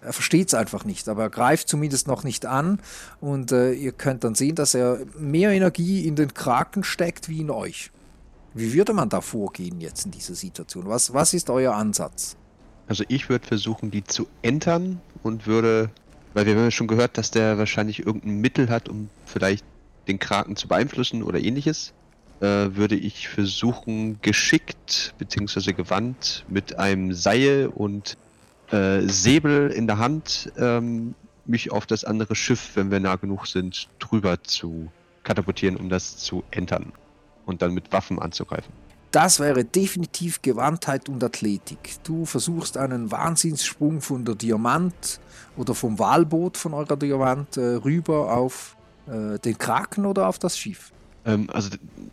er 0.00 0.12
versteht 0.12 0.48
es 0.48 0.54
einfach 0.54 0.84
nicht, 0.84 1.08
aber 1.08 1.24
er 1.24 1.30
greift 1.30 1.68
zumindest 1.68 2.06
noch 2.06 2.24
nicht 2.24 2.46
an 2.46 2.80
und 3.20 3.52
äh, 3.52 3.72
ihr 3.72 3.92
könnt 3.92 4.24
dann 4.24 4.34
sehen, 4.34 4.54
dass 4.54 4.74
er 4.74 5.00
mehr 5.18 5.50
Energie 5.50 6.06
in 6.06 6.16
den 6.16 6.32
Kraken 6.32 6.84
steckt 6.84 7.28
wie 7.28 7.40
in 7.40 7.50
euch. 7.50 7.90
Wie 8.54 8.72
würde 8.72 8.92
man 8.92 9.08
da 9.08 9.20
vorgehen 9.20 9.80
jetzt 9.80 10.06
in 10.06 10.10
dieser 10.10 10.34
Situation? 10.34 10.86
Was, 10.86 11.12
was 11.12 11.34
ist 11.34 11.50
euer 11.50 11.74
Ansatz? 11.74 12.36
Also 12.88 13.04
ich 13.08 13.28
würde 13.28 13.46
versuchen, 13.46 13.90
die 13.90 14.02
zu 14.02 14.26
entern 14.42 15.00
und 15.22 15.46
würde, 15.46 15.90
weil 16.34 16.46
wir 16.46 16.54
haben 16.54 16.64
ja 16.64 16.70
schon 16.70 16.86
gehört, 16.86 17.18
dass 17.18 17.30
der 17.30 17.58
wahrscheinlich 17.58 18.06
irgendein 18.06 18.40
Mittel 18.40 18.68
hat, 18.68 18.88
um 18.88 19.08
vielleicht 19.26 19.64
den 20.08 20.18
Kraken 20.18 20.56
zu 20.56 20.68
beeinflussen 20.68 21.22
oder 21.22 21.40
ähnliches, 21.40 21.92
äh, 22.40 22.46
würde 22.46 22.96
ich 22.96 23.28
versuchen, 23.28 24.20
geschickt 24.22 25.14
bzw. 25.18 25.72
gewandt 25.72 26.44
mit 26.48 26.78
einem 26.78 27.12
Seil 27.12 27.70
und 27.72 28.16
äh, 28.70 29.02
Säbel 29.02 29.70
in 29.70 29.86
der 29.86 29.98
Hand 29.98 30.52
ähm, 30.56 31.14
mich 31.46 31.72
auf 31.72 31.86
das 31.86 32.04
andere 32.04 32.34
Schiff, 32.34 32.72
wenn 32.74 32.90
wir 32.90 33.00
nah 33.00 33.16
genug 33.16 33.46
sind, 33.46 33.88
drüber 33.98 34.42
zu 34.42 34.90
katapultieren, 35.22 35.76
um 35.76 35.88
das 35.88 36.16
zu 36.16 36.44
entern 36.50 36.92
und 37.46 37.62
dann 37.62 37.74
mit 37.74 37.92
Waffen 37.92 38.18
anzugreifen. 38.18 38.72
Das 39.10 39.40
wäre 39.40 39.64
definitiv 39.64 40.40
Gewandtheit 40.40 41.08
und 41.08 41.22
Athletik. 41.24 41.96
Du 42.04 42.26
versuchst 42.26 42.76
einen 42.76 43.10
Wahnsinnssprung 43.10 44.00
von 44.00 44.24
der 44.24 44.36
Diamant 44.36 45.18
oder 45.56 45.74
vom 45.74 45.98
Walboot 45.98 46.56
von 46.56 46.74
eurer 46.74 46.96
Diamant 46.96 47.56
äh, 47.56 47.60
rüber 47.60 48.32
auf 48.32 48.76
äh, 49.08 49.38
den 49.40 49.58
Kraken 49.58 50.06
oder 50.06 50.28
auf 50.28 50.38
das 50.38 50.56
Schiff. 50.56 50.92
Ähm, 51.24 51.48
also 51.52 51.70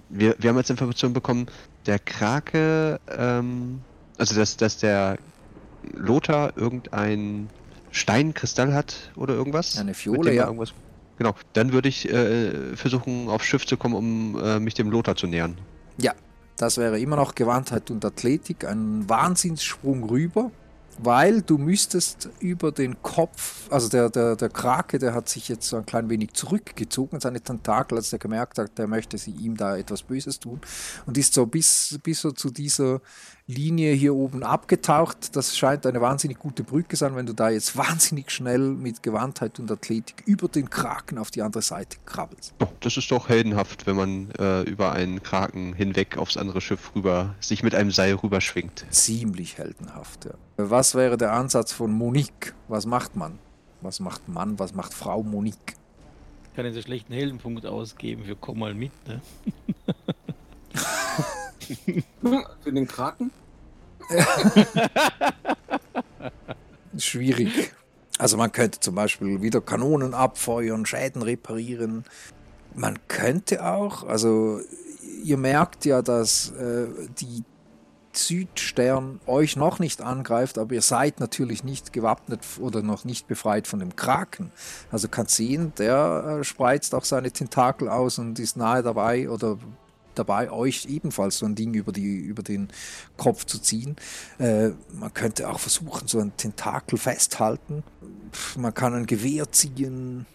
wir, 0.09 0.35
wir 0.39 0.49
haben 0.49 0.57
jetzt 0.57 0.71
Informationen 0.71 1.13
bekommen, 1.13 1.45
der 1.85 1.99
Krake, 1.99 2.99
ähm, 3.15 3.81
also 4.17 4.35
dass, 4.35 4.57
dass 4.57 4.77
der 4.77 5.19
Lothar 5.93 6.57
irgendein 6.57 7.49
Steinkristall 7.91 8.73
hat 8.73 9.11
oder 9.15 9.35
irgendwas. 9.35 9.77
Eine 9.77 9.93
Fiole, 9.93 10.33
ja. 10.33 10.45
Irgendwas... 10.45 10.73
Genau, 11.19 11.35
dann 11.53 11.73
würde 11.73 11.89
ich 11.89 12.09
äh, 12.09 12.75
versuchen, 12.75 13.27
aufs 13.29 13.45
Schiff 13.45 13.65
zu 13.65 13.77
kommen, 13.77 13.95
um 13.95 14.39
äh, 14.39 14.59
mich 14.59 14.73
dem 14.73 14.91
Lothar 14.91 15.15
zu 15.15 15.25
nähern. 15.25 15.57
Ja, 15.99 16.13
das 16.57 16.77
wäre 16.77 16.99
immer 16.99 17.15
noch 17.15 17.35
Gewandtheit 17.35 17.91
und 17.91 18.03
Athletik, 18.03 18.65
ein 18.65 19.07
Wahnsinnssprung 19.07 20.03
rüber, 20.03 20.51
weil 20.99 21.41
du 21.43 21.57
müsstest 21.57 22.29
über 22.39 22.71
den 22.71 23.01
Kopf, 23.03 23.71
also 23.71 23.87
der, 23.87 24.09
der, 24.09 24.35
der 24.35 24.49
Krake, 24.49 24.97
der 24.97 25.13
hat 25.13 25.29
sich 25.29 25.47
jetzt 25.47 25.67
so 25.67 25.77
ein 25.77 25.85
klein 25.85 26.09
wenig 26.09 26.33
zurückgezogen, 26.33 27.19
seine 27.19 27.41
Tentakel, 27.41 27.97
als 27.97 28.11
er 28.11 28.19
gemerkt 28.19 28.57
hat, 28.57 28.77
der 28.77 28.87
möchte 28.87 29.17
sie 29.17 29.31
ihm 29.31 29.55
da 29.55 29.77
etwas 29.77 30.01
Böses 30.01 30.39
tun. 30.39 30.59
Und 31.05 31.17
ist 31.17 31.33
so 31.33 31.45
bis, 31.45 31.99
bis 32.01 32.21
so 32.21 32.31
zu 32.31 32.49
dieser 32.49 33.01
Linie 33.49 33.93
hier 33.93 34.13
oben 34.13 34.43
abgetaucht. 34.43 35.37
Das 35.37 35.57
scheint 35.57 35.85
eine 35.85 36.01
wahnsinnig 36.01 36.37
gute 36.37 36.65
Brücke 36.65 36.97
sein, 36.97 37.15
wenn 37.15 37.25
du 37.25 37.33
da 37.33 37.49
jetzt 37.49 37.77
wahnsinnig 37.77 38.29
schnell 38.29 38.59
mit 38.59 39.01
Gewandtheit 39.01 39.57
und 39.59 39.71
Athletik 39.71 40.23
über 40.25 40.49
den 40.49 40.69
Kraken 40.69 41.17
auf 41.17 41.31
die 41.31 41.41
andere 41.41 41.63
Seite 41.63 41.97
krabbelst. 42.05 42.53
Oh, 42.61 42.67
das 42.81 42.97
ist 42.97 43.09
doch 43.09 43.29
heldenhaft, 43.29 43.87
wenn 43.87 43.95
man 43.95 44.31
äh, 44.31 44.63
über 44.63 44.91
einen 44.91 45.23
Kraken 45.23 45.73
hinweg 45.73 46.17
aufs 46.17 46.35
andere 46.35 46.59
Schiff 46.59 46.93
rüber, 46.93 47.35
sich 47.39 47.63
mit 47.63 47.73
einem 47.73 47.91
Seil 47.91 48.15
rüberschwingt. 48.15 48.85
Ziemlich 48.89 49.57
heldenhaft, 49.57 50.25
ja. 50.25 50.33
Was 50.57 50.93
wäre 50.93 51.15
der 51.15 51.31
Ansatz 51.31 51.71
von 51.71 51.93
Monique? 51.93 52.53
Was 52.67 52.85
macht 52.85 53.15
man? 53.15 53.39
Was 53.79 54.01
macht 54.01 54.27
Mann? 54.27 54.59
Was 54.59 54.73
macht 54.73 54.93
Frau 54.93 55.23
Monique? 55.23 55.75
Ich 56.43 56.55
kann 56.57 56.65
jetzt 56.65 56.75
einen 56.75 56.83
schlechten 56.83 57.13
Heldenpunkt 57.13 57.65
ausgeben 57.65 58.25
für 58.25 58.35
komm 58.35 58.59
mal 58.59 58.73
mit, 58.73 58.91
ne? 59.07 59.21
Für 62.63 62.71
den 62.71 62.87
Kraken? 62.87 63.31
Schwierig. 66.97 67.71
Also 68.17 68.37
man 68.37 68.51
könnte 68.51 68.79
zum 68.79 68.95
Beispiel 68.95 69.41
wieder 69.41 69.61
Kanonen 69.61 70.13
abfeuern, 70.13 70.85
Schäden 70.85 71.21
reparieren. 71.21 72.05
Man 72.73 72.97
könnte 73.07 73.65
auch, 73.65 74.07
also 74.07 74.59
ihr 75.23 75.37
merkt 75.37 75.85
ja, 75.85 76.01
dass 76.01 76.51
äh, 76.51 76.87
die 77.19 77.43
Südstern 78.13 79.19
euch 79.27 79.55
noch 79.55 79.79
nicht 79.79 80.01
angreift, 80.01 80.57
aber 80.57 80.73
ihr 80.73 80.81
seid 80.81 81.19
natürlich 81.19 81.63
nicht 81.63 81.93
gewappnet 81.93 82.41
oder 82.59 82.81
noch 82.81 83.05
nicht 83.05 83.27
befreit 83.27 83.67
von 83.67 83.79
dem 83.79 83.95
Kraken. 83.95 84.51
Also 84.91 85.07
kannst 85.07 85.35
sehen, 85.35 85.73
der 85.77 86.39
äh, 86.39 86.43
spreizt 86.43 86.95
auch 86.95 87.05
seine 87.05 87.31
Tentakel 87.31 87.89
aus 87.89 88.17
und 88.17 88.39
ist 88.39 88.57
nahe 88.57 88.81
dabei 88.81 89.29
oder 89.29 89.59
dabei, 90.17 90.51
euch 90.51 90.85
ebenfalls 90.85 91.37
so 91.39 91.45
ein 91.45 91.55
Ding 91.55 91.73
über, 91.73 91.91
die, 91.91 92.15
über 92.15 92.43
den 92.43 92.69
Kopf 93.17 93.45
zu 93.45 93.59
ziehen. 93.59 93.95
Äh, 94.39 94.69
man 94.93 95.13
könnte 95.13 95.49
auch 95.49 95.59
versuchen, 95.59 96.07
so 96.07 96.19
ein 96.19 96.35
Tentakel 96.37 96.97
festhalten. 96.97 97.83
Man 98.57 98.73
kann 98.73 98.93
ein 98.93 99.05
Gewehr 99.05 99.51
ziehen, 99.51 100.25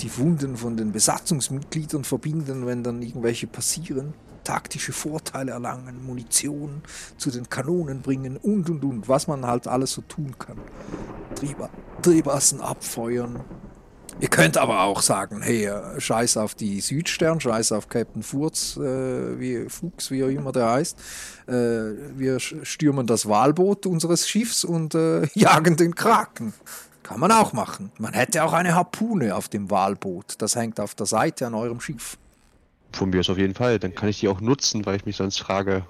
die 0.00 0.16
Wunden 0.18 0.56
von 0.56 0.76
den 0.76 0.92
Besatzungsmitgliedern 0.92 2.04
verbinden, 2.04 2.66
wenn 2.66 2.82
dann 2.82 3.02
irgendwelche 3.02 3.46
passieren. 3.46 4.14
Taktische 4.44 4.92
Vorteile 4.92 5.52
erlangen, 5.52 6.04
Munition 6.06 6.82
zu 7.18 7.30
den 7.30 7.50
Kanonen 7.50 8.00
bringen 8.00 8.36
und 8.38 8.70
und 8.70 8.82
und, 8.82 9.08
was 9.08 9.26
man 9.26 9.44
halt 9.44 9.66
alles 9.66 9.92
so 9.92 10.02
tun 10.02 10.36
kann. 10.38 10.56
Trieba 11.34 11.68
Triebwassen 12.00 12.60
abfeuern, 12.60 13.40
Ihr 14.20 14.28
könnt 14.28 14.56
aber 14.56 14.82
auch 14.82 15.00
sagen, 15.00 15.42
hey, 15.42 15.66
äh, 15.66 16.00
scheiß 16.00 16.38
auf 16.38 16.56
die 16.56 16.80
Südstern, 16.80 17.40
scheiß 17.40 17.70
auf 17.70 17.88
Captain 17.88 18.24
Furz, 18.24 18.76
äh, 18.76 19.38
wie 19.38 19.68
Fuchs, 19.68 20.10
wie 20.10 20.24
auch 20.24 20.28
immer 20.28 20.50
der 20.50 20.70
heißt. 20.70 20.98
Äh, 21.46 21.52
wir 22.16 22.40
stürmen 22.40 23.06
das 23.06 23.28
Walboot 23.28 23.86
unseres 23.86 24.28
Schiffs 24.28 24.64
und 24.64 24.96
äh, 24.96 25.26
jagen 25.34 25.76
den 25.76 25.94
Kraken. 25.94 26.52
Kann 27.04 27.20
man 27.20 27.30
auch 27.30 27.52
machen. 27.52 27.92
Man 27.98 28.12
hätte 28.12 28.42
auch 28.42 28.52
eine 28.52 28.74
Harpune 28.74 29.36
auf 29.36 29.48
dem 29.48 29.70
Walboot. 29.70 30.34
Das 30.42 30.56
hängt 30.56 30.80
auf 30.80 30.96
der 30.96 31.06
Seite 31.06 31.46
an 31.46 31.54
eurem 31.54 31.80
Schiff. 31.80 32.18
Von 32.92 33.10
mir 33.10 33.20
aus 33.20 33.30
auf 33.30 33.38
jeden 33.38 33.54
Fall. 33.54 33.78
Dann 33.78 33.94
kann 33.94 34.08
ich 34.08 34.18
die 34.18 34.28
auch 34.28 34.40
nutzen, 34.40 34.84
weil 34.84 34.96
ich 34.96 35.06
mich 35.06 35.16
sonst 35.16 35.38
frage, 35.38 35.86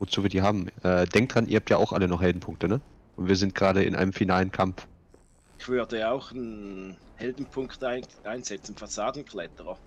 wozu 0.00 0.24
wir 0.24 0.28
die 0.28 0.42
haben. 0.42 0.66
Äh, 0.82 1.06
denkt 1.06 1.34
dran, 1.34 1.46
ihr 1.46 1.56
habt 1.56 1.70
ja 1.70 1.76
auch 1.76 1.92
alle 1.92 2.08
noch 2.08 2.20
Heldenpunkte, 2.20 2.66
ne? 2.66 2.80
Und 3.16 3.28
wir 3.28 3.36
sind 3.36 3.54
gerade 3.54 3.84
in 3.84 3.94
einem 3.94 4.12
finalen 4.12 4.50
Kampf. 4.50 4.88
Ich 5.64 5.70
würde 5.70 6.10
auch 6.10 6.30
einen 6.30 6.94
Heldenpunkt 7.16 7.82
ein 7.82 8.04
einsetzen, 8.22 8.76
Fassadenkletterer. 8.76 9.78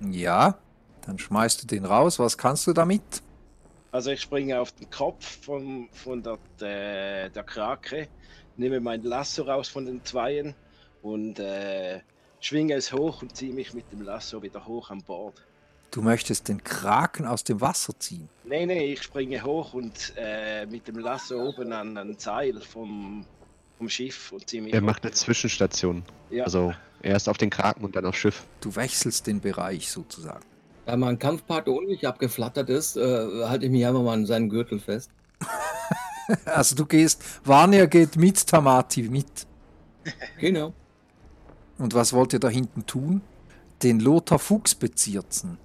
Ja, 0.00 0.56
dann 1.04 1.18
schmeißt 1.18 1.62
du 1.62 1.66
den 1.66 1.84
raus. 1.84 2.18
Was 2.18 2.38
kannst 2.38 2.66
du 2.66 2.72
damit? 2.72 3.02
Also 3.92 4.12
ich 4.12 4.22
springe 4.22 4.58
auf 4.58 4.72
den 4.72 4.88
Kopf 4.88 5.44
von, 5.44 5.90
von 5.92 6.22
der, 6.22 6.38
der, 6.58 7.28
der 7.28 7.42
Krake, 7.42 8.08
nehme 8.56 8.80
mein 8.80 9.02
Lasso 9.02 9.42
raus 9.42 9.68
von 9.68 9.84
den 9.84 10.02
Zweien 10.06 10.54
und 11.02 11.38
äh, 11.38 12.00
schwinge 12.40 12.72
es 12.72 12.90
hoch 12.90 13.20
und 13.20 13.36
ziehe 13.36 13.52
mich 13.52 13.74
mit 13.74 13.92
dem 13.92 14.00
Lasso 14.00 14.42
wieder 14.42 14.66
hoch 14.66 14.88
an 14.88 15.02
Bord. 15.02 15.34
Du 15.90 16.00
möchtest 16.00 16.48
den 16.48 16.64
Kraken 16.64 17.26
aus 17.26 17.44
dem 17.44 17.60
Wasser 17.60 17.92
ziehen. 17.98 18.30
Nee, 18.44 18.64
nee, 18.64 18.94
ich 18.94 19.02
springe 19.02 19.44
hoch 19.44 19.74
und 19.74 20.14
äh, 20.16 20.64
mit 20.64 20.88
dem 20.88 20.98
Lasso 20.98 21.38
oben 21.38 21.74
an 21.74 21.98
ein 21.98 22.18
Seil 22.18 22.62
vom, 22.62 23.26
vom 23.78 23.88
Schiff 23.88 24.32
und 24.32 24.48
ziehe 24.48 24.60
mich 24.60 24.74
Er 24.74 24.80
macht 24.82 25.04
eine 25.04 25.12
Zwischenstation. 25.12 26.02
Ja, 26.30 26.44
Also 26.44 26.74
erst 27.02 27.28
auf 27.28 27.38
den 27.38 27.48
Kraken 27.50 27.84
und 27.84 27.96
dann 27.96 28.04
aufs 28.04 28.18
Schiff. 28.18 28.44
Du 28.60 28.74
wechselst 28.76 29.26
den 29.26 29.40
Bereich 29.40 29.90
sozusagen. 29.90 30.44
Da 30.84 30.96
mein 30.96 31.18
Kampfpartner 31.18 31.72
unten 31.72 31.90
nicht 31.90 32.06
abgeflattert 32.06 32.68
ist, 32.70 32.96
äh, 32.96 33.44
halte 33.46 33.66
ich 33.66 33.70
mich 33.70 33.86
einfach 33.86 34.02
mal 34.02 34.14
an 34.14 34.26
seinen 34.26 34.48
Gürtel 34.48 34.78
fest. 34.78 35.10
Also 36.44 36.76
du 36.76 36.84
gehst, 36.84 37.24
Vanya 37.42 37.86
geht 37.86 38.16
mit 38.16 38.46
Tamati 38.46 39.04
mit. 39.04 39.46
Genau. 40.38 40.74
Und 41.78 41.94
was 41.94 42.12
wollt 42.12 42.34
ihr 42.34 42.38
da 42.38 42.50
hinten 42.50 42.84
tun? 42.84 43.22
Den 43.82 43.98
Lothar 44.00 44.38
Fuchs 44.38 44.74
bezirzen. 44.74 45.56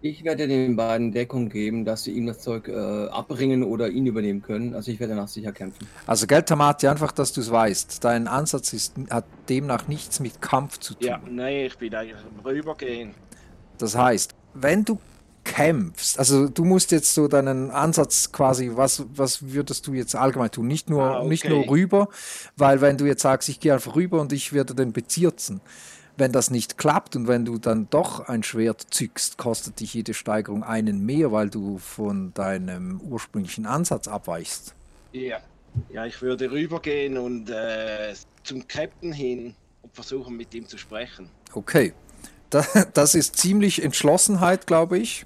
Ich 0.00 0.22
werde 0.22 0.46
den 0.46 0.76
beiden 0.76 1.10
Deckung 1.10 1.48
geben, 1.48 1.84
dass 1.84 2.04
sie 2.04 2.12
ihm 2.12 2.26
das 2.26 2.38
Zeug 2.38 2.68
äh, 2.68 2.72
abbringen 3.08 3.64
oder 3.64 3.88
ihn 3.88 4.06
übernehmen 4.06 4.42
können. 4.42 4.74
Also 4.74 4.92
ich 4.92 5.00
werde 5.00 5.14
danach 5.14 5.28
sicher 5.28 5.50
kämpfen. 5.52 5.88
Also 6.06 6.26
gell, 6.28 6.42
Tamati, 6.44 6.86
einfach, 6.86 7.10
dass 7.10 7.32
du 7.32 7.40
es 7.40 7.50
weißt. 7.50 8.04
Dein 8.04 8.28
Ansatz 8.28 8.72
ist, 8.72 8.94
hat 9.10 9.24
demnach 9.48 9.88
nichts 9.88 10.20
mit 10.20 10.40
Kampf 10.40 10.78
zu 10.78 10.94
tun. 10.94 11.06
ja, 11.06 11.20
nee, 11.28 11.66
ich 11.66 11.76
bin 11.78 11.92
eigentlich 11.94 12.16
am 12.16 12.44
Rübergehen. 12.44 13.12
Das 13.78 13.96
heißt, 13.96 14.34
wenn 14.54 14.84
du 14.84 15.00
kämpfst, 15.44 16.18
also 16.18 16.48
du 16.48 16.64
musst 16.64 16.92
jetzt 16.92 17.14
so 17.14 17.26
deinen 17.26 17.70
Ansatz 17.70 18.30
quasi, 18.30 18.70
was, 18.74 19.04
was 19.14 19.50
würdest 19.52 19.86
du 19.86 19.94
jetzt 19.94 20.14
allgemein 20.14 20.50
tun? 20.50 20.66
Nicht 20.68 20.90
nur, 20.90 21.02
Ah, 21.02 21.18
okay. 21.20 21.28
nicht 21.28 21.48
nur 21.48 21.68
rüber, 21.68 22.08
weil 22.56 22.80
wenn 22.80 22.98
du 22.98 23.06
jetzt 23.06 23.22
sagst, 23.22 23.48
ich 23.48 23.58
gehe 23.58 23.72
einfach 23.72 23.96
rüber 23.96 24.20
und 24.20 24.32
ich 24.32 24.52
werde 24.52 24.74
den 24.74 24.92
bezirzen, 24.92 25.60
wenn 26.18 26.32
das 26.32 26.50
nicht 26.50 26.78
klappt 26.78 27.14
und 27.14 27.28
wenn 27.28 27.44
du 27.44 27.58
dann 27.58 27.88
doch 27.90 28.28
ein 28.28 28.42
Schwert 28.42 28.86
zückst, 28.90 29.38
kostet 29.38 29.78
dich 29.78 29.94
jede 29.94 30.14
Steigerung 30.14 30.64
einen 30.64 31.06
mehr, 31.06 31.30
weil 31.30 31.48
du 31.48 31.78
von 31.78 32.34
deinem 32.34 33.00
ursprünglichen 33.00 33.66
Ansatz 33.66 34.08
abweichst. 34.08 34.74
Ja, 35.12 35.38
ja 35.90 36.06
ich 36.06 36.20
würde 36.20 36.50
rübergehen 36.50 37.16
und 37.18 37.50
äh, 37.50 38.14
zum 38.42 38.66
Captain 38.66 39.12
hin 39.12 39.54
und 39.82 39.94
versuchen 39.94 40.36
mit 40.36 40.52
ihm 40.54 40.66
zu 40.66 40.76
sprechen. 40.76 41.30
Okay, 41.52 41.94
da, 42.50 42.64
das 42.94 43.14
ist 43.14 43.36
ziemlich 43.36 43.82
Entschlossenheit, 43.82 44.66
glaube 44.66 44.98
ich. 44.98 45.24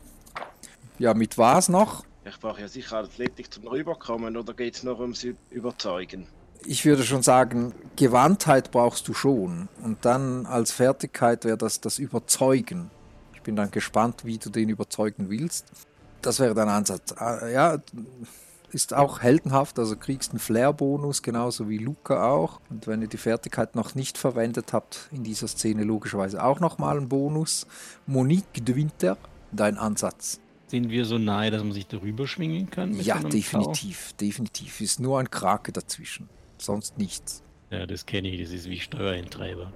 Ja, 0.98 1.14
mit 1.14 1.38
was 1.38 1.70
noch? 1.70 2.04
Ich 2.24 2.38
brauche 2.38 2.60
ja 2.60 2.68
sicher 2.68 2.98
Athletik 2.98 3.52
zum 3.52 3.66
Rüberkommen 3.66 4.36
oder 4.36 4.52
geht 4.52 4.76
es 4.76 4.82
nur 4.82 5.00
ums 5.00 5.26
Überzeugen? 5.50 6.28
Ich 6.66 6.84
würde 6.84 7.02
schon 7.02 7.22
sagen, 7.22 7.74
Gewandtheit 7.96 8.70
brauchst 8.70 9.08
du 9.08 9.14
schon. 9.14 9.68
Und 9.82 10.04
dann 10.04 10.46
als 10.46 10.72
Fertigkeit 10.72 11.44
wäre 11.44 11.58
das 11.58 11.80
das 11.80 11.98
Überzeugen. 11.98 12.90
Ich 13.34 13.42
bin 13.42 13.56
dann 13.56 13.70
gespannt, 13.70 14.24
wie 14.24 14.38
du 14.38 14.50
den 14.50 14.68
überzeugen 14.68 15.28
willst. 15.28 15.66
Das 16.20 16.38
wäre 16.38 16.54
dein 16.54 16.68
Ansatz. 16.68 17.12
Ah, 17.12 17.48
Ja, 17.48 17.78
ist 18.72 18.94
auch 18.94 19.20
heldenhaft, 19.20 19.78
also 19.78 19.96
kriegst 19.96 20.30
einen 20.30 20.38
Flair-Bonus, 20.38 21.22
genauso 21.22 21.68
wie 21.68 21.78
Luca 21.78 22.26
auch. 22.30 22.60
Und 22.70 22.86
wenn 22.86 23.02
ihr 23.02 23.08
die 23.08 23.18
Fertigkeit 23.18 23.74
noch 23.76 23.94
nicht 23.94 24.16
verwendet 24.16 24.72
habt, 24.72 25.08
in 25.12 25.24
dieser 25.24 25.46
Szene 25.48 25.84
logischerweise 25.84 26.42
auch 26.42 26.58
nochmal 26.60 26.96
einen 26.96 27.08
Bonus. 27.08 27.66
Monique 28.06 28.64
de 28.64 28.74
Winter, 28.74 29.18
dein 29.50 29.76
Ansatz. 29.76 30.40
Sind 30.68 30.88
wir 30.88 31.04
so 31.04 31.18
nahe, 31.18 31.50
dass 31.50 31.62
man 31.62 31.72
sich 31.72 31.86
darüber 31.86 32.26
schwingen 32.26 32.70
kann? 32.70 32.94
Ja, 32.94 33.18
definitiv, 33.18 34.14
definitiv. 34.14 34.80
Ist 34.80 35.00
nur 35.00 35.20
ein 35.20 35.30
Krake 35.30 35.70
dazwischen, 35.70 36.30
sonst 36.62 36.98
nichts. 36.98 37.42
Ja, 37.70 37.86
das 37.86 38.06
kenne 38.06 38.28
ich, 38.28 38.42
das 38.42 38.52
ist 38.52 38.68
wie 38.68 38.80
Steuereintreiber. 38.80 39.72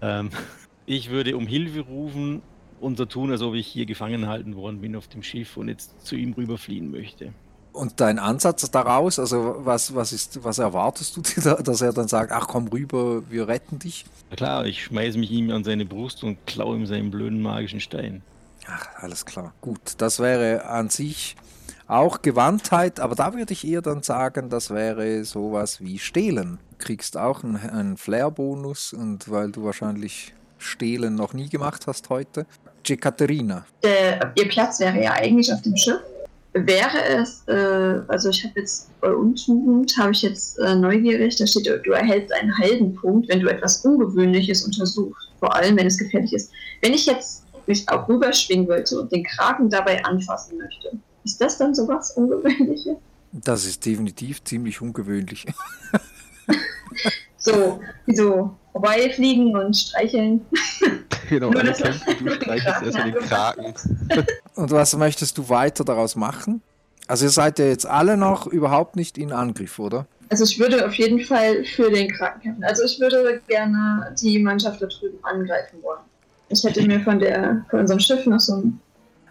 Ähm, 0.00 0.30
ich 0.86 1.10
würde 1.10 1.36
um 1.36 1.46
Hilfe 1.46 1.80
rufen 1.80 2.42
und 2.80 2.96
so 2.96 3.04
tun, 3.04 3.30
als 3.30 3.42
ob 3.42 3.54
ich 3.54 3.66
hier 3.66 3.86
gefangen 3.86 4.22
gehalten 4.22 4.56
worden 4.56 4.80
bin 4.80 4.96
auf 4.96 5.08
dem 5.08 5.22
Schiff 5.22 5.56
und 5.56 5.68
jetzt 5.68 6.06
zu 6.06 6.16
ihm 6.16 6.32
rüberfliehen 6.32 6.90
möchte. 6.90 7.32
Und 7.72 8.00
dein 8.00 8.20
Ansatz 8.20 8.70
daraus, 8.70 9.18
also 9.18 9.56
was, 9.58 9.94
was, 9.96 10.12
ist, 10.12 10.44
was 10.44 10.58
erwartest 10.58 11.16
du 11.16 11.22
dir 11.22 11.42
da, 11.42 11.54
dass 11.56 11.80
er 11.80 11.92
dann 11.92 12.06
sagt, 12.06 12.30
ach 12.30 12.46
komm 12.46 12.68
rüber, 12.68 13.28
wir 13.28 13.48
retten 13.48 13.80
dich? 13.80 14.04
Na 14.30 14.36
klar, 14.36 14.66
ich 14.66 14.84
schmeiße 14.84 15.18
mich 15.18 15.32
ihm 15.32 15.50
an 15.50 15.64
seine 15.64 15.84
Brust 15.84 16.22
und 16.22 16.46
klaue 16.46 16.76
ihm 16.76 16.86
seinen 16.86 17.10
blöden 17.10 17.42
magischen 17.42 17.80
Stein. 17.80 18.22
Ach, 18.66 18.86
alles 18.96 19.26
klar. 19.26 19.52
Gut, 19.60 19.94
das 19.98 20.20
wäre 20.20 20.66
an 20.66 20.88
sich 20.88 21.34
auch 21.86 22.22
Gewandtheit, 22.22 23.00
aber 23.00 23.14
da 23.14 23.34
würde 23.34 23.52
ich 23.52 23.66
eher 23.66 23.82
dann 23.82 24.02
sagen, 24.02 24.48
das 24.48 24.70
wäre 24.70 25.24
sowas 25.24 25.80
wie 25.80 25.98
Stehlen. 25.98 26.58
Du 26.78 26.86
kriegst 26.86 27.16
auch 27.16 27.44
einen, 27.44 27.56
einen 27.56 27.96
Flair-Bonus 27.96 28.92
und 28.92 29.30
weil 29.30 29.50
du 29.50 29.64
wahrscheinlich 29.64 30.34
Stehlen 30.58 31.14
noch 31.14 31.34
nie 31.34 31.48
gemacht 31.48 31.86
hast 31.86 32.08
heute. 32.08 32.46
Jekaterina. 32.84 33.66
Ihr 34.34 34.48
Platz 34.48 34.80
wäre 34.80 35.02
ja 35.02 35.12
eigentlich 35.12 35.52
auf 35.52 35.62
dem 35.62 35.76
Schiff. 35.76 36.00
Wäre 36.52 37.04
es, 37.08 37.42
äh, 37.48 38.00
also 38.06 38.28
ich 38.28 38.44
habe 38.44 38.60
jetzt 38.60 38.88
bei 39.00 39.12
Untugend, 39.12 39.92
habe 39.98 40.12
ich 40.12 40.22
jetzt 40.22 40.56
äh, 40.60 40.76
neugierig, 40.76 41.34
da 41.34 41.46
steht, 41.48 41.66
du 41.66 41.90
erhältst 41.90 42.32
einen 42.32 42.56
Heldenpunkt, 42.56 43.28
wenn 43.28 43.40
du 43.40 43.48
etwas 43.48 43.84
Ungewöhnliches 43.84 44.64
untersuchst, 44.64 45.30
vor 45.40 45.52
allem 45.52 45.76
wenn 45.76 45.88
es 45.88 45.98
gefährlich 45.98 46.32
ist. 46.32 46.52
Wenn 46.80 46.94
ich 46.94 47.06
jetzt 47.06 47.42
mich 47.66 47.88
auch 47.88 48.08
rüberschwingen 48.08 48.68
wollte 48.68 49.00
und 49.00 49.10
den 49.10 49.24
Kraken 49.24 49.68
dabei 49.68 50.04
anfassen 50.04 50.56
möchte, 50.58 50.96
Ist 51.24 51.40
das 51.40 51.58
dann 51.58 51.74
sowas 51.74 52.10
Ungewöhnliches? 52.12 52.96
Das 53.32 53.64
ist 53.64 53.84
definitiv 53.84 54.42
ziemlich 54.44 54.80
ungewöhnlich. 54.80 55.46
So, 57.38 57.80
wie 58.06 58.16
so 58.16 58.54
vorbeifliegen 58.72 59.54
und 59.56 59.76
streicheln. 59.76 60.40
Genau, 61.28 61.50
Nur 61.50 61.60
alle 61.60 61.70
das- 61.70 61.78
kämpfen, 61.80 62.24
du 62.26 62.30
streichst 62.34 62.66
erstmal 62.66 63.12
den 63.12 63.22
Kraken. 63.22 63.74
Und 64.56 64.70
was 64.70 64.94
möchtest 64.96 65.36
du 65.38 65.48
weiter 65.48 65.84
daraus 65.84 66.16
machen? 66.16 66.60
Also 67.06 67.24
ihr 67.26 67.30
seid 67.30 67.58
ja 67.58 67.66
jetzt 67.66 67.86
alle 67.86 68.16
noch 68.16 68.46
überhaupt 68.46 68.96
nicht 68.96 69.18
in 69.18 69.32
Angriff, 69.32 69.78
oder? 69.78 70.06
Also 70.30 70.44
ich 70.44 70.58
würde 70.58 70.86
auf 70.86 70.94
jeden 70.94 71.20
Fall 71.20 71.64
für 71.64 71.90
den 71.90 72.10
Kraken 72.10 72.40
kämpfen. 72.40 72.64
Also 72.64 72.84
ich 72.84 72.98
würde 73.00 73.40
gerne 73.48 74.14
die 74.20 74.38
Mannschaft 74.38 74.80
da 74.80 74.86
drüben 74.86 75.18
angreifen 75.22 75.82
wollen. 75.82 76.00
Ich 76.48 76.62
hätte 76.62 76.86
mir 76.86 77.00
von 77.00 77.18
der 77.18 77.64
von 77.68 77.80
unserem 77.80 78.00
Schiff 78.00 78.24
noch 78.26 78.40
so 78.40 78.54
ein. 78.56 78.80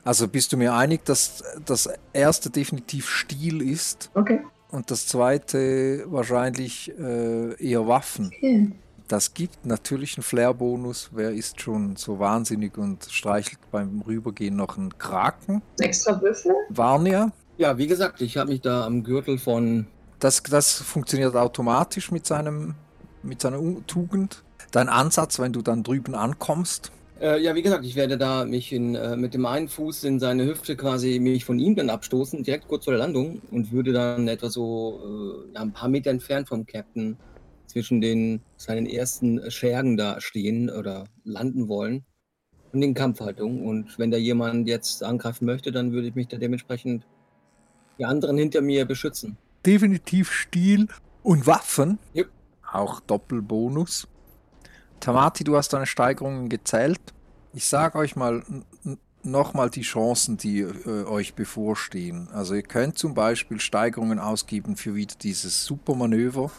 Also 0.05 0.27
bist 0.27 0.51
du 0.51 0.57
mir 0.57 0.73
einig, 0.73 1.05
dass 1.05 1.43
das 1.65 1.89
erste 2.11 2.49
definitiv 2.49 3.09
Stil 3.09 3.61
ist 3.61 4.09
Okay. 4.13 4.41
und 4.69 4.91
das 4.91 5.07
zweite 5.07 6.03
wahrscheinlich 6.07 6.91
äh, 6.99 7.53
eher 7.63 7.87
Waffen? 7.87 8.27
okay. 8.27 8.71
Das 9.09 9.33
gibt 9.33 9.65
natürlich 9.65 10.17
einen 10.17 10.23
Flair-Bonus. 10.23 11.09
Wer 11.13 11.31
ist 11.31 11.61
schon 11.61 11.97
so 11.97 12.19
wahnsinnig 12.19 12.77
und 12.77 13.05
streichelt 13.11 13.59
beim 13.69 14.01
Rübergehen 14.01 14.55
noch 14.55 14.77
einen 14.77 14.97
Kraken? 14.97 15.61
Extra 15.79 16.19
Würfel. 16.21 16.53
Varnia, 16.69 17.31
Ja, 17.57 17.77
wie 17.77 17.85
gesagt, 17.85 18.21
ich 18.21 18.37
habe 18.37 18.51
mich 18.51 18.61
da 18.61 18.85
am 18.85 19.03
Gürtel 19.03 19.37
von. 19.37 19.87
das, 20.19 20.41
das 20.41 20.71
funktioniert 20.81 21.35
automatisch 21.35 22.11
mit, 22.11 22.25
seinem, 22.25 22.75
mit 23.21 23.41
seiner 23.41 23.59
Tugend. 23.87 24.41
Dein 24.71 24.87
Ansatz, 24.89 25.37
wenn 25.37 25.51
du 25.53 25.61
dann 25.61 25.83
drüben 25.83 26.15
ankommst, 26.15 26.91
Äh, 27.23 27.41
ja, 27.41 27.55
wie 27.55 27.61
gesagt, 27.61 27.85
ich 27.85 27.95
werde 27.95 28.17
da 28.17 28.43
mich 28.43 28.73
in, 28.73 28.95
äh, 28.95 29.15
mit 29.15 29.33
dem 29.33 29.45
einen 29.45 29.69
Fuß 29.69 30.03
in 30.03 30.19
seine 30.19 30.45
Hüfte 30.45 30.75
quasi 30.75 31.19
mich 31.19 31.45
von 31.45 31.57
ihm 31.57 31.73
dann 31.73 31.89
abstoßen, 31.89 32.43
direkt 32.43 32.67
kurz 32.67 32.83
vor 32.83 32.91
der 32.91 32.99
Landung 32.99 33.41
und 33.49 33.71
würde 33.71 33.93
dann 33.93 34.27
etwa 34.27 34.49
so 34.49 35.45
äh, 35.55 35.57
ein 35.57 35.71
paar 35.71 35.87
Meter 35.87 36.09
entfernt 36.11 36.49
vom 36.49 36.65
Captain 36.65 37.15
zwischen 37.65 38.01
den 38.01 38.41
seinen 38.57 38.85
ersten 38.85 39.49
Schergen 39.49 39.95
da 39.95 40.19
stehen 40.19 40.69
oder 40.69 41.05
landen 41.23 41.69
wollen 41.69 42.03
und 42.73 42.81
in 42.81 42.93
Kampfhaltung. 42.93 43.65
Und 43.65 43.97
wenn 43.97 44.11
da 44.11 44.17
jemand 44.17 44.67
jetzt 44.67 45.01
angreifen 45.01 45.45
möchte, 45.45 45.71
dann 45.71 45.93
würde 45.93 46.09
ich 46.09 46.15
mich 46.15 46.27
da 46.27 46.35
dementsprechend 46.35 47.07
die 47.97 48.03
anderen 48.03 48.37
hinter 48.37 48.59
mir 48.59 48.83
beschützen. 48.83 49.37
definitiv 49.65 50.29
Stil 50.29 50.87
und 51.21 51.47
Waffen. 51.47 51.99
Jupp. 52.13 52.27
Auch 52.69 52.99
Doppelbonus. 52.99 54.09
Tamati, 55.03 55.43
du 55.43 55.57
hast 55.57 55.73
deine 55.73 55.85
Steigerungen 55.85 56.47
gezählt. 56.47 57.01
Ich 57.53 57.67
sage 57.67 57.97
euch 57.97 58.15
mal 58.15 58.41
nochmal 59.21 59.69
die 59.69 59.81
Chancen, 59.81 60.37
die 60.37 60.61
äh, 60.61 61.03
euch 61.03 61.33
bevorstehen. 61.33 62.29
Also 62.31 62.53
ihr 62.53 62.63
könnt 62.63 62.97
zum 62.97 63.13
Beispiel 63.13 63.59
Steigerungen 63.59 64.17
ausgeben 64.17 64.77
für 64.77 64.95
wieder 64.95 65.15
dieses 65.21 65.65
Supermanöver, 65.65 66.51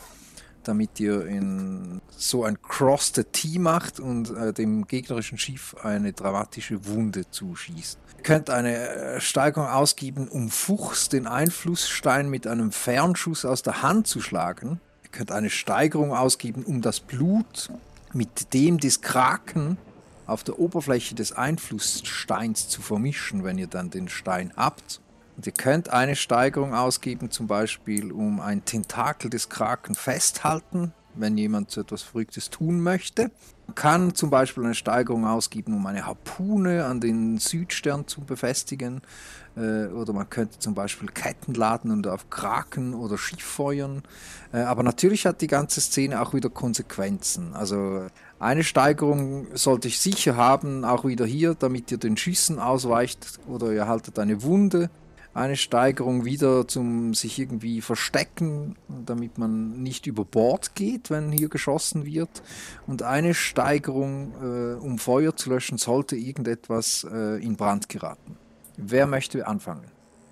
damit 0.62 1.00
ihr 1.00 1.24
in 1.24 2.02
so 2.10 2.44
ein 2.44 2.60
Cross 2.60 3.12
the 3.14 3.24
T 3.24 3.58
macht 3.58 3.98
und 3.98 4.28
äh, 4.36 4.52
dem 4.52 4.86
gegnerischen 4.86 5.38
Schiff 5.38 5.74
eine 5.82 6.12
dramatische 6.12 6.86
Wunde 6.86 7.30
zuschießt. 7.30 7.98
Ihr 8.18 8.22
könnt 8.24 8.50
eine 8.50 8.76
äh, 8.76 9.20
Steigerung 9.22 9.68
ausgeben, 9.68 10.28
um 10.28 10.50
Fuchs 10.50 11.08
den 11.08 11.26
Einflussstein 11.26 12.28
mit 12.28 12.46
einem 12.46 12.72
Fernschuss 12.72 13.46
aus 13.46 13.62
der 13.62 13.80
Hand 13.80 14.06
zu 14.06 14.20
schlagen. 14.20 14.80
Ihr 15.02 15.10
könnt 15.12 15.32
eine 15.32 15.48
Steigerung 15.48 16.12
ausgeben, 16.12 16.62
um 16.62 16.82
das 16.82 17.00
Blut 17.00 17.70
mit 18.14 18.54
dem 18.54 18.78
des 18.78 19.00
Kraken 19.00 19.76
auf 20.26 20.44
der 20.44 20.58
Oberfläche 20.58 21.14
des 21.14 21.32
Einflusssteins 21.32 22.68
zu 22.68 22.80
vermischen, 22.80 23.44
wenn 23.44 23.58
ihr 23.58 23.66
dann 23.66 23.90
den 23.90 24.08
Stein 24.08 24.52
habt. 24.56 25.00
Und 25.36 25.46
ihr 25.46 25.52
könnt 25.52 25.90
eine 25.90 26.16
Steigerung 26.16 26.74
ausgeben, 26.74 27.30
zum 27.30 27.46
Beispiel 27.46 28.12
um 28.12 28.40
ein 28.40 28.64
Tentakel 28.64 29.30
des 29.30 29.48
Kraken 29.48 29.94
festhalten, 29.94 30.92
wenn 31.16 31.36
jemand 31.38 31.70
so 31.70 31.80
etwas 31.80 32.02
Verrücktes 32.02 32.50
tun 32.50 32.80
möchte. 32.80 33.30
Man 33.66 33.74
kann 33.74 34.14
zum 34.14 34.30
Beispiel 34.30 34.64
eine 34.64 34.74
Steigerung 34.74 35.26
ausgeben, 35.26 35.74
um 35.74 35.86
eine 35.86 36.06
Harpune 36.06 36.84
an 36.84 37.00
den 37.00 37.38
Südstern 37.38 38.06
zu 38.06 38.20
befestigen. 38.20 39.00
Äh, 39.56 39.86
oder 39.86 40.12
man 40.12 40.28
könnte 40.28 40.58
zum 40.58 40.74
Beispiel 40.74 41.08
Ketten 41.08 41.54
laden 41.54 41.90
und 41.90 42.06
auf 42.06 42.28
Kraken 42.28 42.94
oder 42.94 43.16
Schiff 43.16 43.42
feuern. 43.42 44.02
Äh, 44.52 44.58
aber 44.58 44.82
natürlich 44.82 45.26
hat 45.26 45.40
die 45.40 45.46
ganze 45.46 45.80
Szene 45.80 46.20
auch 46.20 46.34
wieder 46.34 46.50
Konsequenzen. 46.50 47.54
Also 47.54 48.06
eine 48.38 48.64
Steigerung 48.64 49.46
sollte 49.54 49.88
ich 49.88 49.98
sicher 49.98 50.36
haben, 50.36 50.84
auch 50.84 51.04
wieder 51.04 51.24
hier, 51.24 51.54
damit 51.54 51.90
ihr 51.90 51.98
den 51.98 52.16
Schüssen 52.16 52.58
ausweicht 52.58 53.38
oder 53.46 53.72
ihr 53.72 53.86
haltet 53.86 54.18
eine 54.18 54.42
Wunde. 54.42 54.90
Eine 55.34 55.56
Steigerung 55.56 56.24
wieder 56.24 56.68
zum 56.68 57.12
sich 57.12 57.40
irgendwie 57.40 57.80
verstecken, 57.80 58.76
damit 58.88 59.36
man 59.36 59.82
nicht 59.82 60.06
über 60.06 60.24
Bord 60.24 60.76
geht, 60.76 61.10
wenn 61.10 61.32
hier 61.32 61.48
geschossen 61.48 62.06
wird. 62.06 62.42
Und 62.86 63.02
eine 63.02 63.34
Steigerung, 63.34 64.32
äh, 64.40 64.74
um 64.74 64.98
Feuer 64.98 65.34
zu 65.34 65.50
löschen, 65.50 65.76
sollte 65.76 66.14
irgendetwas 66.14 67.04
äh, 67.10 67.42
in 67.44 67.56
Brand 67.56 67.88
geraten. 67.88 68.36
Wer 68.76 69.08
möchte 69.08 69.46
anfangen? 69.48 69.90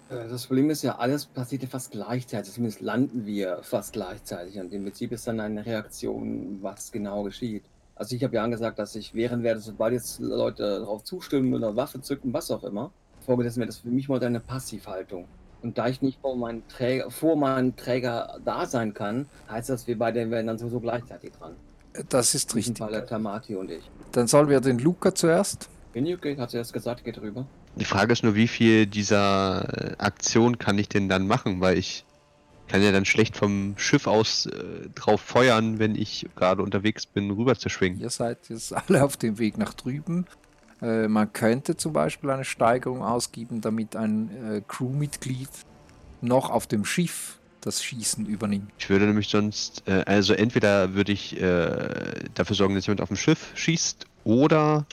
Äh, 0.09 0.29
Das 0.29 0.47
Problem 0.47 0.71
ist 0.71 0.83
ja, 0.83 0.97
alles 0.97 1.27
passiert 1.27 1.63
ja 1.63 1.69
fast 1.69 1.91
gleichzeitig. 1.91 2.53
Zumindest 2.53 2.81
landen 2.81 3.27
wir 3.27 3.59
fast 3.63 3.93
gleichzeitig. 3.95 4.59
Und 4.61 4.73
im 4.73 4.85
Prinzip 4.85 5.11
ist 5.11 5.27
dann 5.27 5.41
eine 5.41 5.67
Reaktion, 5.67 6.59
was 6.63 6.93
genau 6.93 7.25
geschieht. 7.25 7.65
Also 7.97 8.15
ich 8.15 8.23
habe 8.25 8.37
ja 8.37 8.45
angesagt, 8.45 8.79
dass 8.79 8.95
ich 8.95 9.15
wehren 9.15 9.43
werde, 9.43 9.61
sobald 9.61 9.95
jetzt 9.95 10.21
Leute 10.21 10.63
darauf 10.81 11.05
zustimmen 11.05 11.53
oder 11.55 11.75
Waffe 11.77 12.01
zücken, 12.01 12.33
was 12.33 12.51
auch 12.53 12.65
immer. 12.65 12.93
Vorgesessen 13.23 13.61
wäre 13.61 13.69
das 13.69 13.79
für 13.79 13.89
mich 13.89 14.09
mal 14.09 14.23
eine 14.23 14.41
Passivhaltung. 14.41 15.27
Und 15.63 15.79
da 15.79 15.89
ich 15.89 16.03
nicht 16.03 16.21
vor 16.21 16.37
meinem 16.37 16.67
Träger, 16.69 17.11
vor 17.11 17.37
meinem 17.37 17.77
Träger 17.77 18.41
da 18.45 18.67
sein 18.67 18.95
kann, 18.95 19.27
heißt 19.49 19.71
das, 19.71 19.87
wir 19.87 19.97
beide 19.97 20.29
werden 20.31 20.49
dann 20.49 20.59
sowieso 20.59 20.81
gleichzeitig 20.81 21.33
dran. 21.33 21.53
Das 22.09 22.35
ist 22.35 22.55
richtig. 22.55 22.79
Fall 22.79 22.91
der 22.91 23.07
Tamati 23.07 23.55
und 23.55 23.71
ich. 23.71 23.89
Dann 24.13 24.27
sollen 24.27 24.49
wir 24.49 24.61
den 24.61 24.79
Luca 24.79 25.15
zuerst. 25.15 25.69
Bin 25.93 26.07
ich 26.07 26.15
okay? 26.15 26.37
Hat 26.37 26.51
sie 26.51 26.57
erst 26.57 26.73
gesagt, 26.73 27.05
geht 27.05 27.21
rüber. 27.21 27.47
Die 27.77 27.85
Frage 27.85 28.13
ist 28.13 28.23
nur, 28.23 28.35
wie 28.35 28.49
viel 28.49 28.87
dieser 28.87 29.93
äh, 29.93 29.95
Aktion 29.99 30.59
kann 30.59 30.79
ich 30.79 30.89
denn 30.89 31.09
dann 31.09 31.27
machen, 31.27 31.61
weil 31.61 31.79
ich 31.79 32.05
kann 32.69 32.83
ja 32.83 32.93
dann 32.93 33.05
schlecht 33.05 33.37
vom 33.37 33.75
Schiff 33.77 34.07
aus 34.07 34.47
äh, 34.47 34.89
drauf 34.95 35.21
feuern, 35.21 35.79
wenn 35.79 35.95
ich 35.95 36.27
gerade 36.35 36.63
unterwegs 36.63 37.07
bin, 37.07 37.31
rüber 37.31 37.55
zu 37.57 37.69
schwingen. 37.69 38.01
Ihr 38.01 38.11
seid 38.11 38.49
jetzt 38.49 38.73
alle 38.75 39.05
auf 39.05 39.17
dem 39.17 39.39
Weg 39.39 39.59
nach 39.59 39.75
drüben. 39.75 40.27
Äh, 40.83 41.09
man 41.09 41.33
könnte 41.33 41.77
zum 41.77 41.93
Beispiel 41.93 42.31
eine 42.31 42.45
Steigerung 42.45 43.03
ausgeben, 43.03 43.61
damit 43.61 43.97
ein 43.97 44.31
äh, 44.31 44.63
Crewmitglied 44.67 45.49
noch 46.21 46.51
auf 46.51 46.67
dem 46.67 46.85
Schiff 46.85 47.39
das 47.61 47.85
Schießen 47.85 48.27
übernimmt. 48.27 48.71
Ich 48.79 48.91
würde 48.91 49.07
nämlich 49.07 49.29
sonst, 49.29 49.85
äh, 49.87 50.03
also 50.07 50.35
entweder 50.35 50.95
würde 50.95 51.13
ich 51.13 51.41
äh, 51.41 52.25
dafür 52.35 52.57
sorgen, 52.57 52.75
dass 52.75 52.87
jemand 52.87 53.01
auf 53.01 53.09
dem 53.09 53.17
Schiff 53.17 53.53
schießt, 53.55 54.07
oder 54.25 54.87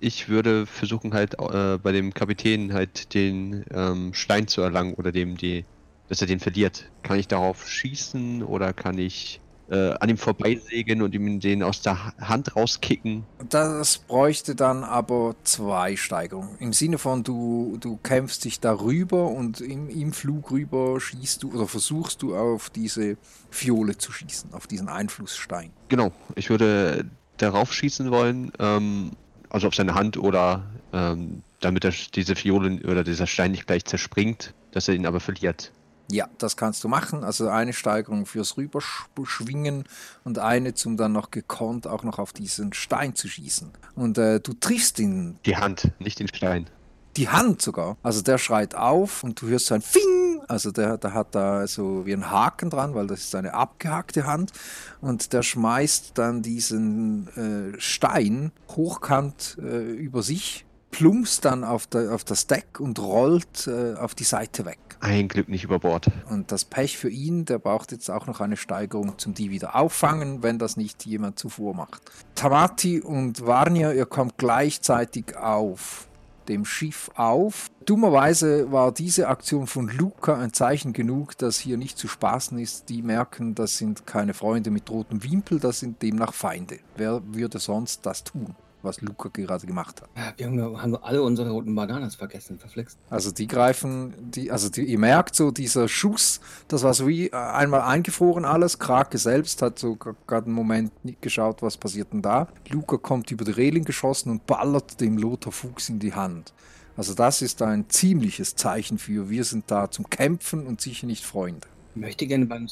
ich 0.00 0.28
würde 0.28 0.66
versuchen 0.66 1.14
halt 1.14 1.34
äh, 1.38 1.78
bei 1.78 1.92
dem 1.92 2.12
Kapitän 2.12 2.72
halt 2.74 3.14
den 3.14 3.64
ähm, 3.72 4.12
Stein 4.14 4.48
zu 4.48 4.60
erlangen 4.60 4.94
oder 4.94 5.12
dem 5.12 5.36
die, 5.36 5.64
dass 6.08 6.20
er 6.20 6.26
den 6.26 6.40
verliert. 6.40 6.90
Kann 7.02 7.18
ich 7.18 7.28
darauf 7.28 7.68
schießen 7.68 8.42
oder 8.42 8.72
kann 8.72 8.98
ich 8.98 9.40
äh, 9.72 9.94
an 9.98 10.10
ihm 10.10 10.18
vorbeisägen 10.18 11.00
und 11.00 11.14
ihm 11.14 11.40
den 11.40 11.62
aus 11.62 11.80
der 11.80 12.04
Ha- 12.04 12.12
Hand 12.20 12.54
rauskicken? 12.54 13.24
Das 13.48 13.98
bräuchte 13.98 14.54
dann 14.54 14.84
aber 14.84 15.34
zwei 15.44 15.96
Steigerungen. 15.96 16.56
Im 16.58 16.72
Sinne 16.74 16.98
von, 16.98 17.24
du, 17.24 17.78
du 17.80 17.98
kämpfst 18.02 18.44
dich 18.44 18.60
darüber 18.60 19.28
und 19.28 19.60
im, 19.62 19.88
im 19.88 20.12
Flug 20.12 20.50
rüber 20.50 21.00
schießt 21.00 21.42
du 21.42 21.52
oder 21.52 21.66
versuchst 21.66 22.20
du 22.22 22.36
auf 22.36 22.68
diese 22.68 23.16
Fiole 23.50 23.96
zu 23.96 24.12
schießen, 24.12 24.52
auf 24.52 24.66
diesen 24.66 24.88
Einflussstein. 24.88 25.70
Genau, 25.88 26.12
ich 26.36 26.50
würde 26.50 27.06
darauf 27.38 27.72
schießen 27.72 28.10
wollen, 28.10 28.52
ähm, 28.58 29.12
also 29.48 29.68
auf 29.68 29.74
seine 29.74 29.94
Hand 29.94 30.18
oder 30.18 30.64
ähm, 30.92 31.42
damit 31.60 31.84
er 31.84 31.92
diese 32.14 32.34
Fiole 32.36 32.80
oder 32.84 33.04
dieser 33.04 33.26
Stein 33.26 33.52
nicht 33.52 33.66
gleich 33.66 33.84
zerspringt, 33.84 34.52
dass 34.72 34.88
er 34.88 34.94
ihn 34.94 35.06
aber 35.06 35.20
verliert. 35.20 35.72
Ja, 36.10 36.28
das 36.38 36.56
kannst 36.56 36.84
du 36.84 36.88
machen. 36.88 37.24
Also 37.24 37.48
eine 37.48 37.72
Steigerung 37.72 38.26
fürs 38.26 38.56
Rüberschwingen 38.56 39.84
und 40.24 40.38
eine 40.38 40.74
zum 40.74 40.96
dann 40.96 41.12
noch 41.12 41.30
gekonnt 41.30 41.86
auch 41.86 42.02
noch 42.02 42.18
auf 42.18 42.32
diesen 42.32 42.72
Stein 42.72 43.14
zu 43.14 43.28
schießen. 43.28 43.70
Und 43.94 44.18
äh, 44.18 44.40
du 44.40 44.52
triffst 44.52 44.98
ihn, 44.98 45.38
Die 45.46 45.56
Hand, 45.56 45.90
nicht 45.98 46.18
den 46.18 46.28
Stein. 46.28 46.68
die 47.16 47.28
Hand 47.28 47.62
sogar. 47.62 47.96
Also 48.02 48.22
der 48.22 48.38
schreit 48.38 48.74
auf 48.74 49.22
und 49.24 49.40
du 49.40 49.46
hörst 49.48 49.66
so 49.66 49.74
ein 49.74 49.82
Fing. 49.82 50.02
Also 50.48 50.72
der, 50.72 50.98
der 50.98 51.14
hat 51.14 51.34
da 51.34 51.66
so 51.66 52.04
wie 52.04 52.12
einen 52.12 52.30
Haken 52.30 52.68
dran, 52.68 52.94
weil 52.94 53.06
das 53.06 53.20
ist 53.20 53.34
eine 53.34 53.54
abgehackte 53.54 54.26
Hand. 54.26 54.52
Und 55.00 55.32
der 55.32 55.42
schmeißt 55.42 56.12
dann 56.18 56.42
diesen 56.42 57.28
äh, 57.74 57.80
Stein 57.80 58.50
hochkant 58.70 59.56
äh, 59.62 59.92
über 59.92 60.22
sich, 60.22 60.66
plumpst 60.92 61.44
dann 61.44 61.64
auf, 61.64 61.88
der, 61.88 62.14
auf 62.14 62.22
das 62.22 62.46
Deck 62.46 62.78
und 62.78 63.00
rollt 63.00 63.66
äh, 63.66 63.94
auf 63.94 64.14
die 64.14 64.22
Seite 64.24 64.64
weg. 64.64 64.78
Ein 65.00 65.26
Glück 65.26 65.48
nicht 65.48 65.64
über 65.64 65.80
Bord. 65.80 66.06
Und 66.30 66.52
das 66.52 66.64
Pech 66.64 66.96
für 66.96 67.10
ihn, 67.10 67.44
der 67.44 67.58
braucht 67.58 67.90
jetzt 67.90 68.08
auch 68.08 68.28
noch 68.28 68.40
eine 68.40 68.56
Steigerung 68.56 69.18
zum 69.18 69.34
die 69.34 69.50
wieder 69.50 69.74
auffangen, 69.74 70.44
wenn 70.44 70.60
das 70.60 70.76
nicht 70.76 71.04
jemand 71.04 71.40
zuvor 71.40 71.74
macht. 71.74 72.00
Tamati 72.36 73.00
und 73.00 73.44
Varnia, 73.44 73.92
ihr 73.92 74.06
kommt 74.06 74.38
gleichzeitig 74.38 75.36
auf. 75.36 76.06
dem 76.48 76.64
Schiff 76.64 77.10
auf. 77.14 77.70
Dummerweise 77.86 78.70
war 78.72 78.92
diese 78.92 79.28
Aktion 79.28 79.66
von 79.68 79.88
Luca 79.88 80.36
ein 80.38 80.52
Zeichen 80.52 80.92
genug, 80.92 81.38
dass 81.38 81.58
hier 81.58 81.76
nicht 81.76 81.98
zu 81.98 82.08
spaßen 82.08 82.58
ist. 82.58 82.88
Die 82.88 83.00
merken, 83.02 83.54
das 83.54 83.78
sind 83.78 84.06
keine 84.06 84.34
Freunde 84.34 84.70
mit 84.70 84.90
rotem 84.90 85.22
Wimpel, 85.22 85.60
das 85.60 85.80
sind 85.80 86.02
demnach 86.02 86.34
Feinde. 86.34 86.78
Wer 86.96 87.22
würde 87.26 87.60
sonst 87.60 88.04
das 88.06 88.24
tun? 88.24 88.56
Was 88.82 89.00
Luca 89.00 89.28
gerade 89.28 89.66
gemacht 89.66 90.02
hat. 90.02 90.10
Ja, 90.16 90.32
wir 90.36 90.46
haben, 90.46 90.82
haben 90.82 90.96
alle 90.96 91.22
unsere 91.22 91.50
roten 91.50 91.74
Bananas 91.74 92.14
vergessen, 92.14 92.58
verflixt. 92.58 92.98
Also 93.10 93.30
die 93.30 93.46
greifen, 93.46 94.14
die, 94.18 94.50
also 94.50 94.68
die, 94.68 94.82
ihr 94.82 94.98
merkt 94.98 95.34
so, 95.34 95.50
dieser 95.50 95.88
Schuss, 95.88 96.40
das 96.68 96.82
war 96.82 96.94
so 96.94 97.06
wie 97.06 97.28
äh, 97.28 97.34
einmal 97.34 97.82
eingefroren 97.82 98.44
alles. 98.44 98.78
Krake 98.78 99.18
selbst 99.18 99.62
hat 99.62 99.78
so 99.78 99.96
gerade 99.96 100.46
einen 100.46 100.54
Moment 100.54 101.04
nicht 101.04 101.22
geschaut, 101.22 101.62
was 101.62 101.76
passiert 101.76 102.12
denn 102.12 102.22
da. 102.22 102.48
Luca 102.68 102.96
kommt 102.96 103.30
über 103.30 103.44
die 103.44 103.52
Reling 103.52 103.84
geschossen 103.84 104.30
und 104.30 104.46
ballert 104.46 105.00
dem 105.00 105.18
Lothar 105.18 105.52
Fuchs 105.52 105.88
in 105.88 105.98
die 105.98 106.14
Hand. 106.14 106.52
Also 106.96 107.14
das 107.14 107.40
ist 107.40 107.62
ein 107.62 107.88
ziemliches 107.88 108.54
Zeichen 108.54 108.98
für, 108.98 109.30
wir 109.30 109.44
sind 109.44 109.70
da 109.70 109.90
zum 109.90 110.10
Kämpfen 110.10 110.66
und 110.66 110.80
sicher 110.80 111.06
nicht 111.06 111.24
Freunde. 111.24 111.66
Ich 111.94 112.00
möchte 112.00 112.26
gerne 112.26 112.46
beim 112.46 112.66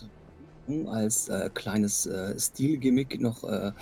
als 0.89 1.29
äh, 1.29 1.51
kleines 1.53 2.07
äh, 2.07 2.39
Stilgimmick 2.39 3.21
noch 3.21 3.45
äh, 3.45 3.73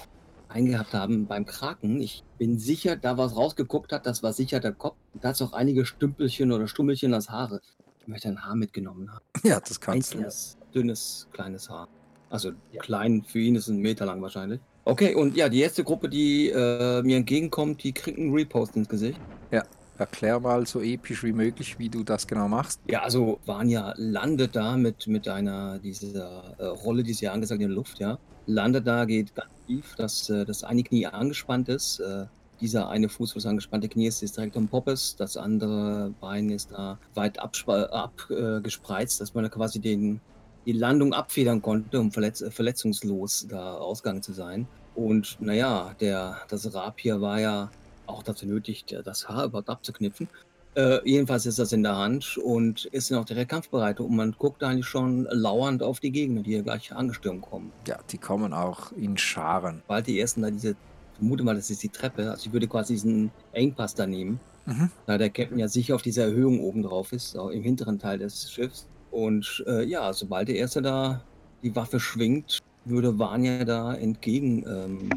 eingehabt 0.48 0.94
haben 0.94 1.26
beim 1.26 1.46
Kraken. 1.46 2.00
Ich 2.00 2.24
bin 2.38 2.58
sicher, 2.58 2.96
da 2.96 3.18
was 3.18 3.36
rausgeguckt 3.36 3.92
hat, 3.92 4.06
das 4.06 4.22
war 4.22 4.32
sicher 4.32 4.60
der 4.60 4.72
Kopf. 4.72 4.96
Da 5.20 5.30
hat 5.30 5.42
auch 5.42 5.52
einige 5.52 5.84
Stümpelchen 5.84 6.52
oder 6.52 6.68
Stummelchen 6.68 7.14
als 7.14 7.30
Haare. 7.30 7.60
Ich 8.00 8.08
möchte 8.08 8.28
ein 8.28 8.44
Haar 8.44 8.56
mitgenommen 8.56 9.12
haben. 9.12 9.24
Ja, 9.42 9.60
das 9.60 9.80
kannst 9.80 10.12
Einzelnes, 10.12 10.56
du. 10.72 10.80
dünnes, 10.80 11.28
kleines 11.32 11.68
Haar. 11.68 11.88
Also 12.30 12.52
ja. 12.72 12.80
klein, 12.80 13.24
für 13.26 13.38
ihn 13.38 13.54
ist 13.54 13.68
ein 13.68 13.78
Meter 13.78 14.06
lang 14.06 14.20
wahrscheinlich. 14.22 14.60
Okay, 14.84 15.14
und 15.14 15.36
ja, 15.36 15.48
die 15.48 15.60
erste 15.60 15.84
Gruppe, 15.84 16.08
die 16.08 16.48
äh, 16.48 17.02
mir 17.02 17.18
entgegenkommt, 17.18 17.82
die 17.84 17.92
kriegt 17.92 18.18
einen 18.18 18.32
Repost 18.32 18.74
ins 18.76 18.88
Gesicht. 18.88 19.20
Ja, 19.50 19.62
erklär 19.98 20.40
mal 20.40 20.66
so 20.66 20.80
episch 20.80 21.22
wie 21.24 21.32
möglich, 21.32 21.78
wie 21.78 21.90
du 21.90 22.02
das 22.02 22.26
genau 22.26 22.48
machst. 22.48 22.80
Ja, 22.88 23.02
also 23.02 23.38
Vanya 23.44 23.92
landet 23.96 24.56
da 24.56 24.76
mit, 24.76 25.06
mit 25.06 25.28
einer, 25.28 25.78
dieser 25.78 26.54
äh, 26.58 26.64
Rolle, 26.64 27.02
die 27.02 27.10
ist 27.10 27.20
ja 27.20 27.32
angesagt 27.32 27.60
in 27.60 27.68
der 27.68 27.76
Luft, 27.76 27.98
ja. 27.98 28.18
Landet 28.46 28.86
da, 28.86 29.04
geht 29.04 29.34
ganz 29.34 29.50
tief, 29.68 29.94
dass 29.96 30.28
äh, 30.30 30.44
das 30.44 30.64
eine 30.64 30.82
Knie 30.82 31.06
angespannt 31.06 31.68
ist. 31.68 32.00
Äh, 32.00 32.26
dieser 32.60 32.88
eine 32.88 33.08
Fuß, 33.08 33.34
wo 33.34 33.38
das 33.38 33.46
angespannte 33.46 33.88
Knie 33.88 34.08
ist, 34.08 34.22
ist 34.22 34.36
direkt 34.36 34.56
am 34.56 34.66
Poppes. 34.66 35.14
Das 35.16 35.36
andere 35.36 36.12
Bein 36.20 36.50
ist 36.50 36.72
da 36.72 36.98
weit 37.14 37.38
abgespreizt, 37.38 37.92
ab, 37.92 38.12
äh, 38.30 39.18
dass 39.18 39.34
man 39.34 39.44
da 39.44 39.50
quasi 39.50 39.78
den, 39.78 40.20
die 40.66 40.72
Landung 40.72 41.12
abfedern 41.12 41.62
konnte, 41.62 42.00
um 42.00 42.10
verletz 42.10 42.44
verletzungslos 42.50 43.46
da 43.48 43.74
ausgegangen 43.74 44.22
zu 44.22 44.32
sein. 44.32 44.66
Und 44.96 45.36
naja, 45.40 45.94
der, 46.00 46.38
das 46.48 46.74
Rapier 46.74 47.20
war 47.20 47.38
ja 47.38 47.70
auch 48.06 48.24
dazu 48.24 48.46
nötig, 48.46 48.86
das 49.04 49.28
Haar 49.28 49.44
überhaupt 49.44 49.68
abzuknüpfen. 49.68 50.28
Äh, 50.74 50.98
jedenfalls 51.04 51.46
ist 51.46 51.58
das 51.58 51.72
in 51.72 51.82
der 51.82 51.96
Hand 51.96 52.36
und 52.38 52.84
ist 52.86 53.10
dann 53.10 53.18
auch 53.18 53.24
direkt 53.24 53.50
kampfbereit. 53.50 54.00
Und 54.00 54.14
man 54.14 54.32
guckt 54.38 54.62
eigentlich 54.62 54.86
schon 54.86 55.26
lauernd 55.30 55.82
auf 55.82 56.00
die 56.00 56.12
Gegner, 56.12 56.42
die 56.42 56.52
hier 56.52 56.62
gleich 56.62 56.92
angestürmt 56.92 57.42
kommen. 57.42 57.72
Ja, 57.86 57.98
die 58.10 58.18
kommen 58.18 58.52
auch 58.52 58.92
in 58.92 59.16
Scharen. 59.18 59.82
Bald 59.86 60.06
die 60.06 60.20
ersten 60.20 60.42
da 60.42 60.50
diese, 60.50 60.70
ich 60.70 60.76
vermute 61.18 61.42
mal, 61.42 61.56
das 61.56 61.70
ist 61.70 61.82
die 61.82 61.88
Treppe. 61.88 62.30
Also 62.30 62.46
ich 62.46 62.52
würde 62.52 62.68
quasi 62.68 62.94
diesen 62.94 63.30
Engpass 63.52 63.94
da 63.94 64.06
nehmen. 64.06 64.40
Mhm. 64.66 64.90
Da 65.06 65.18
der 65.18 65.30
Captain 65.30 65.58
ja 65.58 65.68
sicher 65.68 65.94
auf 65.94 66.02
dieser 66.02 66.24
Erhöhung 66.24 66.60
oben 66.60 66.82
drauf 66.82 67.12
ist, 67.12 67.36
auch 67.36 67.48
im 67.48 67.62
hinteren 67.62 67.98
Teil 67.98 68.18
des 68.18 68.50
Schiffs. 68.50 68.86
Und 69.10 69.64
äh, 69.66 69.84
ja, 69.84 70.12
sobald 70.12 70.48
der 70.48 70.56
Erste 70.56 70.82
da 70.82 71.22
die 71.62 71.74
Waffe 71.74 71.98
schwingt, 71.98 72.60
würde 72.84 73.18
Vanya 73.18 73.64
da 73.64 73.94
entgegen 73.94 74.64
ähm, 74.66 75.10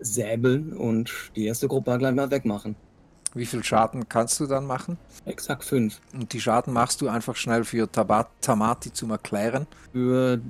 säbeln 0.00 0.72
und 0.72 1.10
die 1.36 1.46
erste 1.46 1.68
Gruppe 1.68 1.96
gleich 1.98 2.14
mal 2.14 2.30
wegmachen. 2.30 2.76
Wie 3.36 3.44
viel 3.44 3.62
Schaden 3.62 4.08
kannst 4.08 4.40
du 4.40 4.46
dann 4.46 4.64
machen? 4.64 4.96
Exakt 5.26 5.62
fünf. 5.62 6.00
Und 6.14 6.32
die 6.32 6.40
Schaden 6.40 6.72
machst 6.72 7.02
du 7.02 7.08
einfach 7.08 7.36
schnell 7.36 7.64
für 7.64 7.90
Tabat 7.90 8.28
Tamati 8.40 8.90
zum 8.94 9.10
Erklären? 9.10 9.66
Für 9.92 10.40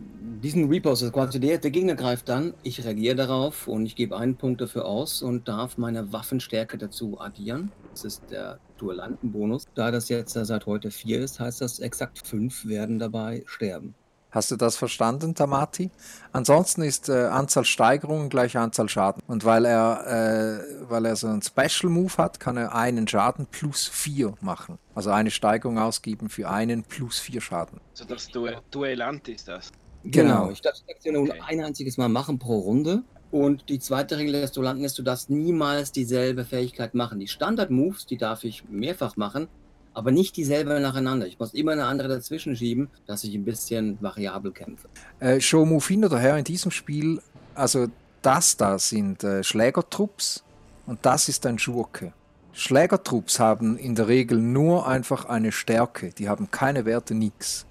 diesen 0.40 0.68
Repost, 0.68 1.02
also 1.02 1.12
quasi 1.12 1.40
der, 1.40 1.58
der 1.58 1.72
Gegner 1.72 1.96
greift 1.96 2.28
dann, 2.28 2.54
ich 2.62 2.84
reagiere 2.84 3.16
darauf 3.16 3.66
und 3.66 3.86
ich 3.86 3.96
gebe 3.96 4.16
einen 4.16 4.36
Punkt 4.36 4.60
dafür 4.60 4.84
aus 4.84 5.20
und 5.20 5.48
darf 5.48 5.78
meine 5.78 6.12
Waffenstärke 6.12 6.78
dazu 6.78 7.20
addieren. 7.20 7.72
Das 7.90 8.04
ist 8.04 8.22
der 8.30 8.60
Duellantenbonus. 8.78 9.64
Da 9.74 9.90
das 9.90 10.08
jetzt 10.08 10.34
seit 10.34 10.66
heute 10.66 10.92
vier 10.92 11.18
ist, 11.18 11.40
heißt 11.40 11.60
das 11.60 11.80
exakt 11.80 12.24
fünf 12.24 12.66
werden 12.66 13.00
dabei 13.00 13.42
sterben. 13.46 13.96
Hast 14.30 14.50
du 14.50 14.56
das 14.56 14.76
verstanden, 14.76 15.34
Tamati? 15.34 15.90
Ansonsten 16.32 16.82
ist 16.82 17.08
äh, 17.08 17.26
Anzahl 17.26 17.64
Steigerungen 17.64 18.28
gleich 18.28 18.56
Anzahl 18.56 18.88
Schaden. 18.88 19.22
Und 19.26 19.44
weil 19.44 19.64
er, 19.64 20.60
äh, 20.60 20.90
weil 20.90 21.06
er 21.06 21.16
so 21.16 21.28
einen 21.28 21.42
Special 21.42 21.90
Move 21.90 22.12
hat, 22.18 22.38
kann 22.40 22.56
er 22.56 22.74
einen 22.74 23.08
Schaden 23.08 23.46
plus 23.46 23.86
vier 23.86 24.34
machen. 24.40 24.78
Also 24.94 25.10
eine 25.10 25.30
Steigerung 25.30 25.78
ausgeben 25.78 26.28
für 26.28 26.50
einen 26.50 26.82
plus 26.82 27.18
vier 27.18 27.40
Schaden. 27.40 27.80
Also 27.92 28.04
das 28.04 28.28
du 28.28 28.48
Duellant 28.70 29.28
ist 29.28 29.48
das. 29.48 29.70
Genau. 30.02 30.40
genau. 30.40 30.50
Ich 30.50 30.60
darf 30.60 30.74
die 30.86 30.92
Aktion 30.92 31.16
okay. 31.16 31.38
nur 31.38 31.46
ein 31.46 31.60
einziges 31.64 31.96
Mal 31.96 32.08
machen 32.08 32.38
pro 32.38 32.58
Runde. 32.58 33.02
Und 33.30 33.68
die 33.68 33.78
zweite 33.78 34.18
Regel 34.18 34.40
des 34.40 34.52
Duellanten 34.52 34.84
ist, 34.84 34.98
du 34.98 35.02
darfst 35.02 35.30
niemals 35.30 35.92
dieselbe 35.92 36.44
Fähigkeit 36.44 36.94
machen. 36.94 37.18
Die 37.18 37.26
Standard-Moves, 37.26 38.06
die 38.06 38.16
darf 38.16 38.44
ich 38.44 38.64
mehrfach 38.68 39.16
machen, 39.16 39.48
aber 39.96 40.10
nicht 40.10 40.36
dieselbe 40.36 40.78
nacheinander. 40.78 41.26
Ich 41.26 41.38
muss 41.38 41.54
immer 41.54 41.72
eine 41.72 41.86
andere 41.86 42.08
dazwischen 42.08 42.54
schieben, 42.54 42.90
dass 43.06 43.24
ich 43.24 43.34
ein 43.34 43.46
bisschen 43.46 43.96
variabel 44.02 44.52
kämpfe. 44.52 44.88
Äh, 45.20 45.40
Shomu 45.40 45.80
findet 45.80 46.12
daher 46.12 46.36
in 46.36 46.44
diesem 46.44 46.70
Spiel, 46.70 47.22
also 47.54 47.86
das 48.20 48.58
da 48.58 48.78
sind 48.78 49.24
äh, 49.24 49.42
Schlägertrupps 49.42 50.44
und 50.84 50.98
das 51.02 51.30
ist 51.30 51.46
ein 51.46 51.58
Schurke. 51.58 52.12
Schlägertrupps 52.52 53.40
haben 53.40 53.78
in 53.78 53.94
der 53.94 54.08
Regel 54.08 54.38
nur 54.38 54.86
einfach 54.86 55.24
eine 55.24 55.50
Stärke, 55.50 56.10
die 56.10 56.28
haben 56.28 56.50
keine 56.50 56.84
Werte, 56.84 57.14
nix. 57.14 57.64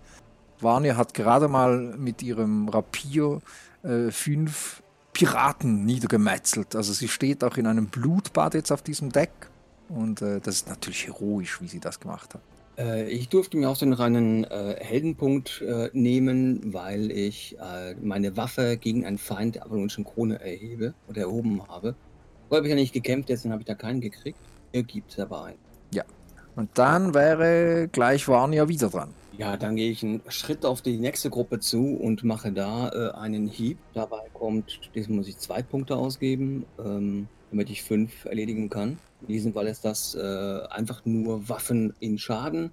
Vanya 0.59 0.97
hat 0.97 1.13
gerade 1.13 1.47
mal 1.47 1.77
mit 1.95 2.23
ihrem 2.23 2.69
Rapier 2.69 3.39
äh, 3.83 4.09
fünf 4.09 4.81
Piraten 5.13 5.85
niedergemetzelt. 5.85 6.75
Also 6.75 6.91
sie 6.91 7.07
steht 7.07 7.43
auch 7.43 7.57
in 7.57 7.67
einem 7.67 7.85
Blutbad 7.85 8.55
jetzt 8.55 8.71
auf 8.71 8.81
diesem 8.81 9.11
Deck 9.11 9.29
und 9.89 10.21
äh, 10.21 10.39
das 10.39 10.55
ist 10.55 10.69
natürlich 10.69 11.07
heroisch, 11.07 11.61
wie 11.61 11.67
sie 11.67 11.79
das 11.79 11.99
gemacht 11.99 12.33
hat. 12.33 12.41
Äh, 12.77 13.09
ich 13.09 13.29
durfte 13.29 13.57
mir 13.57 13.69
auch 13.69 13.81
einen 13.81 13.93
reinen 13.93 14.43
äh, 14.45 14.75
Heldenpunkt 14.79 15.61
äh, 15.61 15.89
nehmen, 15.93 16.73
weil 16.73 17.11
ich 17.11 17.57
äh, 17.59 17.95
meine 17.95 18.35
Waffe 18.37 18.77
gegen 18.77 19.05
einen 19.05 19.17
Feind 19.17 19.55
der 19.55 19.65
Avalonischen 19.65 20.03
Krone 20.03 20.39
erhebe 20.39 20.93
oder 21.07 21.21
erhoben 21.21 21.61
habe. 21.67 21.95
Vorher 22.47 22.59
habe 22.59 22.67
ich 22.67 22.71
ja 22.71 22.75
nicht 22.75 22.93
gekämpft, 22.93 23.29
deswegen 23.29 23.53
habe 23.53 23.61
ich 23.61 23.67
da 23.67 23.75
keinen 23.75 24.01
gekriegt. 24.01 24.37
Hier 24.71 24.83
gibt 24.83 25.11
es 25.11 25.19
aber 25.19 25.45
einen. 25.45 25.59
Ja. 25.93 26.03
Und 26.55 26.69
dann 26.75 27.13
wäre 27.13 27.87
gleich 27.91 28.27
Warnia 28.27 28.67
wieder 28.67 28.89
dran. 28.89 29.13
Ja, 29.37 29.57
dann 29.57 29.75
gehe 29.75 29.91
ich 29.91 30.01
einen 30.03 30.21
Schritt 30.29 30.65
auf 30.65 30.81
die 30.81 30.97
nächste 30.97 31.29
Gruppe 31.29 31.59
zu 31.59 31.95
und 31.95 32.23
mache 32.23 32.53
da 32.53 32.89
äh, 32.89 33.17
einen 33.17 33.47
Hieb. 33.47 33.77
Dabei 33.93 34.21
kommt, 34.33 34.79
diesmal 34.95 35.17
muss 35.17 35.27
ich 35.27 35.37
zwei 35.37 35.61
Punkte 35.61 35.97
ausgeben, 35.97 36.65
ähm, 36.79 37.27
damit 37.49 37.69
ich 37.69 37.83
fünf 37.83 38.25
erledigen 38.25 38.69
kann. 38.69 38.97
In 39.21 39.27
diesem 39.27 39.53
Fall 39.53 39.67
ist 39.67 39.85
das 39.85 40.15
äh, 40.15 40.61
einfach 40.69 41.05
nur 41.05 41.47
Waffen 41.49 41.93
in 41.99 42.17
Schaden. 42.17 42.71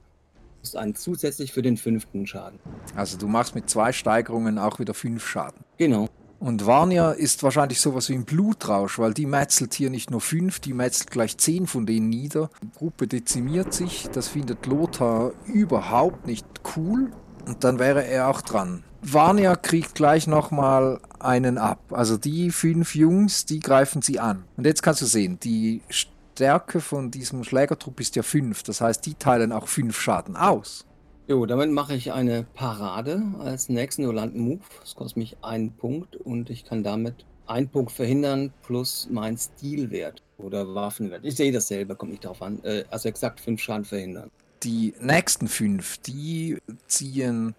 Das 0.61 0.71
ist 0.71 0.77
ein 0.77 0.95
zusätzlich 0.95 1.53
für 1.53 1.63
den 1.63 1.77
fünften 1.77 2.27
Schaden. 2.27 2.59
Also 2.95 3.19
du 3.19 3.27
machst 3.27 3.55
mit 3.55 3.69
zwei 3.69 3.93
Steigerungen 3.93 4.59
auch 4.59 4.79
wieder 4.79 4.95
fünf 4.95 5.27
Schaden. 5.27 5.65
Genau. 5.79 6.09
Und 6.39 6.67
Vanya 6.67 7.13
ist 7.13 7.45
wahrscheinlich 7.45 7.81
sowas 7.81 8.09
wie 8.09 8.15
ein 8.15 8.25
Blutrausch, 8.25 8.99
weil 8.99 9.15
die 9.15 9.27
metzelt 9.27 9.75
hier 9.75 9.91
nicht 9.91 10.11
nur 10.11 10.21
fünf, 10.21 10.59
die 10.59 10.73
metzelt 10.73 11.13
gleich 11.13 11.39
zehn 11.39 11.69
von 11.69 11.87
denen 11.87 12.09
nieder. 12.09 12.51
Die 12.61 12.71
Gruppe 12.77 13.07
dezimiert 13.07 13.73
sich, 13.73 14.09
das 14.13 14.27
findet 14.27 14.67
Lothar 14.67 15.33
überhaupt 15.47 16.27
nicht 16.27 16.45
cool. 16.77 17.13
Und 17.47 17.63
dann 17.63 17.79
wäre 17.79 18.05
er 18.05 18.29
auch 18.29 18.43
dran. 18.43 18.83
Vanya 19.03 19.57
kriegt 19.57 19.97
gleich 19.97 20.29
nochmal 20.29 21.01
einen 21.19 21.59
ab. 21.59 21.81
Also 21.91 22.17
die 22.17 22.51
fünf 22.51 22.95
Jungs, 22.95 23.45
die 23.47 23.59
greifen 23.59 24.01
sie 24.01 24.21
an. 24.21 24.45
Und 24.57 24.65
jetzt 24.65 24.83
kannst 24.83 25.03
du 25.03 25.07
sehen, 25.07 25.39
die 25.43 25.83
Stärke 25.89 26.81
von 26.81 27.11
diesem 27.11 27.43
Schlägertrupp 27.43 28.01
ist 28.01 28.15
ja 28.17 28.23
5. 28.23 28.63
Das 28.63 28.81
heißt, 28.81 29.05
die 29.05 29.15
teilen 29.15 29.53
auch 29.53 29.67
5 29.67 29.99
Schaden 30.01 30.37
aus. 30.37 30.87
Jo, 31.27 31.47
damit 31.47 31.71
mache 31.71 31.95
ich 31.95 32.13
eine 32.13 32.45
Parade 32.55 33.23
als 33.41 33.69
nächsten 33.69 34.03
Nolanten-Move. 34.03 34.61
Das 34.81 34.95
kostet 34.95 35.17
mich 35.17 35.37
einen 35.43 35.73
Punkt 35.73 36.17
und 36.17 36.49
ich 36.51 36.65
kann 36.65 36.83
damit 36.83 37.27
einen 37.47 37.69
Punkt 37.69 37.93
verhindern 37.93 38.53
plus 38.65 39.09
mein 39.11 39.37
Stilwert 39.37 40.23
oder 40.39 40.75
Waffenwert. 40.75 41.25
Ich 41.25 41.37
sehe 41.37 41.53
dasselbe, 41.53 41.97
kommt 41.97 42.13
nicht 42.13 42.25
darauf 42.25 42.43
an. 42.43 42.63
Äh, 42.65 42.85
also 42.91 43.09
exakt 43.09 43.41
5 43.41 43.61
Schaden 43.61 43.85
verhindern. 43.85 44.31
Die 44.63 44.95
nächsten 45.01 45.49
5, 45.49 45.99
die 45.99 46.59
ziehen 46.87 47.55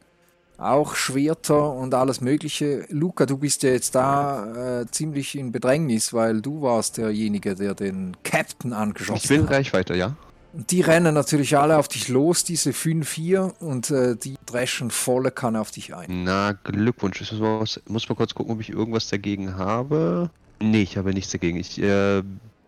auch 0.57 0.95
Schwerter 0.95 1.73
und 1.73 1.93
alles 1.93 2.21
Mögliche. 2.21 2.85
Luca, 2.89 3.25
du 3.25 3.37
bist 3.37 3.63
ja 3.63 3.71
jetzt 3.71 3.95
da 3.95 4.81
äh, 4.81 4.85
ziemlich 4.87 5.37
in 5.37 5.51
Bedrängnis, 5.51 6.13
weil 6.13 6.41
du 6.41 6.61
warst 6.61 6.97
derjenige, 6.97 7.55
der 7.55 7.73
den 7.73 8.15
Captain 8.23 8.73
angeschossen 8.73 9.15
hat. 9.15 9.23
Ich 9.23 9.29
bin 9.29 9.45
Reichweite, 9.45 9.95
ja. 9.95 10.15
Die 10.55 10.81
rennen 10.81 11.15
natürlich 11.15 11.57
alle 11.57 11.77
auf 11.77 11.87
dich 11.87 12.09
los, 12.09 12.43
diese 12.43 12.69
5-4, 12.69 13.59
und 13.59 13.89
äh, 13.89 14.15
die 14.15 14.35
dreschen 14.45 14.91
volle 14.91 15.31
Kanne 15.31 15.59
auf 15.59 15.71
dich 15.71 15.95
ein. 15.95 16.23
Na, 16.23 16.51
Glückwunsch. 16.51 17.21
Ich 17.21 17.31
muss, 17.33 17.81
muss 17.87 18.07
mal 18.07 18.15
kurz 18.15 18.35
gucken, 18.35 18.53
ob 18.53 18.61
ich 18.61 18.69
irgendwas 18.69 19.09
dagegen 19.09 19.57
habe. 19.57 20.29
Nee, 20.61 20.83
ich 20.83 20.95
habe 20.97 21.11
nichts 21.11 21.31
dagegen. 21.31 21.57
Ich 21.57 21.81
äh, 21.81 22.21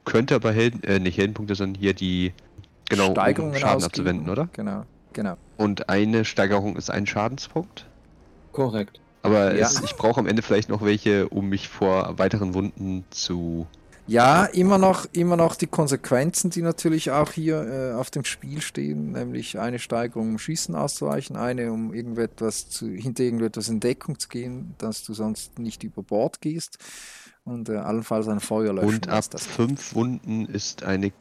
könnte 0.03 0.33
aber 0.33 0.51
Helden, 0.51 0.83
äh, 0.83 0.99
nicht 0.99 1.19
Heldenpunkte, 1.19 1.53
sondern 1.53 1.79
hier 1.79 1.93
die 1.93 2.33
Genau, 2.89 3.07
um 3.07 3.11
Steigerungen 3.13 3.55
Schaden 3.55 3.75
ausgeben. 3.77 3.85
abzuwenden, 3.85 4.29
oder? 4.29 4.49
Genau, 4.53 4.83
genau. 5.13 5.37
Und 5.57 5.89
eine 5.89 6.25
Steigerung 6.25 6.75
ist 6.75 6.89
ein 6.89 7.05
Schadenspunkt. 7.05 7.85
Korrekt. 8.51 8.99
Aber 9.21 9.55
Ja. 9.55 9.65
es, 9.65 9.81
ich 9.81 9.95
brauche 9.95 10.19
am 10.19 10.27
Ende 10.27 10.41
vielleicht 10.41 10.69
noch 10.69 10.83
welche, 10.83 11.29
um 11.29 11.49
mich 11.49 11.67
vor 11.67 12.17
weiteren 12.17 12.53
Wunden 12.53 13.05
zu. 13.09 13.65
Ja, 14.07 14.45
immer 14.45 14.77
noch, 14.77 15.07
immer 15.13 15.35
noch 15.35 15.55
die 15.55 15.65
Konsequenzen, 15.65 16.51
die 16.51 16.61
natürlich 16.61 17.09
auch 17.09 17.31
hier 17.31 17.63
äh, 17.63 17.93
auf 17.93 18.11
dem 18.11 18.23
Spiel 18.23 18.61
stehen, 18.61 19.13
nämlich 19.13 19.57
eine 19.57 19.79
Steigerung, 19.79 20.29
um 20.29 20.37
Schießen 20.37 20.75
auszuweichen, 20.75 21.35
eine, 21.35 21.71
um 21.71 21.91
irgendetwas 21.91 22.69
zu, 22.69 22.87
hinter 22.87 23.23
irgendetwas 23.23 23.67
in 23.67 23.79
Deckung 23.79 24.19
zu 24.19 24.29
gehen, 24.29 24.75
dass 24.77 25.03
du 25.03 25.15
sonst 25.15 25.57
nicht 25.57 25.83
über 25.83 26.03
Bord 26.03 26.39
gehst 26.39 26.77
und 27.45 27.69
äh, 27.69 27.77
allenfalls 27.77 28.27
ein 28.27 28.41
Feuer 28.41 28.73
löschen. 28.73 28.95
Und 28.95 29.09
ab 29.09 29.23
fünf 29.39 29.95
Wunden 29.95 30.45
ist 30.45 30.83
eine 30.83 31.11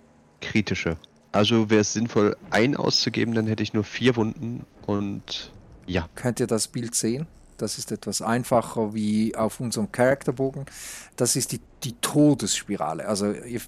kritische. 0.42 0.98
Also 1.34 1.68
wäre 1.68 1.80
es 1.80 1.92
sinnvoll, 1.92 2.36
ein 2.50 2.76
auszugeben, 2.76 3.34
dann 3.34 3.48
hätte 3.48 3.64
ich 3.64 3.74
nur 3.74 3.82
vier 3.82 4.14
Wunden 4.14 4.64
und 4.86 5.52
ja. 5.84 6.08
Könnt 6.14 6.38
ihr 6.38 6.46
das 6.46 6.68
Bild 6.68 6.94
sehen? 6.94 7.26
Das 7.56 7.76
ist 7.76 7.90
etwas 7.90 8.22
einfacher 8.22 8.94
wie 8.94 9.34
auf 9.34 9.58
unserem 9.58 9.90
Charakterbogen. 9.90 10.64
Das 11.16 11.34
ist 11.34 11.50
die, 11.52 11.60
die 11.82 11.94
Todesspirale. 12.00 13.06
Also 13.06 13.32
ihr, 13.32 13.60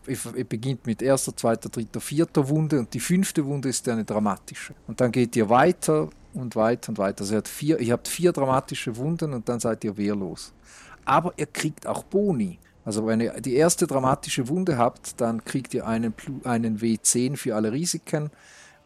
beginnt 0.45 0.87
mit 0.87 1.03
erster, 1.03 1.37
zweiter, 1.37 1.69
dritter, 1.69 2.01
vierter 2.01 2.49
Wunde 2.49 2.79
und 2.79 2.95
die 2.95 3.01
fünfte 3.01 3.45
Wunde 3.45 3.69
ist 3.69 3.89
eine 3.89 4.05
dramatische. 4.05 4.75
Und 4.87 5.01
dann 5.01 5.11
geht 5.11 5.35
ihr 5.35 5.49
weiter 5.49 6.09
und 6.35 6.55
weiter 6.55 6.91
und 6.91 6.99
weiter. 6.99 7.23
Also 7.23 7.35
ihr 7.35 7.39
habt 7.39 7.49
vier, 7.49 7.81
ihr 7.81 7.93
habt 7.93 8.09
vier 8.09 8.33
dramatische 8.33 8.97
Wunden 8.97 9.35
und 9.35 9.49
dann 9.49 9.59
seid 9.59 9.83
ihr 9.83 9.97
wehrlos. 9.97 10.53
Aber 11.05 11.33
ihr 11.37 11.47
kriegt 11.47 11.87
auch 11.87 12.05
Boni. 12.05 12.59
Also 12.87 13.05
wenn 13.05 13.21
ihr 13.21 13.33
die 13.41 13.57
erste 13.57 13.89
dramatische 13.89 14.49
Wunde 14.49 14.79
habt, 14.79 15.21
dann 15.21 15.45
kriegt 15.45 15.75
ihr 15.75 15.87
einen, 15.89 16.15
einen 16.45 16.79
W10 16.79 17.37
für 17.37 17.57
alle 17.57 17.73
Risiken. 17.73 18.31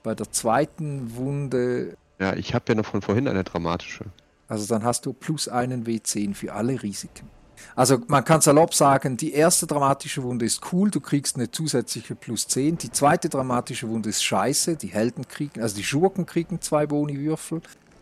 Bei 0.03 0.15
der 0.15 0.33
zweiten 0.33 1.15
Wunde 1.15 1.97
Ja, 2.19 2.35
ich 2.35 2.55
habe 2.55 2.65
ja 2.69 2.75
noch 2.77 2.87
von 2.87 3.03
vorhin 3.03 3.29
eine 3.29 3.45
dramatische. 3.45 4.07
also 4.49 4.67
dann 4.67 4.85
hast 4.85 5.05
du 5.05 5.13
plus 5.13 5.49
einen 5.49 5.85
W10 5.85 6.35
für 6.35 6.55
alle 6.55 6.83
Risiken. 6.83 7.29
Also 7.77 7.99
man 8.09 8.25
kann 8.25 8.41
salopp 8.41 8.73
sagen, 8.73 9.19
die 9.19 9.35
erste 9.35 9.67
dramatische 9.67 10.23
Wunde 10.23 10.47
ist 10.47 10.73
cool, 10.73 10.91
du 10.91 11.01
kriegst 11.01 11.37
eine 11.37 11.51
zusätzliche 11.51 12.15
plus 12.15 12.49
10. 12.49 12.79
Die 12.79 12.91
zweite 12.91 13.29
dramatische 13.29 13.87
Wunde 13.87 14.09
ist 14.09 14.25
scheiße, 14.25 14.77
die 14.77 14.89
Helden 14.89 15.29
kriegen, 15.29 15.61
also 15.61 15.77
die 15.77 15.85
Schurken 15.85 16.25
kriegen 16.25 16.63
zwei 16.63 16.87
Boni-Würfel. 16.87 17.61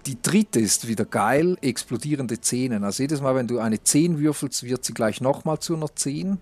Die 0.09 0.17
dritte 0.23 0.59
ist 0.59 0.89
wieder 0.89 1.05
geil, 1.05 1.59
explodierende 1.61 2.41
Zähnen. 2.41 2.83
Also 2.83 3.03
jedes 3.03 3.21
Mal, 3.21 3.35
wenn 3.35 3.47
du 3.47 3.59
eine 3.59 3.83
10 3.83 4.19
würfelst, 4.19 4.63
wird 4.63 4.83
sie 4.83 4.95
gleich 4.95 5.21
nochmal 5.21 5.59
zu 5.59 5.77
einer 5.77 5.95
10. 5.95 6.39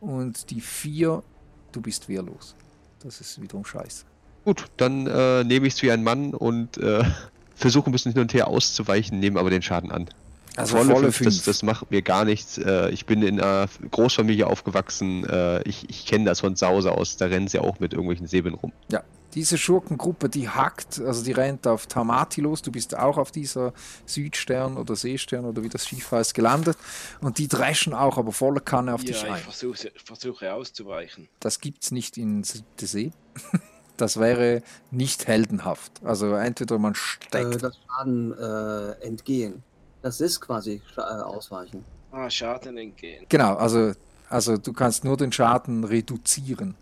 Und 0.00 0.48
die 0.50 0.62
4, 0.62 1.22
du 1.70 1.80
bist 1.82 2.08
wehrlos. 2.08 2.54
Das 3.02 3.20
ist 3.20 3.42
wiederum 3.42 3.66
scheiße. 3.66 4.06
Gut, 4.46 4.64
dann 4.78 5.06
äh, 5.06 5.44
nehme 5.44 5.66
ich 5.66 5.74
es 5.74 5.82
wie 5.82 5.92
ein 5.92 6.02
Mann 6.02 6.32
und 6.32 6.78
äh, 6.78 7.04
versuche 7.54 7.90
ein 7.90 7.92
bisschen 7.92 8.14
hin 8.14 8.22
und 8.22 8.32
her 8.32 8.48
auszuweichen, 8.48 9.20
nehme 9.20 9.38
aber 9.38 9.50
den 9.50 9.60
Schaden 9.60 9.90
an. 9.90 10.08
Also 10.56 10.78
Volle 10.78 10.90
volle 10.90 11.12
fünf, 11.12 11.28
das, 11.28 11.34
5. 11.40 11.44
das 11.44 11.62
macht 11.62 11.90
mir 11.90 12.00
gar 12.00 12.24
nichts. 12.24 12.56
Äh, 12.56 12.88
ich 12.88 13.04
bin 13.04 13.22
in 13.22 13.38
einer 13.38 13.68
Großfamilie 13.90 14.46
aufgewachsen. 14.46 15.28
Äh, 15.28 15.60
ich 15.68 15.90
ich 15.90 16.06
kenne 16.06 16.24
das 16.24 16.40
von 16.40 16.56
zu 16.56 16.66
Hause 16.66 16.92
aus. 16.92 17.18
Da 17.18 17.26
rennen 17.26 17.48
sie 17.48 17.58
auch 17.58 17.80
mit 17.80 17.92
irgendwelchen 17.92 18.26
Säbeln 18.26 18.54
rum. 18.54 18.72
Ja, 18.90 19.02
diese 19.34 19.58
Schurkengruppe, 19.58 20.28
die 20.28 20.48
hackt, 20.48 21.00
also 21.00 21.22
die 21.24 21.32
rennt 21.32 21.66
auf 21.66 21.86
Tamati 21.86 22.40
los. 22.40 22.62
Du 22.62 22.70
bist 22.72 22.96
auch 22.96 23.16
auf 23.18 23.30
dieser 23.30 23.72
Südstern 24.06 24.76
oder 24.76 24.96
Seestern 24.96 25.44
oder 25.44 25.62
wie 25.62 25.68
das 25.68 25.86
Schiff 25.86 26.10
heißt 26.12 26.34
gelandet. 26.34 26.76
Und 27.20 27.38
die 27.38 27.48
dreschen 27.48 27.94
auch, 27.94 28.18
aber 28.18 28.32
volle 28.32 28.60
Kanne 28.60 28.94
auf 28.94 29.02
ja, 29.02 29.08
dich 29.08 29.22
ich 29.22 29.30
ein. 29.30 29.40
versuche, 29.40 29.92
versuche 30.04 30.52
auszuweichen. 30.52 31.28
Das 31.40 31.60
gibt 31.60 31.82
es 31.84 31.90
nicht 31.90 32.16
in 32.18 32.44
Südsee. 32.44 33.12
Das 33.96 34.18
wäre 34.18 34.62
nicht 34.90 35.26
heldenhaft. 35.26 35.92
Also 36.02 36.32
entweder 36.32 36.78
man 36.78 36.92
Äh, 36.94 36.96
steckt. 36.96 37.62
das 37.62 37.76
Schaden 37.86 38.32
äh, 38.32 38.92
entgehen. 39.04 39.62
Das 40.00 40.22
ist 40.22 40.40
quasi 40.40 40.80
äh, 40.96 41.00
ausweichen. 41.02 41.84
Ah, 42.10 42.30
Schaden 42.30 42.78
entgehen. 42.78 43.26
Genau, 43.28 43.56
also, 43.56 43.92
also 44.30 44.56
du 44.56 44.72
kannst 44.72 45.04
nur 45.04 45.18
den 45.18 45.30
Schaden 45.32 45.84
reduzieren. 45.84 46.76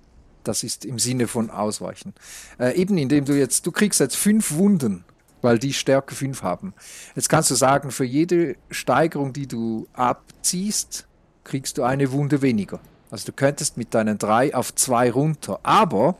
Das 0.49 0.63
ist 0.63 0.87
im 0.87 0.99
Sinne 0.99 1.29
von 1.29 1.51
ausweichen. 1.51 2.15
Äh, 2.59 2.75
eben 2.81 2.97
indem 2.97 3.27
du 3.27 3.39
jetzt, 3.39 3.67
du 3.67 3.71
kriegst 3.71 4.01
jetzt 4.01 4.17
fünf 4.17 4.53
Wunden, 4.53 5.05
weil 5.43 5.59
die 5.59 5.75
Stärke 5.75 6.15
5 6.15 6.43
haben. 6.43 6.73
Jetzt 7.15 7.29
kannst 7.29 7.51
du 7.51 7.55
sagen, 7.55 7.91
für 7.91 8.07
jede 8.07 8.57
Steigerung, 8.71 9.35
die 9.35 9.47
du 9.47 9.87
abziehst, 9.93 11.07
kriegst 11.45 11.77
du 11.77 11.83
eine 11.83 12.13
Wunde 12.13 12.41
weniger. 12.41 12.81
Also 13.11 13.27
du 13.27 13.33
könntest 13.33 13.77
mit 13.77 13.93
deinen 13.93 14.17
drei 14.17 14.55
auf 14.55 14.75
zwei 14.75 15.11
runter. 15.11 15.61
Aber 15.65 16.17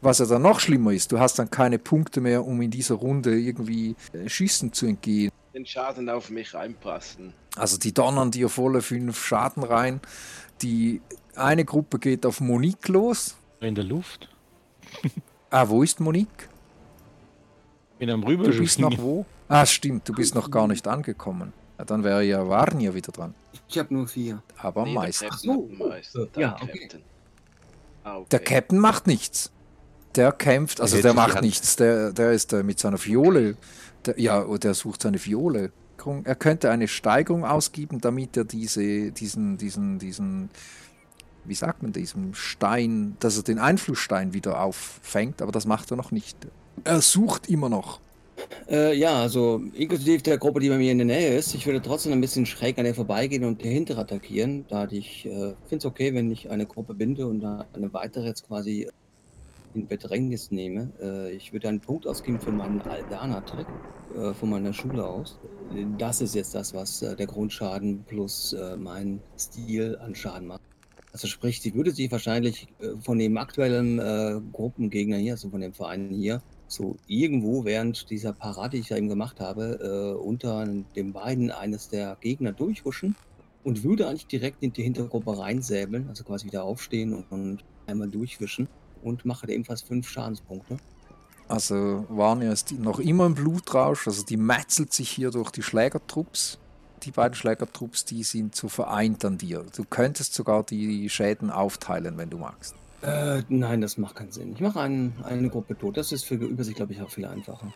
was 0.00 0.18
ja 0.18 0.24
dann 0.24 0.42
noch 0.42 0.60
schlimmer 0.60 0.92
ist, 0.92 1.12
du 1.12 1.18
hast 1.18 1.38
dann 1.38 1.50
keine 1.50 1.78
Punkte 1.78 2.22
mehr, 2.22 2.46
um 2.46 2.62
in 2.62 2.70
dieser 2.70 2.94
Runde 2.94 3.38
irgendwie 3.38 3.96
äh, 4.14 4.30
Schüssen 4.30 4.72
zu 4.72 4.86
entgehen. 4.86 5.30
Den 5.52 5.66
Schaden 5.66 6.08
auf 6.08 6.30
mich 6.30 6.54
reinpassen. 6.54 7.34
Also 7.54 7.76
die 7.76 7.92
donnern 7.92 8.30
dir 8.30 8.48
volle 8.48 8.80
fünf 8.80 9.22
Schaden 9.22 9.62
rein. 9.62 10.00
Die 10.62 11.02
eine 11.34 11.66
Gruppe 11.66 11.98
geht 11.98 12.24
auf 12.24 12.40
Monique 12.40 12.88
los. 12.88 13.36
In 13.60 13.74
der 13.74 13.84
Luft. 13.84 14.28
Ah, 15.50 15.66
wo 15.66 15.82
ist 15.82 15.98
Monique? 15.98 16.46
Am 18.02 18.20
Du 18.20 18.26
Rüber. 18.26 18.50
bist 18.50 18.78
noch 18.78 18.98
wo? 18.98 19.24
Ah, 19.48 19.64
stimmt, 19.64 20.06
du 20.06 20.12
bist 20.12 20.34
noch 20.34 20.50
gar 20.50 20.68
nicht 20.68 20.86
angekommen. 20.86 21.54
Ja, 21.78 21.86
dann 21.86 22.04
wäre 22.04 22.22
ja 22.22 22.46
Warnier 22.46 22.94
wieder 22.94 23.12
dran. 23.12 23.34
Ich 23.66 23.78
habe 23.78 23.94
nur 23.94 24.06
vier. 24.06 24.42
Aber 24.58 24.82
Nee, 24.82 24.92
der 24.92 25.00
Meister. 25.00 25.28
Captain 25.28 25.50
so. 25.78 25.84
Meister. 25.86 26.26
Der 26.26 26.42
ja, 26.42 26.56
okay. 26.60 26.78
Captain. 26.80 27.02
Ah, 28.04 28.16
okay. 28.18 28.26
Der 28.30 28.40
Captain 28.40 28.78
macht 28.78 29.06
nichts. 29.06 29.50
Der 30.14 30.32
kämpft, 30.32 30.82
also 30.82 31.00
der 31.00 31.14
macht 31.14 31.40
nichts. 31.40 31.76
Der, 31.76 32.12
der 32.12 32.32
ist 32.32 32.52
äh, 32.52 32.62
mit 32.62 32.78
seiner 32.78 32.98
Fiole. 32.98 33.56
Der, 34.04 34.20
ja, 34.20 34.44
oh, 34.44 34.58
der 34.58 34.74
sucht 34.74 35.00
seine 35.00 35.16
Fiole. 35.18 35.72
Er 36.24 36.34
könnte 36.34 36.70
eine 36.70 36.88
Steigerung 36.88 37.46
ausgeben, 37.46 38.02
damit 38.02 38.36
er 38.36 38.44
diese, 38.44 39.12
diesen, 39.12 39.56
diesen, 39.56 39.98
diesen, 39.98 40.50
wie 41.48 41.54
sagt 41.54 41.82
man, 41.82 41.92
diesem 41.92 42.34
Stein, 42.34 43.16
dass 43.20 43.36
er 43.36 43.42
den 43.42 43.58
Einflussstein 43.58 44.32
wieder 44.32 44.62
auffängt, 44.62 45.42
aber 45.42 45.52
das 45.52 45.66
macht 45.66 45.90
er 45.90 45.96
noch 45.96 46.10
nicht. 46.10 46.36
Er 46.84 47.00
sucht 47.00 47.48
immer 47.48 47.68
noch. 47.68 48.00
Äh, 48.70 48.96
ja, 48.96 49.20
also 49.20 49.62
inklusive 49.74 50.22
der 50.22 50.38
Gruppe, 50.38 50.60
die 50.60 50.68
bei 50.68 50.78
mir 50.78 50.92
in 50.92 50.98
der 50.98 51.06
Nähe 51.06 51.36
ist. 51.36 51.54
Ich 51.54 51.66
würde 51.66 51.82
trotzdem 51.82 52.12
ein 52.12 52.20
bisschen 52.20 52.46
schräg 52.46 52.78
an 52.78 52.86
ihr 52.86 52.94
vorbeigehen 52.94 53.44
und 53.44 53.64
dahinter 53.64 53.98
attackieren, 53.98 54.64
da 54.68 54.86
ich 54.90 55.26
äh, 55.26 55.54
finde 55.66 55.78
es 55.78 55.84
okay, 55.84 56.14
wenn 56.14 56.30
ich 56.30 56.50
eine 56.50 56.66
Gruppe 56.66 56.94
binde 56.94 57.26
und 57.26 57.44
eine 57.44 57.92
weitere 57.92 58.26
jetzt 58.26 58.46
quasi 58.46 58.88
in 59.74 59.86
Bedrängnis 59.86 60.50
nehme. 60.50 60.90
Äh, 61.00 61.32
ich 61.32 61.52
würde 61.52 61.68
einen 61.68 61.80
Punkt 61.80 62.06
ausgeben 62.06 62.40
für 62.40 62.52
meinen 62.52 62.80
Aldana-Trick 62.82 63.66
äh, 64.16 64.32
von 64.34 64.50
meiner 64.50 64.72
Schule 64.72 65.06
aus. 65.06 65.38
Das 65.98 66.20
ist 66.20 66.34
jetzt 66.34 66.54
das, 66.54 66.74
was 66.74 67.02
äh, 67.02 67.16
der 67.16 67.26
Grundschaden 67.26 68.04
plus 68.04 68.52
äh, 68.52 68.76
mein 68.76 69.20
Stil 69.38 69.98
an 69.98 70.14
Schaden 70.14 70.48
macht. 70.48 70.62
Also 71.18 71.26
sprich, 71.26 71.60
sie 71.60 71.74
würde 71.74 71.90
sich 71.90 72.12
wahrscheinlich 72.12 72.68
äh, 72.78 72.90
von 73.00 73.18
dem 73.18 73.38
aktuellen 73.38 73.98
äh, 73.98 74.40
Gruppengegner 74.52 75.16
hier, 75.16 75.32
also 75.32 75.50
von 75.50 75.60
dem 75.60 75.72
Verein 75.72 76.10
hier, 76.10 76.40
so 76.68 76.96
irgendwo 77.08 77.64
während 77.64 78.08
dieser 78.08 78.32
Parade, 78.32 78.76
die 78.76 78.82
ich 78.82 78.88
da 78.88 78.96
eben 78.96 79.08
gemacht 79.08 79.40
habe, 79.40 80.14
äh, 80.16 80.16
unter 80.16 80.64
dem 80.94 81.12
Beinen 81.12 81.50
eines 81.50 81.88
der 81.88 82.16
Gegner 82.20 82.52
durchhuschen 82.52 83.16
und 83.64 83.82
würde 83.82 84.06
eigentlich 84.06 84.28
direkt 84.28 84.62
in 84.62 84.72
die 84.72 84.84
Hintergruppe 84.84 85.36
reinsäbeln, 85.36 86.08
also 86.08 86.22
quasi 86.22 86.46
wieder 86.46 86.62
aufstehen 86.62 87.12
und, 87.12 87.24
und 87.32 87.64
einmal 87.88 88.08
durchwischen 88.08 88.68
und 89.02 89.24
mache 89.24 89.50
ebenfalls 89.50 89.82
fünf 89.82 90.08
Schadenspunkte. 90.08 90.76
Also 91.48 92.06
Warnier 92.10 92.52
ist 92.52 92.70
noch 92.78 93.00
immer 93.00 93.26
im 93.26 93.34
Blutrausch, 93.34 94.06
also 94.06 94.22
die 94.24 94.36
metzelt 94.36 94.92
sich 94.92 95.10
hier 95.10 95.32
durch 95.32 95.50
die 95.50 95.62
Schlägertrupps. 95.62 96.60
Die 97.02 97.10
beiden 97.10 97.34
Schlägertrupps, 97.34 98.04
die 98.04 98.22
sind 98.22 98.54
so 98.54 98.68
vereint 98.68 99.24
an 99.24 99.38
dir. 99.38 99.64
Du 99.74 99.84
könntest 99.84 100.34
sogar 100.34 100.62
die 100.62 101.08
Schäden 101.08 101.50
aufteilen, 101.50 102.16
wenn 102.18 102.30
du 102.30 102.38
magst. 102.38 102.74
Äh, 103.02 103.42
nein, 103.48 103.80
das 103.80 103.96
macht 103.96 104.16
keinen 104.16 104.32
Sinn. 104.32 104.52
Ich 104.54 104.60
mache 104.60 104.80
einen, 104.80 105.14
eine 105.24 105.48
Gruppe 105.48 105.78
tot. 105.78 105.96
Das 105.96 106.10
ist 106.12 106.24
für 106.24 106.34
Übersicht, 106.34 106.76
glaube 106.76 106.92
ich, 106.92 107.00
auch 107.00 107.10
viel 107.10 107.26
einfacher. 107.26 107.72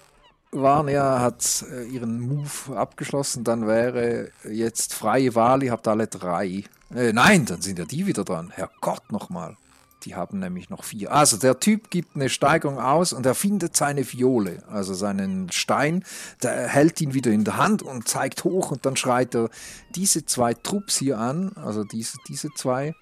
Warnier 0.51 1.21
hat 1.21 1.65
äh, 1.71 1.85
ihren 1.85 2.21
Move 2.21 2.77
abgeschlossen, 2.77 3.43
dann 3.43 3.67
wäre 3.67 4.31
jetzt 4.45 4.93
freie 4.93 5.35
Wahl, 5.35 5.63
ihr 5.63 5.73
habt 5.73 5.89
alle 5.89 6.09
drei. 6.09 6.65
Äh, 6.95 7.15
nein, 7.15 7.47
dann 7.47 7.63
sind 7.63 7.79
ja 7.79 7.87
die 7.87 8.07
wieder 8.07 8.23
dran. 8.23 8.51
Herrgott 8.51 9.11
nochmal. 9.11 9.57
Die 10.05 10.15
haben 10.15 10.39
nämlich 10.39 10.71
noch 10.71 10.85
vier. 10.85 11.13
Also 11.13 11.37
der 11.37 11.61
Typ 11.61 11.91
gibt 11.91 12.17
eine 12.17 12.29
Steigerung 12.29 12.79
aus 12.79 13.13
und 13.13 13.25
er 13.25 13.35
findet 13.35 13.77
seine 13.77 14.05
Fiole, 14.05 14.63
also 14.69 14.95
seinen 14.95 15.51
Stein. 15.53 16.05
Der 16.43 16.69
hält 16.69 17.01
ihn 17.01 17.15
wieder 17.15 17.31
in 17.31 17.45
der 17.45 17.57
Hand 17.57 17.83
und 17.83 18.09
zeigt 18.09 18.45
hoch 18.45 18.71
und 18.71 18.85
dann 18.85 18.97
schreit 18.97 19.35
er 19.35 19.51
diese 19.95 20.27
zwei 20.27 20.55
Trupps 20.55 20.99
hier 20.99 21.19
an, 21.19 21.53
also 21.57 21.85
diese, 21.85 22.19
diese 22.29 22.49
zwei, 22.55 22.95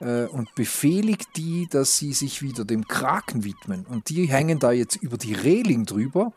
äh, 0.00 0.24
und 0.26 0.54
befehligt 0.54 1.36
die, 1.36 1.68
dass 1.70 1.98
sie 1.98 2.12
sich 2.12 2.42
wieder 2.42 2.64
dem 2.64 2.86
Kraken 2.86 3.44
widmen. 3.44 3.84
Und 3.84 4.08
die 4.08 4.26
hängen 4.26 4.58
da 4.58 4.72
jetzt 4.72 4.96
über 4.96 5.18
die 5.18 5.34
Reling 5.34 5.84
drüber 5.84 6.32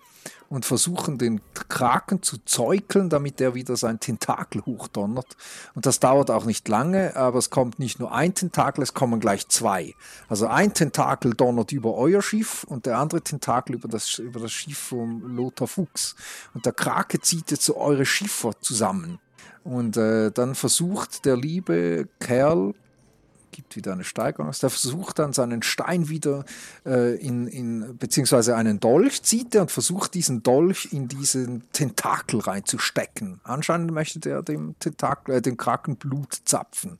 und 0.51 0.65
versuchen 0.65 1.17
den 1.17 1.39
Kraken 1.69 2.21
zu 2.21 2.37
zäukeln, 2.43 3.09
damit 3.09 3.39
er 3.39 3.55
wieder 3.55 3.77
sein 3.77 4.01
Tentakel 4.01 4.65
hochdonnert. 4.65 5.37
Und 5.75 5.85
das 5.85 6.01
dauert 6.01 6.29
auch 6.29 6.43
nicht 6.43 6.67
lange, 6.67 7.15
aber 7.15 7.39
es 7.39 7.49
kommt 7.49 7.79
nicht 7.79 8.01
nur 8.01 8.11
ein 8.11 8.35
Tentakel, 8.35 8.83
es 8.83 8.93
kommen 8.93 9.21
gleich 9.21 9.47
zwei. 9.47 9.95
Also 10.27 10.47
ein 10.47 10.73
Tentakel 10.73 11.35
donnert 11.35 11.71
über 11.71 11.95
euer 11.95 12.21
Schiff 12.21 12.65
und 12.65 12.85
der 12.85 12.99
andere 12.99 13.21
Tentakel 13.21 13.75
über 13.75 13.87
das, 13.87 14.19
über 14.19 14.41
das 14.41 14.51
Schiff 14.51 14.77
vom 14.77 15.37
Lothar 15.37 15.69
Fuchs. 15.69 16.17
Und 16.53 16.65
der 16.65 16.73
Krake 16.73 17.21
zieht 17.21 17.49
jetzt 17.49 17.63
so 17.63 17.77
eure 17.77 18.05
Schiffer 18.05 18.51
zusammen. 18.59 19.19
Und 19.63 19.95
äh, 19.95 20.31
dann 20.31 20.55
versucht 20.55 21.23
der 21.23 21.37
liebe 21.37 22.09
Kerl, 22.19 22.73
gibt 23.51 23.75
wieder 23.75 23.93
eine 23.93 24.03
Steigerung 24.03 24.49
aus, 24.49 24.59
der 24.59 24.69
versucht 24.69 25.19
dann 25.19 25.33
seinen 25.33 25.61
Stein 25.63 26.09
wieder 26.09 26.45
äh, 26.85 27.15
in, 27.15 27.47
in, 27.47 27.97
beziehungsweise 27.97 28.55
einen 28.55 28.79
Dolch 28.79 29.23
zieht 29.23 29.55
er 29.55 29.61
und 29.61 29.71
versucht 29.71 30.13
diesen 30.13 30.43
Dolch 30.43 30.89
in 30.91 31.07
diesen 31.07 31.63
Tentakel 31.71 32.39
reinzustecken. 32.39 33.39
Anscheinend 33.43 33.91
möchte 33.91 34.19
der 34.19 34.41
dem 34.41 34.75
Tentakel, 34.79 35.35
äh, 35.35 35.41
dem 35.41 35.57
Kraken 35.57 35.97
Blut 35.97 36.41
zapfen. 36.45 36.99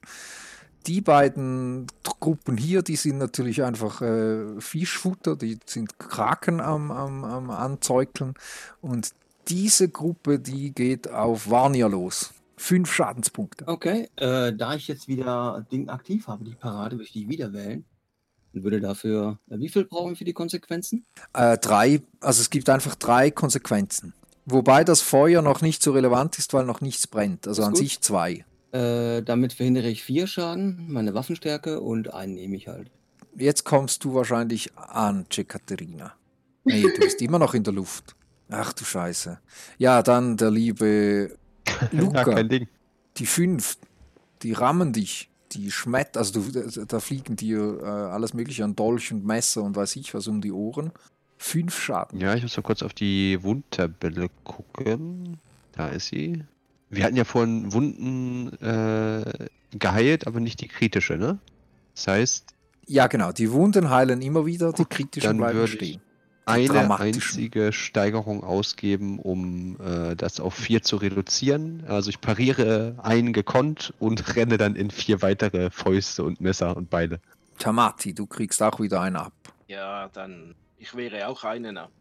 Die 0.87 1.01
beiden 1.01 1.85
Gruppen 2.19 2.57
hier, 2.57 2.81
die 2.81 2.95
sind 2.95 3.19
natürlich 3.19 3.63
einfach 3.63 4.01
äh, 4.01 4.59
Fischfutter, 4.59 5.35
die 5.35 5.59
sind 5.65 5.99
Kraken 5.99 6.59
am, 6.59 6.89
am, 6.89 7.23
am 7.23 7.51
Anzeugeln 7.51 8.33
und 8.81 9.13
diese 9.47 9.89
Gruppe, 9.89 10.39
die 10.39 10.71
geht 10.71 11.09
auf 11.09 11.49
Varnia 11.49 11.87
los. 11.87 12.33
Fünf 12.61 12.93
Schadenspunkte. 12.93 13.67
Okay, 13.67 14.07
äh, 14.17 14.53
da 14.53 14.75
ich 14.75 14.87
jetzt 14.87 15.07
wieder 15.07 15.65
Ding 15.71 15.89
aktiv 15.89 16.27
habe, 16.27 16.43
die 16.43 16.53
Parade, 16.53 16.95
würde 16.95 17.05
ich 17.05 17.11
die 17.11 17.27
wieder 17.27 17.53
wählen. 17.53 17.85
Und 18.53 18.63
würde 18.63 18.79
dafür, 18.79 19.39
äh, 19.49 19.57
wie 19.57 19.67
viel 19.67 19.85
brauchen 19.85 20.11
wir 20.11 20.15
für 20.15 20.25
die 20.25 20.33
Konsequenzen? 20.33 21.03
Äh, 21.33 21.57
drei, 21.57 22.01
also 22.19 22.39
es 22.39 22.51
gibt 22.51 22.69
einfach 22.69 22.93
drei 22.93 23.31
Konsequenzen. 23.31 24.13
Wobei 24.45 24.83
das 24.83 25.01
Feuer 25.01 25.41
noch 25.41 25.61
nicht 25.61 25.81
so 25.81 25.91
relevant 25.91 26.37
ist, 26.37 26.53
weil 26.53 26.65
noch 26.65 26.81
nichts 26.81 27.07
brennt. 27.07 27.47
Also 27.47 27.63
Ist 27.63 27.67
an 27.67 27.73
gut. 27.73 27.79
sich 27.79 27.99
zwei. 28.01 28.45
Äh, 28.73 29.23
damit 29.23 29.53
verhindere 29.53 29.89
ich 29.89 30.03
vier 30.03 30.27
Schaden, 30.27 30.85
meine 30.87 31.15
Waffenstärke 31.15 31.81
und 31.81 32.13
einen 32.13 32.35
nehme 32.35 32.55
ich 32.55 32.67
halt. 32.67 32.91
Jetzt 33.35 33.63
kommst 33.63 34.03
du 34.03 34.13
wahrscheinlich 34.13 34.77
an, 34.77 35.25
Katerina. 35.47 36.13
Nee, 36.63 36.83
du 36.83 36.99
bist 36.99 37.23
immer 37.23 37.39
noch 37.39 37.55
in 37.55 37.63
der 37.63 37.73
Luft. 37.73 38.15
Ach 38.51 38.71
du 38.73 38.83
Scheiße. 38.83 39.39
Ja, 39.79 40.03
dann 40.03 40.37
der 40.37 40.51
liebe 40.51 41.37
Luca. 41.91 42.43
Ding. 42.43 42.67
die 43.17 43.25
fünf, 43.25 43.77
die 44.43 44.53
rammen 44.53 44.93
dich. 44.93 45.29
Die 45.53 45.69
schmettern, 45.69 46.19
also 46.21 46.39
du, 46.39 46.85
da 46.85 46.99
fliegen 47.01 47.35
dir 47.35 47.81
äh, 47.81 47.85
alles 47.85 48.33
mögliche 48.33 48.63
an 48.63 48.73
Dolch 48.73 49.11
und 49.11 49.25
Messer 49.25 49.63
und 49.63 49.75
weiß 49.75 49.97
ich 49.97 50.13
was 50.13 50.27
um 50.27 50.39
die 50.39 50.53
Ohren. 50.53 50.91
Fünf 51.37 51.77
Schaden. 51.77 52.21
Ja, 52.21 52.35
ich 52.35 52.43
muss 52.43 52.55
mal 52.55 52.63
kurz 52.63 52.81
auf 52.83 52.93
die 52.93 53.37
Wundtabelle 53.43 54.29
gucken. 54.45 55.39
Da 55.73 55.89
ist 55.89 56.07
sie. 56.07 56.43
Wir 56.89 57.03
hatten 57.03 57.17
ja 57.17 57.25
vorhin 57.25 57.73
Wunden 57.73 58.53
äh, 58.61 59.49
geheilt, 59.77 60.25
aber 60.25 60.39
nicht 60.39 60.61
die 60.61 60.69
kritische, 60.69 61.17
ne? 61.17 61.39
Das 61.95 62.07
heißt, 62.07 62.53
Ja, 62.87 63.07
genau. 63.07 63.31
Die 63.33 63.51
Wunden 63.51 63.89
heilen 63.89 64.21
immer 64.21 64.45
wieder, 64.45 64.71
die 64.71 64.85
kritischen 64.85 65.37
bleiben 65.37 65.67
stehen. 65.67 66.01
Eine 66.45 66.99
einzige 66.99 67.71
Steigerung 67.71 68.43
ausgeben, 68.43 69.19
um 69.19 69.79
äh, 69.79 70.15
das 70.15 70.39
auf 70.39 70.53
vier 70.53 70.81
zu 70.81 70.97
reduzieren. 70.97 71.83
Also 71.87 72.09
ich 72.09 72.21
pariere 72.21 72.95
einen 73.01 73.33
gekonnt 73.33 73.93
und 73.99 74.35
renne 74.35 74.57
dann 74.57 74.75
in 74.75 74.91
vier 74.91 75.21
weitere 75.21 75.69
Fäuste 75.69 76.23
und 76.23 76.41
Messer 76.41 76.75
und 76.75 76.89
Beile. 76.89 77.19
Tamati, 77.59 78.13
du 78.13 78.25
kriegst 78.25 78.61
auch 78.63 78.79
wieder 78.79 79.01
einen 79.01 79.17
ab. 79.17 79.33
Ja, 79.67 80.09
dann. 80.09 80.55
Ich 80.77 80.95
wehre 80.95 81.27
auch 81.27 81.43
einen 81.43 81.77
ab. 81.77 81.91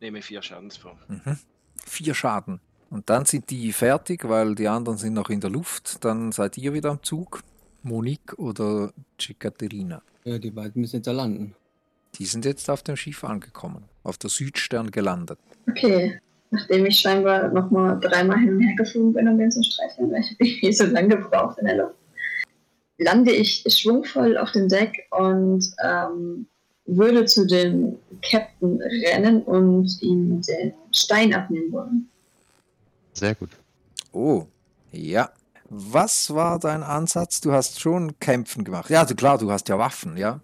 Nehme 0.00 0.20
vier 0.22 0.42
Schadenspunkte. 0.42 1.12
Mhm. 1.12 1.38
Vier 1.84 2.14
Schaden. 2.14 2.60
Und 2.90 3.10
dann 3.10 3.24
sind 3.24 3.50
die 3.50 3.72
fertig, 3.72 4.28
weil 4.28 4.54
die 4.54 4.68
anderen 4.68 4.98
sind 4.98 5.14
noch 5.14 5.30
in 5.30 5.40
der 5.40 5.50
Luft. 5.50 6.04
Dann 6.04 6.32
seid 6.32 6.56
ihr 6.58 6.72
wieder 6.72 6.90
am 6.90 7.02
Zug. 7.02 7.42
Monique 7.82 8.38
oder 8.38 8.92
Cicaterina. 9.20 10.02
Ja, 10.24 10.38
die 10.38 10.50
beiden 10.50 10.80
müssen 10.80 10.96
jetzt 10.96 11.06
da 11.06 11.12
landen. 11.12 11.54
Die 12.18 12.26
sind 12.26 12.44
jetzt 12.44 12.68
auf 12.68 12.82
dem 12.82 12.96
Schiff 12.96 13.24
angekommen. 13.24 13.84
Auf 14.02 14.18
der 14.18 14.30
Südstern 14.30 14.90
gelandet. 14.90 15.38
Okay. 15.68 16.20
Nachdem 16.50 16.86
ich 16.86 16.98
scheinbar 16.98 17.48
nochmal 17.48 18.00
dreimal 18.00 18.38
hin 18.38 18.56
und 18.56 18.60
her 18.62 18.74
geflogen 18.76 19.12
bin, 19.12 19.28
um 19.28 19.38
den 19.38 19.50
zu 19.50 19.62
streicheln, 19.62 20.10
weil 20.10 20.20
ich 20.20 20.36
irgendwie 20.38 20.72
so 20.72 20.86
lange 20.86 21.08
gebraucht 21.08 21.58
in 21.58 21.66
der 21.66 21.76
Luft, 21.76 21.94
lande 22.96 23.32
ich 23.32 23.64
schwungvoll 23.68 24.36
auf 24.38 24.52
dem 24.52 24.68
Deck 24.68 25.06
und 25.10 25.70
ähm, 25.84 26.46
würde 26.86 27.26
zu 27.26 27.46
dem 27.46 27.98
Captain 28.22 28.80
rennen 28.80 29.42
und 29.42 30.00
ihm 30.00 30.40
den 30.40 30.72
Stein 30.90 31.34
abnehmen 31.34 31.70
wollen. 31.70 32.08
Sehr 33.12 33.34
gut. 33.34 33.50
Oh, 34.12 34.46
ja. 34.90 35.30
Was 35.70 36.34
war 36.34 36.58
dein 36.58 36.82
Ansatz? 36.82 37.42
Du 37.42 37.52
hast 37.52 37.78
schon 37.78 38.18
Kämpfen 38.20 38.64
gemacht. 38.64 38.88
Ja, 38.88 39.04
du, 39.04 39.14
klar, 39.14 39.36
du 39.36 39.50
hast 39.50 39.68
ja 39.68 39.78
Waffen, 39.78 40.16
ja. 40.16 40.40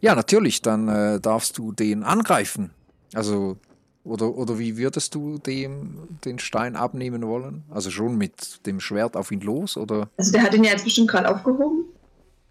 Ja, 0.00 0.14
natürlich, 0.14 0.62
dann 0.62 0.88
äh, 0.88 1.20
darfst 1.20 1.58
du 1.58 1.72
den 1.72 2.02
angreifen. 2.02 2.70
Also, 3.14 3.56
oder, 4.04 4.34
oder 4.34 4.58
wie 4.58 4.76
würdest 4.76 5.14
du 5.14 5.38
dem 5.38 6.18
den 6.24 6.38
Stein 6.38 6.76
abnehmen 6.76 7.26
wollen? 7.26 7.64
Also 7.70 7.90
schon 7.90 8.16
mit 8.16 8.64
dem 8.66 8.80
Schwert 8.80 9.16
auf 9.16 9.30
ihn 9.30 9.40
los, 9.40 9.76
oder? 9.76 10.08
Also 10.16 10.32
der 10.32 10.42
hat 10.42 10.54
ihn 10.54 10.64
ja 10.64 10.70
jetzt 10.70 10.84
bestimmt 10.84 11.08
gerade 11.08 11.28
aufgehoben 11.28 11.84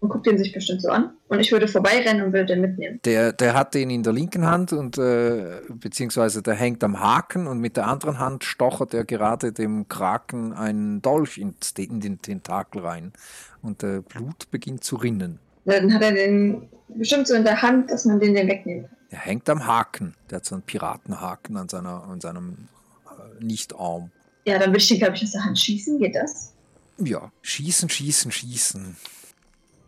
und 0.00 0.08
guckt 0.08 0.26
ihn 0.26 0.38
sich 0.38 0.52
bestimmt 0.52 0.82
so 0.82 0.88
an. 0.88 1.10
Und 1.28 1.40
ich 1.40 1.50
würde 1.50 1.66
vorbeirennen 1.66 2.24
und 2.24 2.32
würde 2.32 2.46
den 2.46 2.60
mitnehmen. 2.60 3.00
Der, 3.04 3.32
der 3.32 3.54
hat 3.54 3.74
den 3.74 3.90
in 3.90 4.02
der 4.02 4.12
linken 4.12 4.46
Hand 4.46 4.72
und 4.72 4.98
äh, 4.98 5.60
beziehungsweise 5.68 6.42
der 6.42 6.54
hängt 6.54 6.84
am 6.84 7.00
Haken 7.00 7.46
und 7.46 7.58
mit 7.58 7.76
der 7.76 7.88
anderen 7.88 8.18
Hand 8.18 8.44
stochert 8.44 8.94
er 8.94 9.04
gerade 9.04 9.52
dem 9.52 9.88
Kraken 9.88 10.52
einen 10.52 11.02
Dolch 11.02 11.38
in 11.38 11.56
den 12.00 12.22
Tentakel 12.22 12.82
rein. 12.82 13.12
Und 13.60 13.82
äh, 13.82 14.00
Blut 14.00 14.50
beginnt 14.52 14.84
zu 14.84 14.96
rinnen. 14.96 15.40
Dann 15.68 15.92
hat 15.92 16.00
er 16.00 16.12
den 16.12 16.66
bestimmt 16.88 17.28
so 17.28 17.34
in 17.34 17.44
der 17.44 17.60
Hand, 17.60 17.90
dass 17.90 18.06
man 18.06 18.18
den, 18.18 18.34
den 18.34 18.48
wegnehmen 18.48 18.88
kann. 18.88 18.96
Er 19.10 19.18
hängt 19.18 19.48
am 19.50 19.66
Haken. 19.66 20.14
Der 20.30 20.36
hat 20.36 20.46
so 20.46 20.54
einen 20.54 20.62
Piratenhaken 20.62 21.58
an, 21.58 21.68
seiner, 21.68 22.04
an 22.04 22.22
seinem 22.22 22.68
äh, 23.06 23.44
Nichtarm. 23.44 24.10
Ja, 24.46 24.58
dann 24.58 24.70
würde 24.70 24.78
ich 24.78 24.88
den, 24.88 24.98
glaube 24.98 25.16
ich, 25.16 25.24
aus 25.24 25.32
der 25.32 25.44
Hand 25.44 25.58
schießen. 25.58 25.98
Geht 25.98 26.14
das? 26.14 26.54
Ja, 26.96 27.30
schießen, 27.42 27.90
schießen, 27.90 28.32
schießen. 28.32 28.96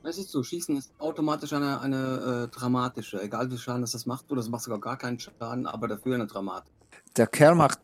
Es 0.02 0.19
ist 0.19 0.31
so, 0.31 0.43
Schießen 0.43 0.77
ist 0.77 0.93
automatisch 0.98 1.52
eine, 1.55 1.81
eine 1.81 2.48
äh, 2.51 2.55
dramatische. 2.55 3.23
Egal 3.23 3.51
wie 3.51 3.57
Schaden 3.57 3.81
das, 3.81 3.93
das 3.93 4.05
macht, 4.05 4.31
oder 4.31 4.40
das 4.40 4.51
macht 4.51 4.62
sogar 4.62 4.81
gar 4.81 4.98
keinen 4.98 5.19
Schaden, 5.19 5.66
aber 5.66 5.89
dafür 5.89 6.15
eine 6.15 6.27
Dramatik. 6.27 6.73
Der 7.16 7.27
Kerl 7.27 7.55
macht 7.55 7.81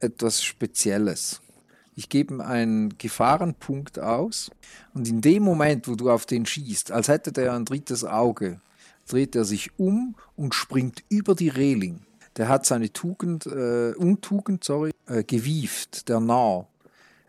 etwas 0.00 0.42
Spezielles. 0.42 1.40
Ich 1.98 2.08
gebe 2.08 2.34
ihm 2.34 2.40
einen 2.40 2.96
Gefahrenpunkt 2.96 3.98
aus 3.98 4.52
und 4.94 5.08
in 5.08 5.20
dem 5.20 5.42
Moment, 5.42 5.88
wo 5.88 5.96
du 5.96 6.12
auf 6.12 6.26
den 6.26 6.46
schießt, 6.46 6.92
als 6.92 7.08
hätte 7.08 7.32
der 7.32 7.54
ein 7.54 7.64
drittes 7.64 8.04
Auge, 8.04 8.60
dreht 9.08 9.34
er 9.34 9.44
sich 9.44 9.76
um 9.80 10.14
und 10.36 10.54
springt 10.54 11.02
über 11.08 11.34
die 11.34 11.48
Reling. 11.48 12.02
Der 12.36 12.48
hat 12.48 12.66
seine 12.66 12.92
Tugend, 12.92 13.46
äh, 13.46 13.94
Untugend, 13.96 14.62
sorry, 14.62 14.92
äh, 15.08 15.24
gewieft, 15.24 16.08
der 16.08 16.20
Narr. 16.20 16.68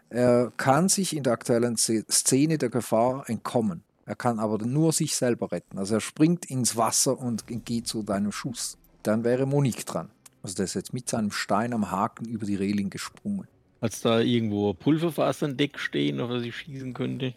Er 0.10 0.54
kann 0.56 0.88
sich 0.88 1.16
in 1.16 1.24
der 1.24 1.34
aktuellen 1.34 1.76
Szene 1.76 2.60
der 2.60 2.70
Gefahr 2.70 3.28
entkommen. 3.28 3.82
Er 4.06 4.16
kann 4.16 4.38
aber 4.38 4.64
nur 4.64 4.94
sich 4.94 5.16
selber 5.16 5.52
retten. 5.52 5.80
Also 5.80 5.96
er 5.96 6.02
springt 6.02 6.46
ins 6.46 6.78
Wasser 6.78 7.18
und 7.18 7.46
geht 7.66 7.88
zu 7.88 8.04
deinem 8.04 8.32
Schuss. 8.32 8.78
Dann 9.02 9.24
wäre 9.24 9.48
Monique 9.48 9.88
dran. 9.88 10.12
Also 10.44 10.54
der 10.54 10.66
ist 10.66 10.76
jetzt 10.76 10.94
mit 10.94 11.10
seinem 11.10 11.32
Stein 11.32 11.74
am 11.74 11.90
Haken 11.90 12.26
über 12.26 12.46
die 12.46 12.56
Reling 12.56 12.92
gesprungen. 12.92 13.48
Hat 13.82 14.06
da 14.06 14.20
irgendwo 14.20 14.74
Pulverfass 14.74 15.44
an 15.44 15.56
Deck 15.58 15.80
stehen, 15.80 16.20
auf 16.20 16.30
das 16.30 16.44
ich 16.44 16.56
schießen 16.56 16.94
könnte? 16.94 17.34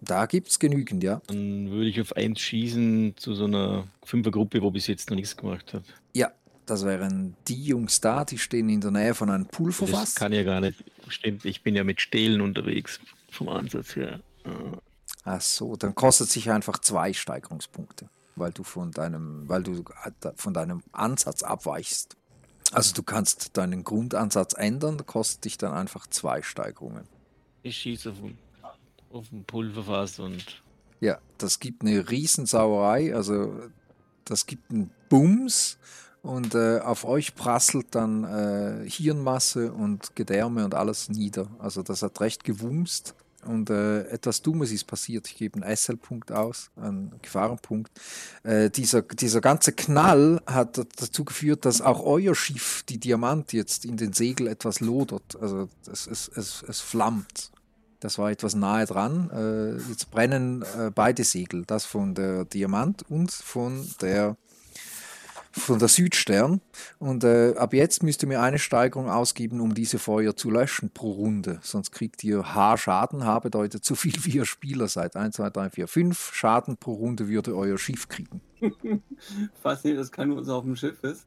Da 0.00 0.26
gibt 0.26 0.48
es 0.48 0.58
genügend, 0.58 1.02
ja. 1.02 1.20
Dann 1.26 1.70
würde 1.70 1.88
ich 1.88 2.00
auf 2.00 2.16
eins 2.16 2.40
schießen 2.40 3.14
zu 3.16 3.34
so 3.34 3.44
einer 3.44 3.86
Fünfergruppe, 4.04 4.62
wo 4.62 4.70
bis 4.70 4.86
jetzt 4.86 5.10
noch 5.10 5.16
nichts 5.16 5.36
gemacht 5.36 5.74
hat. 5.74 5.82
Ja, 6.14 6.30
das 6.66 6.84
wären 6.84 7.36
die 7.48 7.64
Jungs 7.64 8.00
da, 8.00 8.24
die 8.24 8.38
stehen 8.38 8.68
in 8.68 8.80
der 8.80 8.90
Nähe 8.90 9.14
von 9.14 9.30
einem 9.30 9.44
Das 9.46 9.56
Pulverfass. 9.56 10.14
kann 10.14 10.32
ja 10.32 10.42
gar 10.44 10.60
nicht. 10.60 10.84
Stimmt, 11.08 11.44
ich 11.44 11.62
bin 11.62 11.74
ja 11.74 11.84
mit 11.84 12.00
Stählen 12.00 12.40
unterwegs 12.40 13.00
vom 13.30 13.48
Ansatz 13.48 13.96
her. 13.96 14.20
Äh, 14.44 14.50
Ach 15.24 15.40
so, 15.40 15.76
dann 15.76 15.94
kostet 15.94 16.28
sich 16.28 16.50
einfach 16.50 16.78
zwei 16.78 17.12
Steigerungspunkte, 17.12 18.08
weil 18.36 18.52
du 18.52 18.62
von 18.62 18.92
deinem, 18.92 19.48
weil 19.48 19.62
du 19.62 19.84
von 20.36 20.54
deinem 20.54 20.82
Ansatz 20.92 21.42
abweichst. 21.42 22.16
Also 22.72 22.94
du 22.94 23.02
kannst 23.02 23.56
deinen 23.56 23.84
Grundansatz 23.84 24.52
ändern, 24.52 25.04
kostet 25.06 25.44
dich 25.44 25.58
dann 25.58 25.72
einfach 25.72 26.06
zwei 26.06 26.42
Steigerungen. 26.42 27.04
Ich 27.62 27.76
schieße 27.78 28.10
auf 28.10 28.22
ein, 28.22 28.38
auf 29.10 29.32
ein 29.32 29.44
Pulverfass 29.44 30.18
und 30.18 30.62
Ja, 31.00 31.18
das 31.38 31.60
gibt 31.60 31.82
eine 31.82 32.10
Riesensauerei, 32.10 33.14
also 33.14 33.52
das 34.24 34.46
gibt 34.46 34.70
einen 34.70 34.90
Bums 35.08 35.78
und 36.22 36.54
äh, 36.54 36.80
auf 36.80 37.04
euch 37.04 37.34
prasselt 37.34 37.94
dann 37.94 38.24
äh, 38.24 38.88
Hirnmasse 38.88 39.72
und 39.72 40.14
Gedärme 40.14 40.64
und 40.64 40.74
alles 40.74 41.08
nieder. 41.08 41.48
Also 41.58 41.82
das 41.82 42.02
hat 42.02 42.20
recht 42.20 42.44
gewumst. 42.44 43.14
Und 43.44 43.70
äh, 43.70 44.02
etwas 44.08 44.42
Dummes 44.42 44.72
ist 44.72 44.86
passiert. 44.86 45.28
Ich 45.28 45.36
gebe 45.36 45.62
einen 45.62 45.76
SL-Punkt 45.76 46.32
aus, 46.32 46.70
einen 46.76 47.12
Gefahrenpunkt. 47.22 47.90
Äh, 48.42 48.70
dieser, 48.70 49.02
dieser 49.02 49.40
ganze 49.40 49.72
Knall 49.72 50.42
hat 50.46 50.78
dazu 50.78 51.24
geführt, 51.24 51.64
dass 51.64 51.80
auch 51.80 52.04
euer 52.04 52.34
Schiff, 52.34 52.82
die 52.88 52.98
Diamant, 52.98 53.52
jetzt 53.52 53.84
in 53.84 53.96
den 53.96 54.12
Segel 54.12 54.48
etwas 54.48 54.80
lodert. 54.80 55.36
Also 55.40 55.68
es, 55.90 56.06
es, 56.06 56.30
es, 56.34 56.64
es 56.66 56.80
flammt. 56.80 57.52
Das 58.00 58.18
war 58.18 58.30
etwas 58.30 58.54
nahe 58.54 58.86
dran. 58.86 59.30
Äh, 59.30 59.90
jetzt 59.90 60.10
brennen 60.10 60.62
äh, 60.62 60.90
beide 60.94 61.24
Segel, 61.24 61.64
das 61.66 61.84
von 61.84 62.14
der 62.14 62.44
Diamant 62.44 63.02
und 63.08 63.30
von 63.30 63.88
der 64.00 64.36
von 65.52 65.78
der 65.78 65.88
Südstern. 65.88 66.60
Und 66.98 67.24
äh, 67.24 67.54
ab 67.56 67.74
jetzt 67.74 68.02
müsst 68.02 68.22
ihr 68.22 68.28
mir 68.28 68.40
eine 68.40 68.58
Steigerung 68.58 69.08
ausgeben, 69.10 69.60
um 69.60 69.74
diese 69.74 69.98
Feuer 69.98 70.36
zu 70.36 70.50
löschen 70.50 70.90
pro 70.90 71.12
Runde. 71.12 71.58
Sonst 71.62 71.92
kriegt 71.92 72.22
ihr 72.24 72.54
H 72.54 72.76
Schaden. 72.76 73.24
H 73.24 73.40
bedeutet 73.40 73.84
so 73.84 73.94
viel 73.94 74.14
wie 74.24 74.36
ihr 74.36 74.44
Spieler 74.46 74.88
seid. 74.88 75.16
1, 75.16 75.36
2, 75.36 75.50
3, 75.50 75.70
4, 75.70 75.88
5 75.88 76.30
Schaden 76.34 76.76
pro 76.76 76.94
Runde 76.94 77.28
würde 77.28 77.56
euer 77.56 77.78
Schiff 77.78 78.08
kriegen. 78.08 78.40
Faszinierend, 79.62 80.02
dass 80.02 80.12
kein 80.12 80.32
uns 80.32 80.48
auf 80.48 80.64
dem 80.64 80.76
Schiff 80.76 81.02
ist. 81.02 81.26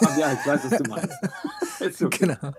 Aber 0.00 0.16
ja, 0.18 0.32
ich 0.32 0.46
weiß, 0.46 0.70
was 0.70 0.82
du 0.82 0.90
meinst. 0.90 2.02
Okay. 2.02 2.18
Genau. 2.18 2.52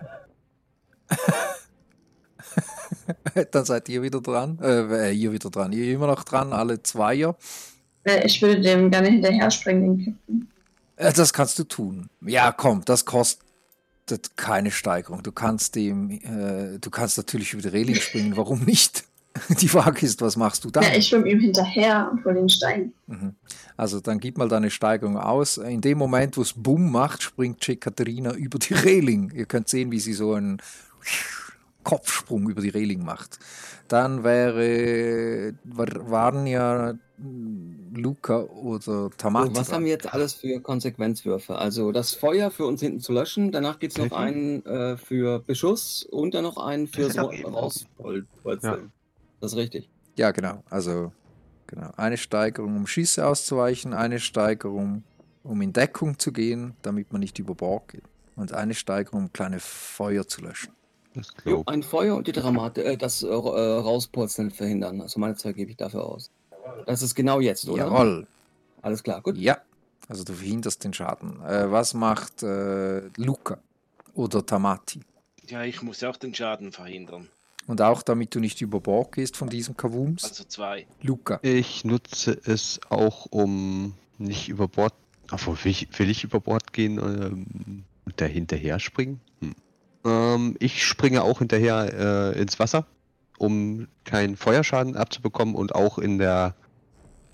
Dann 3.52 3.66
seid 3.66 3.90
ihr 3.90 4.02
wieder 4.02 4.22
dran. 4.22 4.60
Äh, 4.62 5.12
ihr 5.14 5.32
wieder 5.32 5.50
dran. 5.50 5.72
Ihr 5.72 5.94
immer 5.94 6.08
noch 6.08 6.24
dran, 6.24 6.54
alle 6.54 6.82
Zweier. 6.84 7.36
Äh, 8.08 8.26
ich 8.26 8.42
würde 8.42 8.62
dem 8.62 8.90
gerne 8.92 9.10
hinterher 9.10 9.52
springen, 9.52 9.82
den 9.98 10.06
Captain. 10.06 10.48
Äh, 10.98 11.14
Das 11.14 11.34
kannst 11.34 11.60
du 11.60 11.64
tun. 11.64 12.10
Ja, 12.22 12.52
komm, 12.52 12.84
das 12.86 13.06
kostet 13.06 13.40
keine 14.36 14.72
Steigerung. 14.72 15.22
Du 15.24 15.32
kannst 15.32 15.76
dem, 15.76 16.10
äh, 16.12 16.80
du 16.80 16.90
kannst 16.90 17.18
natürlich 17.18 17.54
über 17.54 17.62
die 17.62 17.68
Reling 17.70 17.96
springen. 17.96 18.36
Warum 18.38 18.64
nicht? 18.64 19.04
Die 19.62 19.68
Frage 19.68 20.04
ist, 20.04 20.20
was 20.22 20.36
machst 20.36 20.66
du 20.66 20.72
dann? 20.72 20.82
Ja, 20.84 20.96
ich 20.96 21.08
schwimme 21.10 21.30
ihm 21.30 21.40
hinterher 21.40 22.10
und 22.12 22.26
hole 22.26 22.34
den 22.36 22.50
Stein. 22.50 22.92
Mhm. 23.06 23.36
Also 23.76 24.00
dann 24.00 24.20
gib 24.20 24.36
mal 24.40 24.48
deine 24.50 24.72
Steigerung 24.72 25.16
aus. 25.16 25.58
In 25.58 25.80
dem 25.82 26.00
Moment, 26.00 26.38
wo 26.38 26.42
es 26.42 26.54
Bumm 26.54 26.92
macht, 26.92 27.22
springt 27.22 27.62
Katharina 27.80 28.34
über 28.34 28.58
die 28.58 28.74
Reling. 28.74 29.30
Ihr 29.36 29.46
könnt 29.46 29.70
sehen, 29.70 29.92
wie 29.92 30.00
sie 30.00 30.14
so 30.14 30.34
einen 30.34 30.60
Kopfsprung 31.84 32.50
über 32.50 32.62
die 32.62 32.70
Reling 32.70 33.04
macht. 33.06 33.38
Dann 33.88 34.24
wäre 34.24 35.54
war- 35.66 36.10
waren 36.10 36.48
ja 36.48 36.96
Luca 37.94 38.42
oder 38.44 39.10
Tamati. 39.18 39.54
So, 39.54 39.60
was 39.60 39.72
haben 39.72 39.86
wir 39.86 39.92
jetzt 39.92 40.14
alles 40.14 40.34
für 40.34 40.60
Konsequenzwürfe? 40.60 41.58
Also 41.58 41.92
das 41.92 42.14
Feuer 42.14 42.52
für 42.52 42.66
uns 42.66 42.82
hinten 42.82 43.00
zu 43.00 43.14
löschen, 43.14 43.52
danach 43.52 43.80
gibt 43.80 43.98
es 43.98 44.04
noch 44.04 44.18
einen 44.18 44.66
äh, 44.66 44.98
für 44.98 45.40
Beschuss 45.40 46.04
und 46.04 46.34
dann 46.34 46.44
noch 46.44 46.58
einen 46.58 46.88
für 46.88 47.10
so 47.10 47.32
Ja. 47.32 47.48
rauspolzeln. 47.48 48.92
Das 49.40 49.52
ist 49.54 49.58
richtig. 49.58 49.90
Ja, 50.18 50.32
genau. 50.32 50.64
Also 50.70 51.12
genau. 51.68 51.92
eine 51.96 52.18
Steigerung, 52.18 52.76
um 52.76 52.88
Schüsse 52.88 53.28
auszuweichen, 53.28 53.94
eine 53.94 54.20
Steigerung, 54.20 55.04
um 55.44 55.62
in 55.62 55.74
Deckung 55.74 56.18
zu 56.20 56.32
gehen, 56.32 56.74
damit 56.82 57.12
man 57.12 57.22
nicht 57.22 57.40
über 57.40 57.56
Bord 57.56 57.90
geht. 57.90 58.04
Und 58.36 58.54
eine 58.54 58.74
Steigerung, 58.74 59.24
um 59.24 59.34
kleine 59.34 59.60
Feuer 59.60 60.28
zu 60.28 60.42
löschen. 60.42 60.74
Das 61.14 61.34
Jo, 61.46 61.64
ein 61.66 61.82
Feuer 61.82 62.16
und 62.16 62.28
die 62.28 62.32
Dramate, 62.32 62.84
äh, 62.84 62.98
das 62.98 63.24
äh, 63.24 63.28
Rauspolzeln 63.28 64.52
verhindern. 64.52 65.02
Also 65.02 65.20
meine 65.20 65.36
zwei 65.36 65.54
gebe 65.54 65.72
ich 65.72 65.78
dafür 65.78 66.06
aus. 66.06 66.30
Das 66.86 67.02
ist 67.02 67.16
genau 67.16 67.40
jetzt, 67.40 67.68
oder? 67.68 67.86
Jawohl. 67.86 68.28
Alles 68.82 69.04
klar, 69.04 69.22
gut. 69.22 69.38
Ja. 69.38 69.58
Also 70.08 70.24
du 70.24 70.34
verhinderst 70.34 70.84
den 70.84 70.94
Schaden. 70.94 71.42
Äh, 71.44 71.72
was 71.72 71.94
macht 71.94 72.44
äh, 72.44 73.08
Luca 73.18 73.58
oder 74.14 74.46
Tamati? 74.46 75.02
Ja, 75.48 75.64
ich 75.64 75.82
muss 75.82 76.04
auch 76.04 76.18
den 76.18 76.34
Schaden 76.34 76.72
verhindern. 76.72 77.28
Und 77.68 77.82
auch 77.82 78.02
damit 78.02 78.34
du 78.34 78.40
nicht 78.40 78.62
über 78.62 78.80
Bord 78.80 79.12
gehst 79.14 79.36
von 79.36 79.50
diesem 79.50 79.76
Kavums. 79.76 80.24
Also 80.24 80.46
zwei. 80.46 80.88
Luca. 81.02 81.40
Ich 81.42 81.84
nutze 81.84 82.40
es 82.46 82.80
auch, 82.90 83.28
um 83.30 83.94
nicht 84.18 84.48
über 84.48 84.70
Bord. 84.70 84.94
Obwohl, 85.32 85.58
will 85.64 85.72
ich, 85.72 86.00
will 86.00 86.10
ich 86.10 86.24
über 86.24 86.40
Bord 86.40 86.72
gehen 86.72 86.98
ähm, 86.98 87.84
und 88.06 88.22
da 88.22 88.26
hinterher 88.26 88.80
springen? 88.80 89.20
Hm. 89.42 89.56
Ähm, 90.06 90.56
ich 90.60 90.86
springe 90.86 91.24
auch 91.24 91.40
hinterher 91.40 92.34
äh, 92.34 92.42
ins 92.42 92.58
Wasser, 92.60 92.86
um 93.38 93.88
keinen 94.04 94.36
Feuerschaden 94.36 94.96
abzubekommen 94.96 95.56
und 95.56 95.76
auch 95.76 95.98
in 95.98 96.18
der 96.18 96.56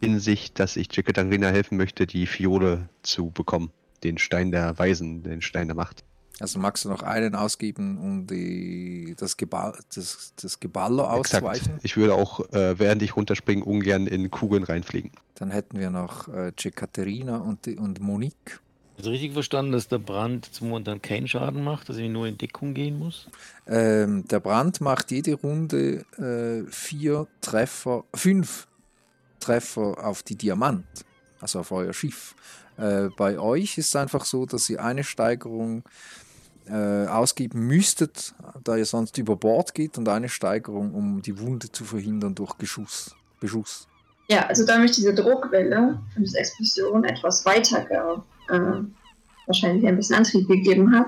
Hinsicht, 0.01 0.59
dass 0.59 0.75
ich 0.75 0.93
Jekaterina 0.95 1.47
helfen 1.47 1.77
möchte, 1.77 2.05
die 2.05 2.25
Fiole 2.25 2.89
zu 3.03 3.31
bekommen. 3.31 3.71
Den 4.03 4.17
Stein 4.17 4.51
der 4.51 4.77
Weisen, 4.77 5.23
den 5.23 5.41
Stein 5.41 5.67
der 5.67 5.75
Macht. 5.75 6.03
Also 6.39 6.59
magst 6.59 6.83
du 6.83 6.89
noch 6.89 7.03
einen 7.03 7.35
ausgeben, 7.35 7.97
um 7.99 8.27
die, 8.27 9.15
das, 9.17 9.37
Geball, 9.37 9.77
das, 9.93 10.33
das 10.35 10.59
Geballer 10.59 11.11
auszuweichen? 11.11 11.79
Ich 11.83 11.95
würde 11.95 12.15
auch, 12.15 12.39
äh, 12.51 12.77
während 12.79 13.01
ich 13.03 13.15
runterspringe, 13.15 13.63
ungern 13.63 14.07
in 14.07 14.31
Kugeln 14.31 14.63
reinfliegen. 14.63 15.11
Dann 15.35 15.51
hätten 15.51 15.79
wir 15.79 15.89
noch 15.89 16.27
äh, 16.27 16.51
Jekaterina 16.57 17.37
und, 17.37 17.67
und 17.67 17.99
Monique. 18.01 18.59
Also 18.97 19.09
richtig 19.09 19.33
verstanden, 19.33 19.71
dass 19.71 19.87
der 19.87 19.97
Brand 19.97 20.53
zum 20.53 20.69
momentan 20.69 21.01
keinen 21.01 21.27
Schaden 21.27 21.63
macht, 21.63 21.89
dass 21.89 21.97
ich 21.97 22.09
nur 22.09 22.27
in 22.27 22.37
Deckung 22.37 22.73
gehen 22.73 22.99
muss. 22.99 23.27
Ähm, 23.67 24.27
der 24.27 24.39
Brand 24.39 24.81
macht 24.81 25.11
jede 25.11 25.33
Runde 25.33 26.05
äh, 26.17 26.69
vier 26.71 27.27
Treffer, 27.41 28.03
fünf 28.13 28.67
Treffer 29.39 30.05
auf 30.05 30.21
die 30.23 30.35
Diamant, 30.35 30.85
also 31.39 31.59
auf 31.59 31.71
euer 31.71 31.93
Schiff. 31.93 32.35
Äh, 32.77 33.09
bei 33.17 33.39
euch 33.39 33.77
ist 33.77 33.87
es 33.87 33.95
einfach 33.95 34.25
so, 34.25 34.45
dass 34.45 34.69
ihr 34.69 34.83
eine 34.83 35.03
Steigerung 35.03 35.83
äh, 36.67 37.07
ausgeben 37.07 37.67
müsstet, 37.67 38.33
da 38.63 38.77
ihr 38.77 38.85
sonst 38.85 39.17
über 39.17 39.35
Bord 39.35 39.73
geht, 39.73 39.97
und 39.97 40.07
eine 40.07 40.29
Steigerung, 40.29 40.93
um 40.93 41.21
die 41.21 41.39
Wunde 41.39 41.71
zu 41.71 41.83
verhindern 41.83 42.35
durch 42.35 42.57
Geschuss. 42.57 43.15
Beschuss. 43.39 43.87
Ja, 44.29 44.45
also 44.47 44.65
da 44.65 44.77
mich 44.79 44.93
diese 44.93 45.13
Druckwelle 45.13 45.99
von 46.13 46.23
dieser 46.23 46.39
Explosion 46.39 47.03
etwas 47.03 47.45
weiter 47.45 48.23
äh, 48.49 48.83
wahrscheinlich 49.45 49.87
ein 49.87 49.95
bisschen 49.95 50.15
Antrieb 50.15 50.47
gegeben 50.47 50.95
hat, 50.95 51.07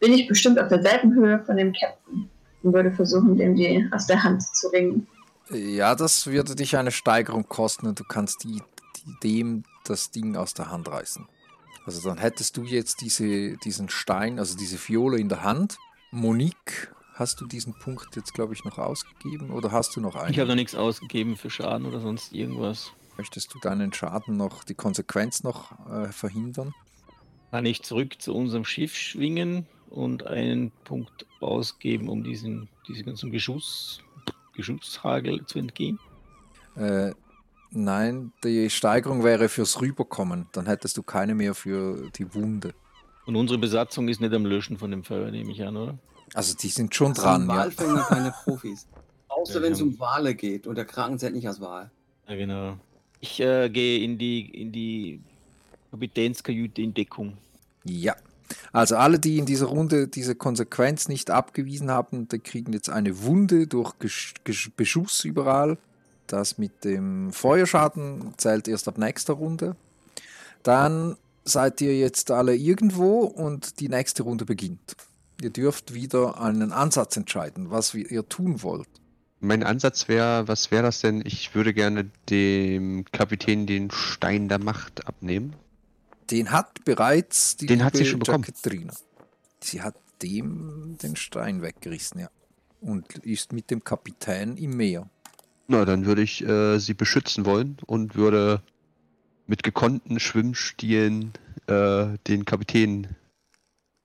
bin 0.00 0.12
ich 0.12 0.26
bestimmt 0.26 0.58
auf 0.58 0.68
derselben 0.68 1.14
Höhe 1.14 1.42
von 1.44 1.56
dem 1.56 1.72
Captain 1.72 2.28
und 2.62 2.72
würde 2.72 2.90
versuchen, 2.90 3.36
dem 3.36 3.54
die 3.54 3.86
aus 3.92 4.06
der 4.06 4.22
Hand 4.22 4.42
zu 4.42 4.68
ringen. 4.68 5.06
Ja, 5.50 5.94
das 5.94 6.26
würde 6.26 6.54
dich 6.54 6.76
eine 6.76 6.92
Steigerung 6.92 7.48
kosten 7.48 7.86
und 7.86 7.98
du 7.98 8.04
kannst 8.04 8.44
die, 8.44 8.62
die, 8.96 9.14
dem 9.22 9.64
das 9.84 10.10
Ding 10.10 10.36
aus 10.36 10.54
der 10.54 10.70
Hand 10.70 10.88
reißen. 10.88 11.26
Also 11.86 12.08
dann 12.08 12.18
hättest 12.18 12.56
du 12.56 12.62
jetzt 12.62 13.00
diese, 13.00 13.56
diesen 13.58 13.88
Stein, 13.88 14.38
also 14.38 14.56
diese 14.56 14.78
Fiole 14.78 15.18
in 15.18 15.28
der 15.28 15.42
Hand. 15.42 15.76
Monique, 16.12 16.92
hast 17.14 17.40
du 17.40 17.46
diesen 17.46 17.74
Punkt 17.74 18.14
jetzt, 18.16 18.34
glaube 18.34 18.54
ich, 18.54 18.64
noch 18.64 18.78
ausgegeben 18.78 19.50
oder 19.50 19.72
hast 19.72 19.96
du 19.96 20.00
noch 20.00 20.14
einen? 20.14 20.32
Ich 20.32 20.38
habe 20.38 20.48
noch 20.48 20.56
nichts 20.56 20.74
ausgegeben 20.74 21.36
für 21.36 21.50
Schaden 21.50 21.86
oder 21.86 22.00
sonst 22.00 22.32
irgendwas. 22.32 22.92
Möchtest 23.16 23.52
du 23.54 23.58
deinen 23.58 23.92
Schaden 23.92 24.36
noch, 24.36 24.64
die 24.64 24.74
Konsequenz 24.74 25.42
noch 25.42 25.72
äh, 25.90 26.08
verhindern? 26.12 26.74
Kann 27.50 27.66
ich 27.66 27.82
zurück 27.82 28.20
zu 28.20 28.34
unserem 28.34 28.64
Schiff 28.64 28.94
schwingen 28.94 29.66
und 29.90 30.26
einen 30.26 30.70
Punkt 30.84 31.26
ausgeben, 31.40 32.08
um 32.08 32.22
diesen, 32.22 32.68
diesen 32.88 33.06
ganzen 33.06 33.30
Geschuss, 33.30 34.00
Geschusshagel 34.54 35.44
zu 35.46 35.58
entgehen? 35.58 35.98
Äh, 36.76 37.12
nein, 37.70 38.32
die 38.44 38.70
Steigerung 38.70 39.24
wäre 39.24 39.48
fürs 39.48 39.80
Rüberkommen. 39.80 40.46
Dann 40.52 40.66
hättest 40.66 40.96
du 40.96 41.02
keine 41.02 41.34
mehr 41.34 41.54
für 41.54 42.10
die 42.10 42.32
Wunde. 42.34 42.74
Und 43.26 43.36
unsere 43.36 43.58
Besatzung 43.58 44.08
ist 44.08 44.20
nicht 44.20 44.32
am 44.32 44.46
Löschen 44.46 44.78
von 44.78 44.90
dem 44.90 45.04
Feuer, 45.04 45.30
nehme 45.30 45.50
ich 45.52 45.62
an, 45.62 45.76
oder? 45.76 45.98
Also 46.34 46.56
die 46.56 46.68
sind 46.68 46.94
schon 46.94 47.12
Das 47.14 47.24
dran, 47.24 47.42
sind 47.42 47.50
ja. 47.50 47.56
Walfänger 47.56 48.02
keine 48.08 48.32
Profis. 48.44 48.86
Außer 49.28 49.56
Ja, 49.56 49.62
wenn 49.62 49.72
es 49.72 49.82
um 49.82 49.98
Wale 49.98 50.34
geht 50.34 50.66
und 50.66 50.76
der 50.76 50.84
Kraken 50.84 51.18
zählt 51.18 51.34
nicht 51.34 51.46
als 51.46 51.60
Wal. 51.60 51.90
Ja, 52.28 52.36
genau. 52.36 52.78
Ich 53.20 53.40
äh, 53.40 53.68
gehe 53.68 54.02
in 54.02 54.18
die, 54.18 54.40
in 54.40 54.72
die 54.72 55.20
Kapitänskajüte 55.90 56.82
in 56.82 56.94
Deckung. 56.94 57.36
Ja. 57.84 58.16
Also 58.72 58.96
alle, 58.96 59.18
die 59.18 59.38
in 59.38 59.46
dieser 59.46 59.66
Runde 59.66 60.08
diese 60.08 60.34
Konsequenz 60.34 61.08
nicht 61.08 61.30
abgewiesen 61.30 61.90
haben, 61.90 62.28
die 62.28 62.38
kriegen 62.38 62.72
jetzt 62.72 62.88
eine 62.88 63.22
Wunde 63.22 63.66
durch 63.66 63.94
Beschuss 64.76 65.24
überall. 65.24 65.78
Das 66.26 66.58
mit 66.58 66.84
dem 66.84 67.32
Feuerschaden 67.32 68.34
zählt 68.36 68.68
erst 68.68 68.88
ab 68.88 68.98
nächster 68.98 69.34
Runde. 69.34 69.76
Dann 70.62 71.16
seid 71.44 71.80
ihr 71.80 71.96
jetzt 71.98 72.30
alle 72.30 72.54
irgendwo 72.54 73.20
und 73.20 73.80
die 73.80 73.88
nächste 73.88 74.22
Runde 74.22 74.44
beginnt. 74.44 74.96
Ihr 75.40 75.50
dürft 75.50 75.94
wieder 75.94 76.40
einen 76.40 76.72
Ansatz 76.72 77.16
entscheiden, 77.16 77.70
was 77.70 77.94
ihr 77.94 78.28
tun 78.28 78.62
wollt. 78.62 78.88
Mein 79.40 79.62
Ansatz 79.62 80.06
wäre, 80.06 80.46
was 80.48 80.70
wäre 80.70 80.82
das 80.82 81.00
denn? 81.00 81.22
Ich 81.24 81.54
würde 81.54 81.72
gerne 81.72 82.10
dem 82.28 83.06
Kapitän 83.10 83.66
den 83.66 83.90
Stein 83.90 84.48
der 84.48 84.58
Macht 84.58 85.06
abnehmen. 85.06 85.56
Den 86.30 86.50
hat 86.50 86.84
bereits 86.84 87.56
die 87.56 87.66
Den 87.66 87.82
hat 87.82 87.96
sie 87.96 88.04
schon 88.04 88.20
bekommen. 88.20 88.44
Jacqueline. 88.46 88.92
Sie 89.60 89.80
hat 89.80 89.96
dem 90.22 90.98
den 91.02 91.16
Stein 91.16 91.62
weggerissen, 91.62 92.20
ja. 92.20 92.28
Und 92.80 93.18
ist 93.18 93.52
mit 93.52 93.70
dem 93.70 93.82
Kapitän 93.82 94.56
im 94.58 94.76
Meer. 94.76 95.08
Na, 95.68 95.84
dann 95.84 96.04
würde 96.04 96.22
ich 96.22 96.44
äh, 96.44 96.78
sie 96.78 96.94
beschützen 96.94 97.46
wollen 97.46 97.78
und 97.86 98.16
würde 98.16 98.62
mit 99.46 99.62
gekonnten 99.62 100.20
Schwimmstilen 100.20 101.32
äh, 101.66 102.18
den 102.26 102.44
Kapitän 102.44 103.16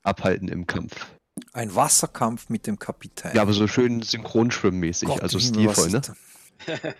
abhalten 0.03 0.48
im 0.48 0.66
Kampf. 0.66 1.07
Ein 1.56 1.73
Wasserkampf 1.73 2.49
mit 2.49 2.68
dem 2.68 2.80
Kapitän. 2.80 3.32
Ja, 3.34 3.41
aber 3.41 3.53
so 3.53 3.65
schön 3.65 4.02
synchronschwimmmäßig, 4.02 5.07
Gott, 5.07 5.22
also 5.22 5.40
stilvoll, 5.40 5.90
ne? 5.90 5.98
ist 5.99 6.10
da? 6.10 6.15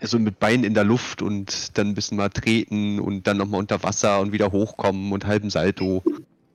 So 0.00 0.18
mit 0.18 0.38
Beinen 0.38 0.64
in 0.64 0.72
der 0.72 0.84
Luft 0.84 1.20
und 1.20 1.76
dann 1.76 1.88
ein 1.88 1.94
bisschen 1.94 2.16
mal 2.16 2.30
treten 2.30 2.98
und 2.98 3.26
dann 3.26 3.36
nochmal 3.36 3.60
unter 3.60 3.82
Wasser 3.82 4.18
und 4.20 4.32
wieder 4.32 4.52
hochkommen 4.52 5.12
und 5.12 5.26
halben 5.26 5.50
Salto. 5.50 6.02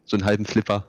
So 0.05 0.17
einen 0.17 0.25
halben 0.25 0.45
Flipper. 0.45 0.87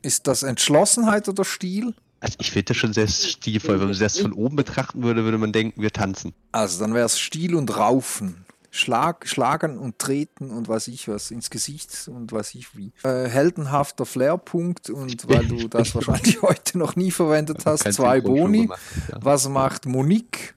Ist 0.00 0.26
das 0.26 0.42
Entschlossenheit 0.42 1.28
oder 1.28 1.44
Stil? 1.44 1.94
Also 2.20 2.36
ich 2.40 2.50
finde 2.50 2.64
das 2.68 2.78
schon 2.78 2.94
sehr 2.94 3.08
stilvoll. 3.08 3.78
Wenn 3.80 3.88
man 3.88 3.98
das 3.98 4.18
von 4.18 4.32
oben 4.32 4.56
betrachten 4.56 5.02
würde, 5.02 5.24
würde 5.24 5.36
man 5.36 5.52
denken, 5.52 5.82
wir 5.82 5.90
tanzen. 5.90 6.32
Also 6.52 6.80
dann 6.80 6.94
wäre 6.94 7.04
es 7.04 7.18
Stil 7.18 7.56
und 7.56 7.76
Raufen. 7.76 8.46
Schlag, 8.74 9.28
schlagen 9.28 9.78
und 9.78 10.00
treten 10.00 10.50
und 10.50 10.66
weiß 10.66 10.88
ich 10.88 11.06
was 11.06 11.30
ins 11.30 11.48
Gesicht 11.48 12.08
und 12.08 12.32
weiß 12.32 12.56
ich 12.56 12.76
wie. 12.76 12.90
Äh, 13.04 13.28
heldenhafter 13.28 14.04
Flairpunkt 14.04 14.90
und 14.90 15.28
weil 15.28 15.46
du 15.46 15.68
das 15.68 15.94
wahrscheinlich 15.94 16.42
heute 16.42 16.76
noch 16.78 16.96
nie 16.96 17.12
verwendet 17.12 17.64
hast, 17.66 17.90
zwei 17.92 18.20
Boni. 18.20 18.62
gemacht, 18.62 18.80
ja. 19.12 19.18
Was 19.20 19.48
macht 19.48 19.86
Monique? 19.86 20.56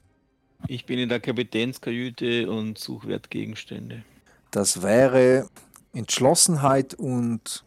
Ich 0.68 0.88
bin 0.88 0.98
in 0.98 1.10
der 1.10 1.19
Kapitänskajüte 1.19 2.49
und 2.49 2.80
suche 2.80 3.07
Wertgegenstände. 3.07 4.03
Das 4.49 4.81
wäre 4.81 5.48
Entschlossenheit 5.94 6.95
und 6.95 7.64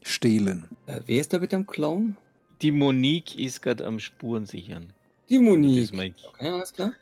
Stehlen. 0.00 0.68
Äh, 0.86 1.00
wer 1.06 1.20
ist 1.20 1.32
da 1.32 1.40
mit 1.40 1.50
dem 1.50 1.66
Clown? 1.66 2.16
Die 2.62 2.70
Monique 2.70 3.36
ist 3.36 3.62
gerade 3.62 3.84
am 3.84 3.98
Spuren 3.98 4.46
sichern. 4.46 4.92
Die 5.28 5.40
Monique. 5.40 5.82
ist 5.82 5.92
mein 5.92 6.14
Okay, 6.28 6.50
alles 6.50 6.72
klar. 6.72 6.92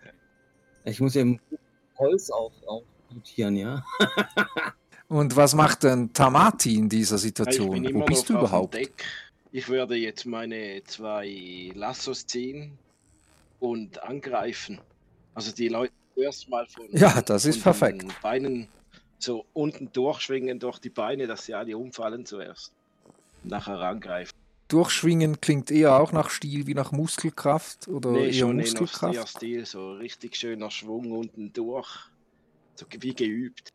Ich 0.87 1.01
muss 1.01 1.15
ja 1.15 1.21
im 1.21 1.39
Holz 1.99 2.31
auch, 2.31 2.53
auch 2.67 2.83
ja. 3.37 3.85
Und 5.09 5.37
was 5.37 5.55
macht 5.55 5.85
denn 5.85 6.13
Tamati 6.13 6.75
in 6.77 6.89
dieser 6.89 7.17
Ich 7.17 7.23
Situation? 7.23 7.71
bin 7.71 7.85
Wo 7.85 7.89
immer 7.91 8.05
bist 8.07 8.23
noch 8.23 8.27
du 8.29 8.35
auf 8.39 8.49
überhaupt? 8.51 8.75
Deck. 8.75 9.05
Ich 9.53 9.69
werde 9.69 9.95
jetzt 9.95 10.27
meine 10.27 10.83
zwei 10.85 11.71
Lassos 11.75 12.27
ziehen 12.27 12.77
und 13.61 14.03
angreifen. 14.03 14.81
Also 15.35 15.53
die 15.53 15.69
Leute 15.69 15.93
zuerst 16.15 16.49
mal 16.49 16.67
von, 16.67 16.87
Ja, 16.91 17.23
das 17.23 17.45
ist 17.45 17.57
von 17.63 17.73
perfekt. 17.73 18.03
den 18.03 18.13
Beinen 18.23 18.69
so 19.19 19.45
unten 19.53 19.93
durchschwingen 19.93 20.59
durch 20.59 20.79
die 20.81 20.91
Beine, 20.91 21.27
dass 21.27 21.47
sie 21.47 21.55
alle 21.55 21.77
umfallen 21.77 22.27
zuerst. 22.27 22.73
Nachher 23.45 23.79
angreifen. 23.79 24.33
Durchschwingen 24.75 25.41
klingt 25.41 25.71
eher 25.71 26.01
auch 26.01 26.11
nach 26.11 26.31
Stil 26.31 26.67
wie 26.67 26.75
nach 26.75 26.91
Muskelkraft 26.91 27.87
oder 27.87 28.11
Nee, 28.11 28.27
eher 28.27 28.33
schon 28.33 28.57
Muskelkraft. 28.57 29.15
eher 29.15 29.27
Stil, 29.29 29.65
so 29.67 29.93
richtig 29.93 30.35
schöner 30.35 30.69
Schwung 30.69 31.13
unten 31.13 31.53
durch. 31.53 31.87
So 32.75 32.85
wie 32.99 33.15
geübt. 33.15 33.73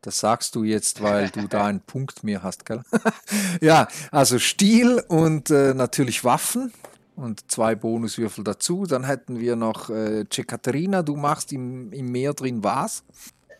Das 0.00 0.20
sagst 0.20 0.54
du 0.54 0.62
jetzt, 0.62 1.02
weil 1.02 1.28
du 1.30 1.48
da 1.48 1.66
einen 1.66 1.80
Punkt 1.80 2.22
mehr 2.22 2.44
hast, 2.44 2.64
gell? 2.66 2.82
ja, 3.60 3.88
also 4.12 4.38
Stil 4.38 5.02
und 5.08 5.50
äh, 5.50 5.74
natürlich 5.74 6.22
Waffen 6.22 6.72
und 7.16 7.50
zwei 7.50 7.74
Bonuswürfel 7.74 8.44
dazu. 8.44 8.86
Dann 8.86 9.02
hätten 9.02 9.40
wir 9.40 9.56
noch 9.56 9.90
äh, 9.90 10.24
Cekaterina, 10.30 11.02
du 11.02 11.16
machst 11.16 11.52
im, 11.52 11.92
im 11.92 12.12
Meer 12.12 12.32
drin 12.32 12.62
was? 12.62 13.02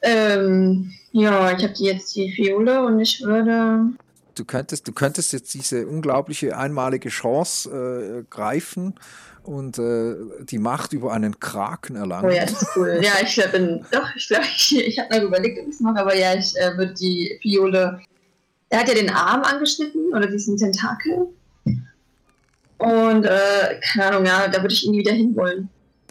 Ähm, 0.00 0.92
ja, 1.10 1.50
ich 1.50 1.64
habe 1.64 1.74
jetzt 1.78 2.14
die 2.14 2.30
Fiole 2.30 2.86
und 2.86 3.00
ich 3.00 3.20
würde. 3.20 3.94
Du 4.38 4.44
könntest, 4.44 4.86
du 4.86 4.92
könntest 4.92 5.32
jetzt 5.32 5.52
diese 5.54 5.86
unglaubliche 5.86 6.56
einmalige 6.56 7.08
Chance 7.08 8.20
äh, 8.20 8.24
greifen 8.30 8.94
und 9.42 9.78
äh, 9.78 10.14
die 10.42 10.58
Macht 10.58 10.92
über 10.92 11.12
einen 11.12 11.40
Kraken 11.40 11.96
erlangen. 11.96 12.30
Oh 12.30 12.32
ja, 12.32 12.42
das 12.42 12.62
ist 12.62 12.76
cool. 12.76 13.00
Ja, 13.02 13.12
ich 13.22 13.36
bin. 13.50 13.84
Doch, 13.90 14.14
ich 14.14 14.28
glaube, 14.28 14.44
ich, 14.56 14.86
ich 14.86 14.98
habe 14.98 15.16
noch 15.16 15.24
überlegt, 15.24 15.60
ob 15.60 15.68
ich 15.68 15.74
es 15.74 15.80
mache, 15.80 15.98
aber 15.98 16.14
ja, 16.14 16.34
ich 16.34 16.54
äh, 16.56 16.76
würde 16.76 16.94
die 16.94 17.38
Fiole. 17.42 18.00
Er 18.68 18.80
hat 18.80 18.88
ja 18.88 18.94
den 18.94 19.10
Arm 19.10 19.42
angeschnitten 19.42 20.14
oder 20.14 20.26
diesen 20.26 20.56
Tentakel. 20.56 21.28
Und, 22.78 23.24
äh, 23.24 23.80
keine 23.92 24.06
Ahnung, 24.06 24.26
ja, 24.26 24.46
da 24.46 24.62
würde 24.62 24.74
ich 24.74 24.86
ihn 24.86 24.92
wieder 24.92 25.12
hinwollen. 25.12 25.68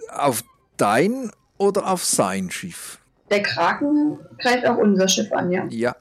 Auf 0.10 0.44
dein 0.76 1.32
oder 1.58 1.90
auf 1.90 2.04
sein 2.04 2.52
Schiff? 2.52 2.99
Der 3.30 3.44
Kraken 3.44 4.20
greift 4.40 4.66
auch 4.66 4.78
unser 4.78 5.08
Schiff 5.08 5.32
an, 5.32 5.52
ja. 5.52 5.66
Ja. 5.70 5.95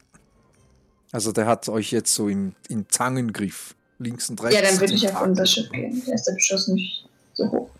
Also 1.16 1.32
der 1.32 1.47
hat 1.47 1.66
euch 1.70 1.93
jetzt 1.93 2.12
so 2.12 2.28
im, 2.28 2.52
im 2.68 2.90
Zangengriff. 2.90 3.74
Links 3.98 4.28
und 4.28 4.43
rechts. 4.43 4.55
Ja, 4.55 4.60
dann 4.60 4.78
würde 4.78 4.93
ich 4.93 5.09
auf 5.09 5.22
unser 5.22 5.47
Schiff 5.47 5.70
gehen. 5.70 6.02
Da 6.05 6.12
ist 6.12 6.24
der 6.24 6.34
Beschuss 6.34 6.68
nicht 6.68 7.09
so 7.32 7.51
hoch. 7.51 7.70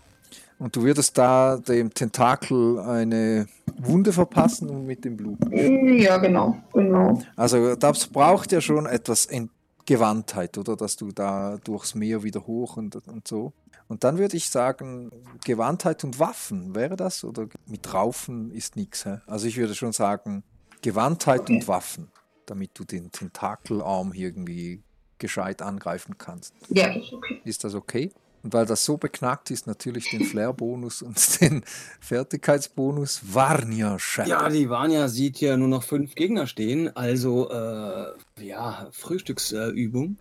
Und 0.57 0.75
du 0.75 0.81
würdest 0.81 1.15
da 1.19 1.57
dem 1.57 1.93
Tentakel 1.93 2.79
eine 2.79 3.47
Wunde 3.77 4.11
verpassen 4.11 4.71
und 4.71 4.87
mit 4.87 5.05
dem 5.05 5.17
Blut. 5.17 5.37
Ja, 5.51 6.17
genau, 6.17 6.57
genau. 6.73 7.21
Also 7.35 7.75
das 7.75 8.07
braucht 8.07 8.51
ja 8.51 8.59
schon 8.59 8.87
etwas 8.87 9.27
Ent 9.27 9.51
Gewandtheit, 9.85 10.57
oder? 10.57 10.75
Dass 10.75 10.95
du 10.95 11.11
da 11.11 11.59
durchs 11.63 11.93
Meer 11.93 12.23
wieder 12.23 12.47
hoch 12.47 12.77
und, 12.77 12.95
und 13.07 13.27
so. 13.27 13.53
Und 13.87 14.03
dann 14.03 14.17
würde 14.17 14.35
ich 14.35 14.49
sagen, 14.49 15.11
Gewandtheit 15.45 16.03
und 16.03 16.17
Waffen, 16.17 16.73
wäre 16.73 16.95
das? 16.95 17.23
Oder 17.23 17.49
mit 17.67 17.93
Raufen 17.93 18.49
ist 18.49 18.75
nichts. 18.75 19.05
Also 19.27 19.45
ich 19.45 19.57
würde 19.57 19.75
schon 19.75 19.93
sagen, 19.93 20.43
Gewandtheit 20.81 21.51
und 21.51 21.67
Waffen, 21.67 22.09
damit 22.47 22.71
du 22.73 22.83
den 22.83 23.11
Tentakelarm 23.11 24.13
irgendwie 24.13 24.81
gescheit 25.19 25.61
angreifen 25.61 26.17
kannst. 26.17 26.53
Ja, 26.69 26.87
ist 26.93 27.13
okay. 27.13 27.41
Ist 27.43 27.63
das 27.63 27.75
okay? 27.75 28.11
Und 28.43 28.53
weil 28.53 28.65
das 28.65 28.85
so 28.85 28.97
beknackt 28.97 29.51
ist, 29.51 29.67
natürlich 29.67 30.09
den 30.09 30.23
Flair-Bonus 30.23 31.01
und 31.03 31.41
den 31.41 31.63
Fertigkeitsbonus 31.99 33.33
Varnia 33.33 33.97
Shadow. 33.99 34.29
Ja, 34.29 34.49
die 34.49 34.69
Vanya 34.69 35.07
sieht 35.07 35.39
ja 35.41 35.57
nur 35.57 35.67
noch 35.67 35.83
fünf 35.83 36.15
Gegner 36.15 36.47
stehen, 36.47 36.95
also 36.95 37.49
äh, 37.49 38.13
ja, 38.39 38.87
Frühstücksübung. 38.91 40.17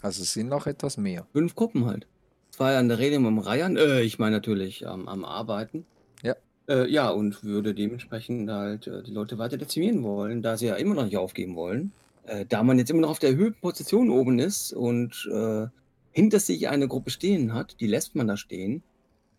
Also 0.00 0.22
es 0.22 0.32
sind 0.32 0.48
noch 0.48 0.66
etwas 0.66 0.96
mehr. 0.96 1.26
Fünf 1.32 1.54
Gruppen 1.54 1.86
halt. 1.86 2.06
Zwei 2.50 2.76
an 2.76 2.88
der 2.88 2.98
Rede 2.98 3.16
am 3.16 3.38
Reihen, 3.38 3.76
äh, 3.76 4.00
ich 4.00 4.18
meine 4.18 4.36
natürlich 4.36 4.86
am, 4.86 5.08
am 5.08 5.24
Arbeiten. 5.24 5.86
Ja. 6.68 6.74
Äh, 6.74 6.90
ja, 6.90 7.10
und 7.10 7.42
würde 7.44 7.74
dementsprechend 7.74 8.50
halt 8.50 8.86
äh, 8.86 9.02
die 9.02 9.12
Leute 9.12 9.38
weiter 9.38 9.56
dezimieren 9.56 10.02
wollen, 10.02 10.42
da 10.42 10.56
sie 10.56 10.66
ja 10.66 10.74
immer 10.74 10.94
noch 10.94 11.04
nicht 11.04 11.16
aufgeben 11.16 11.56
wollen. 11.56 11.92
Äh, 12.26 12.44
da 12.46 12.62
man 12.62 12.78
jetzt 12.78 12.90
immer 12.90 13.00
noch 13.00 13.10
auf 13.10 13.18
der 13.18 13.34
Höhenposition 13.34 14.10
oben 14.10 14.38
ist 14.38 14.72
und 14.72 15.28
äh, 15.32 15.66
hinter 16.12 16.40
sich 16.40 16.68
eine 16.68 16.88
Gruppe 16.88 17.10
stehen 17.10 17.54
hat, 17.54 17.80
die 17.80 17.86
lässt 17.86 18.14
man 18.14 18.28
da 18.28 18.36
stehen, 18.36 18.82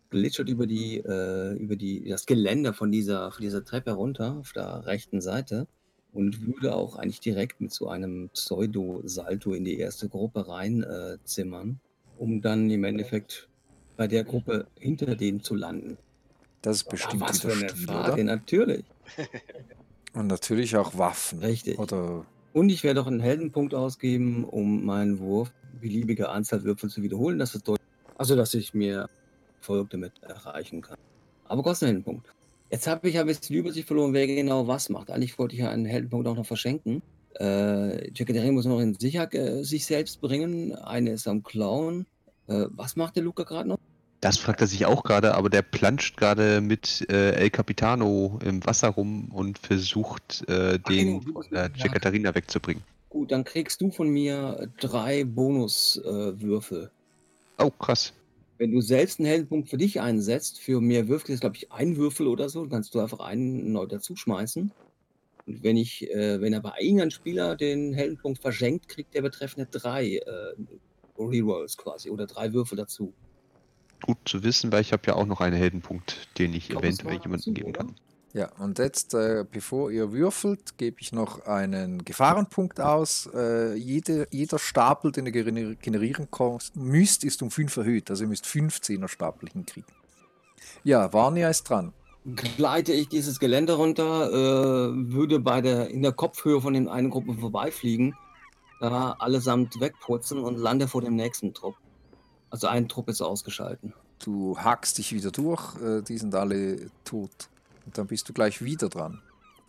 glitschert 0.09 0.49
über 0.49 0.65
die, 0.65 0.97
äh, 0.97 1.53
über 1.53 1.75
die, 1.75 2.07
das 2.09 2.25
Geländer 2.25 2.73
von 2.73 2.91
dieser, 2.91 3.31
von 3.31 3.43
dieser 3.43 3.63
Treppe 3.63 3.91
runter 3.91 4.37
auf 4.39 4.53
der 4.53 4.85
rechten 4.87 5.21
Seite 5.21 5.67
und 6.13 6.47
würde 6.47 6.73
auch 6.73 6.95
eigentlich 6.95 7.19
direkt 7.19 7.61
mit 7.61 7.71
so 7.71 7.87
einem 7.87 8.29
Pseudo-Salto 8.29 9.53
in 9.53 9.65
die 9.65 9.77
erste 9.77 10.09
Gruppe 10.09 10.47
rein 10.47 10.83
äh, 10.83 11.17
um 12.17 12.41
dann 12.41 12.69
im 12.69 12.83
Endeffekt 12.83 13.47
bei 13.97 14.07
der 14.07 14.23
Gruppe 14.23 14.65
hinter 14.79 15.15
denen 15.15 15.41
zu 15.41 15.55
landen. 15.55 15.97
Das 16.61 16.77
ist 16.77 16.89
bestimmt 16.89 17.21
was 17.21 17.41
für 17.41 17.47
wieder 17.47 17.57
eine 17.57 17.69
Stil, 17.69 17.85
Frage, 17.87 18.13
oder? 18.13 18.23
natürlich. 18.23 18.85
Und 20.13 20.27
natürlich 20.27 20.75
auch 20.75 20.97
Waffen. 20.97 21.39
Richtig. 21.39 21.77
Oder 21.79 22.25
Und 22.53 22.69
ich 22.69 22.83
werde 22.83 23.01
auch 23.01 23.07
einen 23.07 23.19
Heldenpunkt 23.19 23.73
ausgeben, 23.73 24.43
um 24.43 24.85
meinen 24.85 25.19
Wurf 25.19 25.51
beliebige 25.79 26.29
Anzahl 26.29 26.63
Würfel 26.63 26.89
zu 26.89 27.01
wiederholen. 27.01 27.39
Das 27.39 27.55
ist 27.55 27.67
deutlich. 27.67 27.87
Also, 28.17 28.35
dass 28.35 28.53
ich 28.53 28.73
mir 28.73 29.09
Erfolg 29.59 29.89
damit 29.91 30.13
erreichen 30.21 30.81
kann. 30.81 30.97
Aber 31.45 31.63
kostet 31.63 31.87
einen 31.87 31.97
Heldenpunkt. 31.97 32.27
Jetzt 32.71 32.87
habe 32.87 33.07
ich 33.09 33.15
ja 33.15 33.21
ein 33.21 33.27
bisschen 33.27 33.47
die 33.47 33.55
Übersicht 33.55 33.87
verloren, 33.87 34.13
wer 34.13 34.27
genau 34.27 34.67
was 34.67 34.89
macht. 34.89 35.09
Eigentlich 35.09 35.37
wollte 35.39 35.55
ich 35.55 35.61
ja 35.61 35.69
einen 35.69 35.85
Heldenpunkt 35.85 36.27
auch 36.27 36.35
noch 36.35 36.45
verschenken. 36.45 37.01
Äh, 37.39 38.11
Jackie 38.13 38.51
muss 38.51 38.65
noch 38.65 38.79
in 38.79 38.95
Sicherheit 38.95 39.33
äh, 39.33 39.63
sich 39.63 39.85
selbst 39.85 40.21
bringen. 40.21 40.75
Eine 40.75 41.11
ist 41.11 41.27
am 41.27 41.43
Clown. 41.43 42.05
Äh, 42.47 42.65
was 42.69 42.95
macht 42.95 43.15
der 43.15 43.23
Luca 43.23 43.43
gerade 43.43 43.69
noch? 43.69 43.79
Das 44.21 44.37
fragt 44.37 44.59
er 44.59 44.67
sich 44.67 44.85
auch 44.85 45.03
gerade, 45.03 45.35
aber 45.35 45.49
der 45.49 45.61
planscht 45.61 46.17
gerade 46.17 46.59
mit 46.59 47.05
äh, 47.09 47.31
El 47.35 47.49
Capitano 47.49 48.37
im 48.43 48.65
Wasser 48.65 48.89
rum 48.89 49.29
und 49.31 49.57
versucht, 49.59 50.47
äh, 50.49 50.77
den 50.77 51.21
von 51.21 51.45
der 51.51 51.71
ja. 51.75 51.83
Jekaterina 51.85 52.35
wegzubringen. 52.35 52.83
Gut, 53.07 53.31
dann 53.31 53.45
kriegst 53.45 53.79
du 53.81 53.91
von 53.91 54.09
mir 54.09 54.69
drei 54.79 55.23
Bonuswürfel. 55.23 56.91
Äh. 57.57 57.63
Oh, 57.63 57.71
krass. 57.71 58.13
Wenn 58.57 58.71
du 58.71 58.81
selbst 58.81 59.19
einen 59.19 59.27
Heldenpunkt 59.27 59.69
für 59.69 59.77
dich 59.77 60.01
einsetzt, 60.01 60.59
für 60.59 60.81
mehr 60.81 61.07
Würfel 61.07 61.33
ist, 61.33 61.39
glaube 61.39 61.55
ich, 61.55 61.71
ein 61.71 61.95
Würfel 61.95 62.27
oder 62.27 62.49
so, 62.49 62.61
dann 62.61 62.69
kannst 62.69 62.93
du 62.93 62.99
einfach 62.99 63.21
einen 63.21 63.71
neu 63.71 63.85
dazu 63.85 64.17
schmeißen. 64.17 64.71
Und 65.47 65.63
wenn 65.63 65.77
ich, 65.77 66.09
äh, 66.11 66.41
wenn 66.41 66.53
aber 66.53 66.75
irgendein 66.81 67.11
Spieler 67.11 67.55
den 67.55 67.93
Heldenpunkt 67.93 68.41
verschenkt, 68.41 68.89
kriegt 68.89 69.13
der 69.13 69.21
betreffende 69.21 69.65
drei 69.71 70.17
äh, 70.17 70.53
Rerolls 71.17 71.77
quasi 71.77 72.09
oder 72.09 72.27
drei 72.27 72.51
Würfel 72.51 72.77
dazu. 72.77 73.13
Gut 74.01 74.17
zu 74.25 74.43
wissen, 74.43 74.71
weil 74.71 74.81
ich 74.81 74.93
habe 74.93 75.03
ja 75.07 75.15
auch 75.15 75.25
noch 75.25 75.41
einen 75.41 75.55
Heldenpunkt, 75.55 76.27
den 76.37 76.51
ich 76.53 76.63
Ich 76.65 76.69
glaub, 76.69 76.81
das 76.83 76.95
eventuell 76.99 77.19
jemandem 77.21 77.53
geben 77.53 77.73
kann. 77.73 77.95
ja, 78.33 78.49
und 78.57 78.79
jetzt, 78.79 79.13
äh, 79.13 79.45
bevor 79.49 79.91
ihr 79.91 80.11
würfelt, 80.11 80.77
gebe 80.77 80.97
ich 81.01 81.11
noch 81.11 81.45
einen 81.45 82.05
Gefahrenpunkt 82.05 82.79
aus. 82.79 83.29
Äh, 83.33 83.75
jede, 83.75 84.27
jeder 84.31 84.57
Stapel, 84.59 85.11
den 85.11 85.25
ihr 85.25 85.33
gener- 85.33 85.75
generieren 85.75 86.27
müsst, 86.75 87.23
ist 87.23 87.41
um 87.41 87.51
5 87.51 87.75
erhöht. 87.77 88.09
Also 88.09 88.23
ihr 88.23 88.29
müsst 88.29 88.45
15er 88.45 89.07
Stapel 89.07 89.49
hinkriegen. 89.49 89.91
Ja, 90.83 91.11
Varnia 91.13 91.49
ist 91.49 91.63
dran. 91.69 91.93
Gleite 92.57 92.91
ich 92.93 93.07
dieses 93.09 93.39
Gelände 93.39 93.73
runter, 93.73 94.29
äh, 94.29 94.91
würde 95.13 95.39
bei 95.39 95.61
der, 95.61 95.89
in 95.89 96.01
der 96.01 96.11
Kopfhöhe 96.11 96.61
von 96.61 96.73
den 96.73 96.87
einen 96.87 97.09
Gruppen 97.09 97.39
vorbeifliegen, 97.39 98.13
da 98.81 99.11
allesamt 99.19 99.79
wegputzen 99.79 100.39
und 100.39 100.57
lande 100.57 100.87
vor 100.87 101.01
dem 101.01 101.15
nächsten 101.15 101.53
Trupp. 101.53 101.75
Also 102.49 102.67
ein 102.67 102.87
Trupp 102.87 103.09
ist 103.09 103.21
ausgeschalten. 103.21 103.93
Du 104.23 104.57
hackst 104.57 104.97
dich 104.97 105.13
wieder 105.13 105.31
durch, 105.31 105.75
äh, 105.81 106.01
die 106.01 106.17
sind 106.17 106.35
alle 106.35 106.89
tot. 107.05 107.49
Und 107.85 107.97
dann 107.97 108.07
bist 108.07 108.27
du 108.27 108.33
gleich 108.33 108.63
wieder 108.63 108.89
dran. 108.89 109.21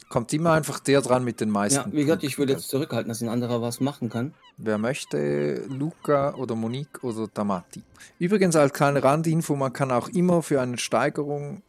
Kommt 0.08 0.32
immer 0.32 0.52
einfach 0.52 0.80
der 0.80 1.02
dran 1.02 1.22
mit 1.22 1.40
den 1.40 1.50
meisten. 1.50 1.90
Ja, 1.90 1.96
wie 1.96 2.02
gesagt, 2.02 2.24
ich 2.24 2.36
würde 2.36 2.54
jetzt 2.54 2.68
zurückhalten, 2.68 3.08
dass 3.08 3.20
ein 3.20 3.28
anderer 3.28 3.62
was 3.62 3.78
machen 3.78 4.08
kann. 4.08 4.34
Wer 4.56 4.76
möchte, 4.76 5.64
Luca 5.68 6.34
oder 6.34 6.56
Monique 6.56 7.04
oder 7.04 7.32
Tamati. 7.32 7.82
Übrigens 8.18 8.56
als 8.56 8.72
kleine 8.72 9.04
Randinfo, 9.04 9.54
man 9.54 9.72
kann 9.72 9.92
auch 9.92 10.08
immer 10.08 10.42
für 10.42 10.60
eine 10.60 10.78
Steigerung 10.78 11.62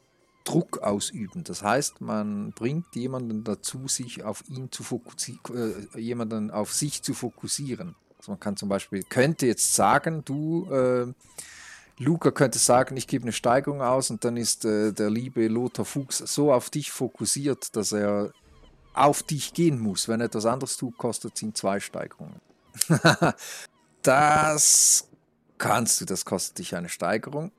Druck 0.43 0.79
ausüben. 0.79 1.43
Das 1.43 1.63
heißt, 1.63 2.01
man 2.01 2.51
bringt 2.51 2.95
jemanden 2.95 3.43
dazu, 3.43 3.87
sich 3.87 4.23
auf 4.23 4.43
ihn 4.49 4.71
zu 4.71 4.83
fokussieren, 4.83 5.87
äh, 5.93 5.99
jemanden 5.99 6.51
auf 6.51 6.73
sich 6.73 7.03
zu 7.03 7.13
fokussieren. 7.13 7.95
Also 8.21 8.33
man 8.33 8.39
kann 8.39 8.55
zum 8.55 8.69
Beispiel, 8.69 9.01
könnte 9.01 9.47
jetzt 9.47 9.73
sagen, 9.73 10.23
du, 10.23 10.71
äh, 10.71 11.11
Luca 11.97 12.29
könnte 12.29 12.59
sagen, 12.59 12.95
ich 12.95 13.07
gebe 13.07 13.23
eine 13.23 13.31
Steigerung 13.31 13.81
aus 13.81 14.11
und 14.11 14.23
dann 14.23 14.37
ist 14.37 14.63
äh, 14.63 14.91
der 14.91 15.09
liebe 15.09 15.47
Lothar 15.47 15.85
Fuchs 15.85 16.19
so 16.19 16.53
auf 16.53 16.69
dich 16.69 16.91
fokussiert, 16.91 17.75
dass 17.75 17.91
er 17.93 18.31
auf 18.93 19.23
dich 19.23 19.55
gehen 19.55 19.79
muss. 19.79 20.07
Wenn 20.07 20.21
er 20.21 20.27
etwas 20.27 20.45
anderes 20.45 20.77
tut, 20.77 20.99
kostet 20.99 21.35
es 21.35 21.41
ihn 21.41 21.55
zwei 21.55 21.79
Steigerungen. 21.79 22.39
das 24.03 25.07
kannst 25.57 25.99
du, 26.01 26.05
das 26.05 26.23
kostet 26.23 26.59
dich 26.59 26.75
eine 26.75 26.89
Steigerung. 26.89 27.51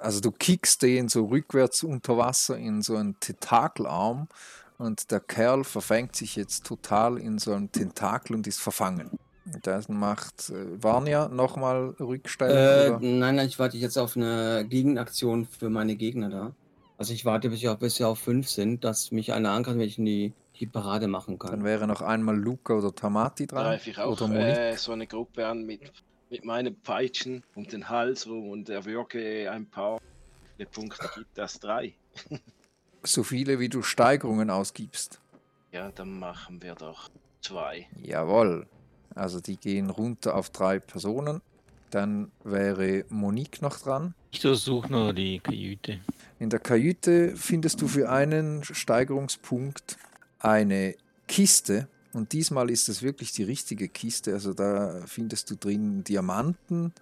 Also 0.00 0.20
du 0.20 0.30
kickst 0.30 0.82
den 0.82 1.08
so 1.08 1.24
rückwärts 1.24 1.82
unter 1.82 2.16
Wasser 2.16 2.56
in 2.56 2.82
so 2.82 2.94
einen 2.94 3.18
Tentakelarm 3.18 4.28
und 4.76 5.10
der 5.10 5.18
Kerl 5.18 5.64
verfängt 5.64 6.14
sich 6.14 6.36
jetzt 6.36 6.64
total 6.64 7.18
in 7.18 7.40
so 7.40 7.52
einem 7.52 7.72
Tentakel 7.72 8.36
und 8.36 8.46
ist 8.46 8.60
verfangen. 8.60 9.18
Das 9.62 9.88
macht 9.88 10.50
äh, 10.50 10.82
Varnia 10.82 11.28
nochmal 11.28 11.94
Äh, 11.98 12.02
Rückstellen. 12.02 12.94
oder? 12.96 13.00
nein, 13.00 13.36
nein, 13.36 13.46
ich 13.48 13.58
warte 13.58 13.76
jetzt 13.76 13.96
auf 13.96 14.16
eine 14.16 14.64
Gegenaktion 14.68 15.46
für 15.46 15.70
meine 15.70 15.96
Gegner 15.96 16.28
da. 16.30 16.52
Also 16.96 17.12
ich 17.12 17.24
warte, 17.24 17.48
bis, 17.50 17.58
ich 17.60 17.68
auf, 17.68 17.78
bis 17.78 17.98
wir 17.98 18.08
auf 18.08 18.18
fünf 18.18 18.48
sind, 18.48 18.82
dass 18.84 19.12
mich 19.12 19.32
einer 19.32 19.50
angreift, 19.52 19.78
wenn 19.78 19.86
ich 19.86 19.98
in 19.98 20.04
die, 20.04 20.32
die 20.58 20.66
Parade 20.66 21.06
machen 21.06 21.38
Dann 21.38 21.50
kann. 21.50 21.64
wäre 21.64 21.86
noch 21.86 22.02
einmal 22.02 22.36
Luca 22.36 22.74
oder 22.74 22.94
Tamati 22.94 23.46
dran. 23.46 23.62
greife 23.64 23.90
ich 23.90 23.98
auch 23.98 24.20
oder 24.20 24.34
äh, 24.34 24.76
so 24.76 24.92
eine 24.92 25.06
Gruppe 25.06 25.46
an 25.46 25.64
mit, 25.64 25.92
mit 26.28 26.44
meinen 26.44 26.74
Peitschen 26.80 27.44
um 27.54 27.66
den 27.68 27.88
Hals 27.88 28.26
rum 28.26 28.50
und 28.50 28.68
erwürge 28.68 29.50
ein 29.50 29.66
paar. 29.66 30.00
Punkte 30.72 31.08
gibt 31.14 31.38
das? 31.38 31.60
Drei. 31.60 31.94
so 33.04 33.22
viele 33.22 33.60
wie 33.60 33.68
du 33.68 33.82
Steigerungen 33.82 34.50
ausgibst. 34.50 35.20
Ja, 35.70 35.92
dann 35.92 36.18
machen 36.18 36.60
wir 36.62 36.74
doch 36.74 37.08
zwei. 37.40 37.86
Jawohl. 38.02 38.66
Also 39.18 39.40
die 39.40 39.56
gehen 39.56 39.90
runter 39.90 40.34
auf 40.34 40.50
drei 40.50 40.78
Personen. 40.78 41.40
Dann 41.90 42.30
wäre 42.44 43.04
Monique 43.08 43.62
noch 43.62 43.78
dran. 43.78 44.14
Ich 44.30 44.40
durchsuche 44.40 44.92
noch 44.92 45.12
die 45.12 45.40
Kajüte. 45.40 46.00
In 46.38 46.50
der 46.50 46.60
Kajüte 46.60 47.34
findest 47.36 47.80
du 47.80 47.88
für 47.88 48.10
einen 48.10 48.62
Steigerungspunkt 48.62 49.96
eine 50.38 50.94
Kiste. 51.26 51.88
Und 52.12 52.32
diesmal 52.32 52.70
ist 52.70 52.88
es 52.88 53.02
wirklich 53.02 53.32
die 53.32 53.42
richtige 53.42 53.88
Kiste. 53.88 54.32
Also 54.34 54.52
da 54.52 55.02
findest 55.06 55.50
du 55.50 55.56
drin 55.56 56.04
Diamanten 56.04 56.92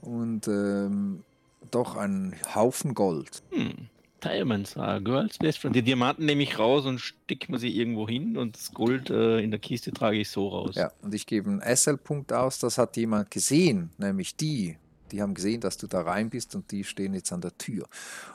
und 0.00 0.48
ähm, 0.48 1.24
doch 1.70 1.96
einen 1.96 2.36
Haufen 2.54 2.94
Gold. 2.94 3.42
Hm. 3.50 3.88
Diamonds 4.24 4.76
are 4.76 5.00
girls 5.00 5.38
best 5.38 5.58
friend. 5.58 5.76
Die 5.76 5.82
Diamanten 5.82 6.24
nehme 6.26 6.42
ich 6.42 6.58
raus 6.58 6.86
und 6.86 6.98
stecke 7.00 7.52
mir 7.52 7.58
sie 7.58 7.76
irgendwo 7.76 8.08
hin 8.08 8.36
und 8.36 8.56
das 8.56 8.72
Gold 8.72 9.10
äh, 9.10 9.40
in 9.40 9.50
der 9.50 9.60
Kiste 9.60 9.92
trage 9.92 10.18
ich 10.18 10.30
so 10.30 10.48
raus. 10.48 10.74
Ja, 10.74 10.90
und 11.02 11.14
ich 11.14 11.26
gebe 11.26 11.50
einen 11.50 11.60
SL-Punkt 11.60 12.32
aus. 12.32 12.58
Das 12.58 12.78
hat 12.78 12.96
jemand 12.96 13.30
gesehen, 13.30 13.90
nämlich 13.98 14.34
die. 14.36 14.78
Die 15.12 15.22
haben 15.22 15.34
gesehen, 15.34 15.60
dass 15.60 15.76
du 15.76 15.86
da 15.86 16.00
rein 16.00 16.30
bist 16.30 16.54
und 16.56 16.70
die 16.72 16.82
stehen 16.82 17.14
jetzt 17.14 17.32
an 17.32 17.40
der 17.40 17.56
Tür. 17.58 17.86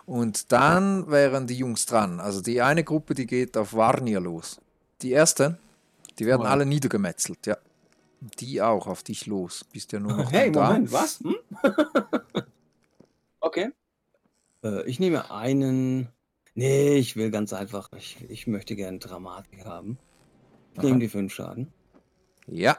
Und 0.06 0.52
dann 0.54 1.10
wären 1.12 1.46
die 1.48 1.58
Jungs 1.58 1.86
dran. 1.86 2.20
Also 2.22 2.42
die 2.42 2.62
eine 2.62 2.84
Gruppe, 2.86 3.14
die 3.14 3.26
geht 3.28 3.58
auf 3.58 3.74
Varnier 3.74 4.22
los. 4.22 4.62
Die 5.02 5.12
erste, 5.12 5.58
die 6.20 6.26
werden 6.26 6.44
Oh. 6.44 6.50
alle 6.50 6.66
niedergemetzelt, 6.66 7.46
ja. 7.48 7.58
Die 8.40 8.62
auch 8.62 8.88
auf 8.88 9.04
dich 9.04 9.26
los. 9.26 9.66
Bist 9.74 9.92
ja 9.92 10.00
nur 10.00 10.14
noch 10.16 10.32
Hey, 10.32 10.52
du 10.52 10.60
da. 10.60 10.68
Moment, 10.68 10.92
was? 10.94 11.20
Hm? 11.22 11.36
okay. 13.42 13.72
Äh, 14.64 14.88
ich 14.90 15.00
nehme 15.00 15.32
einen. 15.32 16.10
Nee, 16.54 16.96
ich 16.96 17.16
will 17.16 17.32
ganz 17.32 17.54
einfach. 17.54 17.90
Ich, 17.98 18.18
ich 18.30 18.48
möchte 18.48 18.76
gerne 18.76 19.00
Dramatik 19.00 19.66
haben. 19.66 19.98
Ich 20.74 20.80
Aha. 20.80 20.88
nehme 20.88 21.00
die 21.00 21.08
fünf 21.08 21.34
Schaden. 21.34 21.72
Ja. 22.48 22.78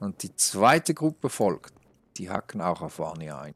Und 0.00 0.22
die 0.22 0.34
zweite 0.36 0.94
Gruppe 0.94 1.28
folgt. 1.28 1.74
Die 2.16 2.30
hacken 2.30 2.60
auch 2.60 2.82
auf 2.82 2.98
Varnier 2.98 3.38
ein. 3.38 3.54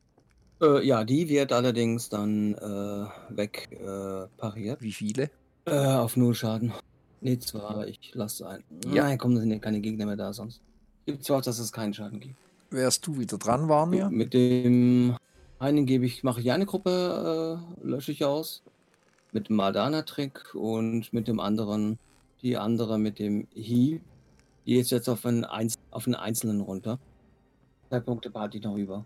Äh, 0.60 0.84
ja, 0.86 1.04
die 1.04 1.28
wird 1.28 1.52
allerdings 1.52 2.08
dann 2.08 2.54
äh, 2.54 3.36
weg 3.36 3.68
äh, 3.72 4.26
pariert. 4.36 4.82
Wie 4.82 4.92
viele? 4.92 5.30
Äh, 5.66 5.76
auf 5.76 6.16
null 6.16 6.34
Schaden. 6.34 6.72
Nee, 7.20 7.38
zwar, 7.38 7.86
ich 7.86 8.14
lasse 8.14 8.48
ein. 8.48 8.64
Ja. 8.86 9.04
Nein, 9.04 9.18
komm, 9.18 9.34
da 9.34 9.40
sind 9.40 9.50
ja 9.50 9.58
keine 9.58 9.80
Gegner 9.80 10.06
mehr 10.06 10.16
da 10.16 10.32
sonst. 10.32 10.60
Gibt 11.06 11.24
zwar, 11.24 11.42
dass 11.42 11.58
es 11.58 11.72
keinen 11.72 11.94
Schaden 11.94 12.20
gibt. 12.20 12.34
Wärst 12.70 13.06
du 13.06 13.18
wieder 13.18 13.38
dran, 13.38 13.68
Varnier? 13.68 14.10
Mit 14.10 14.34
dem 14.34 15.16
einen 15.58 15.86
gebe 15.86 16.06
ich, 16.06 16.22
mache 16.22 16.40
ich 16.40 16.52
eine 16.52 16.66
Gruppe, 16.66 17.60
äh, 17.82 17.86
lösche 17.86 18.12
ich 18.12 18.24
aus. 18.24 18.62
Mit 19.32 19.48
dem 19.48 19.56
Mardana-Trick 19.56 20.54
und 20.54 21.12
mit 21.12 21.28
dem 21.28 21.38
anderen, 21.38 21.98
die 22.42 22.56
andere 22.56 22.98
mit 22.98 23.18
dem 23.18 23.46
Hi. 23.54 24.00
Die 24.66 24.76
ist 24.76 24.90
jetzt 24.90 25.08
auf 25.08 25.24
einen, 25.26 25.44
Einz 25.44 25.74
auf 25.90 26.06
einen 26.06 26.14
Einzelnen 26.14 26.60
runter. 26.60 26.98
Zwei 27.88 28.00
Punkte 28.00 28.30
behalte 28.30 28.58
ich 28.58 28.64
noch 28.64 28.76
über. 28.76 29.04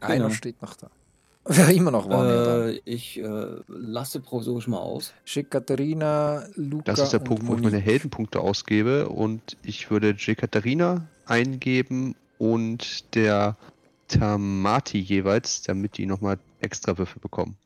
Einer 0.00 0.24
genau. 0.24 0.30
steht 0.30 0.60
noch 0.62 0.74
da. 0.74 0.90
Wäre 1.44 1.72
immer 1.72 1.90
noch 1.90 2.08
dran. 2.08 2.26
Äh, 2.26 2.80
ich 2.84 3.18
äh, 3.18 3.46
lasse 3.66 4.20
provisorisch 4.20 4.68
mal 4.68 4.78
aus. 4.78 5.12
Katharina, 5.50 6.46
Luca 6.54 6.84
Das 6.84 7.00
ist 7.00 7.12
der 7.12 7.20
und 7.20 7.26
Punkt, 7.26 7.46
wo 7.46 7.54
ich 7.54 7.62
meine. 7.62 7.78
Heldenpunkte 7.78 8.40
ausgebe 8.40 9.08
und 9.08 9.56
ich 9.62 9.90
würde 9.90 10.14
Jekaterina 10.16 11.08
eingeben 11.26 12.14
und 12.38 13.14
der 13.14 13.56
Tamati 14.18 14.98
jeweils, 14.98 15.62
damit 15.62 15.96
die 15.96 16.06
nochmal 16.06 16.38
extra 16.60 16.96
Würfel 16.98 17.20
bekommen. 17.20 17.56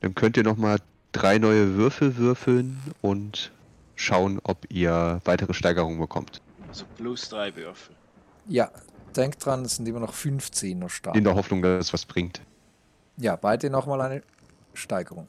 Dann 0.00 0.14
könnt 0.14 0.36
ihr 0.36 0.44
nochmal 0.44 0.78
drei 1.12 1.38
neue 1.38 1.76
Würfel 1.76 2.16
würfeln 2.16 2.78
und 3.00 3.50
schauen, 3.96 4.40
ob 4.42 4.66
ihr 4.70 5.20
weitere 5.24 5.54
Steigerungen 5.54 5.98
bekommt. 5.98 6.40
Also 6.68 6.84
plus 6.96 7.28
drei 7.28 7.54
Würfel. 7.56 7.94
Ja, 8.46 8.70
denkt 9.16 9.44
dran, 9.44 9.64
es 9.64 9.76
sind 9.76 9.88
immer 9.88 10.00
noch 10.00 10.12
15 10.12 10.78
noch 10.78 10.90
stark. 10.90 11.16
In 11.16 11.24
der 11.24 11.34
Hoffnung, 11.34 11.62
dass 11.62 11.86
es 11.86 11.92
was 11.92 12.06
bringt. 12.06 12.40
Ja, 13.16 13.36
beide 13.36 13.70
nochmal 13.70 14.00
eine 14.00 14.22
Steigerung. 14.74 15.28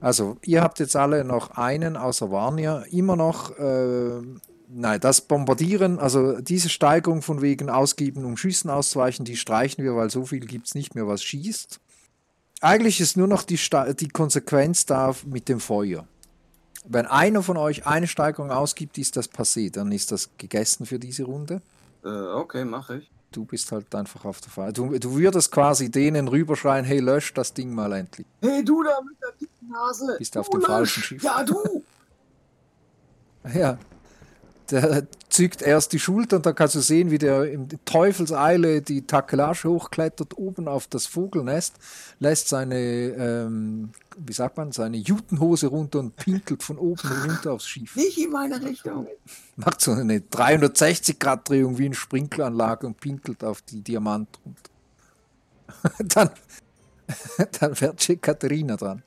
Also, 0.00 0.38
ihr 0.42 0.62
habt 0.62 0.80
jetzt 0.80 0.96
alle 0.96 1.24
noch 1.24 1.52
einen 1.52 1.96
außer 1.96 2.30
Varnier. 2.30 2.84
Immer 2.90 3.16
noch, 3.16 3.56
äh, 3.58 4.20
nein, 4.68 5.00
das 5.00 5.20
Bombardieren, 5.20 5.98
also 5.98 6.40
diese 6.40 6.68
Steigerung 6.68 7.22
von 7.22 7.42
wegen 7.42 7.70
Ausgeben, 7.70 8.24
um 8.24 8.36
Schüssen 8.36 8.70
auszuweichen, 8.70 9.24
die 9.24 9.36
streichen 9.36 9.84
wir, 9.84 9.96
weil 9.96 10.10
so 10.10 10.24
viel 10.24 10.40
gibt 10.40 10.66
es 10.66 10.74
nicht 10.74 10.94
mehr, 10.94 11.06
was 11.06 11.22
schießt. 11.22 11.80
Eigentlich 12.60 13.00
ist 13.00 13.16
nur 13.16 13.28
noch 13.28 13.44
die, 13.44 13.58
die 14.00 14.08
Konsequenz 14.08 14.84
da 14.86 15.14
mit 15.26 15.48
dem 15.48 15.60
Feuer. 15.60 16.06
Wenn 16.84 17.06
einer 17.06 17.42
von 17.42 17.56
euch 17.56 17.86
eine 17.86 18.06
Steigerung 18.06 18.50
ausgibt, 18.50 18.98
ist 18.98 19.16
das 19.16 19.30
passé. 19.30 19.70
Dann 19.70 19.92
ist 19.92 20.10
das 20.10 20.30
gegessen 20.38 20.86
für 20.86 20.98
diese 20.98 21.24
Runde. 21.24 21.60
Äh, 22.04 22.08
okay, 22.08 22.64
mache 22.64 22.98
ich. 22.98 23.10
Du 23.30 23.44
bist 23.44 23.70
halt 23.72 23.94
einfach 23.94 24.24
auf 24.24 24.40
der 24.40 24.50
Feier. 24.50 24.72
Du, 24.72 24.98
du 24.98 25.14
würdest 25.14 25.52
quasi 25.52 25.90
denen 25.90 26.28
rüberschreien, 26.28 26.84
hey, 26.86 26.98
lösch 26.98 27.34
das 27.34 27.52
Ding 27.52 27.74
mal 27.74 27.92
endlich. 27.92 28.26
Hey, 28.40 28.64
du 28.64 28.82
da 28.82 29.00
mit 29.02 29.20
der 29.20 29.32
dicken 29.38 29.68
Nase! 29.70 30.16
Bist 30.18 30.36
auf 30.38 30.48
Du 30.48 30.52
dem 30.56 30.60
lösch! 30.62 30.68
falschen 30.68 31.02
Schiff. 31.02 31.22
Ja, 31.22 31.44
du! 31.44 31.82
Ja. 33.54 33.78
Der 34.70 35.06
zückt 35.30 35.62
erst 35.62 35.92
die 35.92 35.98
Schulter 35.98 36.36
und 36.36 36.46
dann 36.46 36.54
kannst 36.54 36.74
du 36.74 36.80
sehen, 36.80 37.10
wie 37.10 37.18
der 37.18 37.44
in 37.50 37.68
Teufelseile 37.84 38.82
die 38.82 39.06
Takelage 39.06 39.68
hochklettert, 39.68 40.36
oben 40.36 40.68
auf 40.68 40.86
das 40.86 41.06
Vogelnest, 41.06 41.76
lässt 42.18 42.48
seine, 42.48 42.76
ähm, 42.76 43.90
wie 44.18 44.32
sagt 44.32 44.58
man, 44.58 44.72
seine 44.72 44.98
Jutenhose 44.98 45.68
runter 45.68 46.00
und 46.00 46.16
pinkelt 46.16 46.62
von 46.62 46.76
oben 46.76 47.08
runter 47.24 47.52
aufs 47.52 47.66
Schiff. 47.66 47.96
Nicht 47.96 48.18
in 48.18 48.30
meine 48.30 48.62
Richtung. 48.62 49.06
Macht 49.56 49.80
so 49.80 49.92
eine 49.92 50.18
360-Grad-Drehung 50.18 51.78
wie 51.78 51.86
eine 51.86 51.94
Sprinkleranlage 51.94 52.86
und 52.86 53.00
pinkelt 53.00 53.44
auf 53.44 53.62
die 53.62 53.80
Diamant 53.80 54.28
runter. 54.44 54.70
dann, 56.14 56.30
dann 57.60 57.80
wird 57.80 58.22
Katharina 58.22 58.76
dran. 58.76 59.02